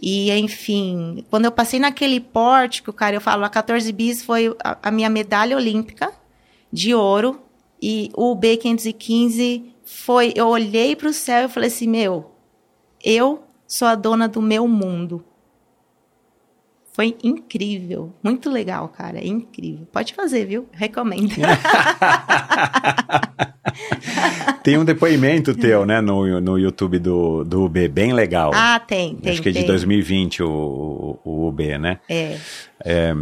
E, 0.00 0.32
enfim, 0.32 1.24
quando 1.30 1.44
eu 1.44 1.52
passei 1.52 1.78
naquele 1.78 2.18
pórtico, 2.18 2.92
cara, 2.92 3.14
eu 3.14 3.20
falo, 3.20 3.44
a 3.44 3.48
14 3.48 3.92
bis 3.92 4.22
foi 4.24 4.54
a, 4.64 4.76
a 4.82 4.90
minha 4.90 5.08
medalha 5.08 5.56
olímpica 5.56 6.12
de 6.72 6.92
ouro 6.94 7.40
e 7.80 8.10
o 8.14 8.34
B515 8.36 9.62
foi, 9.84 10.32
eu 10.34 10.48
olhei 10.48 10.96
para 10.96 11.08
o 11.08 11.12
céu 11.12 11.46
e 11.46 11.48
falei 11.48 11.68
assim, 11.68 11.86
meu, 11.86 12.32
eu 13.02 13.44
sou 13.72 13.88
a 13.88 13.94
dona 13.94 14.28
do 14.28 14.42
meu 14.42 14.68
mundo. 14.68 15.24
Foi 16.92 17.16
incrível, 17.24 18.12
muito 18.22 18.50
legal, 18.50 18.86
cara, 18.88 19.18
é 19.18 19.26
incrível. 19.26 19.88
Pode 19.90 20.12
fazer, 20.12 20.44
viu? 20.44 20.68
Recomendo. 20.72 21.32
tem 24.62 24.76
um 24.76 24.84
depoimento 24.84 25.54
teu, 25.54 25.86
né, 25.86 26.02
no, 26.02 26.38
no 26.38 26.58
YouTube 26.58 26.98
do, 26.98 27.44
do 27.44 27.64
UB, 27.64 27.88
bem 27.88 28.12
legal. 28.12 28.50
Ah, 28.54 28.78
tem, 28.78 29.16
tem. 29.16 29.32
Acho 29.32 29.40
que 29.40 29.48
é 29.48 29.52
de 29.52 29.60
tem. 29.60 29.66
2020 29.66 30.42
o, 30.42 31.18
o 31.24 31.48
UB, 31.48 31.78
né? 31.78 31.98
É. 32.10 32.36
É, 32.84 33.14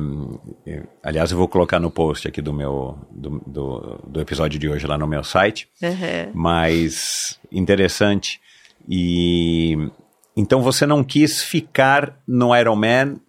aliás, 1.00 1.30
eu 1.30 1.38
vou 1.38 1.46
colocar 1.46 1.78
no 1.78 1.92
post 1.92 2.26
aqui 2.26 2.42
do 2.42 2.52
meu 2.52 2.98
do, 3.08 3.40
do, 3.46 4.00
do 4.04 4.20
episódio 4.20 4.58
de 4.58 4.68
hoje 4.68 4.84
lá 4.84 4.98
no 4.98 5.06
meu 5.06 5.22
site. 5.22 5.68
Uhum. 5.80 6.32
Mas 6.34 7.38
interessante. 7.52 8.40
E 8.88 9.90
então 10.36 10.62
você 10.62 10.86
não 10.86 11.02
quis 11.02 11.42
ficar 11.42 12.20
no 12.26 12.56
Ironman 12.56 13.20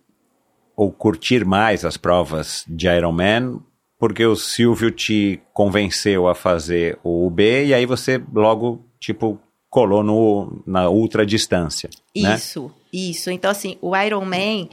ou 0.75 0.91
curtir 0.91 1.45
mais 1.45 1.83
as 1.83 1.97
provas 1.97 2.63
de 2.67 2.87
Ironman 2.87 3.59
porque 3.99 4.25
o 4.25 4.35
Silvio 4.35 4.89
te 4.89 5.39
convenceu 5.53 6.27
a 6.27 6.33
fazer 6.33 6.97
o 7.03 7.27
UB 7.27 7.43
e 7.67 7.73
aí 7.73 7.85
você 7.85 8.21
logo 8.33 8.83
tipo 8.99 9.39
colou 9.69 10.03
no, 10.03 10.61
na 10.67 10.89
ultra 10.89 11.25
distância. 11.25 11.89
Isso, 12.13 12.63
né? 12.63 12.71
isso. 12.91 13.29
Então 13.31 13.49
assim, 13.51 13.77
o 13.81 13.95
Ironman 13.95 14.69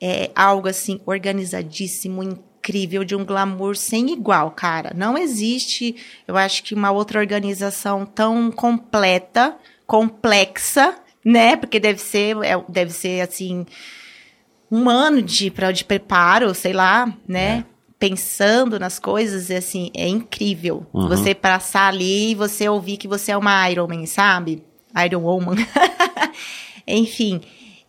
é 0.00 0.30
algo 0.34 0.68
assim 0.68 1.00
organizadíssimo, 1.06 2.24
incrível, 2.24 3.04
de 3.04 3.14
um 3.14 3.24
glamour 3.24 3.76
sem 3.76 4.10
igual, 4.10 4.50
cara. 4.50 4.92
Não 4.94 5.16
existe, 5.16 5.94
eu 6.26 6.36
acho 6.36 6.64
que 6.64 6.74
uma 6.74 6.90
outra 6.90 7.20
organização 7.20 8.04
tão 8.04 8.50
completa, 8.50 9.56
complexa, 9.86 10.96
né? 11.24 11.56
Porque 11.56 11.78
deve 11.78 12.00
ser, 12.00 12.36
é, 12.42 12.62
deve 12.68 12.92
ser 12.92 13.20
assim 13.20 13.66
um 14.70 14.88
ano 14.88 15.20
de, 15.20 15.50
pra, 15.50 15.70
de 15.70 15.84
preparo, 15.84 16.54
sei 16.54 16.72
lá, 16.72 17.12
né? 17.28 17.58
É. 17.58 17.64
Pensando 17.98 18.80
nas 18.80 18.98
coisas, 18.98 19.48
e 19.50 19.54
assim, 19.54 19.90
é 19.94 20.08
incrível. 20.08 20.86
Uhum. 20.92 21.08
Você 21.08 21.34
passar 21.34 21.88
ali 21.88 22.30
e 22.30 22.34
você 22.34 22.68
ouvir 22.68 22.96
que 22.96 23.06
você 23.06 23.30
é 23.30 23.36
uma 23.36 23.70
Ironman, 23.70 24.06
sabe? 24.06 24.64
Iron 25.04 25.20
Woman. 25.20 25.56
Enfim, 26.86 27.40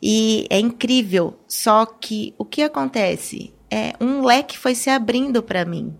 e 0.02 0.46
é 0.50 0.60
incrível. 0.60 1.40
Só 1.48 1.86
que 1.86 2.36
o 2.38 2.46
que 2.46 2.62
acontece? 2.62 3.54
É 3.72 3.94
um 4.00 4.24
leque 4.24 4.58
foi 4.58 4.76
se 4.76 4.90
abrindo 4.90 5.42
para 5.42 5.66
mim. 5.66 5.96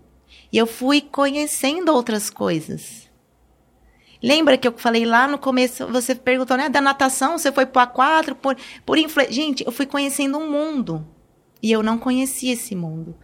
E 0.52 0.58
eu 0.58 0.66
fui 0.66 1.00
conhecendo 1.00 1.92
outras 1.92 2.30
coisas. 2.30 3.03
Lembra 4.24 4.56
que 4.56 4.66
eu 4.66 4.72
falei 4.72 5.04
lá 5.04 5.28
no 5.28 5.36
começo, 5.36 5.86
você 5.88 6.14
perguntou, 6.14 6.56
né, 6.56 6.70
da 6.70 6.80
natação, 6.80 7.36
você 7.36 7.52
foi 7.52 7.66
pro 7.66 7.82
aquático, 7.82 8.34
por, 8.40 8.56
por. 8.86 8.96
Gente, 9.28 9.62
eu 9.66 9.70
fui 9.70 9.84
conhecendo 9.84 10.38
um 10.38 10.50
mundo. 10.50 11.06
E 11.62 11.70
eu 11.70 11.82
não 11.82 11.98
conhecia 11.98 12.54
esse 12.54 12.74
mundo. 12.74 13.14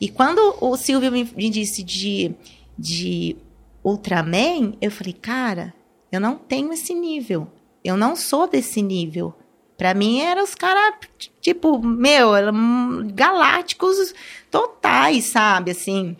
E 0.00 0.08
quando 0.08 0.56
o 0.60 0.76
Silvio 0.76 1.12
me, 1.12 1.22
me 1.36 1.48
disse 1.48 1.84
de, 1.84 2.34
de 2.76 3.36
Ultraman, 3.84 4.72
eu 4.80 4.90
falei, 4.90 5.12
cara, 5.12 5.72
eu 6.10 6.20
não 6.20 6.34
tenho 6.34 6.72
esse 6.72 6.92
nível. 6.94 7.46
Eu 7.84 7.96
não 7.96 8.16
sou 8.16 8.48
desse 8.48 8.82
nível. 8.82 9.32
Pra 9.76 9.94
mim, 9.94 10.18
eram 10.18 10.42
os 10.42 10.56
caras, 10.56 10.96
tipo, 11.40 11.78
meu, 11.80 12.30
galácticos 13.14 14.12
totais, 14.50 15.26
sabe? 15.26 15.70
Assim. 15.70 16.16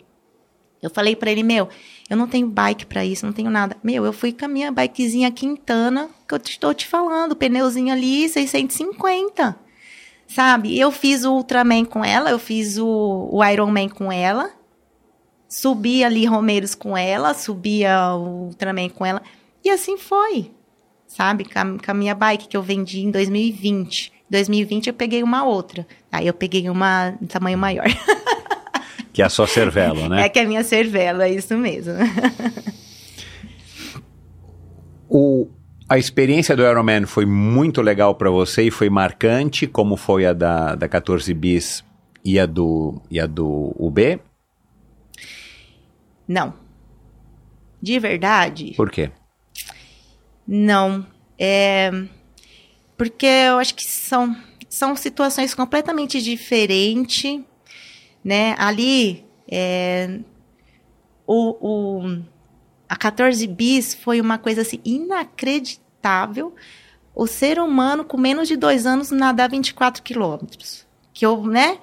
Eu 0.81 0.89
falei 0.89 1.17
para 1.17 1.31
ele, 1.31 1.43
meu, 1.43 1.67
eu 2.09 2.17
não 2.17 2.27
tenho 2.27 2.47
bike 2.47 2.85
para 2.85 3.05
isso, 3.05 3.25
não 3.25 3.33
tenho 3.33 3.49
nada. 3.49 3.75
Meu, 3.83 4.05
eu 4.05 4.13
fui 4.13 4.31
com 4.31 4.45
a 4.45 4.47
minha 4.47 4.71
bikezinha 4.71 5.31
Quintana, 5.31 6.09
que 6.27 6.33
eu 6.33 6.37
estou 6.37 6.73
te 6.73 6.87
falando, 6.87 7.35
pneuzinho 7.35 7.91
ali, 7.91 8.27
650. 8.29 9.55
Sabe? 10.27 10.79
Eu 10.79 10.91
fiz 10.91 11.23
o 11.23 11.33
Ultraman 11.33 11.85
com 11.85 12.03
ela, 12.03 12.29
eu 12.31 12.39
fiz 12.39 12.77
o, 12.77 13.29
o 13.31 13.43
Ironman 13.43 13.89
com 13.89 14.11
ela. 14.11 14.51
Subi 15.47 16.03
ali 16.03 16.25
Romeiros 16.25 16.75
com 16.75 16.97
ela, 16.97 17.33
subia 17.33 18.13
o 18.15 18.47
Ultraman 18.47 18.89
com 18.89 19.05
ela. 19.05 19.21
E 19.63 19.69
assim 19.69 19.97
foi 19.97 20.51
sabe? 21.15 21.45
Com 21.45 21.59
a, 21.59 21.65
com 21.79 21.91
a 21.91 21.93
minha 21.93 22.13
bike 22.13 22.47
que 22.47 22.57
eu 22.57 22.61
vendi 22.61 23.01
em 23.01 23.11
2020. 23.11 24.11
2020 24.29 24.87
eu 24.87 24.93
peguei 24.93 25.23
uma 25.23 25.43
outra. 25.43 25.87
Aí 26.11 26.27
eu 26.27 26.33
peguei 26.33 26.69
uma 26.69 27.11
de 27.21 27.27
tamanho 27.27 27.57
maior. 27.57 27.85
que 29.15 29.21
é 29.21 29.25
a 29.25 29.29
sua 29.29 29.47
Cervelo, 29.47 30.09
né? 30.09 30.25
É 30.27 30.29
que 30.29 30.37
é 30.39 30.41
a 30.41 30.45
minha 30.45 30.61
Cervelo, 30.61 31.21
é 31.21 31.31
isso 31.31 31.57
mesmo. 31.57 31.93
o, 35.09 35.47
a 35.87 35.97
experiência 35.97 36.53
do 36.53 36.63
Ironman 36.63 37.05
foi 37.05 37.25
muito 37.25 37.81
legal 37.81 38.13
para 38.15 38.29
você 38.29 38.63
e 38.63 38.71
foi 38.71 38.89
marcante, 38.89 39.67
como 39.67 39.95
foi 39.95 40.25
a 40.25 40.33
da, 40.33 40.75
da 40.75 40.89
14 40.89 41.33
bis 41.33 41.81
e 42.25 42.37
a 42.37 42.45
do, 42.45 43.01
e 43.09 43.17
a 43.17 43.25
do 43.25 43.73
UB? 43.79 44.19
Não. 46.27 46.53
De 47.81 47.97
verdade. 47.97 48.73
Por 48.75 48.91
quê? 48.91 49.11
Não. 50.45 51.05
É, 51.39 51.89
porque 52.97 53.25
eu 53.25 53.59
acho 53.59 53.75
que 53.75 53.85
são, 53.85 54.35
são 54.67 54.93
situações 54.93 55.53
completamente 55.53 56.21
diferentes, 56.21 57.41
né? 58.25 58.55
Ali, 58.57 59.23
é, 59.47 60.19
o, 61.27 61.99
o, 62.01 62.21
a 62.89 62.95
14 62.95 63.45
bis 63.45 63.93
foi 63.93 64.19
uma 64.19 64.39
coisa 64.39 64.61
assim 64.61 64.81
inacreditável. 64.83 66.55
O 67.13 67.27
ser 67.27 67.59
humano 67.59 68.03
com 68.03 68.17
menos 68.17 68.47
de 68.47 68.57
dois 68.57 68.87
anos 68.87 69.11
nadar 69.11 69.49
24 69.49 70.01
quilômetros. 70.01 70.87
Que 71.13 71.23
eu, 71.25 71.45
né? 71.45 71.77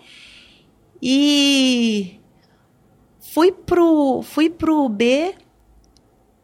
E 1.00 2.20
fui 3.20 3.52
pro, 3.52 4.20
fui 4.22 4.50
pro 4.50 4.88
B, 4.88 5.34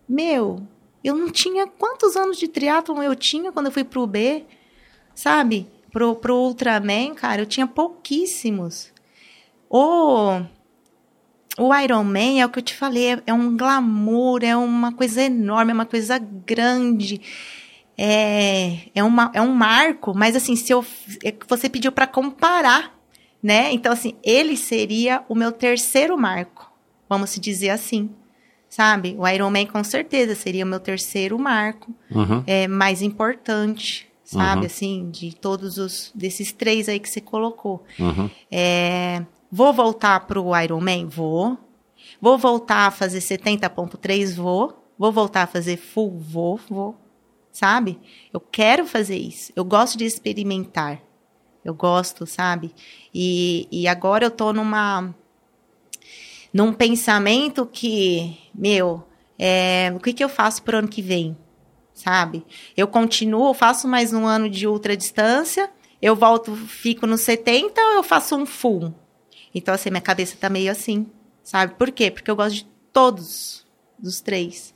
meu, 0.08 0.62
eu 1.04 1.14
não 1.14 1.30
tinha 1.30 1.66
quantos 1.66 2.16
anos 2.16 2.38
de 2.38 2.48
triatlon 2.48 3.02
eu 3.02 3.14
tinha 3.14 3.52
quando 3.52 3.66
eu 3.66 3.72
fui 3.72 3.84
pro 3.84 4.06
B, 4.06 4.46
sabe? 5.14 5.68
Pro, 5.92 6.16
pro 6.16 6.34
Ultraman, 6.34 7.14
cara, 7.14 7.42
eu 7.42 7.46
tinha 7.46 7.66
pouquíssimos. 7.66 8.92
O, 9.68 10.40
o 11.58 11.74
Ironman 11.74 12.40
é 12.40 12.46
o 12.46 12.48
que 12.48 12.58
eu 12.58 12.62
te 12.62 12.74
falei, 12.74 13.20
é, 13.26 13.32
um 13.32 13.56
glamour, 13.56 14.42
é 14.42 14.56
uma 14.56 14.92
coisa 14.92 15.22
enorme, 15.22 15.72
é 15.72 15.74
uma 15.74 15.86
coisa 15.86 16.18
grande. 16.18 17.20
É, 17.96 18.90
é, 18.94 19.02
uma, 19.02 19.30
é 19.34 19.42
um 19.42 19.52
marco, 19.52 20.16
mas 20.16 20.36
assim, 20.36 20.54
se 20.54 20.72
eu, 20.72 20.84
é 21.24 21.34
você 21.48 21.68
pediu 21.68 21.90
para 21.90 22.06
comparar, 22.06 22.96
né? 23.42 23.72
Então, 23.72 23.92
assim, 23.92 24.14
ele 24.22 24.56
seria 24.56 25.24
o 25.28 25.34
meu 25.34 25.50
terceiro 25.50 26.16
marco, 26.16 26.72
vamos 27.08 27.30
se 27.30 27.40
dizer 27.40 27.70
assim 27.70 28.10
sabe? 28.68 29.16
O 29.18 29.26
Ironman 29.26 29.66
com 29.66 29.82
certeza 29.82 30.34
seria 30.34 30.64
o 30.64 30.68
meu 30.68 30.80
terceiro 30.80 31.38
marco, 31.38 31.94
uhum. 32.10 32.42
é 32.46 32.68
mais 32.68 33.02
importante, 33.02 34.08
sabe? 34.24 34.60
Uhum. 34.60 34.66
Assim, 34.66 35.10
de 35.10 35.34
todos 35.34 35.78
os 35.78 36.12
desses 36.14 36.52
três 36.52 36.88
aí 36.88 37.00
que 37.00 37.08
você 37.08 37.20
colocou. 37.20 37.82
Uhum. 37.98 38.28
É, 38.50 39.22
vou 39.50 39.72
voltar 39.72 40.26
pro 40.26 40.56
Ironman, 40.60 41.06
vou. 41.06 41.58
Vou 42.20 42.38
voltar 42.38 42.86
a 42.86 42.90
fazer 42.90 43.18
70.3, 43.18 44.34
vou. 44.34 44.84
Vou 44.98 45.12
voltar 45.12 45.42
a 45.42 45.46
fazer 45.46 45.76
full, 45.76 46.18
vou, 46.18 46.60
vou. 46.68 46.96
Sabe? 47.52 47.98
Eu 48.32 48.40
quero 48.40 48.86
fazer 48.86 49.16
isso. 49.16 49.52
Eu 49.54 49.64
gosto 49.64 49.96
de 49.96 50.04
experimentar. 50.04 51.00
Eu 51.64 51.74
gosto, 51.74 52.26
sabe? 52.26 52.74
E, 53.12 53.68
e 53.70 53.86
agora 53.86 54.26
eu 54.26 54.30
tô 54.30 54.52
numa 54.52 55.14
num 56.52 56.72
pensamento 56.72 57.66
que, 57.66 58.38
meu, 58.54 59.04
é, 59.38 59.92
o 59.94 60.00
que, 60.00 60.12
que 60.12 60.24
eu 60.24 60.28
faço 60.28 60.62
pro 60.62 60.78
ano 60.78 60.88
que 60.88 61.02
vem? 61.02 61.36
Sabe? 61.92 62.44
Eu 62.76 62.88
continuo, 62.88 63.52
faço 63.52 63.86
mais 63.86 64.12
um 64.12 64.26
ano 64.26 64.48
de 64.48 64.66
ultra 64.66 64.96
distância, 64.96 65.70
eu 66.00 66.14
volto, 66.16 66.54
fico 66.54 67.06
no 67.06 67.18
70 67.18 67.80
ou 67.80 67.94
eu 67.94 68.02
faço 68.02 68.36
um 68.36 68.46
full? 68.46 68.94
Então, 69.54 69.74
assim, 69.74 69.90
minha 69.90 70.00
cabeça 70.00 70.36
tá 70.38 70.48
meio 70.48 70.70
assim, 70.70 71.06
sabe? 71.42 71.74
Por 71.74 71.90
quê? 71.90 72.10
Porque 72.10 72.30
eu 72.30 72.36
gosto 72.36 72.56
de 72.56 72.66
todos, 72.92 73.66
dos 73.98 74.20
três. 74.20 74.74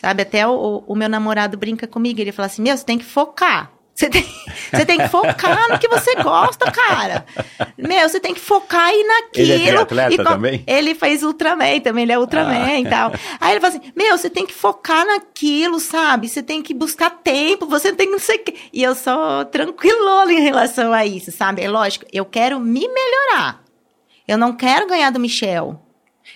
Sabe? 0.00 0.22
Até 0.22 0.46
o, 0.46 0.82
o 0.86 0.94
meu 0.94 1.08
namorado 1.08 1.56
brinca 1.56 1.86
comigo, 1.86 2.20
ele 2.20 2.32
fala 2.32 2.46
assim, 2.46 2.62
meu, 2.62 2.76
você 2.76 2.84
tem 2.84 2.98
que 2.98 3.04
focar. 3.04 3.72
Você 3.94 4.08
tem, 4.08 4.22
você 4.72 4.86
tem 4.86 4.98
que 4.98 5.08
focar 5.08 5.68
no 5.70 5.78
que 5.78 5.86
você 5.86 6.16
gosta, 6.16 6.70
cara. 6.70 7.24
Meu, 7.76 8.08
você 8.08 8.18
tem 8.18 8.34
que 8.34 8.40
focar 8.40 8.88
aí 8.88 9.04
naquilo. 9.04 9.52
Ele 9.52 9.68
é 9.68 9.76
atleta 9.76 10.24
também? 10.24 10.64
Ele 10.66 10.94
fez 10.94 11.22
Ultraman 11.22 11.80
também, 11.80 12.04
ele 12.04 12.12
é 12.12 12.18
Ultraman 12.18 12.64
ah. 12.64 12.80
e 12.80 12.88
tal. 12.88 13.12
Aí 13.40 13.52
ele 13.52 13.60
fala 13.60 13.74
assim, 13.76 13.92
meu, 13.94 14.16
você 14.16 14.30
tem 14.30 14.46
que 14.46 14.54
focar 14.54 15.06
naquilo, 15.06 15.78
sabe? 15.78 16.28
Você 16.28 16.42
tem 16.42 16.62
que 16.62 16.74
buscar 16.74 17.10
tempo, 17.10 17.66
você 17.66 17.92
tem 17.92 18.06
que 18.06 18.12
não 18.12 18.18
sei 18.18 18.36
o 18.36 18.44
quê. 18.44 18.54
E 18.72 18.82
eu 18.82 18.94
sou 18.94 19.44
tranquilola 19.46 20.32
em 20.32 20.40
relação 20.40 20.92
a 20.92 21.06
isso, 21.06 21.30
sabe? 21.30 21.62
É 21.62 21.68
lógico, 21.68 22.06
eu 22.12 22.24
quero 22.24 22.58
me 22.58 22.88
melhorar. 22.88 23.61
Eu 24.32 24.38
não 24.38 24.52
quero 24.54 24.86
ganhar 24.86 25.10
do 25.10 25.20
Michel. 25.20 25.80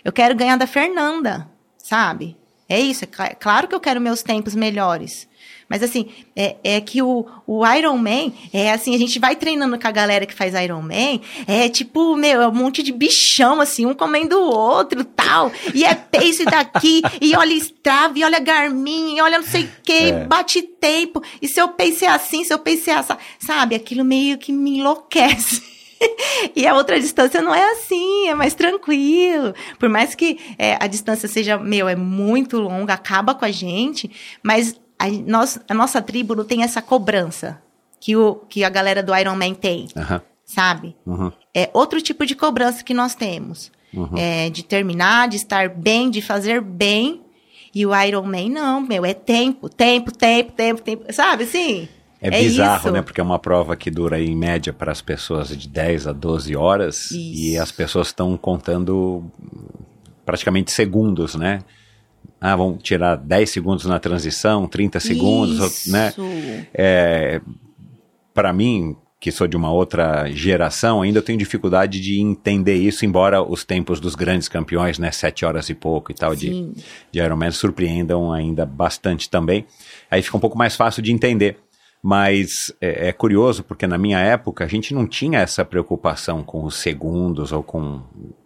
Eu 0.05 0.13
quero 0.13 0.35
ganhar 0.35 0.57
da 0.57 0.67
Fernanda, 0.67 1.49
sabe? 1.79 2.37
É 2.69 2.81
isso, 2.81 3.05
é 3.05 3.07
claro 3.07 3.69
que 3.69 3.75
eu 3.75 3.81
quero 3.81 4.01
meus 4.01 4.23
tempos 4.23 4.55
melhores. 4.55 5.29
Mas 5.69 5.83
assim, 5.83 6.09
é, 6.35 6.57
é 6.63 6.81
que 6.81 7.01
o, 7.01 7.25
o 7.47 7.67
Iron 7.67 7.97
Man, 7.97 8.33
é 8.53 8.71
assim, 8.73 8.95
a 8.95 8.99
gente 8.99 9.19
vai 9.19 9.35
treinando 9.35 9.79
com 9.79 9.87
a 9.87 9.91
galera 9.91 10.27
que 10.27 10.35
faz 10.35 10.55
Iron 10.55 10.83
Man, 10.83 11.21
é 11.47 11.69
tipo, 11.69 12.17
meu, 12.17 12.41
é 12.43 12.49
um 12.49 12.53
monte 12.55 12.83
de 12.83 12.93
bichão, 12.93 13.61
assim, 13.61 13.87
um 13.87 13.95
comendo 13.95 14.37
o 14.39 14.49
outro 14.51 15.05
tal. 15.05 15.51
E 15.75 15.85
é 15.85 15.95
pace 15.95 16.45
daqui, 16.45 17.03
e 17.21 17.37
olha 17.37 17.53
Strava, 17.55 18.19
e 18.19 18.25
olha 18.25 18.39
Garmin, 18.41 19.17
e 19.17 19.21
olha 19.21 19.39
não 19.39 19.47
sei 19.47 19.65
o 19.65 19.69
que, 19.83 20.11
É. 20.11 20.25
bate 20.27 20.63
tempo. 20.63 21.23
E 21.41 21.49
seu 21.49 21.69
pace 21.69 22.05
é 22.05 22.09
assim, 22.09 22.45
seu 22.45 22.59
pace 22.59 22.91
é 22.91 22.95
assim, 22.95 23.15
sabe? 23.39 23.75
Aquilo 23.75 24.05
meio 24.05 24.39
que 24.39 24.53
me 24.53 24.79
enlouquece. 24.79 25.76
E 26.55 26.67
a 26.67 26.75
outra 26.75 27.01
distância 27.01 27.41
não 27.41 27.55
é 27.55 27.73
assim, 27.73 28.29
é 28.29 28.35
mais 28.35 28.55
tranquilo. 28.55 29.55
Por 29.79 29.89
mais 29.89 30.15
que 30.15 30.39
é, 30.59 30.77
a 30.79 30.87
distância 30.87 31.29
seja, 31.29 31.59
meu, 31.59 31.89
é 31.89 31.97
muito 31.97 32.59
longa, 32.59 32.95
acaba 32.95 33.35
com 33.35 33.45
a 33.45 33.51
gente, 33.51 34.11
mas 34.43 34.79
a, 34.99 35.09
nós, 35.09 35.59
a 35.69 35.75
nossa 35.75 36.01
tribo 36.01 36.35
não 36.35 36.45
tem 36.45 36.63
essa 36.63 36.81
cobrança 36.81 37.61
que, 38.01 38.17
o, 38.17 38.37
que 38.49 38.65
a 38.65 38.69
galera 38.69 39.03
do 39.03 39.17
Iron 39.17 39.35
Man 39.37 39.55
tem, 39.55 39.89
Aham. 39.97 40.23
sabe? 40.45 40.97
Uhum. 41.07 41.33
É 41.55 41.71
outro 41.73 42.01
tipo 42.01 42.25
de 42.25 42.35
cobrança 42.35 42.85
que 42.85 42.95
nós 42.95 43.15
temos. 43.15 43.73
É, 44.15 44.51
de 44.51 44.63
terminar, 44.63 45.27
de 45.27 45.37
estar 45.37 45.71
bem, 45.71 46.11
de 46.11 46.21
fazer 46.21 46.61
bem. 46.61 47.23
E 47.75 47.87
o 47.87 47.99
Iron 48.03 48.25
Man, 48.25 48.51
não, 48.51 48.81
meu, 48.81 49.07
é 49.07 49.15
tempo, 49.15 49.71
tempo, 49.71 50.13
tempo, 50.13 50.53
tempo, 50.53 50.83
tempo. 50.83 51.13
Sabe 51.13 51.45
assim? 51.45 51.89
É, 52.29 52.43
bizarro, 52.43 52.85
isso. 52.87 52.91
né? 52.93 53.03
Porque 53.03 53.21
é 53.21 53.25
uma 53.25 53.39
prova 53.39 53.77
que 53.77 53.91
dura 53.91 54.21
em 54.21 54.37
média 54.37 54.73
para 54.73 54.93
as 54.93 55.01
pessoas 55.01 55.49
de 55.49 55.69
10 55.69 56.07
a 56.07 56.13
12 56.13 56.57
horas 56.57 57.11
e 57.11 57.53
Isso. 57.53 57.63
as 57.63 57.73
pessoas 57.73 58.09
estão 58.09 58.37
contando 58.37 59.25
praticamente 60.25 60.73
segundos, 60.73 61.35
né? 61.35 61.61
Ah, 62.41 62.57
vão 62.57 62.77
tirar 62.77 63.17
10 63.17 63.49
segundos 63.49 63.87
na 63.87 63.99
transição, 63.99 64.67
30 64.67 65.01
segundos, 65.01 65.87
Isso. 65.87 65.93
né? 65.93 66.13
É, 66.75 67.41
para 68.35 68.53
mim, 68.53 68.97
que 69.19 69.33
sou 69.33 69.47
de 69.47 69.57
uma 69.57 69.73
outra 69.73 70.31
geração, 70.31 71.03
ainda 71.03 71.23
tenho 71.23 71.39
dificuldade 71.39 72.01
de 72.01 72.21
entender 72.21 72.75
isso, 72.77 73.05
embora 73.05 73.43
os 73.43 73.65
tempos 73.65 73.99
dos 73.99 74.15
grandes 74.15 74.47
campeões, 74.47 74.99
né, 74.99 75.11
7 75.11 75.45
horas 75.45 75.69
e 75.71 75.75
pouco 75.75 76.13
e 76.13 76.15
tal, 76.15 76.35
de, 76.35 76.49
Sim. 76.49 76.75
de 77.11 77.19
Ironman 77.19 77.51
surpreendam 77.51 78.33
ainda 78.33 78.67
bastante 78.67 79.31
também. 79.31 79.67
Aí 80.11 80.23
fica 80.23 80.37
um 80.37 80.41
pouco 80.41 80.59
mais 80.59 80.77
fácil 80.77 81.03
de 81.03 81.13
entender. 81.13 81.59
Mas 82.03 82.73
é, 82.81 83.09
é 83.09 83.13
curioso 83.13 83.65
porque 83.65 83.87
na 83.87 83.99
minha 83.99 84.19
época 84.21 84.65
a 84.65 84.69
gente 84.69 84.95
não 84.95 85.07
tinha 85.07 85.41
essa 85.41 85.65
preocupação 85.65 86.43
com 86.43 86.65
os 86.65 86.77
segundos 86.77 87.53
ou 87.53 87.63
com. 87.63 88.03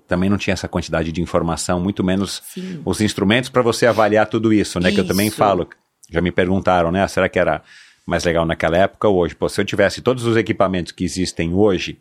Também 0.08 0.28
não 0.28 0.38
tinha 0.38 0.54
essa 0.54 0.66
quantidade 0.66 1.12
de 1.12 1.22
informação, 1.22 1.78
muito 1.78 2.02
menos 2.02 2.42
Sim. 2.52 2.80
os 2.84 3.00
instrumentos 3.00 3.48
para 3.48 3.62
você 3.62 3.86
avaliar 3.86 4.26
tudo 4.26 4.52
isso, 4.52 4.80
né? 4.80 4.90
Que 4.90 5.00
eu 5.00 5.06
também 5.06 5.28
Isso. 5.28 5.36
falo. 5.36 5.68
Já 6.10 6.20
me 6.20 6.32
perguntaram, 6.32 6.90
né? 6.90 7.06
Será 7.06 7.28
que 7.28 7.38
era 7.38 7.62
mais 8.04 8.24
legal 8.24 8.44
naquela 8.44 8.76
época 8.76 9.06
ou 9.06 9.18
hoje? 9.18 9.36
Pô, 9.36 9.48
se 9.48 9.60
eu 9.60 9.64
tivesse 9.64 10.00
todos 10.00 10.24
os 10.24 10.36
equipamentos 10.36 10.90
que 10.90 11.04
existem 11.04 11.54
hoje 11.54 11.98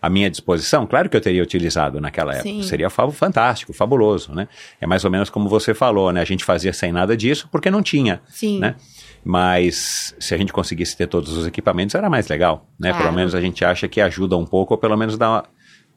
à 0.00 0.08
minha 0.08 0.30
disposição, 0.30 0.86
claro 0.86 1.08
que 1.08 1.16
eu 1.16 1.20
teria 1.20 1.42
utilizado 1.42 2.00
naquela 2.00 2.32
época. 2.32 2.48
Sim. 2.48 2.62
Seria 2.62 2.88
fa- 2.90 3.10
fantástico, 3.10 3.72
fabuloso, 3.72 4.32
né? 4.34 4.48
É 4.80 4.86
mais 4.86 5.04
ou 5.04 5.10
menos 5.10 5.28
como 5.30 5.48
você 5.48 5.74
falou, 5.74 6.12
né? 6.12 6.20
A 6.20 6.24
gente 6.24 6.44
fazia 6.44 6.72
sem 6.72 6.92
nada 6.92 7.16
disso 7.16 7.48
porque 7.50 7.70
não 7.70 7.82
tinha, 7.82 8.20
Sim. 8.28 8.58
né? 8.60 8.76
Mas 9.24 10.14
se 10.18 10.34
a 10.34 10.38
gente 10.38 10.52
conseguisse 10.52 10.96
ter 10.96 11.06
todos 11.06 11.36
os 11.36 11.46
equipamentos, 11.46 11.94
era 11.94 12.08
mais 12.08 12.28
legal, 12.28 12.66
né? 12.78 12.90
Pelo 12.90 13.02
Claro. 13.02 13.16
menos 13.16 13.34
a 13.34 13.40
gente 13.40 13.64
acha 13.64 13.88
que 13.88 14.00
ajuda 14.00 14.36
um 14.36 14.46
pouco, 14.46 14.74
ou 14.74 14.78
pelo 14.78 14.96
menos 14.96 15.18
dá, 15.18 15.28
uma- 15.30 15.44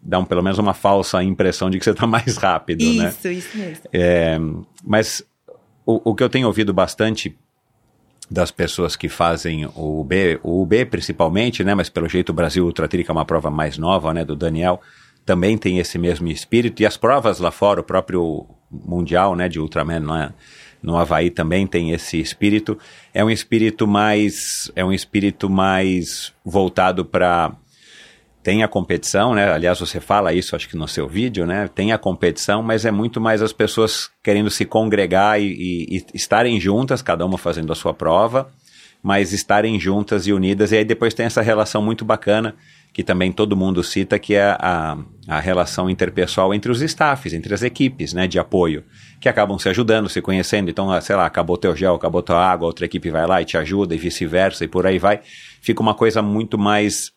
dá 0.02 0.20
um, 0.20 0.26
pelo 0.26 0.42
menos 0.44 0.58
uma 0.60 0.74
falsa 0.74 1.24
impressão 1.24 1.70
de 1.70 1.78
que 1.78 1.84
você 1.86 1.92
está 1.92 2.08
mais 2.08 2.36
rápido, 2.38 2.84
né? 2.84 3.10
Isso, 3.10 3.28
isso 3.28 3.58
mesmo. 3.58 3.84
É, 3.94 4.38
mas 4.84 5.24
o, 5.86 6.12
o 6.12 6.16
que 6.16 6.24
eu 6.24 6.30
tenho 6.30 6.48
ouvido 6.48 6.74
bastante 6.74 7.38
das 8.32 8.50
pessoas 8.50 8.96
que 8.96 9.10
fazem 9.10 9.66
o 9.76 10.00
UB, 10.00 10.40
o 10.42 10.62
UB 10.62 10.86
principalmente, 10.86 11.66
né, 11.66 11.76
mas 11.76 11.90
pelo 11.90 12.08
jeito 12.08 12.30
o 12.30 12.34
Brasil 12.34 12.66
Ultra 12.66 12.88
Tri, 12.88 13.04
que 13.04 13.12
é 13.12 13.14
uma 13.14 13.26
prova 13.26 13.52
mais 13.52 13.78
nova, 13.78 14.14
né, 14.14 14.24
do 14.24 14.38
Daniel, 14.38 14.80
também 15.26 15.58
tem 15.58 15.80
esse 15.80 16.00
mesmo 16.00 16.30
espírito, 16.30 16.82
e 16.82 16.86
as 16.86 16.96
provas 16.96 17.40
lá 17.40 17.52
fora, 17.52 17.82
o 17.82 17.84
próprio 17.84 18.48
Mundial, 18.72 19.36
né, 19.36 19.50
de 19.50 19.60
Ultraman 19.60 20.06
lá 20.06 20.34
no 20.82 20.98
Havaí 20.98 21.30
também 21.30 21.68
tem 21.68 21.92
esse 21.92 22.20
espírito, 22.20 22.80
é 23.14 23.24
um 23.24 23.30
espírito 23.30 23.86
mais, 23.86 24.72
é 24.76 24.84
um 24.84 24.94
espírito 24.94 25.50
mais 25.50 26.34
voltado 26.44 27.06
para 27.06 27.52
tem 28.44 28.64
a 28.64 28.68
competição, 28.68 29.34
né? 29.36 29.52
Aliás, 29.52 29.80
você 29.80 30.00
fala 30.00 30.34
isso, 30.34 30.56
acho 30.56 30.68
que 30.68 30.76
no 30.76 30.88
seu 30.88 31.08
vídeo, 31.08 31.46
né? 31.46 31.68
Tem 31.74 31.92
a 31.92 31.98
competição, 31.98 32.64
mas 32.64 32.86
é 32.86 32.92
muito 32.92 33.22
mais 33.22 33.42
as 33.42 33.54
pessoas 33.54 34.10
querendo 34.24 34.50
se 34.50 34.66
congregar 34.66 35.40
e, 35.40 35.46
e- 35.46 35.98
e 35.98 36.06
estarem 36.14 36.60
juntas, 36.60 37.02
cada 37.02 37.26
uma 37.26 37.38
fazendo 37.38 37.72
a 37.72 37.76
sua 37.76 37.94
prova, 37.94 38.50
mas 39.04 39.32
estarem 39.34 39.80
juntas 39.80 40.26
e 40.28 40.34
unidas. 40.34 40.72
E 40.72 40.78
aí 40.78 40.86
depois 40.86 41.14
tem 41.14 41.26
essa 41.26 41.42
relação 41.42 41.82
muito 41.82 42.04
bacana, 42.04 42.56
que 42.94 43.04
também 43.04 43.32
todo 43.32 43.56
mundo 43.56 43.84
cita, 43.84 44.20
que 44.20 44.34
é 44.34 44.56
a, 44.60 44.98
a 45.28 45.40
relação 45.40 45.90
interpessoal 45.90 46.54
entre 46.54 46.72
os 46.72 46.82
staffs, 46.82 47.34
entre 47.34 47.54
as 47.54 47.62
equipes, 47.62 48.12
né? 48.12 48.28
De 48.28 48.38
apoio, 48.40 48.84
que 49.20 49.30
acabam 49.30 49.58
se 49.60 49.70
ajudando, 49.70 50.10
se 50.10 50.22
conhecendo. 50.22 50.70
Então, 50.70 50.92
ah, 50.92 51.00
sei 51.00 51.16
lá, 51.16 51.26
acabou 51.26 51.58
teu 51.58 51.76
gel, 51.76 51.94
acabou 51.96 52.22
tua 52.24 52.44
água, 52.44 52.66
outra 52.68 52.86
equipe 52.86 53.10
vai 53.12 53.26
lá 53.28 53.42
e 53.42 53.46
te 53.46 53.56
ajuda 53.56 53.94
e 53.94 53.98
vice-versa, 54.00 54.66
e 54.66 54.68
por 54.68 54.86
aí 54.88 54.98
vai. 54.98 55.22
Fica 55.62 55.82
uma 55.82 55.94
coisa 55.94 56.22
muito 56.22 56.58
mais 56.58 57.12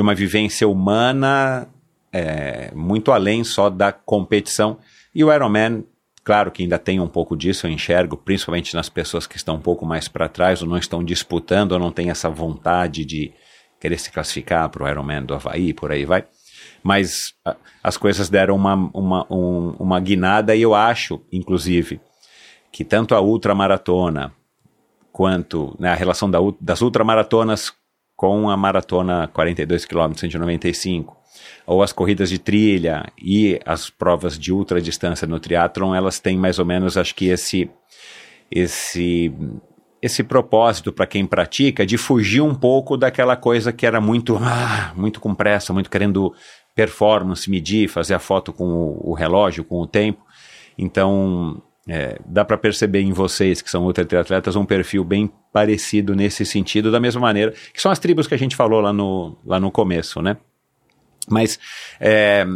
de 0.00 0.02
uma 0.02 0.14
vivência 0.14 0.66
humana 0.66 1.68
é, 2.10 2.72
muito 2.74 3.12
além 3.12 3.44
só 3.44 3.68
da 3.68 3.92
competição. 3.92 4.78
E 5.14 5.22
o 5.22 5.30
Ironman, 5.30 5.84
claro 6.24 6.50
que 6.50 6.62
ainda 6.62 6.78
tem 6.78 6.98
um 6.98 7.06
pouco 7.06 7.36
disso, 7.36 7.66
eu 7.66 7.70
enxergo, 7.70 8.16
principalmente 8.16 8.74
nas 8.74 8.88
pessoas 8.88 9.26
que 9.26 9.36
estão 9.36 9.56
um 9.56 9.60
pouco 9.60 9.84
mais 9.84 10.08
para 10.08 10.26
trás, 10.26 10.62
ou 10.62 10.68
não 10.68 10.78
estão 10.78 11.04
disputando, 11.04 11.72
ou 11.72 11.78
não 11.78 11.92
têm 11.92 12.08
essa 12.08 12.30
vontade 12.30 13.04
de 13.04 13.30
querer 13.78 13.98
se 13.98 14.10
classificar 14.10 14.70
para 14.70 14.84
o 14.84 14.88
Ironman 14.88 15.22
do 15.22 15.34
Havaí, 15.34 15.74
por 15.74 15.92
aí 15.92 16.06
vai. 16.06 16.24
Mas 16.82 17.34
a, 17.44 17.54
as 17.84 17.98
coisas 17.98 18.30
deram 18.30 18.56
uma, 18.56 18.74
uma, 18.94 19.26
um, 19.30 19.74
uma 19.78 20.00
guinada, 20.00 20.56
e 20.56 20.62
eu 20.62 20.74
acho, 20.74 21.20
inclusive, 21.30 22.00
que 22.72 22.86
tanto 22.86 23.14
a 23.14 23.20
ultramaratona 23.20 24.32
quanto 25.12 25.76
né, 25.78 25.90
a 25.90 25.94
relação 25.94 26.30
da, 26.30 26.38
das 26.58 26.80
ultramaratonas 26.80 27.78
com 28.20 28.50
a 28.50 28.56
maratona 28.56 29.30
42 29.32 29.86
km 29.86 30.12
195 30.14 31.16
ou 31.66 31.82
as 31.82 31.90
corridas 31.90 32.28
de 32.28 32.38
trilha 32.38 33.10
e 33.16 33.58
as 33.64 33.88
provas 33.88 34.38
de 34.38 34.52
ultradistância 34.52 35.26
no 35.26 35.40
triatlon, 35.40 35.94
elas 35.94 36.20
têm 36.20 36.36
mais 36.36 36.58
ou 36.58 36.66
menos, 36.66 36.98
acho 36.98 37.14
que 37.14 37.28
esse 37.28 37.70
esse 38.50 39.32
esse 40.02 40.22
propósito 40.22 40.92
para 40.92 41.06
quem 41.06 41.24
pratica 41.24 41.86
de 41.86 41.96
fugir 41.96 42.42
um 42.42 42.54
pouco 42.54 42.94
daquela 42.94 43.36
coisa 43.36 43.72
que 43.72 43.86
era 43.86 44.02
muito 44.02 44.36
ah, 44.36 44.92
muito 44.94 45.18
com 45.18 45.34
pressa, 45.34 45.72
muito 45.72 45.88
querendo 45.88 46.34
performance, 46.74 47.50
medir, 47.50 47.88
fazer 47.88 48.12
a 48.12 48.18
foto 48.18 48.52
com 48.52 48.66
o, 48.66 49.12
o 49.12 49.14
relógio, 49.14 49.64
com 49.64 49.80
o 49.80 49.86
tempo. 49.86 50.22
Então, 50.76 51.62
é, 51.90 52.18
dá 52.24 52.44
para 52.44 52.56
perceber 52.56 53.00
em 53.00 53.12
vocês 53.12 53.60
que 53.60 53.68
são 53.68 53.84
ultra-triatletas 53.84 54.54
um 54.54 54.64
perfil 54.64 55.02
bem 55.02 55.28
parecido 55.52 56.14
nesse 56.14 56.46
sentido, 56.46 56.88
da 56.88 57.00
mesma 57.00 57.20
maneira 57.20 57.52
que 57.74 57.82
são 57.82 57.90
as 57.90 57.98
tribos 57.98 58.28
que 58.28 58.34
a 58.34 58.38
gente 58.38 58.54
falou 58.54 58.80
lá 58.80 58.92
no, 58.92 59.36
lá 59.44 59.58
no 59.58 59.72
começo, 59.72 60.22
né? 60.22 60.36
Mas, 61.28 61.58
é, 61.98 62.46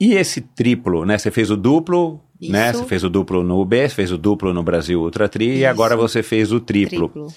e 0.00 0.14
esse 0.14 0.40
triplo, 0.40 1.04
né? 1.04 1.18
Você 1.18 1.30
fez 1.30 1.50
o 1.50 1.56
duplo, 1.56 2.22
Isso. 2.40 2.50
né? 2.50 2.72
Você 2.72 2.84
fez 2.84 3.04
o 3.04 3.10
duplo 3.10 3.44
no 3.44 3.60
UB, 3.60 3.76
você 3.76 3.94
fez 3.94 4.12
o 4.12 4.16
duplo 4.16 4.54
no 4.54 4.62
Brasil 4.62 5.00
Ultra 5.00 5.28
Tri 5.28 5.48
e 5.48 5.58
Isso. 5.58 5.66
agora 5.66 5.94
você 5.94 6.22
fez 6.22 6.50
o 6.50 6.58
triplo. 6.58 7.08
Triplo. 7.10 7.28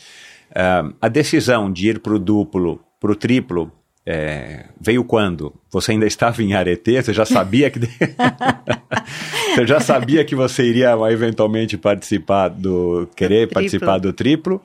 Ah, 0.55 0.89
a 1.01 1.07
decisão 1.09 1.71
de 1.71 1.89
ir 1.89 1.99
para 1.99 2.13
o 2.13 2.19
duplo, 2.19 2.81
para 2.99 3.11
o 3.11 3.15
triplo, 3.15 3.69
é, 4.05 4.65
veio 4.79 5.03
quando? 5.03 5.53
Você 5.69 5.91
ainda 5.91 6.05
estava 6.05 6.41
em 6.41 6.53
Aretê? 6.53 7.01
Você 7.01 7.13
já 7.13 7.25
sabia 7.25 7.69
que 7.69 7.79
você 9.55 9.67
já 9.67 9.79
sabia 9.79 10.25
que 10.25 10.35
você 10.35 10.63
iria 10.63 10.95
eventualmente 11.11 11.77
participar 11.77 12.49
do 12.49 13.07
querer 13.15 13.47
triplo. 13.47 13.53
participar 13.53 13.97
do 13.99 14.11
triplo? 14.11 14.61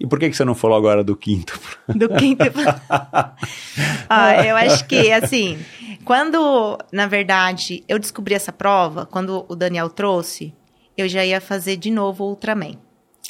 E 0.00 0.06
por 0.06 0.18
que 0.18 0.30
que 0.30 0.36
você 0.36 0.44
não 0.44 0.54
falou 0.54 0.76
agora 0.76 1.02
do 1.02 1.16
quinto? 1.16 1.58
Do 1.88 2.08
quinto. 2.10 2.44
ah, 4.08 4.46
eu 4.46 4.56
acho 4.56 4.86
que, 4.86 5.10
assim, 5.10 5.58
quando, 6.04 6.78
na 6.92 7.06
verdade, 7.08 7.82
eu 7.88 7.98
descobri 7.98 8.32
essa 8.32 8.52
prova, 8.52 9.04
quando 9.04 9.44
o 9.48 9.56
Daniel 9.56 9.90
trouxe, 9.90 10.54
eu 10.96 11.08
já 11.08 11.24
ia 11.24 11.40
fazer 11.40 11.76
de 11.76 11.90
novo 11.90 12.24
o 12.24 12.28
Ultraman. 12.28 12.78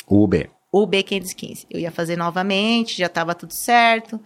O 0.06 0.24
UB. 0.24 0.50
O 0.70 0.86
B515. 0.86 1.66
Eu 1.70 1.80
ia 1.80 1.90
fazer 1.90 2.16
novamente, 2.16 2.98
já 2.98 3.06
estava 3.06 3.34
tudo 3.34 3.54
certo, 3.54 4.20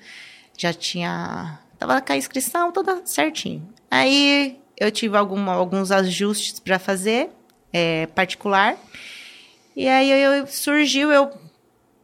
já 0.62 0.72
tinha. 0.72 1.58
Tava 1.78 2.00
com 2.00 2.12
a 2.12 2.16
inscrição 2.16 2.70
toda 2.70 3.04
certinho. 3.04 3.68
Aí 3.90 4.60
eu 4.78 4.90
tive 4.92 5.16
alguma, 5.16 5.52
alguns 5.52 5.90
ajustes 5.90 6.60
para 6.60 6.78
fazer, 6.78 7.30
é, 7.72 8.06
particular. 8.06 8.76
E 9.74 9.88
aí 9.88 10.10
eu, 10.10 10.46
surgiu, 10.46 11.10
eu. 11.10 11.32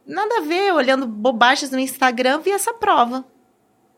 Nada 0.05 0.39
a 0.39 0.41
ver, 0.41 0.73
olhando 0.73 1.07
bobagens 1.07 1.71
no 1.71 1.79
Instagram, 1.79 2.39
vi 2.39 2.51
essa 2.51 2.73
prova. 2.73 3.23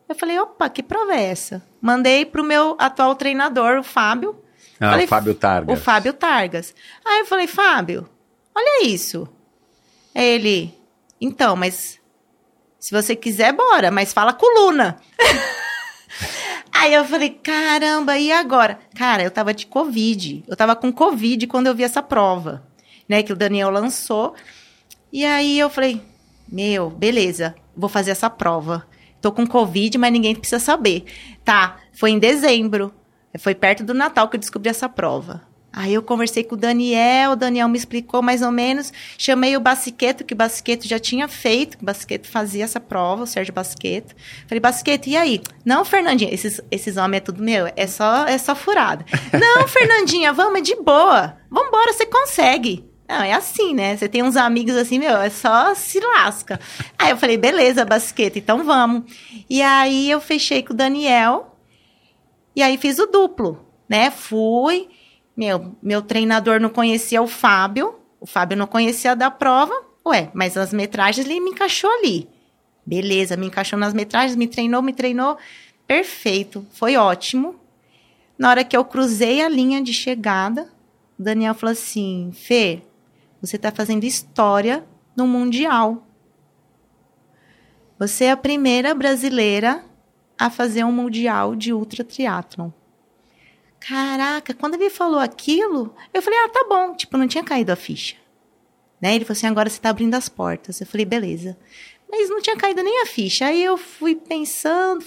Eu 0.08 0.14
falei, 0.14 0.38
opa, 0.38 0.68
que 0.68 0.82
prova 0.82 1.14
é 1.14 1.24
essa? 1.24 1.62
Mandei 1.80 2.24
pro 2.24 2.44
meu 2.44 2.76
atual 2.78 3.14
treinador, 3.16 3.78
o 3.78 3.82
Fábio. 3.82 4.36
Ah, 4.78 4.90
Falei, 4.90 5.06
o 5.06 5.08
Fábio 5.08 5.34
Targa. 5.34 5.72
O 5.72 5.76
Fábio 5.76 6.12
Targas. 6.12 6.74
Aí 7.04 7.20
eu 7.20 7.26
falei, 7.26 7.46
Fábio, 7.46 8.08
olha 8.54 8.84
isso. 8.84 9.26
Aí 10.14 10.24
ele, 10.24 10.74
Então, 11.20 11.56
mas 11.56 11.98
se 12.82 12.92
você 12.92 13.14
quiser, 13.14 13.52
bora, 13.52 13.92
mas 13.92 14.12
fala 14.12 14.32
com 14.32 14.58
Luna. 14.58 14.96
Aí 16.74 16.92
eu 16.92 17.04
falei, 17.04 17.30
caramba, 17.30 18.18
e 18.18 18.32
agora? 18.32 18.76
Cara, 18.96 19.22
eu 19.22 19.30
tava 19.30 19.54
de 19.54 19.66
Covid. 19.66 20.42
Eu 20.48 20.56
tava 20.56 20.74
com 20.74 20.92
Covid 20.92 21.46
quando 21.46 21.68
eu 21.68 21.76
vi 21.76 21.84
essa 21.84 22.02
prova, 22.02 22.66
né? 23.08 23.22
Que 23.22 23.32
o 23.32 23.36
Daniel 23.36 23.70
lançou. 23.70 24.34
E 25.12 25.24
aí 25.24 25.60
eu 25.60 25.70
falei, 25.70 26.02
meu, 26.48 26.90
beleza, 26.90 27.54
vou 27.76 27.88
fazer 27.88 28.10
essa 28.10 28.28
prova. 28.28 28.84
Tô 29.20 29.30
com 29.30 29.46
Covid, 29.46 29.96
mas 29.96 30.12
ninguém 30.12 30.34
precisa 30.34 30.58
saber. 30.58 31.04
Tá, 31.44 31.76
foi 31.92 32.10
em 32.10 32.18
dezembro. 32.18 32.92
Foi 33.38 33.54
perto 33.54 33.84
do 33.84 33.94
Natal 33.94 34.28
que 34.28 34.34
eu 34.34 34.40
descobri 34.40 34.68
essa 34.68 34.88
prova. 34.88 35.40
Aí 35.72 35.94
eu 35.94 36.02
conversei 36.02 36.44
com 36.44 36.54
o 36.54 36.58
Daniel, 36.58 37.30
o 37.30 37.36
Daniel 37.36 37.66
me 37.66 37.78
explicou 37.78 38.20
mais 38.20 38.42
ou 38.42 38.52
menos. 38.52 38.92
Chamei 39.16 39.56
o 39.56 39.60
Basqueto, 39.60 40.22
que 40.22 40.34
o 40.34 40.36
Basqueto 40.36 40.86
já 40.86 40.98
tinha 40.98 41.26
feito, 41.26 41.78
o 41.80 41.84
Basqueto 41.84 42.28
fazia 42.28 42.64
essa 42.64 42.78
prova, 42.78 43.22
o 43.22 43.26
Sérgio 43.26 43.54
Basqueto. 43.54 44.14
Falei, 44.46 44.60
Basqueto, 44.60 45.08
e 45.08 45.16
aí? 45.16 45.40
Não, 45.64 45.82
Fernandinha, 45.82 46.32
esses, 46.32 46.60
esses 46.70 46.98
homens 46.98 47.18
é 47.18 47.20
tudo 47.20 47.42
meu, 47.42 47.72
é 47.74 47.86
só, 47.86 48.26
é 48.26 48.36
só 48.36 48.54
furada. 48.54 49.04
Não, 49.32 49.66
Fernandinha, 49.66 50.32
vamos, 50.32 50.58
é 50.58 50.62
de 50.62 50.76
boa. 50.76 51.38
Vambora, 51.50 51.92
você 51.94 52.04
consegue. 52.04 52.84
Não, 53.08 53.22
é 53.22 53.32
assim, 53.32 53.74
né? 53.74 53.96
Você 53.96 54.08
tem 54.08 54.22
uns 54.22 54.36
amigos 54.36 54.76
assim, 54.76 54.98
meu, 54.98 55.16
é 55.16 55.30
só 55.30 55.74
se 55.74 56.00
lasca. 56.00 56.60
Aí 56.98 57.10
eu 57.10 57.16
falei, 57.16 57.38
beleza, 57.38 57.84
Basqueto, 57.84 58.38
então 58.38 58.62
vamos. 58.62 59.04
E 59.48 59.62
aí 59.62 60.10
eu 60.10 60.20
fechei 60.20 60.62
com 60.62 60.74
o 60.74 60.76
Daniel, 60.76 61.56
e 62.54 62.62
aí 62.62 62.76
fiz 62.76 62.98
o 62.98 63.06
duplo, 63.06 63.66
né? 63.88 64.10
Fui 64.10 64.88
meu, 65.36 65.74
meu 65.82 66.02
treinador 66.02 66.60
não 66.60 66.68
conhecia 66.68 67.22
o 67.22 67.26
Fábio, 67.26 67.94
o 68.20 68.26
Fábio 68.26 68.56
não 68.56 68.66
conhecia 68.66 69.16
da 69.16 69.30
prova, 69.30 69.74
ué, 70.06 70.30
mas 70.34 70.56
as 70.56 70.72
metragens 70.72 71.26
ele 71.26 71.40
me 71.40 71.50
encaixou 71.50 71.90
ali. 71.90 72.28
Beleza, 72.84 73.36
me 73.36 73.46
encaixou 73.46 73.78
nas 73.78 73.94
metragens, 73.94 74.36
me 74.36 74.46
treinou, 74.46 74.82
me 74.82 74.92
treinou. 74.92 75.38
Perfeito, 75.86 76.66
foi 76.72 76.96
ótimo. 76.96 77.56
Na 78.36 78.50
hora 78.50 78.64
que 78.64 78.76
eu 78.76 78.84
cruzei 78.84 79.42
a 79.42 79.48
linha 79.48 79.82
de 79.82 79.92
chegada, 79.92 80.68
o 81.18 81.22
Daniel 81.22 81.54
falou 81.54 81.72
assim: 81.72 82.30
Fê, 82.34 82.82
você 83.40 83.56
está 83.56 83.70
fazendo 83.70 84.04
história 84.04 84.84
no 85.16 85.26
Mundial. 85.26 86.06
Você 87.98 88.24
é 88.24 88.30
a 88.32 88.36
primeira 88.36 88.94
brasileira 88.94 89.84
a 90.38 90.50
fazer 90.50 90.82
um 90.84 90.92
Mundial 90.92 91.54
de 91.54 91.72
Ultra 91.72 92.02
Triathlon. 92.02 92.70
Caraca, 93.86 94.54
quando 94.54 94.74
ele 94.74 94.88
falou 94.88 95.18
aquilo, 95.18 95.92
eu 96.14 96.22
falei, 96.22 96.38
ah, 96.38 96.48
tá 96.48 96.66
bom. 96.68 96.94
Tipo, 96.94 97.16
não 97.16 97.26
tinha 97.26 97.42
caído 97.42 97.72
a 97.72 97.76
ficha. 97.76 98.14
Né? 99.00 99.16
Ele 99.16 99.24
falou 99.24 99.36
assim, 99.36 99.46
agora 99.48 99.68
você 99.68 99.80
tá 99.80 99.90
abrindo 99.90 100.14
as 100.14 100.28
portas. 100.28 100.80
Eu 100.80 100.86
falei, 100.86 101.04
beleza. 101.04 101.58
Mas 102.08 102.30
não 102.30 102.40
tinha 102.40 102.56
caído 102.56 102.82
nem 102.82 103.02
a 103.02 103.06
ficha. 103.06 103.46
Aí 103.46 103.62
eu 103.64 103.76
fui 103.76 104.14
pensando, 104.14 105.04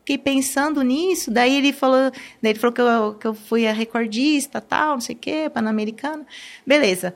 fiquei 0.00 0.18
pensando 0.18 0.82
nisso. 0.82 1.30
Daí 1.30 1.56
ele 1.56 1.72
falou, 1.72 2.10
daí 2.42 2.52
ele 2.52 2.58
falou 2.58 2.72
que 2.74 2.80
eu, 2.80 3.14
que 3.14 3.26
eu 3.28 3.34
fui 3.34 3.66
a 3.68 3.72
recordista, 3.72 4.60
tal, 4.60 4.94
não 4.94 5.00
sei 5.00 5.14
o 5.14 5.18
quê, 5.18 5.48
pan-americana. 5.48 6.26
Beleza. 6.66 7.14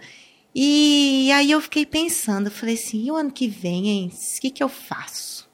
E 0.55 1.29
aí 1.33 1.51
eu 1.51 1.61
fiquei 1.61 1.85
pensando, 1.85 2.53
falei 2.53 2.77
assim, 2.77 3.07
e 3.07 3.11
o 3.11 3.17
ano 3.17 3.33
que 3.33 3.49
vem, 3.49 3.89
hein? 3.89 4.13
O 4.15 4.41
que, 4.41 4.51
que 4.51 4.63
eu 4.63 4.69
faço? 4.69 5.51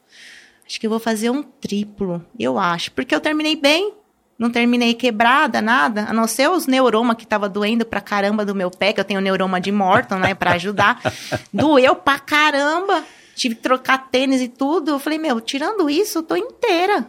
Acho 0.67 0.79
que 0.79 0.87
eu 0.87 0.91
vou 0.91 1.01
fazer 1.01 1.31
um 1.31 1.43
triplo, 1.43 2.23
eu 2.39 2.59
acho. 2.59 2.93
Porque 2.93 3.15
eu 3.15 3.21
terminei 3.21 3.57
bem, 3.57 3.95
não 4.41 4.51
terminei 4.51 4.95
quebrada, 4.95 5.61
nada, 5.61 6.07
a 6.09 6.15
não 6.15 6.27
ser 6.27 6.49
os 6.49 6.67
neuromas 6.67 7.15
que 7.15 7.27
tava 7.27 7.47
doendo 7.47 7.85
pra 7.85 8.01
caramba 8.01 8.43
do 8.43 8.55
meu 8.55 8.71
pé, 8.71 8.91
que 8.91 8.99
eu 8.99 9.05
tenho 9.05 9.21
neuroma 9.21 9.61
de 9.61 9.71
Morton, 9.71 10.17
né, 10.17 10.35
pra 10.35 10.53
ajudar. 10.53 10.99
Doeu 11.53 11.95
pra 11.95 12.19
caramba. 12.19 13.05
Tive 13.37 13.57
que 13.57 13.61
trocar 13.61 14.09
tênis 14.11 14.41
e 14.41 14.49
tudo. 14.49 14.93
Eu 14.93 14.99
falei, 14.99 15.19
meu, 15.19 15.43
tirando 15.43 15.91
isso, 15.91 16.19
eu 16.19 16.23
tô 16.23 16.37
inteira. 16.37 17.07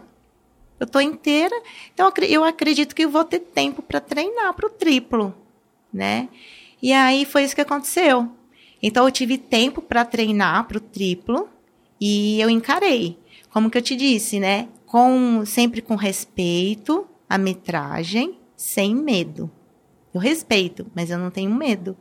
Eu 0.78 0.86
tô 0.86 1.00
inteira. 1.00 1.58
Então, 1.94 2.12
eu 2.20 2.44
acredito 2.44 2.94
que 2.94 3.04
eu 3.04 3.10
vou 3.10 3.24
ter 3.24 3.38
tempo 3.38 3.80
para 3.80 3.98
treinar 3.98 4.52
pro 4.52 4.68
triplo, 4.68 5.34
né? 5.90 6.28
E 6.82 6.92
aí 6.92 7.24
foi 7.24 7.44
isso 7.44 7.54
que 7.54 7.62
aconteceu. 7.62 8.28
Então, 8.82 9.06
eu 9.06 9.10
tive 9.10 9.38
tempo 9.38 9.80
para 9.80 10.04
treinar 10.04 10.64
pro 10.68 10.80
triplo 10.80 11.48
e 11.98 12.38
eu 12.42 12.50
encarei. 12.50 13.18
Como 13.48 13.70
que 13.70 13.78
eu 13.78 13.82
te 13.82 13.96
disse, 13.96 14.38
né? 14.38 14.68
Com, 14.84 15.46
sempre 15.46 15.80
com 15.80 15.94
respeito, 15.94 17.08
a 17.32 17.38
metragem 17.38 18.38
sem 18.54 18.94
medo. 18.94 19.50
Eu 20.12 20.20
respeito, 20.20 20.86
mas 20.94 21.10
eu 21.10 21.16
não 21.16 21.30
tenho 21.30 21.50
medo. 21.50 21.96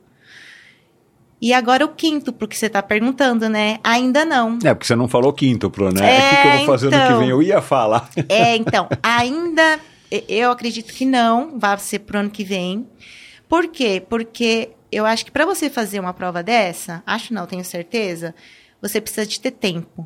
E 1.41 1.53
agora 1.53 1.85
o 1.85 1.95
quíntuplo 1.95 2.49
que 2.49 2.57
você 2.57 2.65
está 2.65 2.83
perguntando, 2.83 3.47
né? 3.47 3.79
Ainda 3.81 4.25
não. 4.25 4.59
É, 4.61 4.73
porque 4.73 4.85
você 4.85 4.93
não 4.93 5.07
falou 5.07 5.31
quíntuplo, 5.31 5.89
né? 5.89 6.01
É, 6.01 6.17
o 6.17 6.29
que, 6.29 6.41
que 6.41 6.47
eu 6.47 6.57
vou 6.57 6.65
fazer 6.65 6.87
então, 6.87 6.99
no 6.99 7.07
que 7.07 7.19
vem? 7.19 7.29
Eu 7.29 7.41
ia 7.41 7.61
falar. 7.61 8.09
É, 8.27 8.57
então, 8.57 8.89
ainda 9.01 9.79
eu 10.27 10.51
acredito 10.51 10.91
que 10.91 11.05
não, 11.05 11.57
vai 11.57 11.77
ser 11.77 11.99
pro 11.99 12.19
ano 12.19 12.29
que 12.29 12.43
vem. 12.43 12.85
Por 13.47 13.69
quê? 13.69 14.05
Porque 14.05 14.71
eu 14.91 15.05
acho 15.05 15.23
que 15.23 15.31
para 15.31 15.45
você 15.45 15.69
fazer 15.69 16.01
uma 16.01 16.13
prova 16.13 16.43
dessa, 16.43 17.01
acho 17.05 17.33
não, 17.33 17.47
tenho 17.47 17.63
certeza, 17.63 18.35
você 18.81 18.99
precisa 18.99 19.25
de 19.25 19.39
ter 19.39 19.51
tempo 19.51 20.05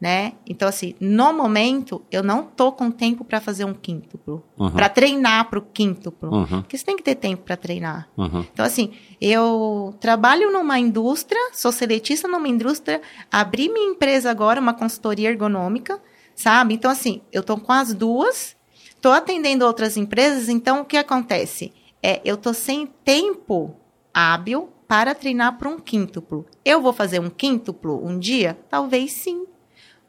né? 0.00 0.34
Então, 0.46 0.68
assim, 0.68 0.94
no 1.00 1.32
momento, 1.32 2.02
eu 2.10 2.22
não 2.22 2.42
tô 2.42 2.70
com 2.70 2.90
tempo 2.90 3.24
para 3.24 3.40
fazer 3.40 3.64
um 3.64 3.72
quíntuplo, 3.72 4.44
uhum. 4.58 4.70
para 4.70 4.88
treinar 4.88 5.48
para 5.48 5.58
o 5.58 5.62
quíntuplo, 5.62 6.30
uhum. 6.30 6.60
porque 6.62 6.76
você 6.76 6.84
tem 6.84 6.96
que 6.96 7.02
ter 7.02 7.14
tempo 7.14 7.44
para 7.44 7.56
treinar. 7.56 8.08
Uhum. 8.16 8.44
Então, 8.52 8.64
assim, 8.64 8.92
eu 9.20 9.94
trabalho 9.98 10.52
numa 10.52 10.78
indústria, 10.78 11.40
sou 11.52 11.72
seletista 11.72 12.28
numa 12.28 12.48
indústria, 12.48 13.00
abri 13.32 13.70
minha 13.70 13.90
empresa 13.90 14.30
agora, 14.30 14.60
uma 14.60 14.74
consultoria 14.74 15.30
ergonômica, 15.30 15.98
sabe? 16.34 16.74
Então, 16.74 16.90
assim, 16.90 17.22
eu 17.32 17.42
tô 17.42 17.56
com 17.56 17.72
as 17.72 17.94
duas, 17.94 18.54
tô 19.00 19.10
atendendo 19.10 19.64
outras 19.64 19.96
empresas, 19.96 20.50
então 20.50 20.82
o 20.82 20.84
que 20.84 20.98
acontece? 20.98 21.72
É, 22.02 22.20
eu 22.22 22.36
tô 22.36 22.52
sem 22.52 22.86
tempo 23.02 23.74
hábil 24.12 24.68
para 24.86 25.14
treinar 25.14 25.56
para 25.56 25.68
um 25.68 25.78
quíntuplo. 25.78 26.44
Eu 26.64 26.82
vou 26.82 26.92
fazer 26.92 27.18
um 27.18 27.30
quíntuplo 27.30 28.06
um 28.06 28.18
dia? 28.18 28.56
Talvez 28.68 29.12
sim 29.12 29.46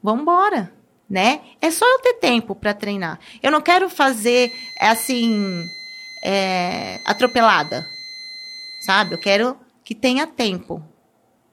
vamos 0.02 0.22
embora, 0.22 0.72
né? 1.08 1.40
É 1.60 1.70
só 1.70 1.84
eu 1.86 2.00
ter 2.00 2.14
tempo 2.14 2.54
para 2.54 2.74
treinar. 2.74 3.18
Eu 3.42 3.50
não 3.50 3.60
quero 3.60 3.88
fazer 3.88 4.52
assim 4.80 5.64
é, 6.22 7.00
atropelada, 7.06 7.84
sabe? 8.86 9.14
Eu 9.14 9.20
quero 9.20 9.56
que 9.84 9.94
tenha 9.94 10.26
tempo. 10.26 10.82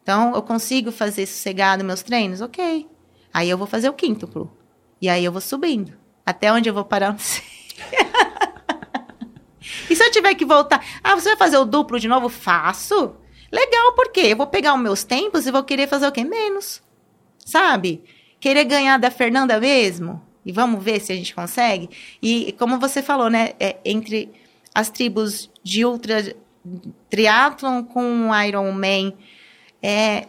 Então, 0.02 0.36
eu 0.36 0.42
consigo 0.42 0.92
fazer 0.92 1.26
sossegado 1.26 1.84
meus 1.84 2.04
treinos? 2.04 2.42
Ok. 2.42 2.88
Aí 3.34 3.50
eu 3.50 3.58
vou 3.58 3.66
fazer 3.66 3.90
o 3.90 3.94
quíntuplo. 3.94 4.56
E 5.02 5.10
aí 5.10 5.26
eu 5.26 5.32
vou 5.32 5.42
subindo. 5.42 5.94
Até 6.26 6.52
onde 6.52 6.70
eu 6.70 6.74
vou 6.74 6.86
parar, 6.86 7.12
não 7.12 7.18
sei. 7.20 7.44
e 9.90 9.96
se 9.96 10.04
eu 10.04 10.12
tiver 10.12 10.36
que 10.36 10.46
voltar? 10.46 10.84
Ah, 11.04 11.16
você 11.16 11.30
vai 11.30 11.38
fazer 11.38 11.58
o 11.58 11.66
duplo 11.66 12.00
de 12.00 12.08
novo? 12.08 12.30
Faço. 12.30 13.16
Legal, 13.52 13.94
porque 13.94 14.20
eu 14.22 14.38
vou 14.38 14.48
pegar 14.48 14.74
os 14.74 14.82
meus 14.82 15.04
tempos 15.04 15.46
e 15.48 15.52
vou 15.52 15.64
querer 15.64 15.88
fazer 15.88 16.08
o 16.08 16.12
quê? 16.12 16.24
Menos. 16.24 16.84
Sabe? 17.46 18.04
Querer 18.46 18.66
ganhar 18.66 19.00
da 19.00 19.10
Fernanda 19.10 19.60
mesmo? 19.60 20.22
E 20.46 20.52
vamos 20.52 20.84
ver 20.84 21.02
se 21.02 21.12
a 21.12 21.16
gente 21.16 21.34
consegue? 21.34 21.90
E 22.22 22.52
como 22.60 22.80
você 22.80 23.02
falou, 23.02 23.28
né? 23.28 23.54
É, 23.60 23.78
entre 23.84 24.32
as 24.72 24.88
tribos 24.88 25.50
de 25.64 25.84
ultra 25.84 26.36
triatlon 27.10 27.84
com 27.84 28.30
Iron 28.46 28.72
Man, 28.72 29.14
é, 29.82 30.28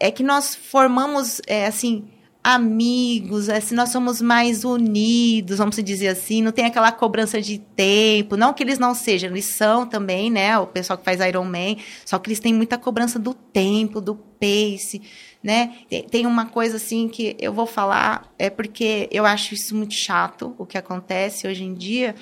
é 0.00 0.10
que 0.10 0.22
nós 0.22 0.54
formamos, 0.54 1.42
é, 1.46 1.66
assim, 1.66 2.08
amigos, 2.42 3.50
assim, 3.50 3.74
nós 3.74 3.90
somos 3.90 4.22
mais 4.22 4.64
unidos, 4.64 5.58
vamos 5.58 5.76
dizer 5.76 6.08
assim, 6.08 6.42
não 6.42 6.52
tem 6.52 6.64
aquela 6.64 6.92
cobrança 6.92 7.42
de 7.42 7.58
tempo, 7.58 8.38
não 8.38 8.52
que 8.54 8.62
eles 8.62 8.78
não 8.78 8.94
sejam, 8.94 9.30
eles 9.30 9.46
são 9.46 9.86
também, 9.86 10.30
né, 10.30 10.58
o 10.58 10.66
pessoal 10.66 10.98
que 10.98 11.04
faz 11.04 11.20
Iron 11.20 11.44
Man, 11.44 11.76
só 12.04 12.18
que 12.18 12.28
eles 12.28 12.40
têm 12.40 12.52
muita 12.52 12.76
cobrança 12.76 13.18
do 13.18 13.32
tempo, 13.32 14.00
do 14.00 14.14
pace, 14.14 15.00
né? 15.44 15.74
Tem 16.10 16.24
uma 16.24 16.46
coisa 16.46 16.76
assim 16.76 17.06
que 17.06 17.36
eu 17.38 17.52
vou 17.52 17.66
falar, 17.66 18.32
é 18.38 18.48
porque 18.48 19.06
eu 19.12 19.26
acho 19.26 19.52
isso 19.52 19.76
muito 19.76 19.92
chato, 19.92 20.54
o 20.56 20.64
que 20.64 20.78
acontece 20.78 21.46
hoje 21.46 21.64
em 21.64 21.74
dia, 21.74 22.14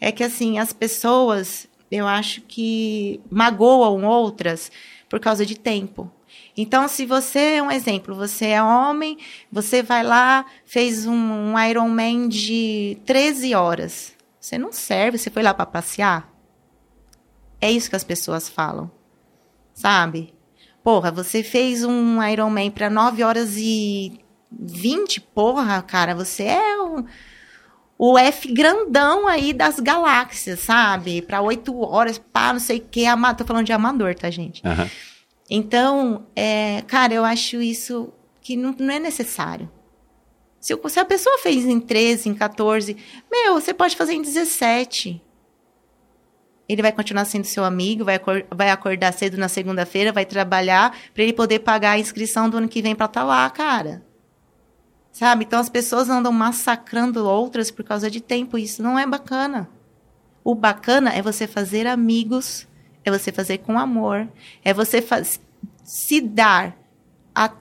é 0.00 0.10
que 0.10 0.24
assim, 0.24 0.58
as 0.58 0.72
pessoas, 0.72 1.68
eu 1.88 2.04
acho 2.04 2.40
que 2.40 3.20
magoam 3.30 4.04
outras 4.04 4.72
por 5.08 5.20
causa 5.20 5.46
de 5.46 5.56
tempo. 5.56 6.10
Então, 6.56 6.88
se 6.88 7.06
você 7.06 7.56
é 7.56 7.62
um 7.62 7.70
exemplo, 7.70 8.12
você 8.12 8.46
é 8.46 8.62
homem, 8.62 9.18
você 9.50 9.80
vai 9.80 10.02
lá, 10.02 10.44
fez 10.64 11.06
um, 11.06 11.14
um 11.14 11.58
Ironman 11.58 12.28
de 12.28 12.98
13 13.06 13.54
horas. 13.54 14.14
Você 14.40 14.58
não 14.58 14.72
serve, 14.72 15.16
você 15.16 15.30
foi 15.30 15.44
lá 15.44 15.54
para 15.54 15.66
passear? 15.66 16.28
É 17.60 17.70
isso 17.70 17.88
que 17.88 17.96
as 17.96 18.04
pessoas 18.04 18.48
falam. 18.48 18.90
Sabe? 19.72 20.34
Porra, 20.84 21.10
você 21.10 21.42
fez 21.42 21.82
um 21.82 22.22
Ironman 22.22 22.70
para 22.70 22.90
9 22.90 23.24
horas 23.24 23.56
e 23.56 24.20
20, 24.52 25.18
porra, 25.18 25.80
cara, 25.80 26.14
você 26.14 26.42
é 26.42 26.78
o, 26.78 27.06
o 27.98 28.18
F 28.18 28.52
grandão 28.52 29.26
aí 29.26 29.54
das 29.54 29.80
galáxias, 29.80 30.60
sabe? 30.60 31.22
Para 31.22 31.40
8 31.40 31.74
horas, 31.80 32.18
pá, 32.18 32.52
não 32.52 32.60
sei 32.60 32.78
o 32.80 32.82
que, 32.82 33.06
ama, 33.06 33.34
tô 33.34 33.46
falando 33.46 33.64
de 33.64 33.72
amador, 33.72 34.14
tá, 34.14 34.28
gente? 34.28 34.62
Uhum. 34.62 34.90
Então, 35.48 36.26
é, 36.36 36.82
cara, 36.86 37.14
eu 37.14 37.24
acho 37.24 37.62
isso 37.62 38.12
que 38.42 38.54
não, 38.54 38.74
não 38.78 38.92
é 38.92 38.98
necessário. 38.98 39.70
Se, 40.60 40.78
se, 40.88 41.00
a 41.00 41.04
pessoa 41.04 41.38
fez 41.38 41.64
em 41.64 41.80
13, 41.80 42.28
em 42.28 42.34
14, 42.34 42.94
meu, 43.32 43.54
você 43.54 43.72
pode 43.72 43.96
fazer 43.96 44.12
em 44.12 44.20
17. 44.22 45.22
Ele 46.68 46.82
vai 46.82 46.92
continuar 46.92 47.24
sendo 47.26 47.44
seu 47.44 47.64
amigo, 47.64 48.04
vai, 48.04 48.18
vai 48.50 48.70
acordar 48.70 49.12
cedo 49.12 49.36
na 49.36 49.48
segunda-feira, 49.48 50.12
vai 50.12 50.24
trabalhar 50.24 50.96
para 51.12 51.22
ele 51.22 51.32
poder 51.32 51.58
pagar 51.60 51.92
a 51.92 51.98
inscrição 51.98 52.48
do 52.48 52.56
ano 52.56 52.68
que 52.68 52.80
vem 52.80 52.94
para 52.94 53.06
estar 53.06 53.20
tá 53.20 53.26
lá, 53.26 53.48
cara. 53.50 54.02
Sabe? 55.12 55.44
Então 55.44 55.60
as 55.60 55.68
pessoas 55.68 56.08
andam 56.08 56.32
massacrando 56.32 57.24
outras 57.28 57.70
por 57.70 57.84
causa 57.84 58.10
de 58.10 58.20
tempo. 58.20 58.58
Isso 58.58 58.82
não 58.82 58.98
é 58.98 59.06
bacana. 59.06 59.68
O 60.42 60.54
bacana 60.54 61.10
é 61.12 61.22
você 61.22 61.46
fazer 61.46 61.86
amigos, 61.86 62.66
é 63.04 63.10
você 63.10 63.30
fazer 63.30 63.58
com 63.58 63.78
amor, 63.78 64.28
é 64.64 64.74
você 64.74 65.04
se 65.84 66.20
dar, 66.20 66.76
a, 67.34 67.52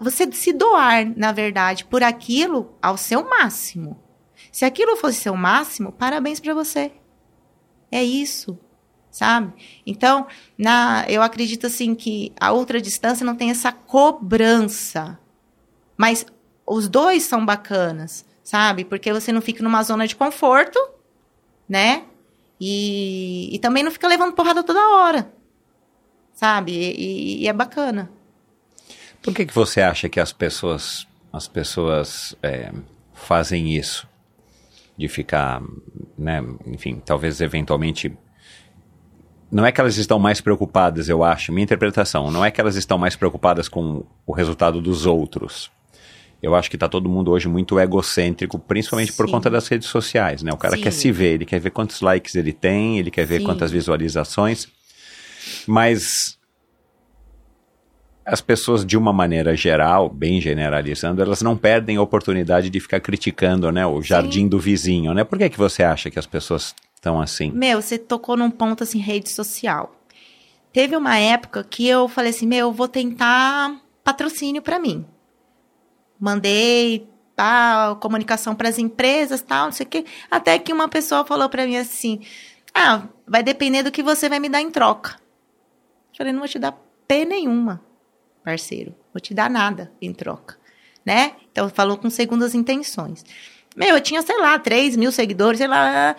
você 0.00 0.30
se 0.32 0.52
doar, 0.52 1.06
na 1.16 1.32
verdade, 1.32 1.84
por 1.84 2.02
aquilo 2.02 2.74
ao 2.82 2.96
seu 2.96 3.28
máximo. 3.28 3.98
Se 4.52 4.64
aquilo 4.64 4.96
fosse 4.96 5.20
seu 5.20 5.34
máximo, 5.34 5.90
parabéns 5.90 6.38
para 6.38 6.54
você. 6.54 6.92
É 7.90 8.02
isso, 8.02 8.58
sabe? 9.10 9.52
Então, 9.86 10.26
na, 10.58 11.04
eu 11.08 11.22
acredito 11.22 11.66
assim 11.66 11.94
que 11.94 12.32
a 12.40 12.52
outra 12.52 12.80
distância 12.80 13.24
não 13.24 13.36
tem 13.36 13.50
essa 13.50 13.72
cobrança. 13.72 15.18
Mas 15.96 16.26
os 16.66 16.88
dois 16.88 17.22
são 17.24 17.44
bacanas, 17.44 18.24
sabe? 18.42 18.84
Porque 18.84 19.12
você 19.12 19.30
não 19.32 19.40
fica 19.40 19.62
numa 19.62 19.82
zona 19.82 20.06
de 20.06 20.16
conforto, 20.16 20.78
né? 21.68 22.04
E, 22.60 23.54
e 23.54 23.58
também 23.58 23.82
não 23.82 23.90
fica 23.90 24.08
levando 24.08 24.34
porrada 24.34 24.62
toda 24.62 24.96
hora, 24.96 25.32
sabe? 26.32 26.72
E, 26.72 27.42
e 27.42 27.48
é 27.48 27.52
bacana. 27.52 28.10
Por 29.22 29.34
que, 29.34 29.46
que 29.46 29.54
você 29.54 29.80
acha 29.80 30.08
que 30.08 30.20
as 30.20 30.32
pessoas, 30.32 31.06
as 31.32 31.48
pessoas 31.48 32.34
é, 32.42 32.72
fazem 33.14 33.76
isso? 33.76 34.06
de 34.96 35.08
ficar, 35.08 35.60
né, 36.16 36.42
enfim, 36.66 37.02
talvez 37.04 37.40
eventualmente 37.40 38.16
não 39.50 39.64
é 39.64 39.70
que 39.70 39.80
elas 39.80 39.96
estão 39.96 40.18
mais 40.18 40.40
preocupadas, 40.40 41.08
eu 41.08 41.22
acho, 41.22 41.52
minha 41.52 41.64
interpretação, 41.64 42.30
não 42.30 42.44
é 42.44 42.50
que 42.50 42.60
elas 42.60 42.76
estão 42.76 42.98
mais 42.98 43.14
preocupadas 43.14 43.68
com 43.68 44.04
o 44.26 44.32
resultado 44.32 44.80
dos 44.80 45.06
outros. 45.06 45.70
Eu 46.42 46.54
acho 46.54 46.68
que 46.68 46.76
está 46.76 46.88
todo 46.88 47.08
mundo 47.08 47.30
hoje 47.30 47.48
muito 47.48 47.78
egocêntrico, 47.78 48.58
principalmente 48.58 49.12
Sim. 49.12 49.16
por 49.16 49.30
conta 49.30 49.48
das 49.48 49.66
redes 49.68 49.88
sociais, 49.88 50.42
né? 50.42 50.52
O 50.52 50.56
cara 50.56 50.76
Sim. 50.76 50.82
quer 50.82 50.90
se 50.90 51.10
ver, 51.10 51.34
ele 51.34 51.46
quer 51.46 51.58
ver 51.58 51.70
quantos 51.70 52.00
likes 52.00 52.34
ele 52.34 52.52
tem, 52.52 52.98
ele 52.98 53.10
quer 53.10 53.24
ver 53.24 53.38
Sim. 53.38 53.46
quantas 53.46 53.70
visualizações, 53.70 54.68
mas 55.66 56.36
as 58.24 58.40
pessoas, 58.40 58.86
de 58.86 58.96
uma 58.96 59.12
maneira 59.12 59.54
geral, 59.54 60.08
bem 60.08 60.40
generalizando, 60.40 61.20
elas 61.20 61.42
não 61.42 61.56
perdem 61.56 61.98
a 61.98 62.02
oportunidade 62.02 62.70
de 62.70 62.80
ficar 62.80 62.98
criticando, 63.00 63.70
né, 63.70 63.86
o 63.86 64.00
jardim 64.00 64.40
Sim. 64.40 64.48
do 64.48 64.58
vizinho, 64.58 65.12
né? 65.12 65.24
Por 65.24 65.38
que, 65.38 65.50
que 65.50 65.58
você 65.58 65.82
acha 65.82 66.10
que 66.10 66.18
as 66.18 66.26
pessoas 66.26 66.74
estão 66.94 67.20
assim? 67.20 67.50
Meu, 67.50 67.82
você 67.82 67.98
tocou 67.98 68.36
num 68.36 68.50
ponto, 68.50 68.82
assim, 68.82 68.98
rede 68.98 69.28
social. 69.28 69.94
Teve 70.72 70.96
uma 70.96 71.18
época 71.18 71.62
que 71.62 71.86
eu 71.86 72.08
falei 72.08 72.30
assim, 72.30 72.46
meu, 72.46 72.68
eu 72.68 72.72
vou 72.72 72.88
tentar 72.88 73.78
patrocínio 74.02 74.62
para 74.62 74.78
mim. 74.78 75.04
Mandei 76.18 77.06
tá, 77.36 77.96
comunicação 78.00 78.54
para 78.54 78.68
as 78.68 78.78
empresas, 78.78 79.42
tal, 79.42 79.66
não 79.66 79.72
sei 79.72 79.84
o 79.84 79.88
quê. 79.88 80.04
Até 80.30 80.58
que 80.58 80.72
uma 80.72 80.88
pessoa 80.88 81.24
falou 81.24 81.48
para 81.48 81.66
mim 81.66 81.76
assim, 81.76 82.20
ah, 82.74 83.02
vai 83.26 83.42
depender 83.42 83.82
do 83.82 83.92
que 83.92 84.02
você 84.02 84.28
vai 84.28 84.40
me 84.40 84.48
dar 84.48 84.62
em 84.62 84.70
troca. 84.70 85.16
Eu 86.12 86.18
falei, 86.18 86.32
não 86.32 86.40
vou 86.40 86.48
te 86.48 86.58
dar 86.58 86.76
P 87.06 87.24
nenhuma 87.24 87.80
parceiro. 88.44 88.94
Vou 89.12 89.20
te 89.20 89.32
dar 89.32 89.48
nada 89.48 89.90
em 90.00 90.12
troca, 90.12 90.56
né? 91.04 91.32
Então, 91.50 91.68
falou 91.68 91.96
com 91.96 92.10
segundas 92.10 92.54
intenções. 92.54 93.24
Meu, 93.76 93.96
eu 93.96 94.00
tinha, 94.00 94.22
sei 94.22 94.38
lá, 94.38 94.58
3 94.58 94.96
mil 94.96 95.10
seguidores, 95.10 95.58
sei 95.58 95.66
lá, 95.66 96.14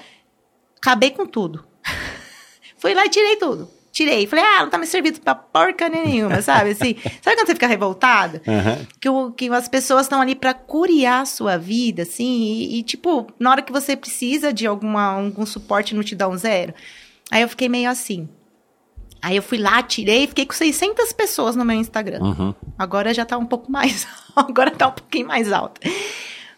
acabei 0.77 1.11
com 1.11 1.25
tudo. 1.25 1.65
Fui 2.77 2.93
lá 2.93 3.05
e 3.05 3.09
tirei 3.09 3.35
tudo. 3.37 3.69
Tirei. 3.91 4.27
Falei, 4.27 4.43
ah, 4.43 4.63
não 4.63 4.69
tá 4.69 4.77
me 4.77 4.85
servindo 4.85 5.21
pra 5.21 5.33
porca 5.33 5.87
nenhuma, 5.87 6.41
sabe? 6.41 6.71
Assim, 6.71 6.97
sabe 7.23 7.37
quando 7.37 7.47
você 7.47 7.53
fica 7.53 7.67
revoltado? 7.67 8.41
Uhum. 8.45 8.85
Que, 8.99 9.07
o, 9.07 9.31
que 9.31 9.49
as 9.49 9.69
pessoas 9.69 10.01
estão 10.05 10.19
ali 10.19 10.35
para 10.35 10.53
curiar 10.53 11.21
a 11.21 11.25
sua 11.25 11.57
vida, 11.57 12.01
assim, 12.01 12.43
e, 12.43 12.79
e, 12.79 12.83
tipo, 12.83 13.25
na 13.39 13.51
hora 13.51 13.61
que 13.61 13.71
você 13.71 13.95
precisa 13.95 14.51
de 14.51 14.67
alguma, 14.67 15.13
algum 15.13 15.45
suporte, 15.45 15.95
não 15.95 16.03
te 16.03 16.13
dá 16.13 16.27
um 16.27 16.37
zero. 16.37 16.73
Aí 17.31 17.41
eu 17.41 17.47
fiquei 17.47 17.69
meio 17.69 17.89
assim. 17.89 18.27
Aí 19.25 19.37
eu 19.37 19.41
fui 19.41 19.57
lá, 19.57 19.81
tirei, 19.81 20.27
fiquei 20.27 20.45
com 20.45 20.53
600 20.53 21.11
pessoas 21.13 21.55
no 21.55 21.65
meu 21.65 21.75
Instagram. 21.75 22.21
Uhum. 22.21 22.53
Agora 22.77 23.11
já 23.11 23.25
tá 23.25 23.35
um 23.39 23.45
pouco 23.47 23.71
mais, 23.71 24.05
agora 24.37 24.69
tá 24.69 24.87
um 24.87 24.91
pouquinho 24.91 25.27
mais 25.27 25.51
alto. 25.51 25.81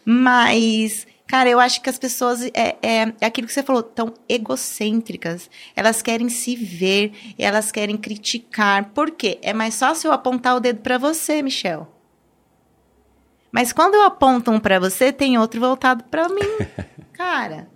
Mas, 0.04 1.06
cara, 1.26 1.48
eu 1.48 1.58
acho 1.58 1.80
que 1.80 1.88
as 1.88 1.98
pessoas, 1.98 2.42
é, 2.52 2.76
é, 2.82 3.14
é 3.22 3.26
aquilo 3.26 3.46
que 3.46 3.54
você 3.54 3.62
falou, 3.62 3.82
tão 3.82 4.12
egocêntricas. 4.28 5.48
Elas 5.74 6.02
querem 6.02 6.28
se 6.28 6.56
ver, 6.56 7.14
elas 7.38 7.72
querem 7.72 7.96
criticar. 7.96 8.90
Por 8.90 9.12
quê? 9.12 9.38
É 9.40 9.54
mais 9.54 9.78
fácil 9.78 10.08
eu 10.08 10.12
apontar 10.12 10.54
o 10.54 10.60
dedo 10.60 10.80
para 10.80 10.98
você, 10.98 11.40
Michel. 11.40 11.90
Mas 13.50 13.72
quando 13.72 13.94
eu 13.94 14.02
aponto 14.02 14.50
um 14.50 14.60
para 14.60 14.78
você, 14.78 15.10
tem 15.10 15.38
outro 15.38 15.58
voltado 15.58 16.04
para 16.04 16.28
mim. 16.28 16.66
cara, 17.16 17.66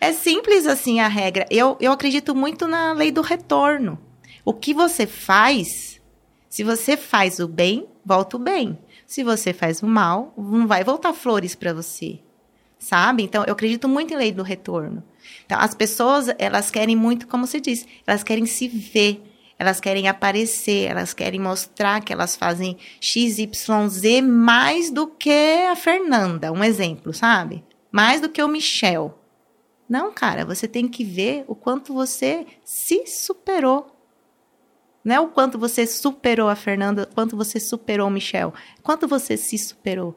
é 0.00 0.12
simples 0.12 0.68
assim 0.68 1.00
a 1.00 1.08
regra. 1.08 1.46
Eu, 1.50 1.76
eu 1.80 1.90
acredito 1.90 2.32
muito 2.32 2.68
na 2.68 2.92
lei 2.92 3.10
do 3.10 3.22
retorno. 3.22 3.98
O 4.44 4.54
que 4.54 4.72
você 4.72 5.06
faz, 5.06 6.00
se 6.48 6.64
você 6.64 6.96
faz 6.96 7.38
o 7.38 7.48
bem, 7.48 7.88
volta 8.04 8.36
o 8.36 8.40
bem. 8.40 8.78
Se 9.06 9.22
você 9.22 9.52
faz 9.52 9.82
o 9.82 9.86
mal, 9.86 10.32
não 10.36 10.66
vai 10.66 10.84
voltar 10.84 11.12
flores 11.12 11.54
para 11.54 11.72
você. 11.72 12.20
Sabe? 12.78 13.22
Então, 13.22 13.44
eu 13.46 13.52
acredito 13.52 13.88
muito 13.88 14.14
em 14.14 14.16
lei 14.16 14.32
do 14.32 14.42
retorno. 14.42 15.02
Então, 15.44 15.58
as 15.58 15.74
pessoas, 15.74 16.28
elas 16.38 16.70
querem 16.70 16.96
muito, 16.96 17.26
como 17.26 17.46
se 17.46 17.60
diz, 17.60 17.86
elas 18.06 18.22
querem 18.22 18.46
se 18.46 18.68
ver, 18.68 19.22
elas 19.58 19.80
querem 19.80 20.08
aparecer, 20.08 20.90
elas 20.90 21.12
querem 21.12 21.38
mostrar 21.38 22.00
que 22.00 22.12
elas 22.12 22.34
fazem 22.34 22.78
XYZ 23.00 24.22
mais 24.22 24.90
do 24.90 25.06
que 25.06 25.66
a 25.70 25.76
Fernanda, 25.76 26.50
um 26.50 26.64
exemplo, 26.64 27.12
sabe? 27.12 27.62
Mais 27.92 28.20
do 28.20 28.28
que 28.30 28.42
o 28.42 28.48
Michel. 28.48 29.18
Não, 29.86 30.12
cara, 30.12 30.44
você 30.44 30.66
tem 30.66 30.88
que 30.88 31.04
ver 31.04 31.44
o 31.46 31.54
quanto 31.54 31.92
você 31.92 32.46
se 32.64 33.06
superou. 33.06 33.99
Não 35.04 35.14
é 35.14 35.20
o 35.20 35.28
quanto 35.28 35.58
você 35.58 35.86
superou 35.86 36.48
a 36.48 36.54
Fernanda, 36.54 37.08
quanto 37.14 37.36
você 37.36 37.58
superou 37.58 38.08
o 38.08 38.10
Michel. 38.10 38.52
Quanto 38.82 39.08
você 39.08 39.36
se 39.36 39.56
superou. 39.56 40.14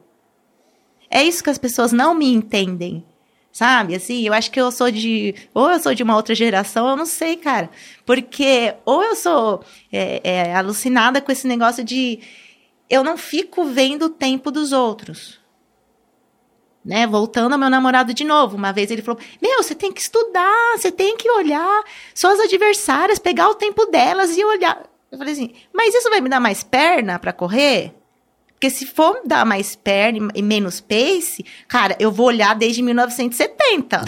É 1.10 1.22
isso 1.22 1.42
que 1.42 1.50
as 1.50 1.58
pessoas 1.58 1.92
não 1.92 2.14
me 2.14 2.32
entendem. 2.32 3.04
Sabe? 3.52 3.94
Assim, 3.94 4.26
eu 4.26 4.32
acho 4.32 4.50
que 4.50 4.60
eu 4.60 4.72
sou 4.72 4.90
de. 4.90 5.34
Ou 5.54 5.70
eu 5.70 5.78
sou 5.78 5.94
de 5.94 6.02
uma 6.02 6.16
outra 6.16 6.34
geração, 6.34 6.88
eu 6.88 6.96
não 6.96 7.06
sei, 7.06 7.36
cara. 7.36 7.70
Porque 8.04 8.74
ou 8.84 9.02
eu 9.02 9.14
sou 9.14 9.62
é, 9.92 10.20
é, 10.24 10.54
alucinada 10.54 11.20
com 11.20 11.30
esse 11.30 11.46
negócio 11.46 11.84
de. 11.84 12.18
Eu 12.90 13.04
não 13.04 13.16
fico 13.16 13.64
vendo 13.64 14.06
o 14.06 14.10
tempo 14.10 14.50
dos 14.50 14.72
outros 14.72 15.43
né? 16.84 17.06
Voltando 17.06 17.52
ao 17.54 17.58
meu 17.58 17.70
namorado 17.70 18.12
de 18.12 18.24
novo. 18.24 18.56
Uma 18.56 18.72
vez 18.72 18.90
ele 18.90 19.02
falou: 19.02 19.20
Meu, 19.40 19.62
você 19.62 19.74
tem 19.74 19.92
que 19.92 20.00
estudar, 20.00 20.76
você 20.76 20.92
tem 20.92 21.16
que 21.16 21.30
olhar 21.30 21.82
suas 22.14 22.38
adversárias, 22.40 23.18
pegar 23.18 23.48
o 23.48 23.54
tempo 23.54 23.86
delas 23.86 24.36
e 24.36 24.44
olhar. 24.44 24.82
Eu 25.10 25.18
falei 25.18 25.32
assim: 25.32 25.54
Mas 25.72 25.94
isso 25.94 26.10
vai 26.10 26.20
me 26.20 26.28
dar 26.28 26.40
mais 26.40 26.62
perna 26.62 27.18
para 27.18 27.32
correr? 27.32 27.94
Porque 28.64 28.70
se 28.70 28.86
for 28.86 29.20
dar 29.26 29.44
mais 29.44 29.76
perna 29.76 30.30
e 30.34 30.40
menos 30.40 30.80
pace, 30.80 31.44
cara, 31.68 31.94
eu 32.00 32.10
vou 32.10 32.28
olhar 32.28 32.54
desde 32.54 32.80
1970. 32.80 34.04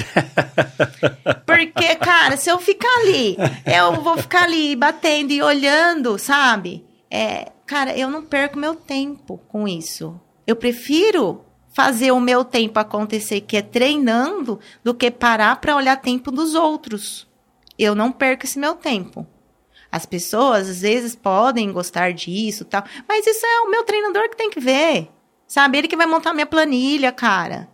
Porque, 1.45 1.95
cara, 1.97 2.39
se 2.39 2.49
eu 2.49 2.59
ficar 2.59 2.89
ali, 3.01 3.37
eu 3.67 4.01
vou 4.01 4.17
ficar 4.17 4.45
ali 4.45 4.75
batendo 4.75 5.33
e 5.33 5.43
olhando, 5.43 6.19
sabe? 6.19 6.87
É, 7.11 7.53
cara, 7.67 7.95
eu 7.99 8.09
não 8.09 8.25
perco 8.25 8.59
meu 8.59 8.75
tempo 8.75 9.39
com 9.49 9.69
isso. 9.69 10.19
Eu 10.47 10.57
prefiro 10.57 11.45
fazer 11.77 12.11
o 12.11 12.19
meu 12.19 12.43
tempo 12.43 12.79
acontecer, 12.79 13.43
que 13.43 13.55
é 13.55 13.61
treinando, 13.61 14.59
do 14.83 14.95
que 14.95 15.11
parar 15.11 15.61
para 15.61 15.77
olhar 15.77 16.01
tempo 16.01 16.31
dos 16.31 16.55
outros. 16.55 17.29
Eu 17.79 17.95
não 17.95 18.11
perco 18.11 18.47
esse 18.47 18.59
meu 18.59 18.75
tempo. 18.75 19.27
As 19.93 20.07
pessoas 20.07 20.71
às 20.71 20.81
vezes 20.81 21.15
podem 21.15 21.71
gostar 21.71 22.15
disso, 22.15 22.65
tal, 22.65 22.83
mas 23.07 23.27
isso 23.27 23.45
é 23.45 23.61
o 23.61 23.71
meu 23.71 23.85
treinador 23.85 24.31
que 24.31 24.39
tem 24.39 24.49
que 24.49 24.59
ver. 24.59 25.11
Sabe, 25.47 25.77
ele 25.77 25.87
que 25.87 25.99
vai 25.99 26.07
montar 26.07 26.33
minha 26.33 26.47
planilha, 26.47 27.13
cara. 27.13 27.69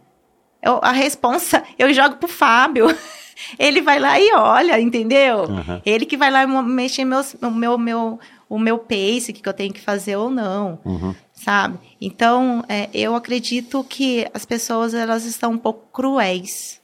Eu, 0.60 0.80
a 0.82 0.90
responsa 0.90 1.62
eu 1.78 1.94
jogo 1.94 2.16
pro 2.16 2.26
Fábio. 2.26 2.86
ele 3.56 3.80
vai 3.80 4.00
lá 4.00 4.18
e 4.18 4.32
olha, 4.34 4.80
entendeu? 4.80 5.44
Uhum. 5.44 5.80
Ele 5.86 6.06
que 6.06 6.16
vai 6.16 6.28
lá 6.28 6.44
mexer 6.44 7.04
meus, 7.04 7.36
o 7.40 7.52
meu, 7.52 7.78
meu, 7.78 8.18
o 8.48 8.58
meu 8.58 8.78
pace, 8.78 9.32
que 9.32 9.48
eu 9.48 9.54
tenho 9.54 9.72
que 9.72 9.80
fazer 9.80 10.16
ou 10.16 10.28
não. 10.28 10.80
Uhum 10.84 11.14
sabe? 11.42 11.78
Então, 12.00 12.64
é, 12.68 12.88
eu 12.94 13.14
acredito 13.16 13.82
que 13.84 14.26
as 14.32 14.44
pessoas 14.44 14.94
elas 14.94 15.24
estão 15.24 15.52
um 15.52 15.58
pouco 15.58 15.88
cruéis 15.92 16.80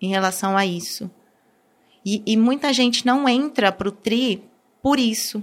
em 0.00 0.08
relação 0.08 0.56
a 0.56 0.66
isso. 0.66 1.10
E, 2.04 2.22
e 2.26 2.36
muita 2.36 2.72
gente 2.72 3.06
não 3.06 3.28
entra 3.28 3.70
pro 3.70 3.92
tri 3.92 4.42
por 4.82 4.98
isso. 4.98 5.42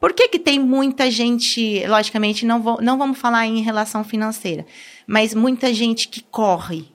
Por 0.00 0.12
que, 0.12 0.28
que 0.28 0.38
tem 0.38 0.58
muita 0.58 1.10
gente, 1.10 1.86
logicamente, 1.86 2.44
não, 2.44 2.60
vou, 2.60 2.80
não 2.80 2.98
vamos 2.98 3.18
falar 3.18 3.46
em 3.46 3.62
relação 3.62 4.02
financeira, 4.02 4.64
mas 5.06 5.34
muita 5.34 5.72
gente 5.72 6.08
que 6.08 6.22
corre 6.22 6.88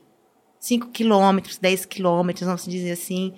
5 0.59 0.87
quilômetros, 0.87 1.57
10 1.57 1.85
quilômetros, 1.85 2.45
vamos 2.45 2.65
dizer 2.65 2.91
assim. 2.91 3.33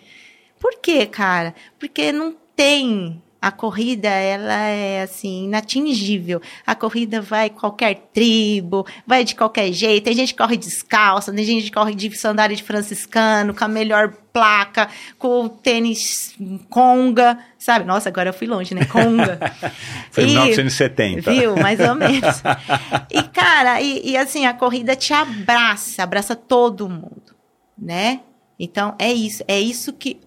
Por 0.59 0.79
quê, 0.79 1.05
cara? 1.05 1.53
Porque 1.79 2.11
não 2.11 2.35
tem 2.55 3.21
a 3.45 3.51
corrida, 3.51 4.09
ela 4.09 4.69
é 4.69 5.03
assim, 5.03 5.45
inatingível. 5.45 6.41
A 6.65 6.73
corrida 6.73 7.21
vai 7.21 7.47
qualquer 7.47 7.93
tribo, 8.11 8.87
vai 9.05 9.23
de 9.23 9.35
qualquer 9.35 9.71
jeito. 9.71 10.05
Tem 10.05 10.15
gente 10.15 10.33
que 10.33 10.41
corre 10.41 10.57
descalça, 10.57 11.31
tem 11.31 11.45
gente 11.45 11.65
que 11.65 11.71
corre 11.71 11.93
de 11.93 12.09
sandália 12.17 12.55
de 12.55 12.63
franciscano, 12.63 13.53
com 13.53 13.63
a 13.63 13.67
melhor 13.67 14.11
placa, 14.33 14.89
com 15.19 15.45
o 15.45 15.49
tênis 15.49 16.33
conga, 16.71 17.37
sabe? 17.59 17.85
Nossa, 17.85 18.09
agora 18.09 18.29
eu 18.29 18.33
fui 18.33 18.47
longe, 18.47 18.73
né? 18.73 18.83
Conga. 18.85 19.37
Foi 20.09 20.23
em 20.23 20.27
1970. 20.29 21.31
Viu? 21.31 21.55
Mais 21.55 21.79
ou 21.79 21.93
menos. 21.93 22.41
e, 23.13 23.21
cara, 23.21 23.79
e, 23.79 24.09
e 24.09 24.17
assim, 24.17 24.47
a 24.47 24.55
corrida 24.55 24.95
te 24.95 25.13
abraça, 25.13 26.01
abraça 26.01 26.35
todo 26.35 26.89
mundo, 26.89 27.35
né? 27.77 28.21
Então, 28.59 28.95
é 28.97 29.13
isso. 29.13 29.43
É 29.47 29.61
isso 29.61 29.93
que 29.93 30.19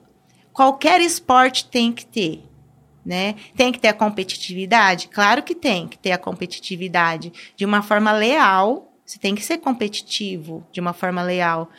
qualquer 0.53 1.01
esporte 1.01 1.65
tem 1.67 1.93
que 1.93 2.07
ter 2.07 2.48
né? 3.09 3.37
Tem 3.57 3.73
que 3.73 3.81
ter 3.81 3.89
a 3.89 3.95
competitividade? 3.95 5.09
Claro 5.09 5.43
que 5.43 5.55
tem 5.55 5.89
que 5.89 5.97
ter 5.97 6.13
a 6.13 6.19
competitividade 6.19 7.33
de 7.57 7.65
uma 7.65 7.81
forma 7.81 8.13
leal. 8.13 8.93
Você 9.03 9.19
tem 9.19 9.35
que 9.35 9.43
ser 9.43 9.57
competitivo 9.57 10.63
de 10.71 10.79
uma 10.79 10.93
forma 10.93 11.23
leal. 11.23 11.71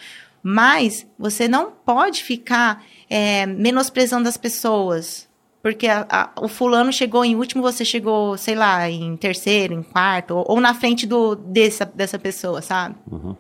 Mas 0.41 1.05
você 1.19 1.47
não 1.47 1.69
pode 1.69 2.23
ficar 2.23 2.83
é, 3.07 3.45
menosprezando 3.45 4.27
as 4.27 4.37
pessoas. 4.37 5.29
Porque 5.61 5.87
a, 5.87 6.07
a, 6.09 6.31
o 6.41 6.47
fulano 6.47 6.91
chegou 6.91 7.23
em 7.23 7.35
último, 7.35 7.61
você 7.61 7.85
chegou, 7.85 8.35
sei 8.35 8.55
lá, 8.55 8.89
em 8.89 9.15
terceiro, 9.15 9.75
em 9.75 9.83
quarto, 9.83 10.31
ou, 10.31 10.45
ou 10.53 10.59
na 10.59 10.73
frente 10.73 11.05
do, 11.05 11.35
dessa, 11.35 11.85
dessa 11.85 12.17
pessoa, 12.17 12.59
sabe? 12.63 12.95
Uhum. 13.05 13.35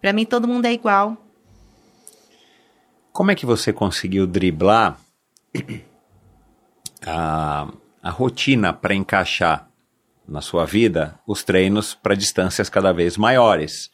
Para 0.00 0.12
mim, 0.12 0.24
todo 0.24 0.46
mundo 0.46 0.66
é 0.66 0.72
igual. 0.72 1.16
Como 3.12 3.32
é 3.32 3.34
que 3.34 3.44
você 3.44 3.72
conseguiu 3.72 4.24
driblar 4.24 5.00
a, 7.06 7.68
a 8.02 8.10
rotina 8.10 8.72
para 8.72 8.94
encaixar 8.94 9.68
na 10.26 10.40
sua 10.40 10.64
vida 10.64 11.18
os 11.26 11.42
treinos 11.42 11.94
para 11.94 12.14
distâncias 12.14 12.68
cada 12.68 12.92
vez 12.92 13.16
maiores. 13.16 13.92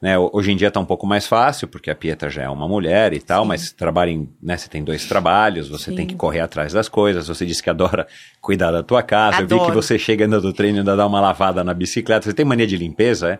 Né, 0.00 0.16
hoje 0.18 0.52
em 0.52 0.56
dia 0.56 0.68
está 0.68 0.78
um 0.78 0.84
pouco 0.84 1.06
mais 1.06 1.26
fácil, 1.26 1.66
porque 1.66 1.90
a 1.90 1.94
Pietra 1.94 2.28
já 2.28 2.42
é 2.42 2.48
uma 2.50 2.68
mulher 2.68 3.14
e 3.14 3.20
tal, 3.20 3.42
Sim. 3.44 3.48
mas 3.48 3.72
trabalha 3.72 4.10
em, 4.10 4.28
né, 4.42 4.54
você 4.56 4.68
tem 4.68 4.84
dois 4.84 5.06
trabalhos, 5.06 5.70
você 5.70 5.90
Sim. 5.90 5.96
tem 5.96 6.06
que 6.06 6.14
correr 6.14 6.40
atrás 6.40 6.74
das 6.74 6.86
coisas, 6.86 7.28
você 7.28 7.46
disse 7.46 7.62
que 7.62 7.70
adora 7.70 8.06
cuidar 8.40 8.70
da 8.70 8.82
tua 8.82 9.02
casa, 9.02 9.38
Adoro. 9.38 9.54
eu 9.54 9.64
vi 9.64 9.70
que 9.70 9.74
você 9.74 9.98
chega 9.98 10.24
ainda 10.24 10.38
do 10.38 10.52
treino 10.52 10.78
e 10.78 10.80
ainda 10.80 10.94
dá 10.94 11.06
uma 11.06 11.20
lavada 11.20 11.64
na 11.64 11.72
bicicleta, 11.72 12.26
você 12.26 12.34
tem 12.34 12.44
mania 12.44 12.66
de 12.66 12.76
limpeza, 12.76 13.32
é? 13.32 13.38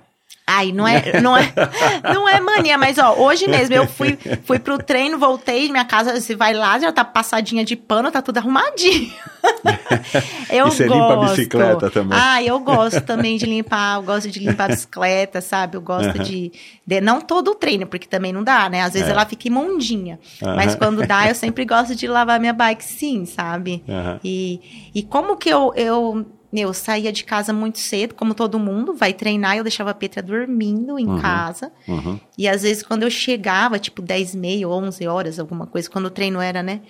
Ai, 0.49 0.71
não 0.71 0.87
é, 0.87 1.21
não 1.21 1.37
é, 1.37 1.53
não 2.15 2.29
é 2.29 2.39
mania, 2.39 2.79
mas 2.79 2.99
ó, 2.99 3.15
hoje 3.15 3.49
mesmo 3.49 3.75
eu 3.75 3.85
fui, 3.89 4.17
fui 4.45 4.61
pro 4.61 4.79
treino, 4.79 5.19
voltei, 5.19 5.69
minha 5.73 5.85
casa, 5.85 6.21
você 6.21 6.37
vai 6.37 6.55
lá, 6.55 6.79
já 6.79 6.93
tá 6.93 7.05
passadinha 7.05 7.65
de 7.65 7.75
pano, 7.75 8.13
tá 8.13 8.23
tudo 8.23 8.39
arrumadinho. 8.39 9.13
eu 10.49 10.69
e 10.69 10.71
você 10.71 10.87
gosto. 10.87 11.01
limpa 11.01 11.15
a 11.15 11.29
bicicleta 11.29 11.91
também. 11.91 12.17
Ah, 12.21 12.41
eu 12.41 12.61
gosto 12.61 13.01
também 13.01 13.37
de 13.37 13.45
limpar, 13.45 13.97
eu 13.97 14.05
gosto 14.05 14.31
de 14.31 14.39
limpar 14.39 14.67
a 14.67 14.69
bicicleta, 14.75 15.41
sabe? 15.41 15.77
Eu 15.77 15.81
gosto 15.81 16.17
uhum. 16.17 16.23
de, 16.23 16.53
de, 16.87 17.01
não 17.01 17.21
todo 17.21 17.51
o 17.51 17.55
treino, 17.57 17.85
porque 17.85 18.07
também 18.07 18.33
não 18.33 18.45
dá, 18.45 18.69
né? 18.69 18.83
Às 18.83 18.93
vezes 18.93 19.09
é. 19.09 19.11
ela 19.11 19.27
fica 19.27 19.49
imundinha, 19.49 20.21
uhum. 20.41 20.55
mas 20.55 20.77
quando 20.77 21.05
dá, 21.05 21.29
eu 21.29 21.35
sempre 21.35 21.65
gosto 21.65 21.97
de 21.97 22.07
lavar 22.07 22.39
minha 22.39 22.53
bike 22.53 22.85
sim, 22.85 23.27
sabe? 23.27 23.83
Uhum. 23.89 24.21
E, 24.23 24.91
e 24.95 25.03
como 25.03 25.37
que 25.37 25.49
eu, 25.49 25.73
eu 25.75 26.25
eu 26.53 26.73
saía 26.73 27.13
de 27.13 27.25
casa 27.25 27.53
muito 27.53 27.79
cedo, 27.79 28.15
como 28.15 28.35
todo 28.35 28.59
mundo, 28.59 28.95
vai 28.95 29.13
treinar, 29.13 29.57
eu 29.57 29.65
deixava 29.65 29.91
a 29.91 29.95
Petra 29.95 30.23
dormindo 30.23 30.99
em 30.99 31.07
uhum, 31.07 31.21
casa. 31.21 31.73
Uhum. 31.87 32.19
E 32.39 32.49
às 32.49 32.63
vezes 32.63 32.83
quando 32.83 33.03
eu 33.03 33.11
chegava, 33.11 33.79
tipo 33.79 34.01
10 34.01 34.35
e 34.35 34.39
meia, 34.39 34.69
11 34.69 35.07
horas, 35.07 35.39
alguma 35.39 35.67
coisa, 35.67 35.91
quando 35.91 36.07
o 36.07 36.11
treino 36.11 36.41
era, 36.41 36.63
né? 36.63 36.81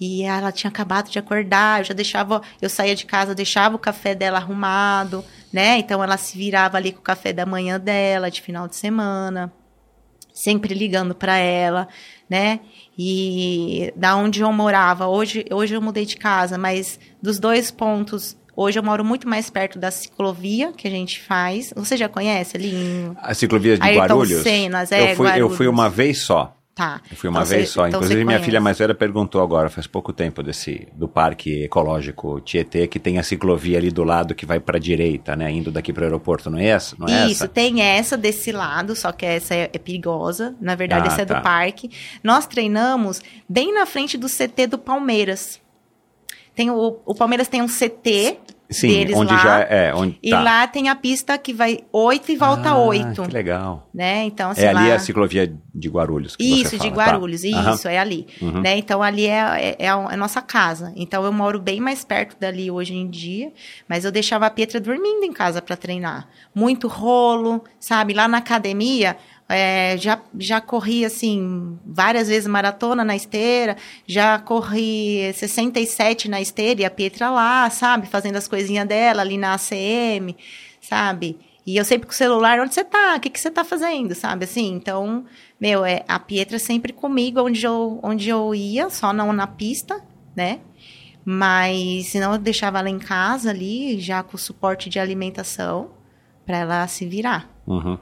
E 0.00 0.24
ela 0.24 0.50
tinha 0.50 0.68
acabado 0.68 1.08
de 1.08 1.18
acordar, 1.18 1.80
eu 1.80 1.84
já 1.84 1.94
deixava, 1.94 2.42
eu 2.60 2.68
saía 2.68 2.94
de 2.94 3.06
casa, 3.06 3.34
deixava 3.34 3.76
o 3.76 3.78
café 3.78 4.14
dela 4.14 4.38
arrumado, 4.38 5.24
né? 5.52 5.78
Então 5.78 6.02
ela 6.02 6.16
se 6.16 6.36
virava 6.36 6.76
ali 6.76 6.92
com 6.92 6.98
o 6.98 7.02
café 7.02 7.32
da 7.32 7.46
manhã 7.46 7.78
dela, 7.78 8.30
de 8.30 8.42
final 8.42 8.66
de 8.66 8.74
semana, 8.74 9.52
sempre 10.32 10.74
ligando 10.74 11.14
para 11.14 11.36
ela, 11.36 11.86
né? 12.28 12.60
E 12.98 13.92
da 13.94 14.16
onde 14.16 14.40
eu 14.40 14.52
morava, 14.52 15.06
hoje, 15.06 15.44
hoje 15.50 15.74
eu 15.74 15.80
mudei 15.80 16.04
de 16.04 16.16
casa, 16.16 16.58
mas 16.58 16.98
dos 17.22 17.38
dois 17.38 17.70
pontos 17.70 18.36
Hoje 18.56 18.78
eu 18.78 18.82
moro 18.82 19.04
muito 19.04 19.28
mais 19.28 19.50
perto 19.50 19.78
da 19.78 19.90
ciclovia 19.90 20.72
que 20.72 20.86
a 20.86 20.90
gente 20.90 21.20
faz. 21.20 21.72
Você 21.76 21.96
já 21.96 22.08
conhece 22.08 22.56
ali 22.56 22.74
em... 22.74 23.16
A 23.16 23.34
ciclovia 23.34 23.76
de 23.76 23.82
Ayrton 23.82 24.00
Guarulhos? 24.00 24.42
Cenas, 24.42 24.92
é, 24.92 25.12
eu 25.12 25.16
fui, 25.16 25.26
Guarulhos. 25.26 25.50
Eu 25.50 25.56
fui 25.56 25.66
uma 25.66 25.90
vez 25.90 26.18
só. 26.18 26.54
Tá. 26.74 27.00
Eu 27.08 27.16
fui 27.16 27.30
uma 27.30 27.40
então 27.40 27.50
vez 27.50 27.68
só. 27.68 27.86
Então 27.86 28.00
Inclusive, 28.00 28.24
minha 28.24 28.40
filha 28.40 28.60
mais 28.60 28.78
velha 28.78 28.94
perguntou 28.94 29.40
agora, 29.40 29.70
faz 29.70 29.86
pouco 29.86 30.12
tempo, 30.12 30.42
desse 30.42 30.88
do 30.94 31.06
Parque 31.06 31.62
Ecológico 31.62 32.40
Tietê, 32.40 32.88
que 32.88 32.98
tem 32.98 33.18
a 33.18 33.22
ciclovia 33.22 33.78
ali 33.78 33.90
do 33.90 34.02
lado 34.02 34.34
que 34.34 34.44
vai 34.44 34.58
para 34.58 34.76
a 34.76 34.80
direita, 34.80 35.36
né? 35.36 35.50
Indo 35.52 35.70
daqui 35.70 35.92
para 35.92 36.02
o 36.02 36.04
aeroporto, 36.04 36.50
não 36.50 36.58
é 36.58 36.66
essa? 36.66 36.96
Não 36.98 37.06
é 37.06 37.26
Isso, 37.26 37.44
essa? 37.44 37.48
tem 37.48 37.80
essa 37.80 38.16
desse 38.16 38.50
lado, 38.50 38.96
só 38.96 39.12
que 39.12 39.24
essa 39.24 39.54
é, 39.54 39.70
é 39.72 39.78
perigosa. 39.78 40.56
Na 40.60 40.74
verdade, 40.74 41.08
ah, 41.08 41.12
essa 41.12 41.22
é 41.22 41.24
tá. 41.24 41.38
do 41.38 41.42
parque. 41.42 41.90
Nós 42.24 42.44
treinamos 42.44 43.22
bem 43.48 43.72
na 43.72 43.86
frente 43.86 44.18
do 44.18 44.26
CT 44.26 44.66
do 44.66 44.78
Palmeiras. 44.78 45.60
Tem 46.54 46.70
o, 46.70 47.00
o 47.04 47.14
Palmeiras 47.14 47.48
tem 47.48 47.62
um 47.62 47.66
CT 47.66 48.38
Sim, 48.70 48.88
deles 48.88 49.16
onde 49.16 49.32
lá. 49.32 49.38
já 49.38 49.60
é. 49.60 49.94
Onde, 49.94 50.18
e 50.22 50.30
tá. 50.30 50.40
lá 50.40 50.66
tem 50.66 50.88
a 50.88 50.96
pista 50.96 51.36
que 51.36 51.52
vai 51.52 51.80
8 51.92 52.32
e 52.32 52.36
volta 52.36 52.70
ah, 52.70 52.78
8. 52.78 53.22
Que 53.22 53.32
legal. 53.32 53.88
Né? 53.92 54.24
Então, 54.24 54.50
assim, 54.50 54.62
é 54.62 54.68
ali 54.68 54.88
lá... 54.88 54.94
a 54.94 54.98
ciclovia 54.98 55.52
de 55.74 55.88
Guarulhos. 55.88 56.34
isso, 56.38 56.78
de 56.78 56.88
tá. 56.90 56.96
Guarulhos, 56.96 57.42
tá. 57.42 57.48
isso, 57.48 57.86
uhum. 57.86 57.94
é 57.94 57.98
ali. 57.98 58.26
Uhum. 58.40 58.60
Né? 58.60 58.78
Então, 58.78 59.02
ali 59.02 59.26
é, 59.26 59.76
é, 59.76 59.76
é, 59.78 59.88
a 59.88 60.16
nossa 60.16 60.40
casa. 60.40 60.92
Então, 60.96 61.24
eu 61.24 61.32
moro 61.32 61.60
bem 61.60 61.80
mais 61.80 62.04
perto 62.04 62.36
dali 62.40 62.70
hoje 62.70 62.94
em 62.94 63.08
dia, 63.08 63.52
mas 63.88 64.04
eu 64.04 64.10
deixava 64.10 64.46
a 64.46 64.50
Pietra 64.50 64.80
dormindo 64.80 65.24
em 65.24 65.32
casa 65.32 65.60
para 65.60 65.76
treinar. 65.76 66.26
Muito 66.54 66.88
rolo, 66.88 67.62
sabe? 67.78 68.14
Lá 68.14 68.26
na 68.26 68.38
academia, 68.38 69.16
é, 69.48 69.96
já, 69.98 70.20
já 70.38 70.60
corri, 70.60 71.04
assim, 71.04 71.78
várias 71.84 72.28
vezes 72.28 72.48
maratona 72.48 73.04
na 73.04 73.14
esteira, 73.14 73.76
já 74.06 74.38
corri 74.38 75.32
67 75.34 76.28
na 76.28 76.40
esteira 76.40 76.80
e 76.80 76.84
a 76.84 76.90
Pietra 76.90 77.30
lá, 77.30 77.68
sabe? 77.68 78.06
Fazendo 78.06 78.36
as 78.36 78.48
coisinhas 78.48 78.88
dela 78.88 79.22
ali 79.22 79.36
na 79.36 79.54
ACM, 79.54 80.34
sabe? 80.80 81.38
E 81.66 81.76
eu 81.76 81.84
sempre 81.84 82.06
com 82.06 82.12
o 82.12 82.16
celular, 82.16 82.58
onde 82.60 82.74
você 82.74 82.84
tá? 82.84 83.14
O 83.16 83.20
que, 83.20 83.30
que 83.30 83.40
você 83.40 83.50
tá 83.50 83.64
fazendo, 83.64 84.14
sabe? 84.14 84.44
Assim, 84.44 84.72
então, 84.72 85.24
meu, 85.60 85.84
é, 85.84 86.04
a 86.08 86.18
Pietra 86.18 86.58
sempre 86.58 86.92
comigo 86.92 87.40
onde 87.40 87.64
eu, 87.64 88.00
onde 88.02 88.28
eu 88.28 88.54
ia, 88.54 88.88
só 88.88 89.12
não 89.12 89.32
na 89.32 89.46
pista, 89.46 90.02
né? 90.34 90.60
Mas 91.24 92.08
senão 92.08 92.32
eu 92.32 92.38
deixava 92.38 92.78
ela 92.78 92.90
em 92.90 92.98
casa 92.98 93.50
ali, 93.50 93.98
já 93.98 94.22
com 94.22 94.36
suporte 94.36 94.90
de 94.90 94.98
alimentação, 94.98 95.90
para 96.44 96.58
ela 96.58 96.86
se 96.86 97.06
virar. 97.06 97.48
Uhum 97.66 97.98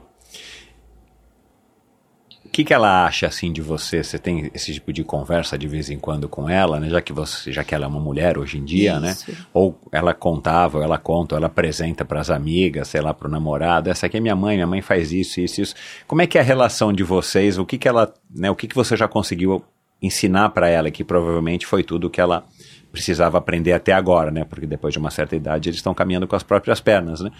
que, 2.53 2.63
que 2.63 2.71
ela 2.71 3.05
acha 3.05 3.25
assim 3.25 3.51
de 3.51 3.61
você? 3.61 4.03
Você 4.03 4.19
tem 4.19 4.51
esse 4.53 4.71
tipo 4.71 4.93
de 4.93 5.03
conversa 5.03 5.57
de 5.57 5.67
vez 5.67 5.89
em 5.89 5.97
quando 5.97 6.29
com 6.29 6.47
ela, 6.47 6.79
né? 6.79 6.87
Já 6.87 7.01
que 7.01 7.11
você, 7.11 7.51
já 7.51 7.63
que 7.63 7.73
ela 7.73 7.85
é 7.85 7.87
uma 7.87 7.99
mulher 7.99 8.37
hoje 8.37 8.59
em 8.59 8.63
dia, 8.63 8.99
né? 8.99 9.09
Isso. 9.09 9.31
né? 9.31 9.37
Ou 9.51 9.75
ela 9.91 10.13
contava, 10.13 10.77
ou 10.77 10.83
ela 10.83 10.99
conta, 10.99 11.33
ou 11.33 11.37
ela 11.37 11.47
apresenta 11.47 12.05
para 12.05 12.21
as 12.21 12.29
amigas, 12.29 12.89
sei 12.89 13.01
lá, 13.01 13.11
para 13.11 13.27
o 13.27 13.31
namorado. 13.31 13.89
Essa 13.89 14.05
aqui 14.05 14.17
é 14.17 14.19
minha 14.19 14.35
mãe, 14.35 14.55
minha 14.55 14.67
mãe 14.67 14.83
faz 14.83 15.11
isso, 15.11 15.41
isso, 15.41 15.61
isso. 15.61 15.75
Como 16.05 16.21
é 16.21 16.27
que 16.27 16.37
é 16.37 16.41
a 16.41 16.43
relação 16.43 16.93
de 16.93 17.03
vocês? 17.03 17.57
O 17.57 17.65
que 17.65 17.75
que 17.75 17.87
ela, 17.87 18.13
né? 18.29 18.51
O 18.51 18.55
que 18.55 18.67
que 18.67 18.75
você 18.75 18.95
já 18.95 19.07
conseguiu 19.07 19.65
ensinar 19.99 20.49
para 20.49 20.69
ela? 20.69 20.91
Que 20.91 21.03
provavelmente 21.03 21.65
foi 21.65 21.83
tudo 21.83 22.07
que 22.07 22.21
ela 22.21 22.45
precisava 22.91 23.39
aprender 23.39 23.73
até 23.73 23.93
agora, 23.93 24.29
né? 24.29 24.45
Porque 24.45 24.67
depois 24.67 24.93
de 24.93 24.99
uma 24.99 25.09
certa 25.09 25.35
idade 25.35 25.69
eles 25.69 25.79
estão 25.79 25.95
caminhando 25.95 26.27
com 26.27 26.35
as 26.35 26.43
próprias 26.43 26.79
pernas, 26.79 27.19
né? 27.19 27.31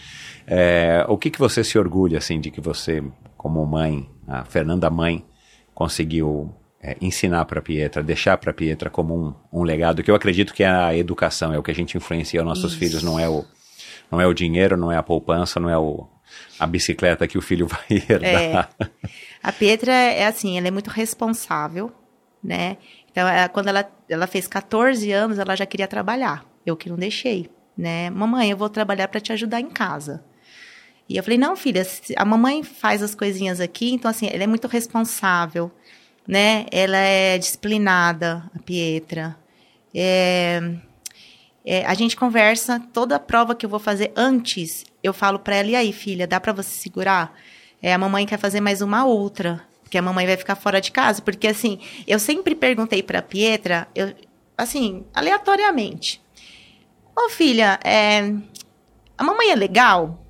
É, 0.48 1.06
o 1.08 1.16
que 1.20 1.30
que 1.30 1.38
você 1.38 1.64
se 1.64 1.78
orgulha 1.78 2.18
assim 2.18 2.40
de 2.40 2.50
que 2.50 2.60
você, 2.60 3.04
como 3.44 3.66
mãe, 3.66 4.10
a 4.26 4.46
Fernanda 4.46 4.90
mãe, 4.90 5.26
conseguiu 5.76 6.50
é, 6.82 6.96
ensinar 7.02 7.44
para 7.44 7.62
Pietra, 7.62 8.02
deixar 8.02 8.38
para 8.38 8.54
Pietra 8.54 8.90
como 8.90 9.14
um, 9.14 9.60
um 9.60 9.64
legado 9.64 10.02
que 10.02 10.10
eu 10.10 10.16
acredito 10.16 10.54
que 10.54 10.64
é 10.64 10.70
a 10.70 10.96
educação, 10.96 11.54
é 11.54 11.60
o 11.60 11.62
que 11.62 11.70
a 11.70 11.76
gente 11.76 11.98
influencia 11.98 12.40
os 12.40 12.48
nossos 12.48 12.72
Isso. 12.72 12.80
filhos, 12.80 13.04
não 13.04 13.20
é 13.20 13.28
o 13.28 13.44
não 14.10 14.22
é 14.22 14.28
o 14.28 14.34
dinheiro, 14.34 14.78
não 14.78 14.92
é 14.92 14.96
a 14.96 15.04
poupança, 15.04 15.60
não 15.60 15.70
é 15.70 15.78
o, 15.78 16.08
a 16.58 16.66
bicicleta 16.66 17.28
que 17.28 17.38
o 17.38 17.42
filho 17.42 17.68
vai 17.68 17.84
herdar. 17.90 18.70
É. 18.80 18.88
A 19.42 19.52
Pietra 19.52 19.92
é 19.92 20.26
assim, 20.26 20.58
ela 20.58 20.68
é 20.68 20.72
muito 20.72 20.90
responsável, 20.90 21.92
né? 22.42 22.78
Então, 23.12 23.28
ela, 23.28 23.50
quando 23.50 23.68
ela, 23.68 23.92
ela 24.08 24.28
fez 24.28 24.48
14 24.48 25.12
anos, 25.12 25.40
ela 25.40 25.56
já 25.56 25.66
queria 25.66 25.88
trabalhar. 25.88 26.46
Eu 26.66 26.78
que 26.78 26.90
não 26.90 26.96
deixei, 26.96 27.50
né? 27.76 28.10
Mamãe, 28.10 28.52
eu 28.52 28.58
vou 28.58 28.70
trabalhar 28.70 29.08
para 29.08 29.20
te 29.20 29.34
ajudar 29.34 29.60
em 29.60 29.70
casa. 29.70 30.24
E 31.08 31.18
eu 31.18 31.24
falei, 31.24 31.38
não, 31.38 31.56
filha, 31.56 31.86
a 32.16 32.26
mamãe 32.26 32.64
faz 32.64 33.04
as 33.04 33.14
coisinhas 33.14 33.60
aqui, 33.60 33.94
então, 33.94 34.10
assim, 34.10 34.28
ela 34.32 34.44
é 34.44 34.48
muito 34.48 34.68
responsável, 34.68 35.72
né? 36.28 36.66
Ela 36.72 36.98
é 36.98 37.38
disciplinada, 37.38 38.50
a 38.56 38.60
Pietra. 38.60 39.36
É... 39.94 40.62
é, 41.66 41.86
a 41.86 41.94
gente 41.94 42.16
conversa 42.16 42.80
toda 42.94 43.20
prova 43.20 43.54
que 43.54 43.66
eu 43.66 43.70
vou 43.70 43.80
fazer 43.80 44.12
antes. 44.16 44.86
Eu 45.04 45.14
falo 45.14 45.40
para 45.40 45.58
ela, 45.58 45.70
e 45.70 45.76
aí, 45.76 45.94
filha, 45.94 46.26
dá 46.26 46.40
para 46.40 46.54
você 46.54 46.70
segurar? 46.70 47.38
É, 47.82 47.94
a 47.94 47.98
mamãe 47.98 48.26
quer 48.26 48.40
fazer 48.40 48.62
mais 48.62 48.82
uma 48.82 49.06
outra, 49.06 49.62
porque 49.84 49.98
a 49.98 50.02
mamãe 50.02 50.26
vai 50.26 50.38
ficar 50.38 50.56
fora 50.56 50.80
de 50.80 50.92
casa. 50.92 51.22
Porque, 51.22 51.48
assim, 51.48 51.80
eu 52.08 52.18
sempre 52.18 52.56
perguntei 52.56 53.04
pra 53.04 53.22
Pietra, 53.22 53.90
eu, 53.94 54.14
assim, 54.58 55.04
aleatoriamente. 55.14 56.22
Ô, 57.16 57.30
filha, 57.30 57.78
é, 57.84 58.34
a 59.18 59.24
mamãe 59.24 59.52
é 59.52 59.56
legal? 59.56 60.23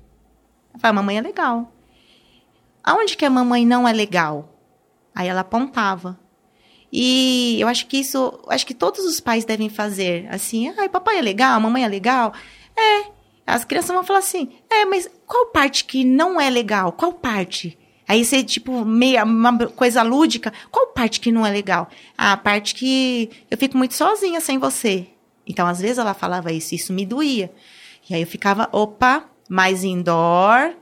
Eu 0.74 0.80
falo, 0.80 0.90
a 0.90 1.02
mamãe 1.02 1.18
é 1.18 1.20
legal. 1.20 1.72
Aonde 2.82 3.16
que 3.16 3.24
a 3.24 3.30
mamãe 3.30 3.64
não 3.64 3.88
é 3.88 3.92
legal? 3.92 4.52
Aí 5.14 5.28
ela 5.28 5.40
apontava. 5.40 6.18
E 6.92 7.56
eu 7.60 7.66
acho 7.66 7.86
que 7.86 7.96
isso, 7.96 8.40
acho 8.48 8.66
que 8.66 8.74
todos 8.74 9.04
os 9.04 9.18
pais 9.20 9.44
devem 9.44 9.68
fazer. 9.68 10.26
Assim, 10.30 10.72
ai, 10.76 10.88
papai 10.88 11.18
é 11.18 11.22
legal, 11.22 11.60
mamãe 11.60 11.84
é 11.84 11.88
legal. 11.88 12.32
É. 12.76 13.14
As 13.46 13.64
crianças 13.64 13.94
vão 13.94 14.04
falar 14.04 14.20
assim, 14.20 14.52
é, 14.70 14.84
mas 14.84 15.10
qual 15.26 15.46
parte 15.46 15.84
que 15.84 16.04
não 16.04 16.40
é 16.40 16.48
legal? 16.48 16.92
Qual 16.92 17.12
parte? 17.12 17.78
Aí 18.06 18.24
você, 18.24 18.44
tipo, 18.44 18.84
meia, 18.84 19.24
uma 19.24 19.66
coisa 19.68 20.02
lúdica. 20.02 20.52
Qual 20.70 20.88
parte 20.88 21.20
que 21.20 21.32
não 21.32 21.46
é 21.46 21.50
legal? 21.50 21.88
A 22.16 22.36
parte 22.36 22.74
que 22.74 23.30
eu 23.50 23.56
fico 23.56 23.76
muito 23.76 23.94
sozinha 23.94 24.40
sem 24.40 24.58
você. 24.58 25.06
Então, 25.46 25.66
às 25.66 25.80
vezes 25.80 25.98
ela 25.98 26.14
falava 26.14 26.52
isso, 26.52 26.74
isso 26.74 26.92
me 26.92 27.04
doía. 27.04 27.52
E 28.08 28.14
aí 28.14 28.20
eu 28.20 28.26
ficava, 28.26 28.68
opa, 28.72 29.28
mais 29.48 29.84
indoor, 29.84 30.74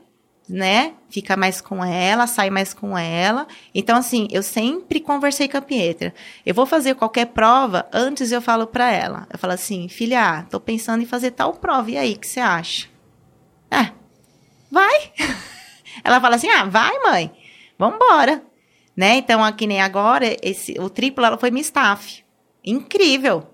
né? 0.47 0.93
Fica 1.09 1.37
mais 1.37 1.61
com 1.61 1.83
ela, 1.83 2.27
sai 2.27 2.49
mais 2.49 2.73
com 2.73 2.97
ela. 2.97 3.47
Então, 3.73 3.97
assim, 3.97 4.27
eu 4.31 4.43
sempre 4.43 4.99
conversei 4.99 5.47
com 5.47 5.57
a 5.57 5.61
Pietra. 5.61 6.13
Eu 6.45 6.53
vou 6.53 6.65
fazer 6.65 6.95
qualquer 6.95 7.27
prova, 7.27 7.87
antes 7.93 8.31
eu 8.31 8.41
falo 8.41 8.67
para 8.67 8.91
ela. 8.91 9.27
Eu 9.31 9.39
falo 9.39 9.53
assim, 9.53 9.87
filha, 9.87 10.45
tô 10.49 10.59
pensando 10.59 11.01
em 11.01 11.07
fazer 11.07 11.31
tal 11.31 11.53
prova, 11.53 11.91
e 11.91 11.97
aí, 11.97 12.13
o 12.13 12.19
que 12.19 12.27
você 12.27 12.39
acha? 12.39 12.87
Ah, 13.71 13.91
vai! 14.71 15.11
ela 16.03 16.19
fala 16.19 16.35
assim, 16.35 16.49
ah, 16.49 16.65
vai, 16.65 16.99
mãe, 16.99 17.31
vambora. 17.77 18.43
Né? 18.95 19.15
Então, 19.15 19.43
aqui 19.43 19.65
nem 19.65 19.81
agora, 19.81 20.37
esse, 20.41 20.79
o 20.79 20.89
triplo, 20.89 21.25
ela 21.25 21.37
foi 21.37 21.49
minha 21.51 21.61
staff. 21.61 22.23
Incrível! 22.63 23.49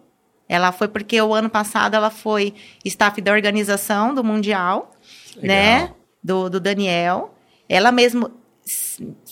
Ela 0.49 0.71
foi 0.71 0.87
porque 0.87 1.21
o 1.21 1.31
ano 1.31 1.47
passado 1.47 1.93
ela 1.93 2.09
foi 2.09 2.55
staff 2.83 3.21
da 3.21 3.31
organização 3.31 4.15
do 4.15 4.23
Mundial, 4.23 4.91
Legal. 5.35 5.47
né? 5.47 5.93
do, 6.23 6.49
do 6.49 6.59
Daniel. 6.59 7.33
Ela 7.67 7.91
mesmo 7.91 8.31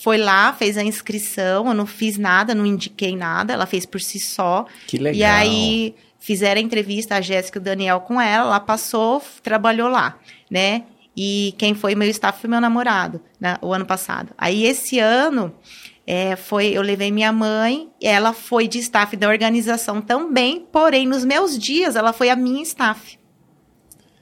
foi 0.01 0.17
lá, 0.17 0.51
fez 0.53 0.77
a 0.77 0.83
inscrição, 0.83 1.67
eu 1.67 1.73
não 1.73 1.85
fiz 1.85 2.17
nada, 2.17 2.55
não 2.55 2.65
indiquei 2.65 3.15
nada, 3.15 3.53
ela 3.53 3.65
fez 3.65 3.85
por 3.85 4.01
si 4.01 4.19
só. 4.19 4.65
Que 4.87 4.97
legal. 4.97 5.19
E 5.19 5.23
aí 5.23 5.95
fizeram 6.19 6.59
a 6.59 6.63
entrevista, 6.63 7.15
a 7.15 7.21
Jéssica 7.21 7.59
e 7.59 7.61
o 7.61 7.63
Daniel 7.63 8.01
com 8.01 8.19
ela, 8.19 8.47
ela 8.47 8.59
passou, 8.59 9.21
trabalhou 9.43 9.89
lá, 9.89 10.17
né? 10.49 10.83
E 11.15 11.53
quem 11.57 11.73
foi 11.73 11.95
meu 11.95 12.09
staff 12.09 12.39
foi 12.39 12.49
meu 12.49 12.61
namorado, 12.61 13.21
né, 13.39 13.57
o 13.61 13.73
ano 13.73 13.85
passado. 13.85 14.33
Aí 14.37 14.65
esse 14.65 14.99
ano 14.99 15.53
é, 16.05 16.35
foi, 16.35 16.67
eu 16.67 16.81
levei 16.81 17.11
minha 17.11 17.31
mãe, 17.31 17.89
ela 18.01 18.33
foi 18.33 18.67
de 18.67 18.77
staff 18.79 19.15
da 19.17 19.27
organização 19.27 19.99
também, 19.99 20.65
porém 20.71 21.07
nos 21.07 21.25
meus 21.25 21.57
dias 21.57 21.95
ela 21.95 22.13
foi 22.13 22.29
a 22.29 22.35
minha 22.35 22.61
staff. 22.61 23.17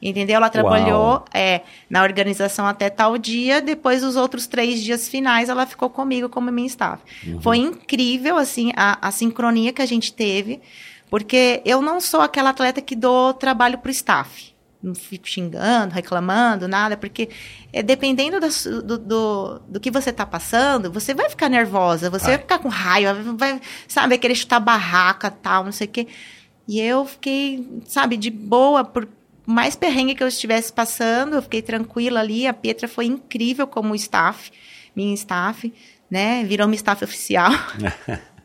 Entendeu? 0.07 0.35
Ela 0.35 0.51
trabalhou 0.51 1.25
é, 1.33 1.61
na 1.89 2.03
organização 2.03 2.67
até 2.67 2.91
tal 2.91 3.17
dia, 3.17 3.59
depois 3.59 4.03
os 4.03 4.15
outros 4.15 4.45
três 4.45 4.83
dias 4.83 5.09
finais 5.09 5.49
ela 5.49 5.65
ficou 5.65 5.89
comigo 5.89 6.29
como 6.29 6.51
minha 6.51 6.67
staff. 6.67 7.01
Uhum. 7.25 7.41
Foi 7.41 7.57
incrível, 7.57 8.37
assim, 8.37 8.71
a, 8.75 8.99
a 9.01 9.09
sincronia 9.09 9.73
que 9.73 9.81
a 9.81 9.85
gente 9.87 10.13
teve, 10.13 10.61
porque 11.09 11.59
eu 11.65 11.81
não 11.81 11.99
sou 11.99 12.21
aquela 12.21 12.51
atleta 12.51 12.81
que 12.81 12.95
dou 12.95 13.33
trabalho 13.33 13.79
pro 13.79 13.89
staff 13.89 14.53
não 14.83 14.93
fico 14.93 15.27
xingando, 15.27 15.95
reclamando, 15.95 16.67
nada, 16.67 16.95
porque 16.95 17.27
é, 17.73 17.81
dependendo 17.81 18.39
do, 18.39 18.83
do, 18.83 18.97
do, 18.99 19.59
do, 19.67 19.79
que 19.79 19.89
você 19.89 20.13
tá 20.13 20.27
passando, 20.27 20.91
você 20.91 21.11
vai 21.11 21.27
ficar 21.27 21.49
nervosa, 21.49 22.07
você 22.11 22.25
vai, 22.25 22.35
vai 22.35 22.41
ficar 22.43 22.59
com 22.59 22.69
raiva, 22.69 23.33
vai, 23.33 23.59
sabe, 23.87 24.09
vai 24.09 24.17
querer 24.19 24.35
chutar 24.35 24.59
barraca, 24.59 25.31
tal, 25.31 25.63
não 25.63 25.71
sei 25.71 25.87
o 25.87 25.89
quê. 25.89 26.07
E 26.67 26.79
eu 26.79 27.05
fiquei, 27.05 27.67
sabe, 27.85 28.17
de 28.17 28.29
boa, 28.29 28.83
por, 28.83 29.07
mais 29.45 29.75
perrengue 29.75 30.15
que 30.15 30.23
eu 30.23 30.27
estivesse 30.27 30.71
passando, 30.71 31.35
eu 31.35 31.41
fiquei 31.41 31.61
tranquila 31.61 32.19
ali. 32.19 32.47
A 32.47 32.53
Pietra 32.53 32.87
foi 32.87 33.05
incrível 33.05 33.67
como 33.67 33.95
staff, 33.95 34.51
minha 34.95 35.13
staff, 35.13 35.71
né? 36.09 36.43
Virou 36.43 36.67
minha 36.67 36.77
staff 36.77 37.03
oficial. 37.03 37.51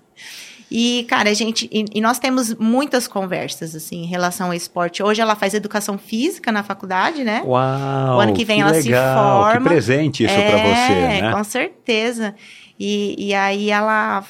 E, 0.70 1.04
cara, 1.08 1.30
a 1.30 1.34
gente. 1.34 1.68
E, 1.72 1.84
e, 1.94 2.00
nós 2.00 2.20
temos 2.20 2.54
muitas 2.54 3.08
conversas, 3.08 3.74
assim, 3.74 4.04
em 4.04 4.06
relação 4.06 4.46
ao 4.46 4.54
esporte. 4.54 5.02
Hoje 5.02 5.20
ela 5.20 5.34
faz 5.34 5.52
educação 5.52 5.98
física 5.98 6.52
na 6.52 6.62
faculdade, 6.62 7.24
né? 7.24 7.42
Uau! 7.44 8.18
O 8.18 8.20
ano 8.20 8.32
que 8.32 8.44
vem 8.44 8.58
que 8.58 8.62
ela 8.62 8.70
legal, 8.70 8.82
se 8.82 9.50
forma. 9.50 9.68
Que 9.68 9.74
presente 9.74 10.24
isso 10.24 10.32
é, 10.32 10.48
para 10.48 10.58
você, 10.58 11.22
né? 11.22 11.32
Com 11.32 11.42
certeza. 11.42 12.36
E, 12.78 13.16
e 13.18 13.34
aí 13.34 13.68
ela. 13.68 14.22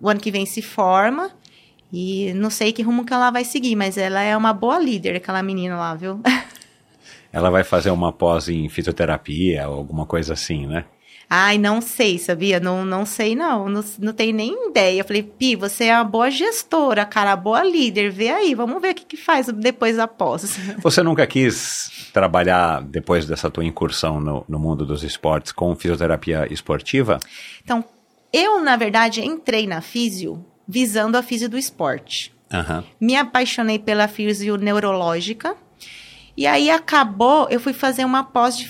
O 0.00 0.08
ano 0.08 0.20
que 0.20 0.30
vem 0.30 0.46
se 0.46 0.62
forma. 0.62 1.32
E 1.92 2.32
não 2.34 2.48
sei 2.48 2.72
que 2.72 2.82
rumo 2.82 3.04
que 3.04 3.12
ela 3.12 3.30
vai 3.30 3.44
seguir, 3.44 3.76
mas 3.76 3.98
ela 3.98 4.22
é 4.22 4.34
uma 4.34 4.52
boa 4.52 4.78
líder, 4.78 5.16
aquela 5.16 5.42
menina 5.42 5.76
lá, 5.76 5.94
viu? 5.94 6.20
ela 7.30 7.50
vai 7.50 7.62
fazer 7.62 7.90
uma 7.90 8.12
pós 8.12 8.48
em 8.48 8.68
fisioterapia 8.68 9.68
ou 9.68 9.76
alguma 9.76 10.06
coisa 10.06 10.32
assim, 10.32 10.66
né? 10.66 10.86
Ai, 11.34 11.56
não 11.56 11.80
sei, 11.80 12.18
sabia? 12.18 12.60
Não, 12.60 12.84
não 12.84 13.06
sei, 13.06 13.34
não. 13.34 13.66
não. 13.66 13.82
Não 13.98 14.12
tenho 14.12 14.34
nem 14.34 14.68
ideia. 14.68 15.00
Eu 15.00 15.04
falei, 15.04 15.22
Pi, 15.22 15.56
você 15.56 15.84
é 15.86 15.94
uma 15.94 16.04
boa 16.04 16.30
gestora, 16.30 17.06
cara, 17.06 17.34
boa 17.34 17.64
líder. 17.64 18.10
Vê 18.10 18.28
aí, 18.28 18.54
vamos 18.54 18.82
ver 18.82 18.90
o 18.90 18.94
que, 18.94 19.06
que 19.06 19.16
faz 19.16 19.46
depois 19.46 19.96
da 19.96 20.06
pós. 20.06 20.58
Você 20.82 21.02
nunca 21.02 21.26
quis 21.26 22.10
trabalhar, 22.12 22.82
depois 22.82 23.24
dessa 23.24 23.50
tua 23.50 23.64
incursão 23.64 24.20
no, 24.20 24.44
no 24.46 24.58
mundo 24.58 24.84
dos 24.84 25.02
esportes, 25.02 25.52
com 25.52 25.74
fisioterapia 25.74 26.46
esportiva? 26.52 27.18
Então, 27.64 27.82
eu, 28.30 28.60
na 28.60 28.76
verdade, 28.76 29.22
entrei 29.24 29.66
na 29.66 29.80
físio 29.80 30.44
visando 30.66 31.16
a 31.16 31.22
física 31.22 31.48
do 31.48 31.58
esporte. 31.58 32.34
Uhum. 32.52 32.84
Me 33.00 33.16
apaixonei 33.16 33.78
pela 33.78 34.08
física 34.08 34.56
neurológica. 34.58 35.56
E 36.36 36.46
aí 36.46 36.70
acabou, 36.70 37.48
eu 37.50 37.60
fui 37.60 37.72
fazer 37.72 38.04
uma 38.04 38.24
pós 38.24 38.56
de 38.56 38.66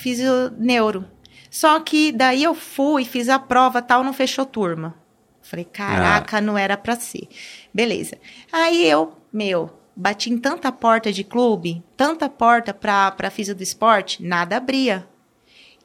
neuro. 0.59 1.09
Só 1.51 1.79
que 1.81 2.11
daí 2.13 2.43
eu 2.43 2.55
fui, 2.55 3.05
fiz 3.05 3.29
a 3.29 3.39
prova, 3.39 3.83
tal, 3.83 4.03
não 4.03 4.13
fechou 4.13 4.47
turma. 4.47 4.95
Falei, 5.43 5.65
caraca, 5.65 6.39
ah. 6.39 6.41
não 6.41 6.57
era 6.57 6.77
para 6.77 6.97
ser. 6.97 7.29
Beleza. 7.75 8.17
Aí 8.51 8.89
eu, 8.89 9.17
meu, 9.33 9.71
bati 9.95 10.31
em 10.33 10.39
tanta 10.39 10.73
porta 10.73 11.13
de 11.13 11.23
clube, 11.23 11.85
tanta 11.97 12.29
porta 12.29 12.73
pra, 12.73 13.11
pra 13.11 13.31
física 13.31 13.55
do 13.55 13.63
esporte, 13.63 14.23
nada 14.23 14.57
abria. 14.57 15.07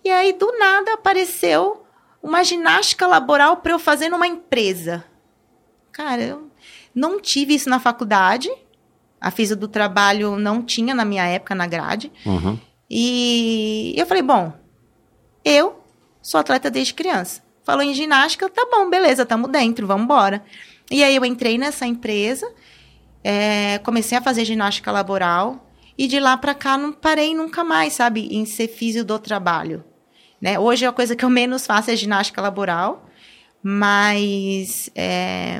E 0.05 0.09
aí, 0.09 0.31
do 0.31 0.57
nada, 0.57 0.93
apareceu 0.93 1.85
uma 2.23 2.43
ginástica 2.43 3.05
laboral 3.05 3.57
para 3.57 3.73
eu 3.73 3.79
fazer 3.79 4.09
numa 4.09 4.27
empresa. 4.27 5.03
Cara, 5.97 6.21
eu 6.21 6.51
não 6.93 7.19
tive 7.19 7.55
isso 7.55 7.67
na 7.67 7.79
faculdade. 7.79 8.51
A 9.19 9.31
física 9.31 9.59
do 9.59 9.67
trabalho 9.67 10.37
não 10.37 10.61
tinha 10.61 10.93
na 10.93 11.03
minha 11.03 11.25
época 11.25 11.55
na 11.55 11.65
grade. 11.65 12.11
Uhum. 12.23 12.59
E 12.87 13.95
eu 13.97 14.05
falei, 14.05 14.21
bom, 14.21 14.53
eu 15.43 15.83
sou 16.21 16.39
atleta 16.39 16.69
desde 16.69 16.93
criança. 16.93 17.41
Falou 17.63 17.81
em 17.81 17.95
ginástica, 17.95 18.47
tá 18.47 18.67
bom, 18.71 18.87
beleza, 18.91 19.25
tamo 19.25 19.47
dentro, 19.47 19.87
vamos 19.87 20.03
embora. 20.03 20.43
E 20.91 21.03
aí 21.03 21.15
eu 21.15 21.25
entrei 21.25 21.57
nessa 21.57 21.87
empresa, 21.87 22.47
é, 23.23 23.79
comecei 23.79 24.19
a 24.19 24.21
fazer 24.21 24.45
ginástica 24.45 24.91
laboral 24.91 25.67
e 25.97 26.07
de 26.07 26.19
lá 26.19 26.37
para 26.37 26.53
cá 26.53 26.77
não 26.77 26.93
parei 26.93 27.33
nunca 27.33 27.63
mais, 27.63 27.93
sabe, 27.93 28.27
em 28.31 28.45
ser 28.45 28.67
físico 28.67 29.03
do 29.03 29.17
trabalho. 29.17 29.83
Né? 30.39 30.59
Hoje 30.59 30.85
a 30.85 30.91
coisa 30.91 31.15
que 31.15 31.25
eu 31.25 31.29
menos 31.29 31.65
faço 31.65 31.89
é 31.89 31.95
ginástica 31.95 32.39
laboral, 32.39 33.09
mas 33.63 34.91
é, 34.95 35.59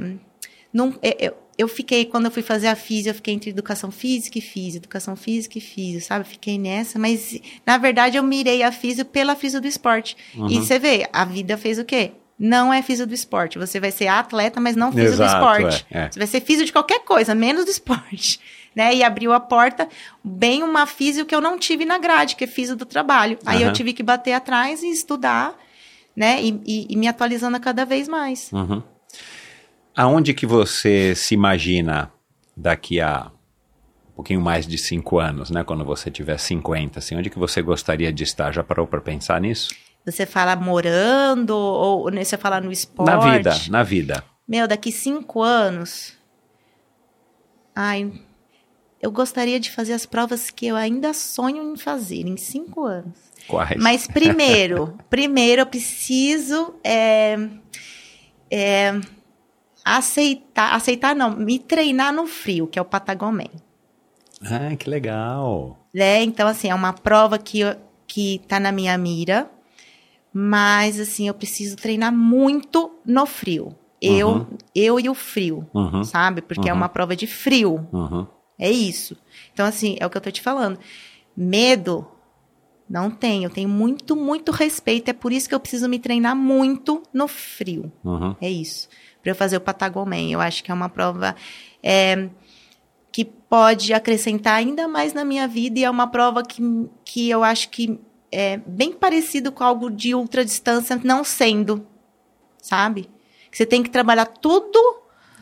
não, 0.78 0.94
é, 1.02 1.18
eu, 1.20 1.34
eu 1.58 1.68
fiquei, 1.68 2.06
quando 2.06 2.26
eu 2.26 2.32
fui 2.32 2.44
fazer 2.44 2.68
a 2.68 2.76
física, 2.76 3.10
eu 3.10 3.16
fiquei 3.16 3.34
entre 3.34 3.50
educação 3.50 3.90
física 3.90 4.38
e 4.38 4.42
física, 4.42 4.86
educação 4.86 5.16
física 5.16 5.58
e 5.58 5.62
física, 5.62 6.06
sabe? 6.06 6.28
Fiquei 6.28 6.60
nessa, 6.60 7.00
mas 7.00 7.36
na 7.66 7.80
verdade 7.80 8.16
eu 8.16 8.22
mirei 8.22 8.62
a 8.62 8.72
física 8.72 9.04
pela 9.04 9.36
física 9.36 9.60
do 9.60 9.68
esporte. 9.68 10.16
Uhum. 10.36 10.48
E 10.48 10.58
você 10.58 10.78
vê, 10.78 11.10
a 11.12 11.26
vida 11.26 11.58
fez 11.58 11.80
o 11.80 11.84
quê? 11.84 12.12
Não 12.38 12.72
é 12.72 12.84
física 12.84 13.08
do 13.08 13.14
esporte. 13.16 13.58
Você 13.58 13.80
vai 13.80 13.90
ser 13.90 14.06
atleta, 14.06 14.62
mas 14.62 14.76
não 14.76 14.92
física 14.92 15.18
do 15.18 15.26
esporte. 15.26 15.88
É, 15.90 16.02
é. 16.02 16.12
Você 16.12 16.20
vai 16.20 16.28
ser 16.28 16.42
física 16.42 16.66
de 16.66 16.72
qualquer 16.72 17.00
coisa, 17.00 17.34
menos 17.34 17.66
do 17.66 17.72
esporte. 17.72 18.40
Né? 18.78 18.94
E 18.94 19.04
abriu 19.04 19.34
a 19.34 19.40
porta 19.40 19.90
bem 20.24 20.62
uma 20.62 20.86
física 20.86 21.26
que 21.26 21.34
eu 21.34 21.42
não 21.42 21.58
tive 21.58 21.84
na 21.84 21.98
grade, 21.98 22.36
que 22.36 22.44
é 22.44 22.48
física 22.48 22.76
do 22.76 22.86
trabalho. 22.86 23.40
Aí 23.44 23.64
eu 23.64 23.74
tive 23.74 23.92
que 23.92 24.04
bater 24.04 24.34
atrás 24.34 24.84
e 24.84 24.92
estudar, 24.92 25.58
né? 26.16 26.40
E, 26.44 26.62
e, 26.64 26.88
e 26.88 26.96
me 26.96 27.08
atualizando 27.08 27.60
cada 27.60 27.86
vez 27.86 28.08
mais. 28.08 28.52
Uhum. 28.54 28.84
Aonde 29.98 30.32
que 30.32 30.46
você 30.46 31.16
se 31.16 31.34
imagina 31.34 32.12
daqui 32.56 33.02
a 33.02 33.32
um 34.12 34.16
pouquinho 34.18 34.42
mais 34.42 34.68
de 34.68 34.78
cinco 34.78 35.18
anos, 35.18 35.50
né? 35.50 35.64
Quando 35.64 35.84
você 35.84 36.12
tiver 36.12 36.38
50, 36.38 37.00
assim, 37.00 37.16
onde 37.16 37.32
que 37.32 37.40
você 37.40 37.64
gostaria 37.64 38.14
de 38.14 38.24
estar? 38.24 38.52
Já 38.52 38.64
parou 38.64 38.86
para 38.86 39.02
pensar 39.02 39.42
nisso? 39.42 39.70
Você 40.06 40.26
fala 40.26 40.56
morando 40.56 41.56
ou 41.56 42.12
você 42.12 42.38
fala 42.38 42.62
no 42.62 42.72
esporte? 42.72 43.10
Na 43.10 43.18
vida, 43.18 43.58
na 43.70 43.84
vida. 43.84 44.24
Meu, 44.48 44.68
daqui 44.68 44.92
cinco 44.92 45.42
anos. 45.42 46.14
Ai, 47.76 48.12
eu 49.02 49.12
gostaria 49.12 49.60
de 49.60 49.72
fazer 49.72 49.94
as 49.94 50.06
provas 50.06 50.50
que 50.50 50.68
eu 50.68 50.76
ainda 50.76 51.14
sonho 51.14 51.74
em 51.74 51.76
fazer 51.76 52.28
em 52.28 52.38
cinco 52.38 52.86
anos. 52.86 53.18
Quais? 53.48 53.82
Mas 53.82 54.08
primeiro, 54.08 54.98
primeiro 55.10 55.64
eu 55.64 55.66
preciso 55.66 56.76
é, 56.84 57.38
é, 58.50 59.00
aceitar, 59.96 60.74
aceitar 60.76 61.16
não, 61.16 61.32
me 61.32 61.60
treinar 61.60 62.12
no 62.14 62.26
frio, 62.28 62.68
que 62.68 62.78
é 62.78 62.82
o 62.82 62.86
Patagomen. 62.86 63.50
Ah, 64.44 64.76
que 64.76 64.90
legal. 64.90 65.78
Né? 65.94 66.22
Então, 66.24 66.48
assim, 66.48 66.70
é 66.70 66.76
uma 66.76 66.94
prova 66.94 67.38
que, 67.40 67.62
que 68.06 68.42
tá 68.48 68.60
na 68.60 68.72
minha 68.72 68.98
mira, 68.98 69.50
mas, 70.34 71.00
assim, 71.00 71.28
eu 71.28 71.34
preciso 71.34 71.76
treinar 71.78 72.14
muito 72.14 72.92
no 73.06 73.26
frio. 73.26 73.74
Eu, 74.00 74.30
Uhum. 74.30 74.46
eu 74.76 75.00
e 75.00 75.10
o 75.10 75.16
frio, 75.16 75.66
Uhum, 75.74 76.04
sabe? 76.04 76.42
Porque 76.42 76.70
é 76.70 76.72
Uhum. 76.72 76.78
uma 76.78 76.90
prova 76.90 77.16
de 77.16 77.26
frio. 77.26 77.88
uhum. 77.92 78.28
É 78.60 78.70
isso. 78.72 79.16
Então, 79.54 79.66
assim, 79.66 79.96
é 80.00 80.06
o 80.06 80.10
que 80.10 80.18
eu 80.18 80.22
tô 80.22 80.32
te 80.32 80.42
falando. 80.42 80.80
Medo, 81.36 82.08
não 82.90 83.10
tenho. 83.12 83.44
Eu 83.46 83.50
tenho 83.52 83.70
muito, 83.70 84.16
muito 84.16 84.52
respeito. 84.52 85.10
É 85.10 85.14
por 85.14 85.32
isso 85.32 85.48
que 85.48 85.54
eu 85.54 85.60
preciso 85.60 85.88
me 85.88 86.00
treinar 86.00 86.36
muito 86.36 87.04
no 87.14 87.28
frio. 87.28 87.92
Uhum. 88.04 88.36
É 88.42 88.50
isso. 88.50 88.88
Para 89.28 89.32
eu 89.34 89.36
fazer 89.36 89.58
o 89.58 89.62
Patagomen. 89.62 90.32
Eu 90.32 90.40
acho 90.40 90.64
que 90.64 90.72
é 90.72 90.74
uma 90.74 90.88
prova 90.88 91.36
é, 91.84 92.30
que 93.12 93.26
pode 93.26 93.92
acrescentar 93.94 94.54
ainda 94.54 94.88
mais 94.88 95.14
na 95.14 95.26
minha 95.26 95.46
vida 95.50 95.80
e 95.80 95.84
é 95.84 95.90
uma 95.90 96.08
prova 96.08 96.42
que, 96.44 96.62
que 97.04 97.30
eu 97.30 97.44
acho 97.44 97.68
que 97.68 98.00
é 98.32 98.56
bem 98.66 98.94
parecido 98.94 99.52
com 99.52 99.66
algo 99.66 99.90
de 99.92 100.16
ultradistância, 100.16 100.98
não 101.04 101.26
sendo, 101.26 101.86
sabe? 102.62 103.10
Que 103.52 103.58
você 103.58 103.66
tem 103.66 103.84
que 103.84 103.90
trabalhar 103.90 104.28
tudo, 104.28 104.80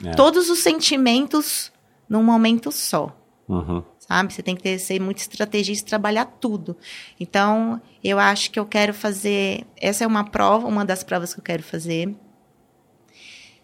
É. 0.03 0.11
todos 0.15 0.49
os 0.49 0.59
sentimentos 0.63 1.71
num 2.09 2.23
momento 2.23 2.71
só 2.71 3.15
Uhum. 3.47 3.83
sabe? 3.99 4.33
Você 4.33 4.41
tem 4.41 4.55
que 4.55 4.63
ter, 4.63 4.79
ser 4.79 4.99
muito 4.99 5.19
estrategista 5.19 5.85
e 5.85 5.89
trabalhar 5.89 6.25
tudo. 6.25 6.75
Então, 7.19 7.79
eu 8.03 8.17
acho 8.17 8.49
que 8.49 8.59
eu 8.59 8.65
quero 8.65 8.95
fazer. 8.95 9.63
Essa 9.77 10.03
é 10.03 10.07
uma 10.07 10.23
prova, 10.23 10.65
uma 10.67 10.83
das 10.83 11.03
provas 11.03 11.35
que 11.35 11.39
eu 11.39 11.43
quero 11.43 11.61
fazer. 11.61 12.15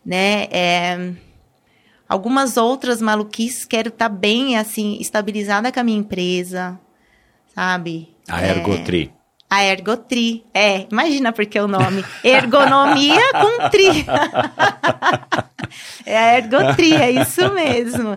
Né? 0.05 0.47
É, 0.51 1.11
algumas 2.09 2.57
outras 2.57 3.01
maluquices, 3.01 3.65
quero 3.65 3.89
estar 3.89 4.09
bem, 4.09 4.57
assim, 4.57 4.97
estabilizada 4.99 5.71
com 5.71 5.79
a 5.79 5.83
minha 5.83 5.99
empresa, 5.99 6.79
sabe? 7.53 8.09
A 8.27 8.41
É, 8.41 8.49
Ergotri. 8.51 9.13
a 9.49 9.63
Ergotri. 9.63 10.43
É, 10.53 10.87
imagina 10.91 11.31
porque 11.31 11.59
o 11.59 11.67
nome. 11.67 12.03
Ergonomia 12.23 13.21
com 13.33 13.69
tri. 13.69 14.05
é 16.05 16.17
a 16.17 16.37
Ergotri, 16.37 16.93
é 16.93 17.11
isso 17.11 17.51
mesmo. 17.53 18.15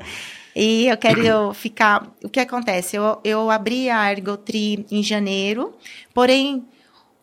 E 0.57 0.87
eu 0.87 0.97
quero 0.97 1.53
ficar. 1.53 2.07
O 2.23 2.29
que 2.29 2.41
acontece? 2.41 2.97
Eu, 2.97 3.21
eu 3.25 3.51
abri 3.51 3.91
a 3.91 4.11
Ergotri 4.11 4.87
em 4.91 5.03
janeiro, 5.03 5.75
porém, 6.15 6.65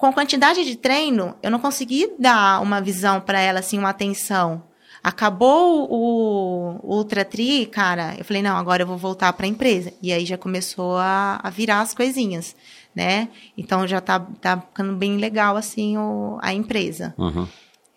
com 0.01 0.07
a 0.07 0.13
quantidade 0.13 0.65
de 0.65 0.75
treino, 0.75 1.35
eu 1.43 1.51
não 1.51 1.59
consegui 1.59 2.11
dar 2.17 2.59
uma 2.59 2.81
visão 2.81 3.21
para 3.21 3.39
ela, 3.39 3.59
assim, 3.59 3.77
uma 3.77 3.91
atenção. 3.91 4.63
Acabou 5.03 5.87
o, 5.87 6.79
o 6.81 6.95
Ultra 6.95 7.23
Tri, 7.23 7.67
cara, 7.67 8.15
eu 8.17 8.25
falei, 8.25 8.41
não, 8.41 8.57
agora 8.57 8.81
eu 8.81 8.87
vou 8.87 8.97
voltar 8.97 9.31
para 9.33 9.45
a 9.45 9.49
empresa. 9.49 9.93
E 10.01 10.11
aí 10.11 10.25
já 10.25 10.39
começou 10.39 10.97
a, 10.97 11.39
a 11.43 11.51
virar 11.51 11.81
as 11.81 11.93
coisinhas, 11.93 12.55
né? 12.95 13.29
Então 13.55 13.85
já 13.85 14.01
tá, 14.01 14.19
tá 14.19 14.59
ficando 14.59 14.95
bem 14.95 15.17
legal, 15.17 15.55
assim, 15.55 15.95
o, 15.99 16.39
a 16.41 16.51
empresa. 16.51 17.13
Uhum. 17.15 17.47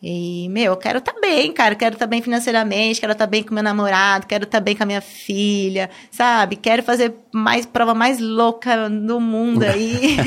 E, 0.07 0.51
meu, 0.51 0.65
eu 0.73 0.77
quero 0.77 0.99
estar 0.99 1.15
bem, 1.19 1.51
cara. 1.51 1.75
Quero 1.75 1.95
estar 1.95 2.07
bem 2.07 2.21
financeiramente, 2.21 3.01
quero 3.01 3.13
estar 3.13 3.27
bem 3.27 3.43
com 3.43 3.55
meu 3.55 3.63
namorado, 3.63 4.27
quero 4.27 4.45
estar 4.45 4.61
bem 4.61 4.77
com 4.77 4.83
a 4.83 4.87
minha 4.87 5.01
filha, 5.01 5.89
sabe? 6.11 6.57
Quero 6.57 6.83
fazer 6.83 7.15
mais 7.33 7.65
prova 7.65 7.95
mais 7.95 8.21
louca 8.21 8.91
do 8.91 9.19
mundo 9.19 9.63
aí. 9.65 10.19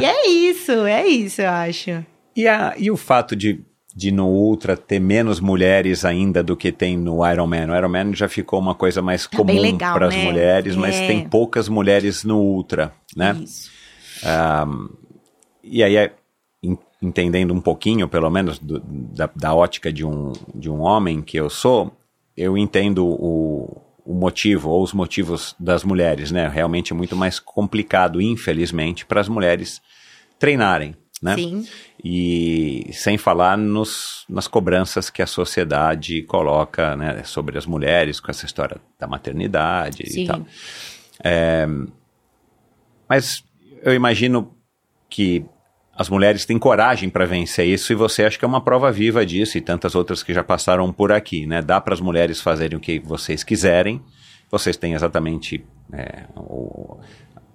e 0.00 0.04
é 0.04 0.28
isso, 0.28 0.72
é 0.84 1.06
isso, 1.06 1.40
eu 1.42 1.48
acho. 1.50 2.04
E, 2.34 2.48
a, 2.48 2.74
e 2.76 2.90
o 2.90 2.96
fato 2.96 3.36
de, 3.36 3.60
de 3.94 4.10
no 4.10 4.26
Ultra 4.26 4.76
ter 4.76 4.98
menos 4.98 5.38
mulheres 5.38 6.04
ainda 6.04 6.42
do 6.42 6.56
que 6.56 6.72
tem 6.72 6.96
no 6.96 7.24
Ironman? 7.24 7.70
O 7.70 7.76
Ironman 7.76 8.12
já 8.16 8.28
ficou 8.28 8.58
uma 8.58 8.74
coisa 8.74 9.00
mais 9.00 9.28
Tá 9.28 9.36
comum 9.36 9.78
para 9.78 10.08
as 10.08 10.14
né? 10.16 10.24
mulheres, 10.24 10.74
mas 10.74 10.96
É. 10.96 11.06
tem 11.06 11.28
poucas 11.28 11.68
mulheres 11.68 12.24
no 12.24 12.38
Ultra, 12.40 12.92
né? 13.16 13.36
Isso. 13.44 13.70
E 15.62 15.82
aí, 15.84 15.96
é, 15.96 16.12
entendendo 17.00 17.52
um 17.54 17.60
pouquinho, 17.60 18.08
pelo 18.08 18.28
menos, 18.30 18.58
do- 18.58 18.80
da, 18.80 19.28
da 19.34 19.54
ótica 19.54 19.92
de 19.92 20.04
um, 20.04 20.32
de 20.54 20.70
um 20.70 20.80
homem 20.80 21.22
que 21.22 21.36
eu 21.36 21.48
sou, 21.48 21.92
eu 22.36 22.56
entendo 22.56 23.06
o, 23.06 23.80
o 24.04 24.14
motivo 24.14 24.70
ou 24.70 24.82
os 24.82 24.92
motivos 24.92 25.54
das 25.58 25.84
mulheres, 25.84 26.30
né? 26.30 26.48
Realmente 26.48 26.92
é 26.92 26.96
muito 26.96 27.14
mais 27.16 27.38
complicado, 27.38 28.20
infelizmente, 28.20 29.04
para 29.06 29.20
as 29.20 29.28
mulheres 29.28 29.80
treinarem, 30.38 30.94
né? 31.22 31.34
Sim. 31.34 31.66
E 32.02 32.90
sem 32.92 33.18
falar 33.18 33.58
nos, 33.58 34.24
nas 34.28 34.46
cobranças 34.46 35.10
que 35.10 35.20
a 35.20 35.26
sociedade 35.26 36.22
coloca 36.22 36.94
né, 36.96 37.22
sobre 37.24 37.58
as 37.58 37.66
mulheres, 37.66 38.20
com 38.20 38.30
essa 38.30 38.46
história 38.46 38.80
da 38.98 39.06
maternidade 39.08 40.08
Sim. 40.08 40.22
e 40.22 40.26
tal. 40.26 40.46
É, 41.24 41.66
mas 43.08 43.42
eu 43.82 43.92
imagino 43.94 44.54
que 45.10 45.44
as 45.98 46.08
mulheres 46.08 46.46
têm 46.46 46.58
coragem 46.58 47.10
para 47.10 47.24
vencer 47.26 47.66
isso 47.66 47.92
e 47.92 47.96
você 47.96 48.24
acha 48.24 48.38
que 48.38 48.44
é 48.44 48.48
uma 48.48 48.60
prova 48.62 48.92
viva 48.92 49.26
disso 49.26 49.58
e 49.58 49.60
tantas 49.60 49.94
outras 49.96 50.22
que 50.22 50.32
já 50.32 50.44
passaram 50.44 50.92
por 50.92 51.10
aqui, 51.10 51.44
né? 51.44 51.60
Dá 51.60 51.80
para 51.80 51.92
as 51.94 52.00
mulheres 52.00 52.40
fazerem 52.40 52.78
o 52.78 52.80
que 52.80 53.00
vocês 53.00 53.42
quiserem, 53.42 54.00
vocês 54.50 54.76
têm 54.76 54.94
exatamente 54.94 55.64
é, 55.92 56.24
o- 56.36 56.98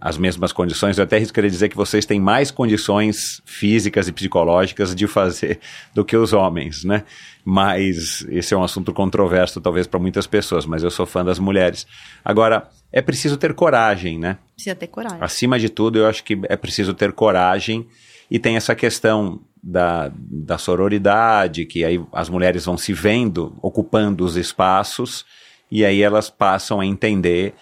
as 0.02 0.18
mesmas 0.18 0.52
condições. 0.52 0.98
Eu 0.98 1.06
até 1.06 1.16
arriscaria 1.16 1.50
dizer 1.50 1.70
que 1.70 1.78
vocês 1.78 2.06
têm 2.06 2.20
mais 2.20 2.52
condições 2.52 3.42
físicas 3.46 4.10
e 4.10 4.12
psicológicas 4.12 4.94
de 4.94 5.08
fazer 5.08 5.60
do 5.96 6.04
que 6.04 6.18
os 6.18 6.34
homens, 6.34 6.84
né? 6.84 7.04
Mas 7.46 8.26
esse 8.30 8.54
é 8.54 8.58
um 8.58 8.64
assunto 8.64 8.92
controverso 8.94 9.62
talvez 9.62 9.88
para 9.88 10.00
muitas 10.00 10.28
pessoas, 10.28 10.66
mas 10.66 10.84
eu 10.84 10.92
sou 10.92 11.06
fã 11.06 11.24
das 11.24 11.40
mulheres. 11.40 11.88
Agora, 12.26 12.68
é 12.92 13.02
preciso 13.02 13.38
ter 13.38 13.54
coragem, 13.54 14.20
né? 14.20 14.38
Precisa 14.56 14.76
ter 14.76 14.88
coragem. 14.88 15.18
Acima 15.22 15.58
de 15.58 15.70
tudo, 15.70 16.00
eu 16.00 16.08
acho 16.08 16.24
que 16.24 16.38
é 16.50 16.58
preciso 16.58 16.94
ter 16.94 17.14
coragem 17.14 17.88
e 18.30 18.40
tem 18.40 18.56
essa 18.56 18.76
questão 18.76 19.40
da, 19.62 20.12
da 20.16 20.58
sororidade, 20.58 21.66
que 21.66 21.86
aí 21.86 22.04
as 22.12 22.30
mulheres 22.30 22.66
vão 22.66 22.78
se 22.78 22.92
vendo 22.94 23.56
ocupando 23.62 24.26
os 24.26 24.36
espaços 24.36 25.26
e 25.72 25.86
aí 25.86 26.02
elas 26.02 26.30
passam 26.30 26.80
a 26.80 26.86
entender 26.86 27.54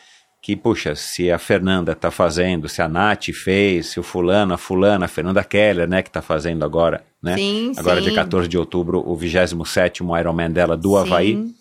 que, 0.41 0.55
puxa, 0.55 0.95
se 0.95 1.31
a 1.31 1.37
Fernanda 1.37 1.91
está 1.91 2.09
fazendo, 2.09 2.67
se 2.67 2.81
a 2.81 2.87
Nath 2.87 3.25
fez, 3.31 3.87
se 3.87 3.99
o 3.99 4.03
fulano, 4.03 4.55
a 4.55 4.57
fulana, 4.57 5.05
a 5.05 5.07
Fernanda 5.07 5.43
Keller, 5.43 5.87
né, 5.87 6.01
que 6.01 6.09
está 6.09 6.21
fazendo 6.21 6.65
agora, 6.65 7.03
né? 7.21 7.37
Sim, 7.37 7.73
agora, 7.77 8.01
sim. 8.01 8.07
dia 8.07 8.15
14 8.15 8.47
de 8.47 8.57
outubro, 8.57 8.99
o 9.07 9.15
27º 9.15 10.19
Ironman 10.19 10.49
dela 10.49 10.75
do 10.75 10.97
Havaí 10.97 11.35
Sim. 11.35 11.55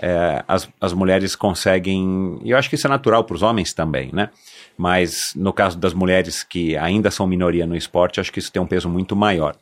É, 0.00 0.44
as, 0.46 0.68
as 0.80 0.92
mulheres 0.92 1.34
conseguem. 1.34 2.38
E 2.42 2.50
eu 2.50 2.58
acho 2.58 2.68
que 2.68 2.74
isso 2.74 2.86
é 2.86 2.90
natural 2.90 3.24
para 3.24 3.34
os 3.34 3.42
homens 3.42 3.72
também, 3.72 4.10
né? 4.12 4.30
Mas 4.76 5.32
no 5.36 5.52
caso 5.52 5.78
das 5.78 5.94
mulheres 5.94 6.42
que 6.42 6.76
ainda 6.76 7.10
são 7.10 7.26
minoria 7.26 7.66
no 7.66 7.76
esporte, 7.76 8.20
acho 8.20 8.32
que 8.32 8.38
isso 8.38 8.52
tem 8.52 8.60
um 8.60 8.66
peso 8.66 8.88
muito 8.88 9.14
maior. 9.14 9.54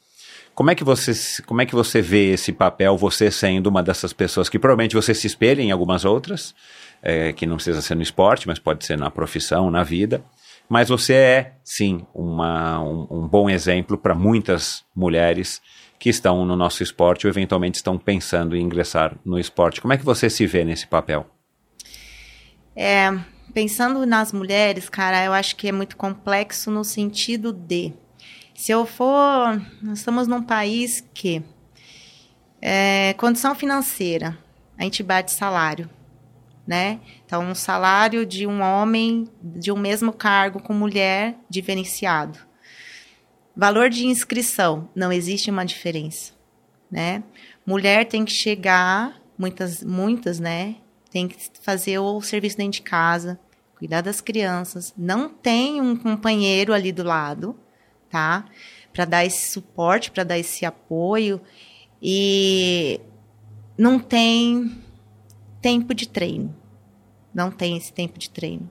Como 0.55 0.71
é 0.71 0.75
que 0.75 0.85
você, 0.85 1.43
como 1.45 1.63
é 1.63 1.67
que 1.67 1.75
você 1.75 2.03
vê 2.03 2.33
esse 2.33 2.53
papel, 2.53 2.97
você 2.97 3.31
sendo 3.31 3.69
uma 3.69 3.83
dessas 3.83 4.13
pessoas 4.13 4.49
que 4.49 4.59
provavelmente 4.59 4.95
você 4.95 5.15
se 5.15 5.27
espelha 5.27 5.63
em 5.63 5.71
algumas 5.71 6.05
outras, 6.05 6.55
é, 7.03 7.33
que 7.33 7.47
não 7.47 7.57
precisa 7.57 7.81
ser 7.81 7.95
no 7.95 8.03
esporte, 8.03 8.47
mas 8.47 8.59
pode 8.59 8.85
ser 8.85 8.99
na 8.99 9.11
profissão, 9.11 9.71
na 9.71 9.83
vida. 9.83 10.23
Mas 10.69 10.89
você 10.89 11.15
é, 11.15 11.53
sim, 11.65 12.07
uma, 12.15 12.81
um, 12.81 13.07
um 13.11 13.29
bom 13.29 13.51
exemplo 13.51 13.99
para 13.99 14.15
muitas 14.15 14.85
mulheres 14.95 15.61
que 16.01 16.09
estão 16.09 16.47
no 16.47 16.57
nosso 16.57 16.83
esporte 16.83 17.27
ou 17.27 17.31
eventualmente 17.31 17.77
estão 17.77 17.99
pensando 17.99 18.57
em 18.57 18.63
ingressar 18.63 19.15
no 19.23 19.39
esporte. 19.39 19.83
Como 19.83 19.93
é 19.93 19.99
que 19.99 20.05
você 20.05 20.31
se 20.31 20.47
vê 20.47 20.65
nesse 20.65 20.87
papel? 20.87 21.27
É, 22.75 23.11
pensando 23.53 24.07
nas 24.07 24.33
mulheres, 24.33 24.89
cara, 24.89 25.23
eu 25.23 25.35
acho 25.35 25.55
que 25.57 25.69
é 25.69 25.73
muito 25.73 25.99
complexo 25.99 26.71
no 26.71 26.83
sentido 26.83 27.53
de 27.53 27.93
se 28.55 28.73
eu 28.73 28.87
for, 28.87 29.61
nós 29.83 29.99
estamos 29.99 30.27
num 30.27 30.43
país 30.43 31.05
que 31.13 31.43
é, 32.63 33.13
condição 33.19 33.55
financeira, 33.55 34.39
a 34.79 34.85
gente 34.85 35.03
bate 35.03 35.31
salário, 35.33 35.91
né? 36.67 36.99
Então, 37.27 37.45
um 37.45 37.55
salário 37.55 38.25
de 38.25 38.47
um 38.47 38.63
homem 38.63 39.29
de 39.43 39.71
um 39.71 39.77
mesmo 39.77 40.15
cargo 40.15 40.63
com 40.63 40.73
mulher 40.73 41.37
diferenciado. 41.51 42.50
Valor 43.61 43.91
de 43.91 44.07
inscrição, 44.07 44.89
não 44.95 45.13
existe 45.13 45.51
uma 45.51 45.67
diferença, 45.67 46.33
né? 46.91 47.23
Mulher 47.67 48.07
tem 48.09 48.25
que 48.25 48.33
chegar, 48.33 49.21
muitas, 49.37 49.85
muitas, 49.85 50.41
né? 50.41 50.77
Tem 51.11 51.29
que 51.29 51.37
fazer 51.61 51.99
o 51.99 52.23
serviço 52.23 52.57
dentro 52.57 52.73
de 52.73 52.81
casa, 52.81 53.39
cuidar 53.77 54.01
das 54.01 54.23
crianças, 54.23 54.95
não 54.97 55.29
tem 55.29 55.79
um 55.79 55.95
companheiro 55.95 56.73
ali 56.73 56.91
do 56.91 57.03
lado, 57.03 57.55
tá? 58.09 58.47
Para 58.95 59.05
dar 59.05 59.27
esse 59.27 59.53
suporte, 59.53 60.11
para 60.11 60.25
dar 60.25 60.39
esse 60.39 60.65
apoio 60.65 61.39
e 62.01 62.99
não 63.77 63.99
tem 63.99 64.75
tempo 65.61 65.93
de 65.93 66.09
treino. 66.09 66.57
não 67.35 67.51
tem 67.51 67.77
esse 67.77 67.93
tempo 67.93 68.19
de 68.19 68.31
treino. 68.31 68.71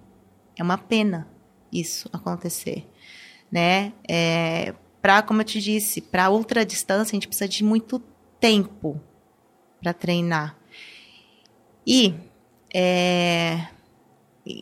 É 0.58 0.64
uma 0.64 0.80
pena 0.80 1.28
isso 1.72 2.10
acontecer, 2.12 2.89
né? 3.52 3.94
É, 4.08 4.74
para, 5.02 5.22
como 5.22 5.42
eu 5.42 5.46
te 5.46 5.62
disse, 5.62 6.02
para 6.02 6.30
ultra 6.30 6.66
distância 6.66 7.12
a 7.12 7.16
gente 7.16 7.28
precisa 7.28 7.48
de 7.48 7.64
muito 7.64 8.00
tempo 8.40 9.02
para 9.82 9.94
treinar 9.94 10.58
e 11.86 12.14
é, 12.74 13.68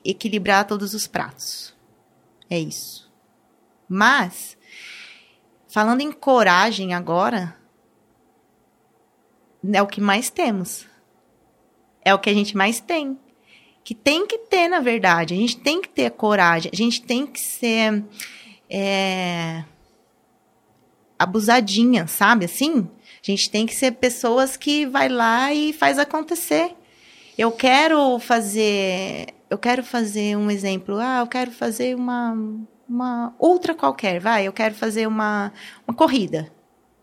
equilibrar 0.06 0.66
todos 0.66 0.94
os 0.94 1.08
pratos. 1.08 1.76
É 2.50 2.60
isso. 2.60 3.12
Mas 3.90 4.58
falando 5.68 6.02
em 6.02 6.12
coragem 6.12 6.94
agora, 6.94 7.58
é 9.74 9.82
o 9.82 9.88
que 9.88 10.00
mais 10.00 10.30
temos. 10.30 10.88
É 12.04 12.14
o 12.14 12.20
que 12.20 12.30
a 12.30 12.34
gente 12.34 12.56
mais 12.56 12.80
tem 12.80 13.20
que 13.88 13.96
tem 13.96 14.28
que 14.28 14.38
ter, 14.40 14.68
na 14.68 14.82
verdade. 14.82 15.34
A 15.34 15.38
gente 15.38 15.56
tem 15.56 15.82
que 15.82 15.88
ter 15.88 16.12
coragem, 16.12 16.70
a 16.74 16.76
gente 16.76 17.02
tem 17.02 17.26
que 17.26 17.40
ser 17.40 18.04
é, 18.70 19.64
abusadinha, 21.18 22.08
sabe? 22.08 22.46
Assim, 22.46 22.88
a 23.22 23.32
gente 23.32 23.50
tem 23.50 23.66
que 23.66 23.76
ser 23.76 23.94
pessoas 23.94 24.56
que 24.56 24.86
vai 24.86 25.10
lá 25.10 25.54
e 25.54 25.74
faz 25.74 25.98
acontecer. 25.98 26.76
Eu 27.38 27.52
quero 27.52 28.18
fazer, 28.20 29.28
eu 29.50 29.58
quero 29.58 29.84
fazer 29.84 30.36
um 30.38 30.50
exemplo. 30.50 30.98
Ah, 31.00 31.20
eu 31.20 31.28
quero 31.28 31.52
fazer 31.52 31.96
uma 31.96 32.36
uma 32.90 33.36
ultra 33.40 33.76
qualquer, 33.76 34.20
vai. 34.20 34.48
Eu 34.48 34.54
quero 34.54 34.74
fazer 34.74 35.08
uma 35.08 35.52
uma 35.86 35.94
corrida 35.94 36.52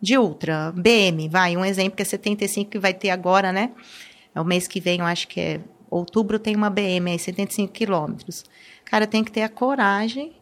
de 0.00 0.18
ultra, 0.18 0.72
BM, 0.72 1.28
vai. 1.28 1.56
Um 1.56 1.64
exemplo 1.64 1.96
que 1.96 2.02
é 2.02 2.04
75 2.04 2.70
que 2.70 2.78
vai 2.78 2.94
ter 2.94 3.10
agora, 3.10 3.52
né? 3.52 3.70
É 4.34 4.40
o 4.40 4.44
mês 4.44 4.66
que 4.66 4.80
vem, 4.80 5.00
eu 5.00 5.06
acho 5.06 5.28
que 5.28 5.40
é 5.40 5.60
outubro 5.90 6.38
tem 6.38 6.56
uma 6.56 6.68
BM 6.68 7.10
aí, 7.10 7.18
75 7.18 7.72
quilômetros. 7.72 8.44
Cara, 8.84 9.06
tem 9.06 9.22
que 9.22 9.30
ter 9.30 9.42
a 9.42 9.48
coragem 9.48 10.32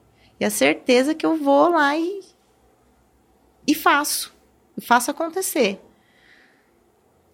e 0.43 0.45
a 0.45 0.51
certeza 0.51 1.15
que 1.15 1.25
eu 1.25 1.37
vou 1.37 1.69
lá 1.69 1.97
e, 1.97 2.21
e 3.65 3.77
faço. 3.77 4.35
E 4.77 4.81
faço 4.81 5.09
acontecer. 5.09 5.81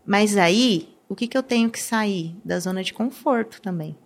Mas 0.04 0.36
aí, 0.36 0.94
o 1.08 1.16
que, 1.16 1.26
que 1.26 1.38
eu 1.38 1.42
tenho 1.42 1.70
que 1.70 1.80
sair? 1.80 2.36
Da 2.44 2.60
zona 2.60 2.84
de 2.84 2.92
conforto 2.92 3.62
também. 3.62 3.96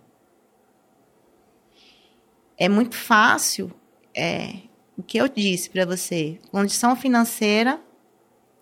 É 2.57 2.69
muito 2.69 2.95
fácil, 2.95 3.73
é, 4.15 4.59
o 4.97 5.03
que 5.03 5.17
eu 5.17 5.27
disse 5.27 5.69
para 5.69 5.85
você, 5.85 6.39
condição 6.49 6.95
financeira 6.95 7.81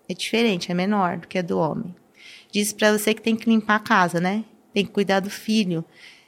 é 0.08 0.14
diferente, 0.14 0.72
é 0.72 0.74
menor 0.74 1.18
do 1.18 1.28
que 1.28 1.38
a 1.38 1.42
do 1.42 1.56
homem. 1.56 1.94
Disse 2.50 2.74
para 2.74 2.98
você 2.98 3.14
que 3.14 3.22
tem 3.22 3.36
que 3.36 3.48
limpar 3.48 3.76
a 3.76 3.80
casa, 3.80 4.20
né? 4.20 4.44
tem 4.74 4.84
que 4.84 4.90
cuidar 4.90 5.20
do 5.20 5.30
filho, 5.30 5.84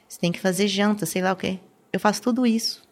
você 0.07 0.17
tem 0.17 0.31
que 0.31 0.39
fazer 0.39 0.69
janta, 0.69 1.05
sei 1.05 1.21
lá 1.21 1.33
o 1.33 1.35
quê. 1.35 1.59
Eu 1.91 1.99
faço 1.99 2.21
tudo 2.21 2.45
isso. 2.45 2.84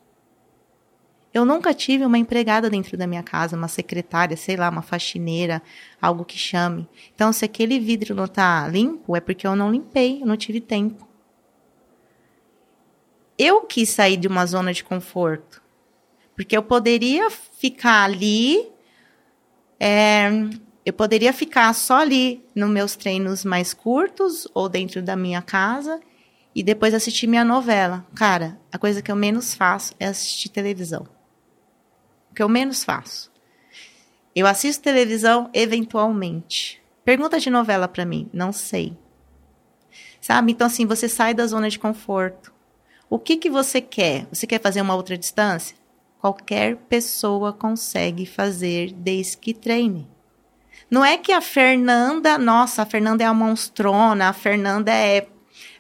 Eu 1.34 1.46
nunca 1.46 1.74
tive 1.74 2.06
uma 2.06 2.18
empregada 2.18 2.70
dentro 2.70 2.96
da 2.96 3.08
minha 3.08 3.24
casa, 3.24 3.58
uma 3.58 3.68
secretária, 3.68 4.38
sei 4.38 4.56
lá, 4.56 4.70
uma 4.70 4.82
faxineira, 4.84 5.62
algo 6.02 6.24
que 6.24 6.38
chame. 6.38 6.88
Então, 7.16 7.34
se 7.34 7.44
aquele 7.44 7.80
vidro 7.80 8.14
não 8.14 8.26
está 8.26 8.68
limpo, 8.68 9.16
é 9.16 9.20
porque 9.20 9.48
eu 9.48 9.56
não 9.56 9.72
limpei, 9.72 10.22
eu 10.22 10.28
não 10.28 10.38
tive 10.38 10.62
tempo. 10.62 11.08
Eu 13.38 13.62
quis 13.62 13.90
sair 13.90 14.18
de 14.18 14.28
uma 14.28 14.46
zona 14.46 14.72
de 14.72 14.84
conforto, 14.84 15.62
porque 16.36 16.56
eu 16.56 16.62
poderia 16.62 17.32
ficar 17.32 18.04
ali 18.04 18.72
é, 19.80 20.30
eu 20.86 20.94
poderia 20.94 21.32
ficar 21.32 21.74
só 21.74 22.00
ali 22.00 22.46
nos 22.54 22.70
meus 22.70 22.96
treinos 22.96 23.46
mais 23.46 23.74
curtos 23.74 24.48
ou 24.54 24.68
dentro 24.68 25.02
da 25.02 25.16
minha 25.16 25.42
casa 25.42 26.00
e 26.54 26.62
depois 26.62 26.94
assistir 26.94 27.28
minha 27.28 27.46
novela. 27.46 28.06
Cara, 28.16 28.60
a 28.72 28.78
coisa 28.78 29.02
que 29.02 29.12
eu 29.12 29.16
menos 29.16 29.54
faço 29.54 29.96
é 30.00 30.08
assistir 30.08 30.50
televisão. 30.50 31.08
O 32.34 32.36
que 32.36 32.42
eu 32.42 32.50
menos 32.50 32.84
faço. 32.84 33.32
Eu 34.36 34.48
assisto 34.48 34.82
televisão 34.82 35.52
eventualmente. 35.54 36.82
Pergunta 37.06 37.40
de 37.40 37.48
novela 37.48 37.88
para 37.88 38.06
mim, 38.06 38.28
não 38.34 38.52
sei. 38.52 38.98
Sabe? 40.20 40.52
Então 40.52 40.66
assim, 40.66 40.88
você 40.88 41.08
sai 41.08 41.36
da 41.36 41.46
zona 41.46 41.70
de 41.70 41.78
conforto. 41.78 42.52
O 43.08 43.20
que 43.20 43.38
que 43.38 43.52
você 43.52 43.80
quer? 43.80 44.26
Você 44.32 44.48
quer 44.48 44.60
fazer 44.60 44.82
uma 44.82 44.96
outra 44.96 45.16
distância? 45.16 45.78
Qualquer 46.18 46.76
pessoa 46.76 47.54
consegue 47.54 48.26
fazer 48.26 48.92
desde 48.94 49.38
que 49.38 49.54
treine. 49.54 50.10
Não 50.90 51.06
é 51.06 51.20
que 51.20 51.32
a 51.32 51.40
Fernanda, 51.40 52.40
nossa, 52.40 52.82
a 52.82 52.86
Fernanda 52.88 53.24
é 53.24 53.28
a 53.28 53.34
monstrona, 53.34 54.30
a 54.30 54.34
Fernanda 54.34 54.92
é 54.92 55.28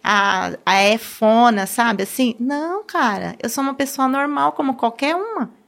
a, 0.04 0.52
a 0.64 0.84
efona, 0.90 1.66
sabe? 1.66 2.04
Assim, 2.04 2.36
não, 2.40 2.84
cara, 2.84 3.36
eu 3.42 3.50
sou 3.50 3.64
uma 3.64 3.74
pessoa 3.74 4.08
normal 4.08 4.52
como 4.52 4.76
qualquer 4.76 5.16
uma. 5.16 5.63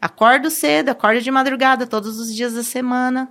Acordo 0.00 0.50
cedo, 0.50 0.90
acordo 0.90 1.20
de 1.20 1.30
madrugada 1.30 1.86
todos 1.86 2.18
os 2.18 2.34
dias 2.34 2.54
da 2.54 2.62
semana, 2.62 3.28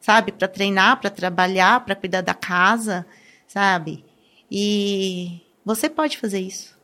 sabe? 0.00 0.32
Para 0.32 0.48
treinar, 0.48 1.00
para 1.00 1.10
trabalhar, 1.10 1.84
para 1.84 1.94
cuidar 1.94 2.22
da 2.22 2.32
casa, 2.32 3.06
sabe? 3.46 4.04
E 4.50 5.42
você 5.64 5.90
pode 5.90 6.16
fazer 6.18 6.40
isso. 6.40 6.76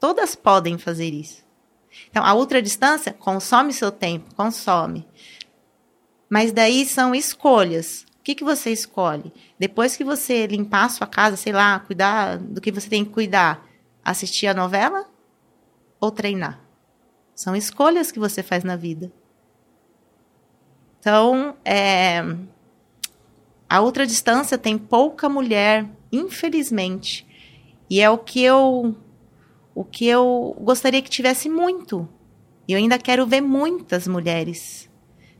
Todas 0.00 0.34
podem 0.34 0.78
fazer 0.78 1.12
isso. 1.12 1.44
Então, 2.10 2.24
a 2.24 2.34
ultra 2.34 2.62
distância 2.62 3.12
consome 3.12 3.72
seu 3.72 3.92
tempo, 3.92 4.34
consome. 4.34 5.06
Mas 6.28 6.52
daí 6.52 6.86
são 6.86 7.14
escolhas. 7.14 8.06
O 8.18 8.22
que, 8.24 8.34
que 8.34 8.44
você 8.44 8.72
escolhe? 8.72 9.32
Depois 9.58 9.96
que 9.96 10.04
você 10.04 10.46
limpar 10.46 10.86
a 10.86 10.88
sua 10.88 11.06
casa, 11.06 11.36
sei 11.36 11.52
lá, 11.52 11.78
cuidar 11.80 12.38
do 12.38 12.60
que 12.60 12.72
você 12.72 12.88
tem 12.88 13.04
que 13.04 13.12
cuidar, 13.12 13.66
assistir 14.02 14.46
a 14.46 14.54
novela 14.54 15.06
ou 16.00 16.10
treinar? 16.10 16.63
São 17.34 17.56
escolhas 17.56 18.12
que 18.12 18.18
você 18.18 18.42
faz 18.42 18.62
na 18.64 18.76
vida. 18.76 19.12
Então, 21.00 21.56
é, 21.64 22.22
a 23.68 23.80
outra 23.80 24.06
distância 24.06 24.56
tem 24.56 24.78
pouca 24.78 25.28
mulher, 25.28 25.86
infelizmente. 26.10 27.26
E 27.90 28.00
é 28.00 28.08
o 28.08 28.18
que 28.18 28.42
eu 28.42 28.96
o 29.74 29.84
que 29.84 30.06
eu 30.06 30.56
gostaria 30.60 31.02
que 31.02 31.10
tivesse 31.10 31.48
muito. 31.48 32.08
E 32.68 32.72
eu 32.72 32.78
ainda 32.78 32.96
quero 32.96 33.26
ver 33.26 33.40
muitas 33.40 34.06
mulheres 34.06 34.88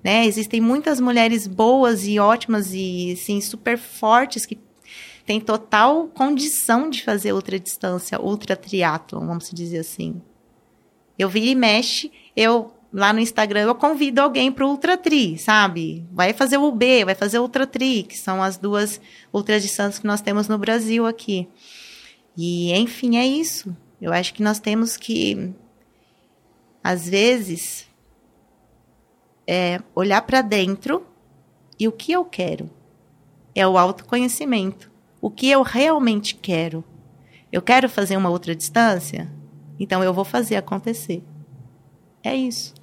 né? 0.05 0.27
Existem 0.27 0.61
muitas 0.61 1.01
mulheres 1.01 1.47
boas 1.47 2.07
e 2.07 2.19
ótimas 2.19 2.75
e 2.75 3.13
assim, 3.15 3.41
super 3.41 3.79
fortes 3.79 4.45
que 4.45 4.59
têm 5.25 5.41
total 5.41 6.09
condição 6.09 6.91
de 6.91 7.03
fazer 7.03 7.33
ultra 7.33 7.59
distância, 7.59 8.21
ultra 8.21 8.55
triatlon, 8.55 9.27
vamos 9.27 9.51
dizer 9.51 9.79
assim. 9.79 10.21
Eu 11.19 11.29
vi 11.29 11.51
e 11.51 11.55
mexe, 11.55 12.11
eu 12.37 12.73
lá 12.93 13.13
no 13.13 13.19
Instagram 13.19 13.63
eu 13.63 13.75
convido 13.75 14.21
alguém 14.21 14.53
para 14.53 14.65
o 14.65 14.71
Ultra 14.71 14.97
Tri, 14.97 15.37
sabe? 15.37 16.07
Vai 16.13 16.33
fazer 16.33 16.59
o 16.59 16.69
UB, 16.69 17.05
vai 17.05 17.15
fazer 17.15 17.39
o 17.39 17.43
Ultra 17.43 17.67
Tri, 17.67 18.05
que 18.05 18.17
são 18.17 18.41
as 18.41 18.57
duas 18.57 19.01
ultra 19.33 19.59
distâncias 19.59 19.99
que 19.99 20.07
nós 20.07 20.21
temos 20.21 20.47
no 20.47 20.57
Brasil 20.57 21.05
aqui. 21.05 21.49
E 22.37 22.73
enfim, 22.73 23.17
é 23.17 23.27
isso. 23.27 23.77
Eu 24.01 24.13
acho 24.13 24.33
que 24.33 24.43
nós 24.43 24.61
temos 24.61 24.97
que 24.97 25.53
às 26.83 27.09
vezes 27.09 27.89
é 29.47 29.81
olhar 29.95 30.23
para 30.23 30.43
dentro 30.43 31.07
e 31.79 31.89
o 31.89 31.93
que 31.93 32.13
eu 32.13 32.25
quero. 32.25 32.71
É 33.55 33.67
o 33.67 33.79
autoconhecimento. 33.79 34.91
O 35.21 35.31
que 35.31 35.49
eu 35.49 35.63
realmente 35.63 36.35
quero. 36.35 36.85
Eu 37.51 37.63
quero 37.63 37.89
fazer 37.89 38.17
uma 38.17 38.31
outra 38.31 38.55
distância? 38.55 39.31
Então 39.79 40.03
eu 40.03 40.13
vou 40.13 40.25
fazer 40.25 40.57
acontecer. 40.57 41.23
É 42.23 42.35
isso. 42.35 42.75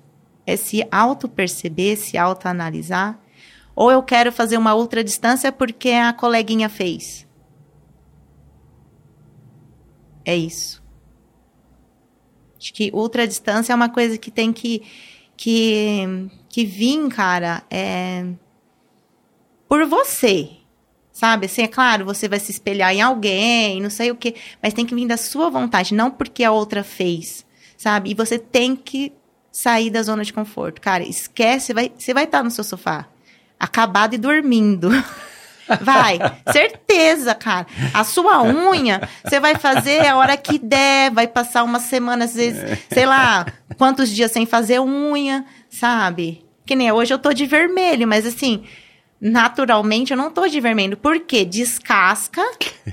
É 0.46 0.56
se 0.56 0.86
auto-perceber, 0.92 1.96
se 1.96 2.18
auto-analisar. 2.18 3.20
Ou 3.76 3.92
eu 3.92 4.04
quero 4.04 4.32
fazer 4.32 4.58
uma 4.58 4.74
outra 4.74 5.04
distância 5.04 5.52
porque 5.52 5.90
a 5.90 6.14
coleguinha 6.14 6.70
fez. 6.70 7.28
É 10.26 10.36
isso. 10.36 10.82
Acho 12.58 12.74
que 12.74 12.92
ultra 12.94 13.28
distância 13.28 13.74
é 13.74 13.76
uma 13.76 13.90
coisa 13.90 14.18
que 14.18 14.30
tem 14.30 14.54
que 14.54 14.84
que, 15.36 16.30
que 16.48 16.64
vir, 16.64 17.10
cara, 17.10 17.64
é 17.68 18.28
por 19.68 19.88
você. 19.88 20.61
Sabe? 21.22 21.46
Assim, 21.46 21.62
é 21.62 21.68
claro, 21.68 22.04
você 22.04 22.28
vai 22.28 22.40
se 22.40 22.50
espelhar 22.50 22.92
em 22.96 23.00
alguém, 23.00 23.80
não 23.80 23.92
sei 23.92 24.10
o 24.10 24.16
quê, 24.16 24.34
mas 24.60 24.74
tem 24.74 24.88
que 24.88 24.96
vir 24.96 25.06
da 25.06 25.18
sua 25.18 25.52
vontade, 25.52 25.94
não 25.94 26.10
porque 26.10 26.44
a 26.44 26.52
outra 26.52 26.84
fez, 26.84 27.46
sabe? 27.78 28.10
E 28.10 28.16
você 28.16 28.40
tem 28.40 28.76
que 28.76 29.14
sair 29.52 29.92
da 29.92 30.02
zona 30.02 30.24
de 30.24 30.34
conforto. 30.34 30.82
Cara, 30.82 31.04
esquece, 31.04 31.76
vai, 31.76 31.92
você 31.96 32.12
vai 32.12 32.24
estar 32.24 32.44
no 32.44 32.50
seu 32.50 32.64
sofá, 32.64 33.06
acabado 33.60 34.16
e 34.16 34.18
dormindo. 34.18 34.90
Vai, 35.80 36.20
certeza, 36.52 37.34
cara. 37.34 37.66
A 37.94 38.04
sua 38.04 38.44
unha, 38.44 39.08
você 39.24 39.40
vai 39.40 39.56
fazer 39.56 40.06
a 40.06 40.18
hora 40.18 40.36
que 40.36 40.60
der, 40.60 41.12
vai 41.12 41.28
passar 41.28 41.64
uma 41.64 41.80
semana, 41.80 42.26
às 42.26 42.34
vezes, 42.34 42.78
sei 42.92 43.06
lá, 43.06 43.46
quantos 43.78 44.10
dias 44.10 44.32
sem 44.32 44.46
fazer 44.46 44.82
unha, 44.82 45.46
sabe? 45.70 46.44
Que 46.66 46.76
nem 46.76 46.92
hoje 46.92 47.14
eu 47.14 47.20
tô 47.20 47.32
de 47.32 47.46
vermelho, 47.46 48.06
mas 48.06 48.26
assim, 48.26 48.66
naturalmente 49.22 50.12
eu 50.12 50.18
não 50.18 50.32
tô 50.32 50.48
de 50.48 50.60
vermelho. 50.60 50.98
Por 50.98 51.20
quê? 51.20 51.46
Descasca 51.46 52.42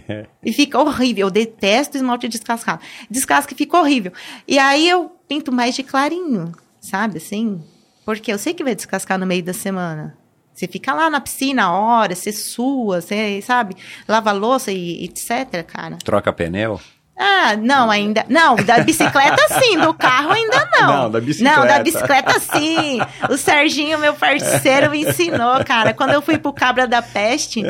e 0.45 0.53
fica 0.53 0.79
horrível. 0.79 1.27
Eu 1.27 1.31
detesto 1.31 1.97
esmalte 1.97 2.29
descascado. 2.29 2.83
Descasca 3.11 3.55
e 3.55 3.57
fica 3.57 3.79
horrível. 3.79 4.13
E 4.47 4.59
aí 4.59 4.87
eu 4.87 5.11
pinto 5.27 5.51
mais 5.51 5.75
de 5.75 5.83
clarinho, 5.83 6.53
sabe 6.81 7.17
assim? 7.17 7.63
Porque 8.05 8.33
eu 8.33 8.39
sei 8.39 8.53
que 8.53 8.65
vai 8.65 8.75
descascar 8.75 9.19
no 9.19 9.27
meio 9.27 9.43
da 9.43 9.55
semana. 9.55 10.17
Você 10.53 10.67
fica 10.67 10.93
lá 10.93 11.09
na 11.09 11.21
piscina 11.21 11.71
horas, 11.71 12.19
você 12.19 12.33
sua, 12.33 13.01
você, 13.01 13.41
sabe, 13.43 13.77
lava 14.09 14.33
louça 14.33 14.73
e 14.73 15.05
etc, 15.05 15.63
cara. 15.65 15.99
Troca 16.03 16.33
pneu? 16.33 16.81
Ah, 17.19 17.57
não, 17.57 17.91
ainda. 17.91 18.25
Não, 18.29 18.55
da 18.55 18.79
bicicleta 18.79 19.43
sim, 19.61 19.77
do 19.77 19.93
carro 19.93 20.31
ainda 20.31 20.69
não. 20.73 20.87
Não, 20.87 21.11
da 21.11 21.21
bicicleta. 21.21 21.57
Não, 21.57 21.67
da 21.67 21.79
bicicleta 21.81 22.39
sim. 22.39 23.01
O 23.29 23.37
Serginho, 23.37 23.99
meu 23.99 24.15
parceiro, 24.15 24.91
me 24.93 25.03
ensinou, 25.05 25.65
cara. 25.65 25.93
Quando 25.93 26.13
eu 26.13 26.23
fui 26.23 26.39
pro 26.39 26.53
Cabra 26.53 26.87
da 26.87 27.03
Peste, 27.03 27.63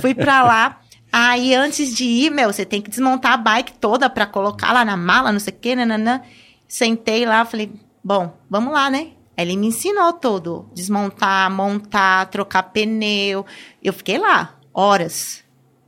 fui 0.00 0.12
pra 0.12 0.42
lá. 0.42 0.80
Aí 1.12 1.54
antes 1.54 1.94
de 1.94 2.04
ir, 2.04 2.30
meu, 2.30 2.52
você 2.52 2.64
tem 2.64 2.82
que 2.82 2.90
desmontar 2.90 3.32
a 3.32 3.36
bike 3.36 3.74
toda 3.74 4.10
pra 4.10 4.26
colocar 4.26 4.72
lá 4.72 4.84
na 4.84 4.96
mala, 4.96 5.32
não 5.32 5.40
sei 5.40 5.52
o 5.52 5.56
quê, 5.56 5.76
nananã. 5.76 6.20
Sentei 6.68 7.24
lá, 7.24 7.44
falei, 7.44 7.72
bom, 8.02 8.36
vamos 8.48 8.72
lá, 8.72 8.90
né? 8.90 9.08
Ele 9.36 9.56
me 9.56 9.68
ensinou 9.68 10.12
tudo: 10.12 10.68
desmontar, 10.74 11.50
montar, 11.50 12.26
trocar 12.26 12.64
pneu. 12.64 13.46
Eu 13.82 13.92
fiquei 13.92 14.18
lá, 14.18 14.54
horas. 14.72 15.39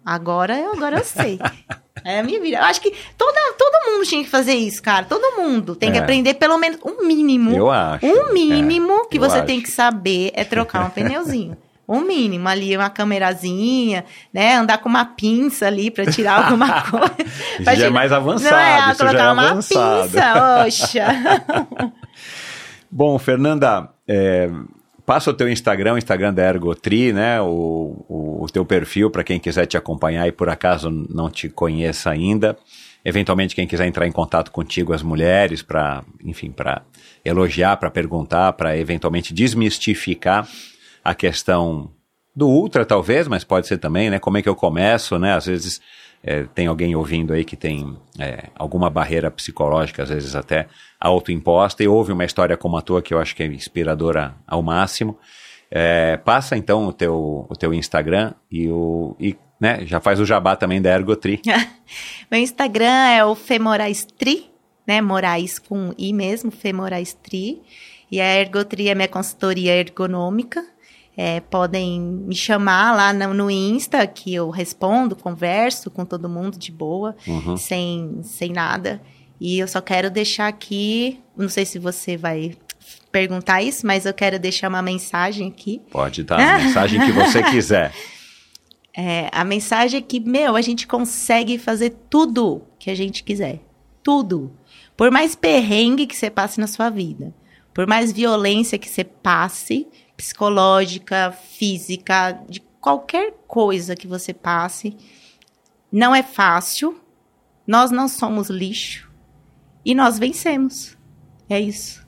Agora, 0.05 0.55
agora 0.73 0.99
eu 0.99 1.05
sei. 1.05 1.39
É 2.05 2.19
a 2.21 2.23
minha 2.23 2.41
vida. 2.41 2.57
Eu 2.57 2.65
acho 2.65 2.81
que 2.81 2.93
toda, 3.17 3.39
todo 3.57 3.93
mundo 3.93 4.05
tinha 4.07 4.25
que 4.25 4.31
fazer 4.31 4.55
isso, 4.55 4.83
cara. 4.83 5.05
Todo 5.05 5.37
mundo 5.41 5.77
tem 5.77 5.93
que 5.93 5.99
É. 5.99 6.01
aprender 6.01 6.35
pelo 6.35 6.59
menos 6.59 6.79
um 6.85 7.07
mínimo. 7.07 7.55
Eu 7.55 7.71
acho. 7.71 8.05
Um 8.05 8.33
mínimo 8.33 8.93
É, 8.93 9.07
que 9.09 9.19
eu 9.19 9.21
você 9.21 9.37
acho. 9.39 9.47
tem 9.47 9.61
que 9.61 9.71
saber 9.71 10.33
é 10.35 10.43
trocar 10.45 10.85
um 10.87 10.91
pneuzinho. 10.91 11.57
Um 11.89 12.01
mínimo 12.01 12.49
ali, 12.49 12.77
uma 12.77 12.89
camerazinha, 12.89 14.05
né? 14.33 14.55
Andar 14.57 14.79
com 14.79 14.89
uma 14.89 15.05
pinça 15.05 15.67
ali 15.67 15.91
pra 15.91 16.07
tirar 16.07 16.45
alguma 16.47 16.81
coisa. 16.91 17.77
Já 17.77 17.87
é 17.87 17.91
mais 17.91 18.11
avançado, 18.13 18.51
Não 18.55 18.59
é, 18.59 18.79
isso 18.79 18.89
já 18.89 18.95
colocar 19.05 19.25
é 19.29 19.33
uma 19.33 19.51
avançado. 19.51 20.03
pinça, 20.09 20.65
oxa. 20.67 21.93
Bom, 22.91 23.19
Fernanda, 23.19 23.89
é, 24.09 24.49
passa 25.13 25.29
o 25.29 25.35
teu 25.35 25.47
Instagram, 25.47 25.93
o 25.93 25.99
Instagram 25.99 26.33
da 26.33 26.43
Ergotri, 26.43 27.13
né? 27.13 27.39
O, 27.39 28.03
o, 28.09 28.45
o 28.45 28.47
teu 28.51 28.65
perfil 28.65 29.11
para 29.11 29.23
quem 29.23 29.39
quiser 29.39 29.67
te 29.67 29.77
acompanhar 29.77 30.27
e 30.27 30.33
por 30.33 30.49
acaso 30.49 30.91
não 30.91 31.29
te 31.29 31.51
conheça 31.51 32.09
ainda. 32.09 32.57
Eventualmente, 33.05 33.55
quem 33.55 33.67
quiser 33.67 33.87
entrar 33.87 34.07
em 34.07 34.11
contato 34.11 34.51
contigo, 34.51 34.95
as 34.95 35.03
mulheres, 35.03 35.61
para, 35.61 36.03
enfim, 36.25 36.51
para 36.51 36.81
elogiar, 37.23 37.77
para 37.77 37.91
perguntar, 37.91 38.55
para 38.55 38.75
eventualmente 38.75 39.35
desmistificar 39.35 40.49
a 41.05 41.15
questão 41.15 41.91
do 42.35 42.49
ultra, 42.49 42.87
talvez, 42.87 43.29
mas 43.29 43.45
pode 43.45 43.67
ser 43.67 43.77
também, 43.77 44.09
né? 44.09 44.19
Como 44.19 44.39
é 44.39 44.43
que 44.43 44.49
eu 44.49 44.57
começo, 44.57 45.19
né? 45.19 45.35
Às 45.35 45.45
vezes 45.45 45.83
é, 46.23 46.45
tem 46.55 46.67
alguém 46.67 46.95
ouvindo 46.95 47.33
aí 47.33 47.45
que 47.45 47.57
tem 47.57 47.97
é, 48.19 48.49
alguma 48.55 48.89
barreira 48.89 49.31
psicológica, 49.31 50.03
às 50.03 50.09
vezes 50.09 50.37
até 50.37 50.69
autoimposta, 51.01 51.83
e 51.83 51.89
ouve 51.89 52.13
uma 52.13 52.25
história 52.25 52.57
como 52.57 52.77
a 52.77 52.83
tua 52.83 53.03
que 53.03 53.13
eu 53.13 53.19
acho 53.19 53.35
que 53.35 53.43
é 53.43 53.47
inspiradora 53.47 54.35
ao 54.47 54.63
máximo. 54.63 55.19
É, 55.71 56.19
passa 56.19 56.57
então 56.57 56.87
o 56.87 56.93
teu, 56.93 57.47
o 57.49 57.57
teu 57.57 57.73
Instagram 57.73 58.35
e, 58.51 58.69
o, 58.69 59.17
e 59.19 59.37
né, 59.59 59.85
já 59.87 60.01
faz 60.01 60.21
o 60.21 60.27
jabá 60.27 60.55
também 60.55 60.81
da 60.81 60.91
Ergotri. 60.91 61.41
Meu 62.31 62.41
Instagram 62.41 63.09
é 63.09 63.25
o 63.25 63.35
Femoraistri, 63.35 64.51
né? 64.87 65.01
Moraes 65.01 65.59
com 65.59 65.93
I 65.97 66.13
mesmo, 66.13 66.51
Femoraistri. 66.51 67.63
E 68.11 68.21
a 68.21 68.41
Ergotri 68.41 68.89
é 68.89 68.95
minha 68.95 69.09
consultoria 69.09 69.75
ergonômica. 69.75 70.63
É, 71.17 71.41
podem 71.41 72.01
me 72.01 72.35
chamar 72.35 72.97
lá 72.97 73.13
no, 73.13 73.35
no 73.35 73.51
Insta, 73.51 74.07
que 74.07 74.33
eu 74.35 74.49
respondo, 74.49 75.15
converso 75.15 75.91
com 75.91 76.05
todo 76.07 76.29
mundo 76.29 76.59
de 76.59 76.73
boa, 76.73 77.15
Uhum. 77.27 77.57
sem, 77.57 78.21
sem 78.23 78.51
nada. 78.53 79.01
E 79.39 79.59
eu 79.59 79.69
só 79.69 79.81
quero 79.81 80.11
deixar 80.11 80.49
aqui, 80.49 81.21
não 81.37 81.49
sei 81.51 81.67
se 81.67 81.79
você 81.79 82.17
vai 82.17 82.55
perguntar 83.11 83.61
isso, 83.63 83.87
mas 83.87 84.07
eu 84.07 84.15
quero 84.15 84.39
deixar 84.39 84.69
uma 84.69 84.81
mensagem 84.81 85.49
aqui. 85.49 85.83
Pode 85.91 86.23
dar 86.25 86.39
a 86.41 86.59
mensagem 86.59 86.99
que 87.05 87.13
você 87.13 87.43
quiser. 87.51 87.93
É, 88.97 89.29
a 89.33 89.45
mensagem 89.45 89.99
é 89.99 90.03
que, 90.03 90.21
meu, 90.21 90.55
a 90.57 90.61
gente 90.63 90.87
consegue 90.87 91.59
fazer 91.59 91.91
tudo 92.09 92.63
que 92.79 92.91
a 92.91 92.95
gente 92.95 93.23
quiser. 93.25 93.61
Tudo. 94.03 94.53
Por 94.97 95.11
mais 95.11 95.35
perrengue 95.35 96.07
que 96.07 96.17
você 96.17 96.31
passe 96.31 96.61
na 96.61 96.67
sua 96.67 96.89
vida, 96.91 97.35
por 97.75 97.87
mais 97.87 98.13
violência 98.13 98.79
que 98.79 98.89
você 98.89 99.03
passe, 99.05 99.87
psicológica, 100.23 101.33
física, 101.33 102.41
de 102.49 102.61
qualquer 102.81 103.35
coisa 103.49 103.97
que 103.97 104.07
você 104.07 104.33
passe, 104.33 104.97
não 105.91 106.15
é 106.15 106.23
fácil. 106.23 107.01
Nós 107.67 107.91
não 107.91 108.07
somos 108.07 108.49
lixo. 108.49 109.11
E 109.85 109.97
nós 109.97 110.21
vencemos. 110.21 110.97
É 111.51 111.59
isso. 111.59 112.07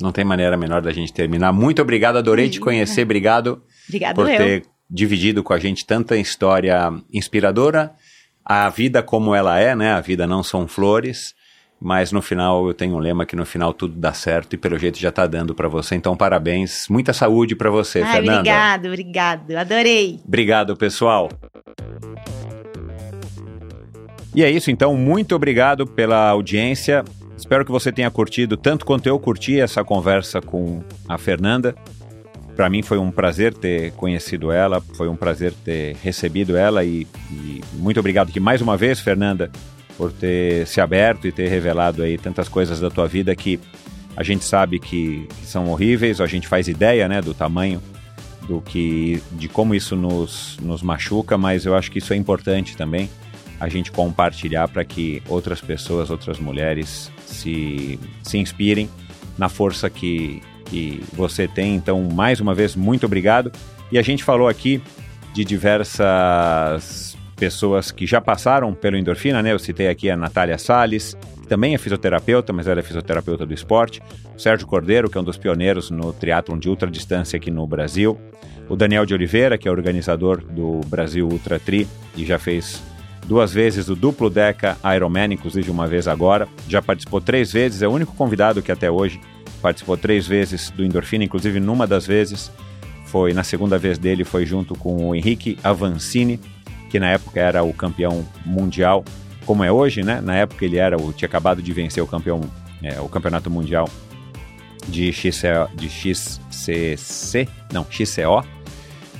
Não 0.00 0.10
tem 0.10 0.24
maneira 0.24 0.56
melhor 0.56 0.82
da 0.82 0.92
gente 0.92 1.12
terminar. 1.12 1.52
Muito 1.52 1.80
obrigado, 1.80 2.16
adorei 2.18 2.50
te 2.50 2.58
conhecer. 2.58 3.02
Obrigado 3.02 3.62
Obrigado 3.86 4.16
por 4.16 4.28
eu. 4.28 4.36
ter 4.36 4.66
dividido 4.90 5.44
com 5.44 5.52
a 5.52 5.60
gente 5.60 5.86
tanta 5.86 6.16
história 6.16 6.92
inspiradora. 7.12 7.94
A 8.44 8.68
vida 8.68 9.00
como 9.00 9.32
ela 9.32 9.60
é, 9.60 9.76
né? 9.76 9.92
A 9.92 10.00
vida 10.00 10.26
não 10.26 10.42
são 10.42 10.66
flores, 10.66 11.36
mas 11.84 12.12
no 12.12 12.22
final 12.22 12.68
eu 12.68 12.72
tenho 12.72 12.94
um 12.94 12.98
lema 12.98 13.26
que 13.26 13.34
no 13.34 13.44
final 13.44 13.74
tudo 13.74 13.94
dá 13.98 14.12
certo 14.12 14.54
e 14.54 14.56
pelo 14.56 14.78
jeito 14.78 14.98
já 15.00 15.10
tá 15.10 15.26
dando 15.26 15.52
para 15.52 15.68
você. 15.68 15.96
Então 15.96 16.16
parabéns, 16.16 16.86
muita 16.88 17.12
saúde 17.12 17.56
para 17.56 17.70
você, 17.70 18.02
Ai, 18.02 18.12
Fernanda. 18.12 18.38
obrigado, 18.38 18.86
obrigado. 18.86 19.56
Adorei. 19.56 20.20
Obrigado, 20.24 20.76
pessoal. 20.76 21.28
E 24.32 24.44
é 24.44 24.50
isso, 24.50 24.70
então. 24.70 24.96
Muito 24.96 25.34
obrigado 25.34 25.84
pela 25.84 26.28
audiência. 26.28 27.04
Espero 27.36 27.64
que 27.64 27.72
você 27.72 27.90
tenha 27.90 28.10
curtido 28.10 28.56
tanto 28.56 28.86
quanto 28.86 29.08
eu 29.08 29.18
curti 29.18 29.60
essa 29.60 29.82
conversa 29.82 30.40
com 30.40 30.82
a 31.08 31.18
Fernanda. 31.18 31.74
Para 32.54 32.70
mim 32.70 32.82
foi 32.82 32.98
um 32.98 33.10
prazer 33.10 33.52
ter 33.54 33.92
conhecido 33.92 34.52
ela, 34.52 34.80
foi 34.94 35.08
um 35.08 35.16
prazer 35.16 35.52
ter 35.64 35.96
recebido 35.96 36.56
ela 36.56 36.84
e, 36.84 37.06
e 37.30 37.60
muito 37.74 37.98
obrigado 37.98 38.30
que 38.30 38.38
mais 38.38 38.60
uma 38.60 38.76
vez, 38.76 39.00
Fernanda, 39.00 39.50
por 40.02 40.10
ter 40.10 40.66
se 40.66 40.80
aberto 40.80 41.28
e 41.28 41.30
ter 41.30 41.46
revelado 41.46 42.02
aí 42.02 42.18
tantas 42.18 42.48
coisas 42.48 42.80
da 42.80 42.90
tua 42.90 43.06
vida 43.06 43.36
que 43.36 43.60
a 44.16 44.24
gente 44.24 44.44
sabe 44.44 44.80
que, 44.80 45.28
que 45.38 45.46
são 45.46 45.68
horríveis, 45.68 46.20
a 46.20 46.26
gente 46.26 46.48
faz 46.48 46.66
ideia, 46.66 47.08
né, 47.08 47.22
do 47.22 47.32
tamanho 47.32 47.80
do 48.48 48.60
que 48.60 49.22
de 49.30 49.48
como 49.48 49.76
isso 49.76 49.94
nos, 49.94 50.58
nos 50.60 50.82
machuca, 50.82 51.38
mas 51.38 51.66
eu 51.66 51.76
acho 51.76 51.88
que 51.88 51.98
isso 51.98 52.12
é 52.12 52.16
importante 52.16 52.76
também 52.76 53.08
a 53.60 53.68
gente 53.68 53.92
compartilhar 53.92 54.66
para 54.66 54.84
que 54.84 55.22
outras 55.28 55.60
pessoas, 55.60 56.10
outras 56.10 56.40
mulheres 56.40 57.08
se, 57.24 57.96
se 58.24 58.38
inspirem 58.38 58.90
na 59.38 59.48
força 59.48 59.88
que, 59.88 60.42
que 60.64 61.00
você 61.12 61.46
tem. 61.46 61.76
Então, 61.76 62.02
mais 62.12 62.40
uma 62.40 62.56
vez, 62.56 62.74
muito 62.74 63.06
obrigado. 63.06 63.52
E 63.92 63.98
a 64.00 64.02
gente 64.02 64.24
falou 64.24 64.48
aqui 64.48 64.82
de 65.32 65.44
diversas 65.44 67.11
pessoas 67.36 67.90
que 67.90 68.06
já 68.06 68.20
passaram 68.20 68.72
pelo 68.74 68.96
endorfina, 68.96 69.42
né? 69.42 69.52
Eu 69.52 69.58
citei 69.58 69.88
aqui 69.88 70.10
a 70.10 70.16
Natália 70.16 70.58
Salles, 70.58 71.16
que 71.40 71.48
também 71.48 71.74
é 71.74 71.78
fisioterapeuta, 71.78 72.52
mas 72.52 72.66
ela 72.66 72.80
é 72.80 72.82
fisioterapeuta 72.82 73.44
do 73.44 73.52
esporte. 73.52 74.02
O 74.34 74.38
Sérgio 74.38 74.66
Cordeiro, 74.66 75.10
que 75.10 75.18
é 75.18 75.20
um 75.20 75.24
dos 75.24 75.36
pioneiros 75.36 75.90
no 75.90 76.12
triatlon 76.12 76.58
de 76.58 76.68
ultradistância 76.68 77.36
aqui 77.36 77.50
no 77.50 77.66
Brasil. 77.66 78.18
O 78.68 78.76
Daniel 78.76 79.04
de 79.04 79.14
Oliveira, 79.14 79.58
que 79.58 79.68
é 79.68 79.70
organizador 79.70 80.42
do 80.42 80.80
Brasil 80.86 81.28
Ultra 81.28 81.58
Tri 81.58 81.86
e 82.16 82.24
já 82.24 82.38
fez 82.38 82.82
duas 83.26 83.52
vezes 83.52 83.88
o 83.88 83.94
duplo 83.94 84.30
Deca 84.30 84.76
Ironman, 84.94 85.32
inclusive 85.32 85.70
uma 85.70 85.86
vez 85.86 86.08
agora. 86.08 86.48
Já 86.68 86.80
participou 86.80 87.20
três 87.20 87.52
vezes, 87.52 87.82
é 87.82 87.88
o 87.88 87.92
único 87.92 88.14
convidado 88.14 88.62
que 88.62 88.72
até 88.72 88.90
hoje 88.90 89.20
participou 89.60 89.96
três 89.96 90.26
vezes 90.26 90.70
do 90.70 90.84
Endorfina, 90.84 91.24
inclusive 91.24 91.60
numa 91.60 91.86
das 91.86 92.06
vezes 92.06 92.50
foi, 93.12 93.34
na 93.34 93.44
segunda 93.44 93.76
vez 93.76 93.98
dele, 93.98 94.24
foi 94.24 94.46
junto 94.46 94.74
com 94.74 95.10
o 95.10 95.14
Henrique 95.14 95.58
Avancini, 95.62 96.40
que 96.92 97.00
na 97.00 97.08
época 97.08 97.40
era 97.40 97.64
o 97.64 97.72
campeão 97.72 98.22
mundial, 98.44 99.02
como 99.46 99.64
é 99.64 99.72
hoje, 99.72 100.02
né? 100.02 100.20
Na 100.20 100.36
época 100.36 100.62
ele 100.62 100.76
era 100.76 100.94
o, 101.00 101.10
tinha 101.10 101.26
acabado 101.26 101.62
de 101.62 101.72
vencer 101.72 102.02
o 102.02 102.06
campeão, 102.06 102.42
é, 102.82 103.00
o 103.00 103.08
campeonato 103.08 103.50
mundial 103.50 103.88
de, 104.86 105.10
XCO, 105.10 105.74
de 105.74 105.88
XCC, 105.88 107.48
não, 107.72 107.86
XCO, 107.90 108.46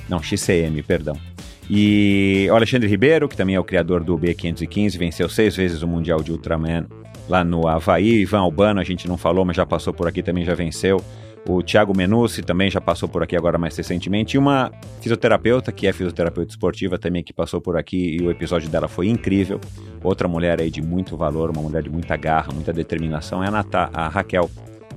não, 0.07 0.23
XCM, 0.23 0.83
perdão. 0.83 1.17
E 1.71 2.47
o 2.51 2.55
Alexandre 2.55 2.87
Ribeiro, 2.87 3.27
que 3.27 3.39
também 3.39 3.55
é 3.55 3.61
o 3.61 3.65
criador 3.65 4.05
do 4.05 4.19
B515, 4.19 4.99
venceu 4.99 5.27
seis 5.31 5.57
vezes 5.57 5.81
o 5.81 5.89
Mundial 5.89 6.23
de 6.23 6.31
Ultraman 6.31 6.87
lá 7.27 7.43
no 7.43 7.67
Havaí. 7.67 8.21
Ivan 8.21 8.41
Albano, 8.41 8.81
a 8.81 8.85
gente 8.85 9.09
não 9.09 9.17
falou, 9.17 9.47
mas 9.47 9.57
já 9.57 9.65
passou 9.65 9.95
por 9.95 10.07
aqui, 10.07 10.23
também 10.23 10.45
já 10.45 10.55
venceu. 10.55 11.03
O 11.49 11.61
Thiago 11.63 11.97
Menucci 11.97 12.41
também 12.41 12.71
já 12.71 12.81
passou 12.81 13.09
por 13.09 13.23
aqui 13.23 13.37
agora 13.37 13.59
mais 13.59 13.77
recentemente. 13.77 14.37
E 14.37 14.39
uma 14.39 14.71
fisioterapeuta, 15.01 15.73
que 15.73 15.87
é 15.87 15.93
fisioterapeuta 15.93 16.51
esportiva 16.51 16.99
também, 16.99 17.23
que 17.25 17.33
passou 17.33 17.61
por 17.61 17.77
aqui 17.77 18.17
e 18.17 18.23
o 18.23 18.31
episódio 18.31 18.69
dela 18.69 18.87
foi 18.87 19.09
incrível. 19.09 19.61
Outra 20.03 20.29
mulher 20.29 20.61
aí 20.61 20.71
de 20.71 20.81
muito 20.81 21.17
valor, 21.17 21.51
uma 21.51 21.63
mulher 21.63 21.83
de 21.83 21.91
muita 21.91 22.17
garra, 22.17 22.53
muita 22.53 22.73
determinação, 22.73 23.43
é 23.43 23.49
a, 23.49 23.51
Nata, 23.51 23.91
a 23.93 24.09
Raquel 24.09 24.49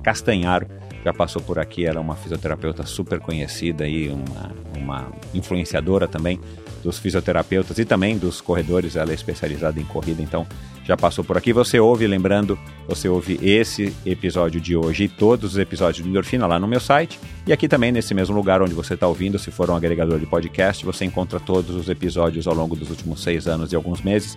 Castanharo, 0.02 0.68
já 1.06 1.14
passou 1.14 1.40
por 1.40 1.56
aqui, 1.56 1.86
ela 1.86 1.98
é 1.98 2.00
uma 2.00 2.16
fisioterapeuta 2.16 2.84
super 2.84 3.20
conhecida 3.20 3.86
e 3.86 4.08
uma, 4.08 4.52
uma 4.76 5.12
influenciadora 5.32 6.08
também 6.08 6.40
dos 6.82 6.98
fisioterapeutas 6.98 7.78
e 7.78 7.84
também 7.84 8.18
dos 8.18 8.40
corredores, 8.40 8.96
ela 8.96 9.12
é 9.12 9.14
especializada 9.14 9.78
em 9.78 9.84
corrida, 9.84 10.20
então 10.20 10.44
já 10.84 10.96
passou 10.96 11.22
por 11.22 11.36
aqui. 11.36 11.52
Você 11.52 11.78
ouve, 11.78 12.08
lembrando, 12.08 12.58
você 12.88 13.08
ouve 13.08 13.38
esse 13.40 13.94
episódio 14.04 14.60
de 14.60 14.76
hoje 14.76 15.04
e 15.04 15.08
todos 15.08 15.52
os 15.52 15.58
episódios 15.58 16.04
do 16.04 16.10
Endorfina 16.10 16.44
lá 16.44 16.58
no 16.58 16.66
meu 16.66 16.80
site. 16.80 17.20
E 17.46 17.52
aqui 17.52 17.68
também, 17.68 17.92
nesse 17.92 18.12
mesmo 18.12 18.34
lugar 18.34 18.60
onde 18.60 18.74
você 18.74 18.94
está 18.94 19.06
ouvindo, 19.06 19.38
se 19.38 19.52
for 19.52 19.70
um 19.70 19.76
agregador 19.76 20.18
de 20.18 20.26
podcast, 20.26 20.84
você 20.84 21.04
encontra 21.04 21.38
todos 21.38 21.76
os 21.76 21.88
episódios 21.88 22.48
ao 22.48 22.54
longo 22.54 22.74
dos 22.74 22.90
últimos 22.90 23.22
seis 23.22 23.46
anos 23.46 23.70
e 23.70 23.76
alguns 23.76 24.02
meses. 24.02 24.36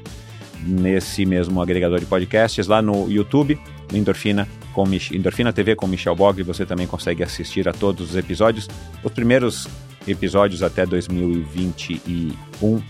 Nesse 0.66 1.26
mesmo 1.26 1.62
agregador 1.62 2.00
de 2.00 2.06
podcasts, 2.06 2.68
lá 2.68 2.82
no 2.82 3.10
YouTube, 3.10 3.60
Endorfina, 3.94 4.48
com 4.74 4.86
Endorfina 5.14 5.54
TV 5.54 5.76
com 5.76 5.88
Michel 5.88 6.16
Bogli, 6.16 6.44
você 6.44 6.66
também 6.66 6.86
consegue 6.86 7.24
assistir 7.24 7.68
a 7.68 7.74
todos 7.74 8.10
os 8.10 8.16
episódios. 8.16 8.68
Os 9.04 9.12
primeiros 9.12 9.68
episódios 10.08 10.62
até 10.64 10.86
2021 10.86 12.82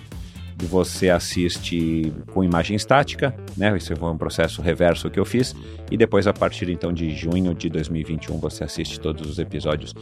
você 0.65 1.09
assiste 1.09 2.11
com 2.33 2.43
imagem 2.43 2.75
estática, 2.75 3.33
né? 3.55 3.75
Esse 3.77 3.95
foi 3.95 4.09
um 4.09 4.17
processo 4.17 4.61
reverso 4.61 5.09
que 5.09 5.19
eu 5.19 5.25
fiz. 5.25 5.55
E 5.89 5.95
depois, 5.95 6.27
a 6.27 6.33
partir 6.33 6.69
então 6.69 6.91
de 6.91 7.15
junho 7.15 7.53
de 7.53 7.69
2021, 7.69 8.37
você 8.39 8.63
assiste 8.63 8.99
todos 8.99 9.29
os 9.29 9.39
episódios 9.39 9.93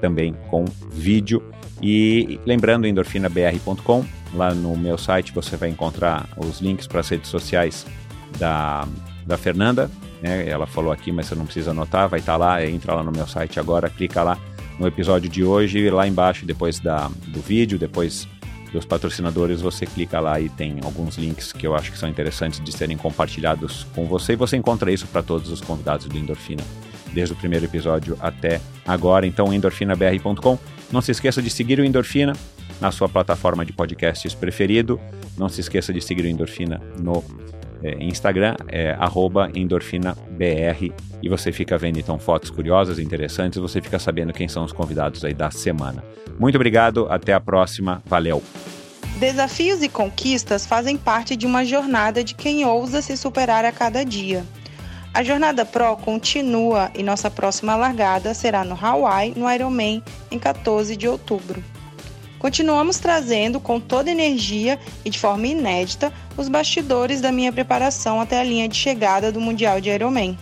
também 0.00 0.34
com 0.48 0.64
vídeo. 0.90 1.42
E 1.82 2.38
lembrando, 2.44 2.86
endorfinabr.com, 2.86 4.04
lá 4.34 4.54
no 4.54 4.76
meu 4.76 4.98
site 4.98 5.32
você 5.32 5.56
vai 5.56 5.68
encontrar 5.70 6.28
os 6.36 6.60
links 6.60 6.86
para 6.86 7.00
as 7.00 7.08
redes 7.08 7.30
sociais 7.30 7.86
da, 8.38 8.86
da 9.26 9.36
Fernanda. 9.36 9.90
Né? 10.22 10.48
Ela 10.48 10.66
falou 10.66 10.92
aqui, 10.92 11.10
mas 11.10 11.26
você 11.26 11.34
não 11.34 11.44
precisa 11.44 11.70
anotar, 11.70 12.08
vai 12.08 12.20
estar 12.20 12.32
tá 12.32 12.38
lá, 12.38 12.64
entra 12.64 12.94
lá 12.94 13.02
no 13.02 13.12
meu 13.12 13.26
site 13.26 13.58
agora, 13.58 13.88
clica 13.88 14.22
lá 14.22 14.38
no 14.78 14.86
episódio 14.86 15.28
de 15.28 15.44
hoje, 15.44 15.90
lá 15.90 16.06
embaixo, 16.06 16.46
depois 16.46 16.78
da, 16.78 17.10
do 17.28 17.40
vídeo, 17.40 17.78
depois 17.78 18.26
dos 18.72 18.84
patrocinadores, 18.84 19.60
você 19.60 19.84
clica 19.84 20.20
lá 20.20 20.40
e 20.40 20.48
tem 20.48 20.78
alguns 20.82 21.16
links 21.18 21.52
que 21.52 21.66
eu 21.66 21.74
acho 21.74 21.90
que 21.90 21.98
são 21.98 22.08
interessantes 22.08 22.60
de 22.60 22.72
serem 22.72 22.96
compartilhados 22.96 23.86
com 23.94 24.06
você. 24.06 24.34
E 24.34 24.36
você 24.36 24.56
encontra 24.56 24.92
isso 24.92 25.06
para 25.08 25.22
todos 25.22 25.50
os 25.50 25.60
convidados 25.60 26.06
do 26.06 26.16
Endorfina, 26.16 26.62
desde 27.12 27.34
o 27.34 27.36
primeiro 27.36 27.64
episódio 27.64 28.16
até 28.20 28.60
agora. 28.86 29.26
Então, 29.26 29.52
endorfinabr.com. 29.52 30.58
Não 30.92 31.00
se 31.00 31.12
esqueça 31.12 31.40
de 31.40 31.50
seguir 31.50 31.78
o 31.78 31.84
Endorfina 31.84 32.32
na 32.80 32.90
sua 32.90 33.08
plataforma 33.08 33.64
de 33.64 33.72
podcasts 33.72 34.34
preferido. 34.34 35.00
Não 35.36 35.48
se 35.48 35.60
esqueça 35.60 35.92
de 35.92 36.00
seguir 36.00 36.24
o 36.24 36.28
Endorfina 36.28 36.80
no 36.98 37.22
é, 37.82 38.02
Instagram, 38.04 38.56
é 38.68 38.96
endorfinabr, 39.54 40.92
e 41.22 41.28
você 41.28 41.52
fica 41.52 41.78
vendo 41.78 41.98
então 41.98 42.18
fotos 42.18 42.50
curiosas, 42.50 42.98
interessantes, 42.98 43.58
você 43.58 43.80
fica 43.80 43.98
sabendo 43.98 44.32
quem 44.32 44.48
são 44.48 44.64
os 44.64 44.72
convidados 44.72 45.24
aí 45.24 45.34
da 45.34 45.50
semana. 45.50 46.04
Muito 46.38 46.56
obrigado, 46.56 47.06
até 47.10 47.32
a 47.32 47.40
próxima, 47.40 48.02
valeu! 48.06 48.42
Desafios 49.18 49.82
e 49.82 49.88
conquistas 49.88 50.64
fazem 50.64 50.96
parte 50.96 51.36
de 51.36 51.46
uma 51.46 51.64
jornada 51.64 52.24
de 52.24 52.34
quem 52.34 52.64
ousa 52.64 53.02
se 53.02 53.16
superar 53.16 53.64
a 53.64 53.72
cada 53.72 54.04
dia. 54.04 54.44
A 55.12 55.24
Jornada 55.24 55.64
Pro 55.64 55.96
continua 55.96 56.88
e 56.94 57.02
nossa 57.02 57.28
próxima 57.28 57.74
largada 57.74 58.32
será 58.32 58.64
no 58.64 58.78
Hawaii, 58.80 59.34
no 59.36 59.50
Ironman, 59.50 60.00
em 60.30 60.38
14 60.38 60.96
de 60.96 61.08
outubro. 61.08 61.62
Continuamos 62.38 63.00
trazendo 63.00 63.58
com 63.58 63.80
toda 63.80 64.10
energia 64.10 64.78
e 65.04 65.10
de 65.10 65.18
forma 65.18 65.48
inédita 65.48 66.12
os 66.36 66.48
bastidores 66.48 67.20
da 67.20 67.32
minha 67.32 67.52
preparação 67.52 68.20
até 68.20 68.40
a 68.40 68.44
linha 68.44 68.68
de 68.68 68.76
chegada 68.76 69.32
do 69.32 69.40
Mundial 69.40 69.80
de 69.80 69.90
Ironman. 69.90 70.38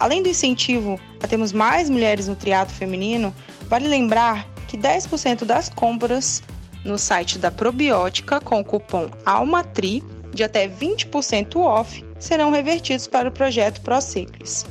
Além 0.00 0.22
do 0.22 0.28
incentivo 0.30 0.98
a 1.22 1.28
termos 1.28 1.52
mais 1.52 1.90
mulheres 1.90 2.28
no 2.28 2.34
triatlo 2.34 2.74
feminino, 2.74 3.32
vale 3.68 3.88
lembrar 3.88 4.48
que 4.66 4.78
10% 4.78 5.44
das 5.44 5.68
compras 5.68 6.42
no 6.82 6.96
site 6.96 7.38
da 7.38 7.50
Probiótica 7.50 8.40
com 8.40 8.58
o 8.58 8.64
cupom 8.64 9.10
ALMATRI 9.24 10.02
de 10.32 10.42
até 10.42 10.66
20% 10.66 11.56
off 11.56 12.05
serão 12.18 12.50
revertidos 12.50 13.06
para 13.06 13.28
o 13.28 13.32
projeto 13.32 13.80
ProCiclis. 13.80 14.64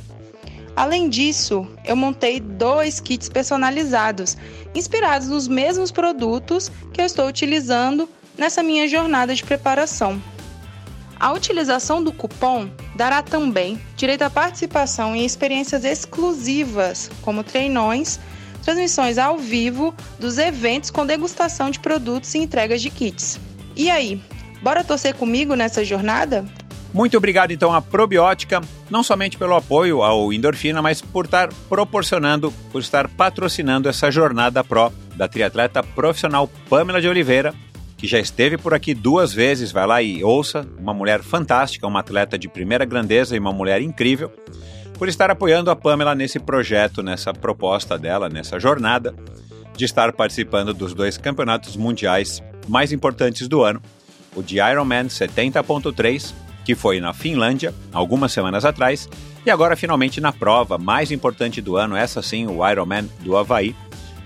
Além 0.76 1.08
disso, 1.08 1.66
eu 1.84 1.96
montei 1.96 2.38
dois 2.38 3.00
kits 3.00 3.30
personalizados, 3.30 4.36
inspirados 4.74 5.28
nos 5.28 5.48
mesmos 5.48 5.90
produtos 5.90 6.70
que 6.92 7.00
eu 7.00 7.06
estou 7.06 7.26
utilizando 7.26 8.06
nessa 8.36 8.62
minha 8.62 8.86
jornada 8.86 9.34
de 9.34 9.42
preparação. 9.42 10.20
A 11.18 11.32
utilização 11.32 12.04
do 12.04 12.12
cupom 12.12 12.68
dará 12.94 13.22
também 13.22 13.80
direito 13.96 14.20
à 14.22 14.28
participação 14.28 15.16
em 15.16 15.24
experiências 15.24 15.82
exclusivas, 15.82 17.10
como 17.22 17.42
treinões, 17.42 18.20
transmissões 18.62 19.16
ao 19.16 19.38
vivo 19.38 19.94
dos 20.18 20.36
eventos 20.36 20.90
com 20.90 21.06
degustação 21.06 21.70
de 21.70 21.80
produtos 21.80 22.34
e 22.34 22.38
entregas 22.38 22.82
de 22.82 22.90
kits. 22.90 23.40
E 23.74 23.90
aí, 23.90 24.20
bora 24.62 24.84
torcer 24.84 25.14
comigo 25.14 25.54
nessa 25.54 25.82
jornada? 25.82 26.44
Muito 26.96 27.14
obrigado 27.18 27.50
então 27.50 27.74
à 27.74 27.82
Probiótica, 27.82 28.58
não 28.88 29.02
somente 29.02 29.36
pelo 29.36 29.54
apoio 29.54 30.02
ao 30.02 30.32
Endorfina, 30.32 30.80
mas 30.80 31.02
por 31.02 31.26
estar 31.26 31.52
proporcionando, 31.68 32.50
por 32.72 32.80
estar 32.80 33.06
patrocinando 33.06 33.86
essa 33.86 34.10
jornada 34.10 34.64
pró 34.64 34.90
da 35.14 35.28
triatleta 35.28 35.82
profissional 35.82 36.48
Pamela 36.70 36.98
de 36.98 37.06
Oliveira, 37.06 37.52
que 37.98 38.06
já 38.06 38.18
esteve 38.18 38.56
por 38.56 38.72
aqui 38.72 38.94
duas 38.94 39.34
vezes, 39.34 39.70
vai 39.70 39.86
lá 39.86 40.00
e 40.00 40.24
ouça, 40.24 40.66
uma 40.78 40.94
mulher 40.94 41.22
fantástica, 41.22 41.86
uma 41.86 42.00
atleta 42.00 42.38
de 42.38 42.48
primeira 42.48 42.86
grandeza 42.86 43.36
e 43.36 43.38
uma 43.38 43.52
mulher 43.52 43.82
incrível, 43.82 44.32
por 44.94 45.06
estar 45.06 45.30
apoiando 45.30 45.70
a 45.70 45.76
Pamela 45.76 46.14
nesse 46.14 46.38
projeto, 46.38 47.02
nessa 47.02 47.30
proposta 47.34 47.98
dela, 47.98 48.30
nessa 48.30 48.58
jornada 48.58 49.14
de 49.76 49.84
estar 49.84 50.14
participando 50.14 50.72
dos 50.72 50.94
dois 50.94 51.18
campeonatos 51.18 51.76
mundiais 51.76 52.42
mais 52.66 52.90
importantes 52.90 53.46
do 53.48 53.62
ano, 53.62 53.82
o 54.34 54.42
de 54.42 54.60
Ironman 54.60 55.08
70.3 55.08 56.45
que 56.66 56.74
foi 56.74 56.98
na 56.98 57.14
Finlândia, 57.14 57.72
algumas 57.92 58.32
semanas 58.32 58.64
atrás, 58.64 59.08
e 59.46 59.50
agora 59.50 59.76
finalmente 59.76 60.20
na 60.20 60.32
prova 60.32 60.76
mais 60.76 61.12
importante 61.12 61.62
do 61.62 61.76
ano, 61.76 61.94
essa 61.94 62.20
sim, 62.20 62.44
o 62.44 62.68
Ironman 62.68 63.08
do 63.20 63.36
Havaí, 63.36 63.72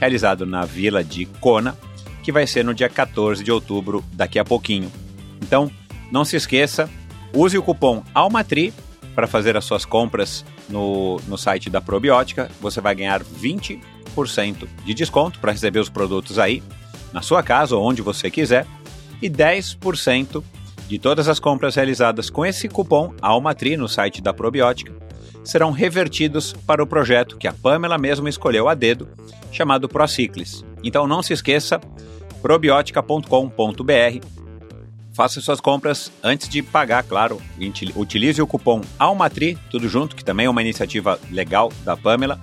realizado 0.00 0.46
na 0.46 0.64
vila 0.64 1.04
de 1.04 1.26
Kona, 1.26 1.76
que 2.22 2.32
vai 2.32 2.46
ser 2.46 2.64
no 2.64 2.72
dia 2.72 2.88
14 2.88 3.44
de 3.44 3.52
outubro, 3.52 4.02
daqui 4.14 4.38
a 4.38 4.44
pouquinho. 4.44 4.90
Então, 5.42 5.70
não 6.10 6.24
se 6.24 6.34
esqueça, 6.34 6.88
use 7.34 7.58
o 7.58 7.62
cupom 7.62 8.02
ALMATRI 8.14 8.72
para 9.14 9.26
fazer 9.26 9.54
as 9.54 9.66
suas 9.66 9.84
compras 9.84 10.42
no, 10.66 11.20
no 11.28 11.36
site 11.36 11.68
da 11.68 11.82
Probiótica. 11.82 12.50
Você 12.58 12.80
vai 12.80 12.94
ganhar 12.94 13.22
20% 13.22 14.66
de 14.82 14.94
desconto 14.94 15.38
para 15.40 15.52
receber 15.52 15.80
os 15.80 15.90
produtos 15.90 16.38
aí, 16.38 16.62
na 17.12 17.20
sua 17.20 17.42
casa 17.42 17.76
ou 17.76 17.84
onde 17.84 18.00
você 18.00 18.30
quiser, 18.30 18.66
e 19.20 19.28
10% 19.28 20.42
de 20.90 20.98
todas 20.98 21.28
as 21.28 21.38
compras 21.38 21.76
realizadas 21.76 22.28
com 22.28 22.44
esse 22.44 22.68
cupom 22.68 23.14
ALMATRI 23.22 23.76
no 23.76 23.88
site 23.88 24.20
da 24.20 24.34
Probiótica 24.34 24.92
serão 25.44 25.70
revertidos 25.70 26.52
para 26.66 26.82
o 26.82 26.86
projeto 26.86 27.38
que 27.38 27.46
a 27.46 27.52
Pamela 27.52 27.96
mesma 27.96 28.28
escolheu 28.28 28.68
a 28.68 28.74
dedo, 28.74 29.08
chamado 29.52 29.88
ProCiclis. 29.88 30.64
Então 30.82 31.06
não 31.06 31.22
se 31.22 31.32
esqueça, 31.32 31.80
probiotica.com.br. 32.42 34.26
Faça 35.12 35.40
suas 35.40 35.60
compras 35.60 36.10
antes 36.24 36.48
de 36.48 36.60
pagar, 36.60 37.04
claro. 37.04 37.40
Utilize 37.94 38.42
o 38.42 38.46
cupom 38.46 38.80
ALMATRI, 38.98 39.56
tudo 39.70 39.88
junto, 39.88 40.16
que 40.16 40.24
também 40.24 40.46
é 40.46 40.50
uma 40.50 40.60
iniciativa 40.60 41.20
legal 41.30 41.72
da 41.84 41.96
Pamela. 41.96 42.40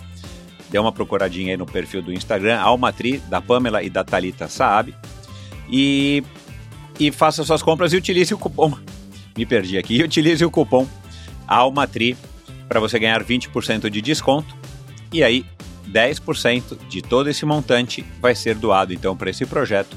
Dê 0.69 0.79
uma 0.79 0.93
procuradinha 0.93 1.51
aí 1.51 1.57
no 1.57 1.65
perfil 1.65 2.01
do 2.01 2.13
Instagram, 2.13 2.61
ALMATRI, 2.61 3.17
da 3.27 3.41
Pamela 3.41 3.83
e 3.83 3.89
da 3.89 4.05
Talita 4.05 4.47
Saab. 4.47 4.95
E 5.69 6.23
e 6.99 7.11
faça 7.11 7.43
suas 7.43 7.61
compras 7.61 7.93
e 7.93 7.97
utilize 7.97 8.33
o 8.33 8.37
cupom. 8.37 8.73
Me 9.37 9.45
perdi 9.45 9.77
aqui. 9.77 10.01
Utilize 10.03 10.43
o 10.43 10.51
cupom 10.51 10.87
ALMATRI 11.47 12.17
para 12.67 12.79
você 12.79 12.99
ganhar 12.99 13.23
20% 13.23 13.89
de 13.89 14.01
desconto. 14.01 14.55
E 15.11 15.23
aí, 15.23 15.45
10% 15.89 16.77
de 16.89 17.01
todo 17.01 17.29
esse 17.29 17.45
montante 17.45 18.05
vai 18.19 18.35
ser 18.35 18.55
doado 18.55 18.93
então 18.93 19.15
para 19.15 19.29
esse 19.29 19.45
projeto 19.45 19.95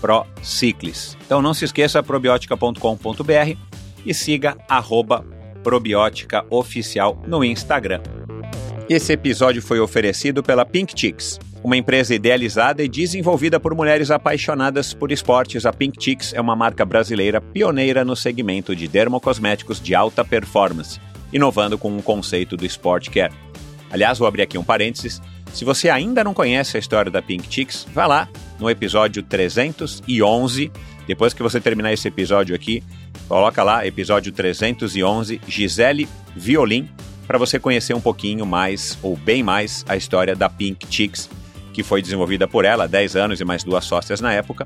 ProCiclis. 0.00 1.16
Então 1.24 1.42
não 1.42 1.52
se 1.52 1.64
esqueça 1.64 2.02
probiotica.com.br 2.02 3.56
e 4.04 4.14
siga 4.14 4.56
arroba 4.68 5.24
probiótica 5.62 6.44
oficial 6.48 7.20
no 7.26 7.44
Instagram. 7.44 8.00
Esse 8.88 9.12
episódio 9.12 9.60
foi 9.60 9.80
oferecido 9.80 10.42
pela 10.42 10.64
Pink 10.64 10.98
Chicks 10.98 11.38
uma 11.66 11.76
empresa 11.76 12.14
idealizada 12.14 12.84
e 12.84 12.88
desenvolvida 12.88 13.58
por 13.58 13.74
mulheres 13.74 14.12
apaixonadas 14.12 14.94
por 14.94 15.10
esportes, 15.10 15.66
a 15.66 15.72
Pink 15.72 16.00
Chicks 16.00 16.32
é 16.32 16.40
uma 16.40 16.54
marca 16.54 16.84
brasileira 16.84 17.40
pioneira 17.40 18.04
no 18.04 18.14
segmento 18.14 18.76
de 18.76 18.86
dermocosméticos 18.86 19.80
de 19.80 19.92
alta 19.92 20.24
performance, 20.24 21.00
inovando 21.32 21.76
com 21.76 21.90
o 21.90 21.96
um 21.96 22.00
conceito 22.00 22.56
do 22.56 22.64
Sport 22.64 23.10
Care. 23.10 23.34
Aliás, 23.90 24.16
vou 24.16 24.28
abrir 24.28 24.42
aqui 24.42 24.56
um 24.56 24.62
parênteses. 24.62 25.20
Se 25.52 25.64
você 25.64 25.90
ainda 25.90 26.22
não 26.22 26.32
conhece 26.32 26.76
a 26.76 26.78
história 26.78 27.10
da 27.10 27.20
Pink 27.20 27.52
Chicks, 27.52 27.84
vá 27.92 28.06
lá 28.06 28.28
no 28.60 28.70
episódio 28.70 29.20
311. 29.24 30.70
Depois 31.04 31.34
que 31.34 31.42
você 31.42 31.60
terminar 31.60 31.92
esse 31.92 32.06
episódio 32.06 32.54
aqui, 32.54 32.80
coloca 33.26 33.64
lá 33.64 33.84
episódio 33.84 34.30
311, 34.30 35.40
Gisele 35.48 36.08
Violin, 36.36 36.88
para 37.26 37.38
você 37.38 37.58
conhecer 37.58 37.92
um 37.92 38.00
pouquinho 38.00 38.46
mais, 38.46 38.96
ou 39.02 39.16
bem 39.16 39.42
mais, 39.42 39.84
a 39.88 39.96
história 39.96 40.36
da 40.36 40.48
Pink 40.48 40.86
Chicks, 40.88 41.28
que 41.76 41.82
foi 41.82 42.00
desenvolvida 42.00 42.48
por 42.48 42.64
ela 42.64 42.84
há 42.84 42.86
10 42.86 43.16
anos 43.16 43.38
e 43.38 43.44
mais 43.44 43.62
duas 43.62 43.84
sócias 43.84 44.18
na 44.18 44.32
época. 44.32 44.64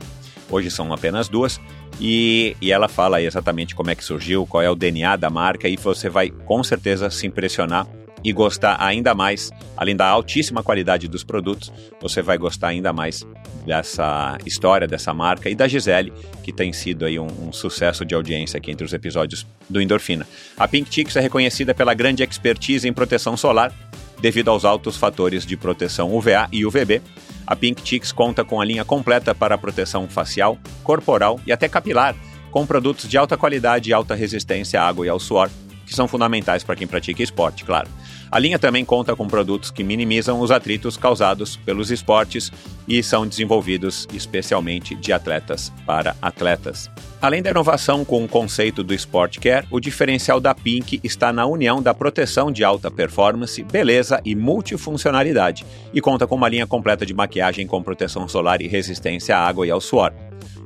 Hoje 0.48 0.70
são 0.70 0.92
apenas 0.92 1.28
duas. 1.28 1.60
E, 2.00 2.56
e 2.60 2.70
ela 2.70 2.86
fala 2.86 3.20
exatamente 3.20 3.74
como 3.74 3.90
é 3.90 3.96
que 3.96 4.04
surgiu, 4.04 4.46
qual 4.46 4.62
é 4.62 4.70
o 4.70 4.76
DNA 4.76 5.16
da 5.16 5.28
marca, 5.28 5.68
e 5.68 5.76
você 5.76 6.08
vai 6.08 6.30
com 6.30 6.62
certeza 6.62 7.10
se 7.10 7.26
impressionar 7.26 7.84
e 8.22 8.32
gostar 8.32 8.76
ainda 8.80 9.12
mais, 9.12 9.50
além 9.76 9.96
da 9.96 10.06
altíssima 10.06 10.62
qualidade 10.62 11.08
dos 11.08 11.24
produtos, 11.24 11.72
você 12.00 12.22
vai 12.22 12.38
gostar 12.38 12.68
ainda 12.68 12.92
mais 12.92 13.26
dessa 13.66 14.38
história, 14.46 14.86
dessa 14.86 15.12
marca 15.12 15.50
e 15.50 15.54
da 15.56 15.66
Gisele, 15.66 16.12
que 16.44 16.52
tem 16.52 16.72
sido 16.72 17.04
aí 17.06 17.18
um, 17.18 17.26
um, 17.26 17.52
sucesso 17.52 18.04
de 18.04 18.14
audiência 18.14 18.58
aqui 18.58 18.70
entre 18.70 18.84
os 18.84 18.92
episódios 18.92 19.44
do 19.68 19.82
Endorfina. 19.82 20.28
A 20.56 20.68
Pink 20.68 20.94
Chicks 20.94 21.16
é 21.16 21.20
reconhecida 21.20 21.74
pela 21.74 21.92
grande 21.92 22.22
expertise 22.22 22.86
em 22.86 22.92
proteção 22.92 23.36
solar, 23.36 23.72
devido 24.20 24.48
aos 24.48 24.64
altos 24.64 24.96
fatores 24.96 25.46
de 25.46 25.56
proteção 25.56 26.14
UVA 26.14 26.48
e 26.52 26.64
UVB. 26.64 27.02
A 27.46 27.56
Pink 27.56 27.82
Chicks 27.86 28.12
conta 28.12 28.44
com 28.44 28.60
a 28.60 28.64
linha 28.64 28.84
completa 28.84 29.34
para 29.34 29.58
proteção 29.58 30.08
facial, 30.08 30.58
corporal 30.84 31.40
e 31.46 31.52
até 31.52 31.68
capilar, 31.68 32.14
com 32.50 32.66
produtos 32.66 33.08
de 33.08 33.16
alta 33.16 33.36
qualidade 33.36 33.90
e 33.90 33.92
alta 33.92 34.14
resistência 34.14 34.80
à 34.80 34.86
água 34.86 35.06
e 35.06 35.08
ao 35.08 35.18
suor, 35.18 35.50
que 35.86 35.94
são 35.94 36.06
fundamentais 36.06 36.62
para 36.62 36.76
quem 36.76 36.86
pratica 36.86 37.22
esporte, 37.22 37.64
claro. 37.64 37.88
A 38.32 38.38
linha 38.38 38.60
também 38.60 38.84
conta 38.84 39.16
com 39.16 39.26
produtos 39.26 39.72
que 39.72 39.82
minimizam 39.82 40.38
os 40.40 40.52
atritos 40.52 40.96
causados 40.96 41.56
pelos 41.56 41.90
esportes 41.90 42.52
e 42.86 43.02
são 43.02 43.26
desenvolvidos 43.26 44.06
especialmente 44.14 44.94
de 44.94 45.12
atletas 45.12 45.72
para 45.84 46.14
atletas. 46.22 46.88
Além 47.20 47.42
da 47.42 47.50
inovação 47.50 48.04
com 48.04 48.24
o 48.24 48.28
conceito 48.28 48.84
do 48.84 48.94
Sport 48.94 49.38
Care, 49.38 49.66
o 49.68 49.80
diferencial 49.80 50.40
da 50.40 50.54
Pink 50.54 51.00
está 51.02 51.32
na 51.32 51.44
união 51.44 51.82
da 51.82 51.92
proteção 51.92 52.52
de 52.52 52.62
alta 52.62 52.88
performance, 52.88 53.64
beleza 53.64 54.20
e 54.24 54.36
multifuncionalidade, 54.36 55.66
e 55.92 56.00
conta 56.00 56.24
com 56.24 56.36
uma 56.36 56.48
linha 56.48 56.68
completa 56.68 57.04
de 57.04 57.12
maquiagem 57.12 57.66
com 57.66 57.82
proteção 57.82 58.28
solar 58.28 58.62
e 58.62 58.68
resistência 58.68 59.36
à 59.36 59.40
água 59.40 59.66
e 59.66 59.70
ao 59.72 59.80
suor. 59.80 60.14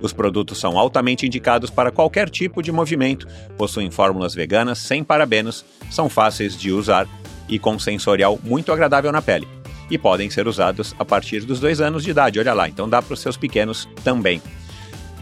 Os 0.01 0.13
produtos 0.13 0.59
são 0.59 0.79
altamente 0.79 1.27
indicados 1.27 1.71
para 1.71 1.91
qualquer 1.91 2.29
tipo 2.29 2.63
de 2.63 2.71
movimento, 2.71 3.27
possuem 3.57 3.91
fórmulas 3.91 4.35
veganas 4.35 4.79
sem 4.79 5.03
parabenos, 5.03 5.65
são 5.91 6.11
fáceis 6.11 6.57
de 6.57 6.71
usar 6.71 7.09
e 7.49 7.59
com 7.59 7.79
sensorial 7.79 8.39
muito 8.43 8.73
agradável 8.73 9.13
na 9.13 9.23
pele. 9.23 9.49
E 9.91 9.99
podem 9.99 10.31
ser 10.31 10.49
usados 10.49 10.95
a 10.99 11.05
partir 11.05 11.41
dos 11.41 11.61
dois 11.61 11.81
anos 11.81 12.03
de 12.03 12.11
idade, 12.11 12.39
olha 12.39 12.55
lá, 12.55 12.69
então 12.69 12.89
dá 12.89 13.03
para 13.03 13.15
os 13.15 13.21
seus 13.21 13.37
pequenos 13.37 13.89
também. 14.03 14.41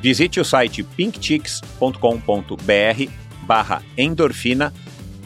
Visite 0.01 0.41
o 0.41 0.45
site 0.45 0.83
pinkchicks.com.br 0.83 3.11
barra 3.43 3.83
endorfina, 3.97 4.73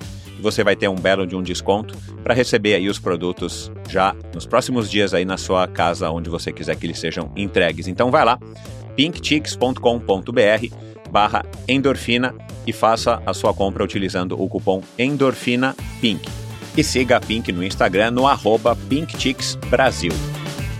você 0.40 0.64
vai 0.64 0.74
ter 0.76 0.88
um 0.88 0.94
belo 0.94 1.26
de 1.26 1.36
um 1.36 1.42
desconto 1.42 1.96
para 2.22 2.34
receber 2.34 2.74
aí 2.74 2.88
os 2.88 2.98
produtos 2.98 3.70
já 3.88 4.14
nos 4.34 4.46
próximos 4.46 4.90
dias 4.90 5.14
aí 5.14 5.24
na 5.24 5.36
sua 5.36 5.66
casa, 5.68 6.10
onde 6.10 6.30
você 6.30 6.52
quiser 6.52 6.76
que 6.76 6.86
eles 6.86 6.98
sejam 6.98 7.30
entregues. 7.36 7.86
Então 7.86 8.10
vai 8.10 8.24
lá, 8.24 8.38
pinkchicks.com.br 8.96 10.90
barra 11.10 11.44
endorfina 11.66 12.34
e 12.66 12.72
faça 12.72 13.20
a 13.26 13.34
sua 13.34 13.52
compra 13.52 13.84
utilizando 13.84 14.40
o 14.40 14.48
cupom 14.48 14.82
endorfina 14.98 15.74
pink. 16.00 16.28
E 16.76 16.84
siga 16.84 17.16
a 17.16 17.20
Pink 17.20 17.50
no 17.50 17.64
Instagram 17.64 18.12
no 18.12 18.28
arroba 18.28 18.76
pinkchicksbrasil. 18.88 20.12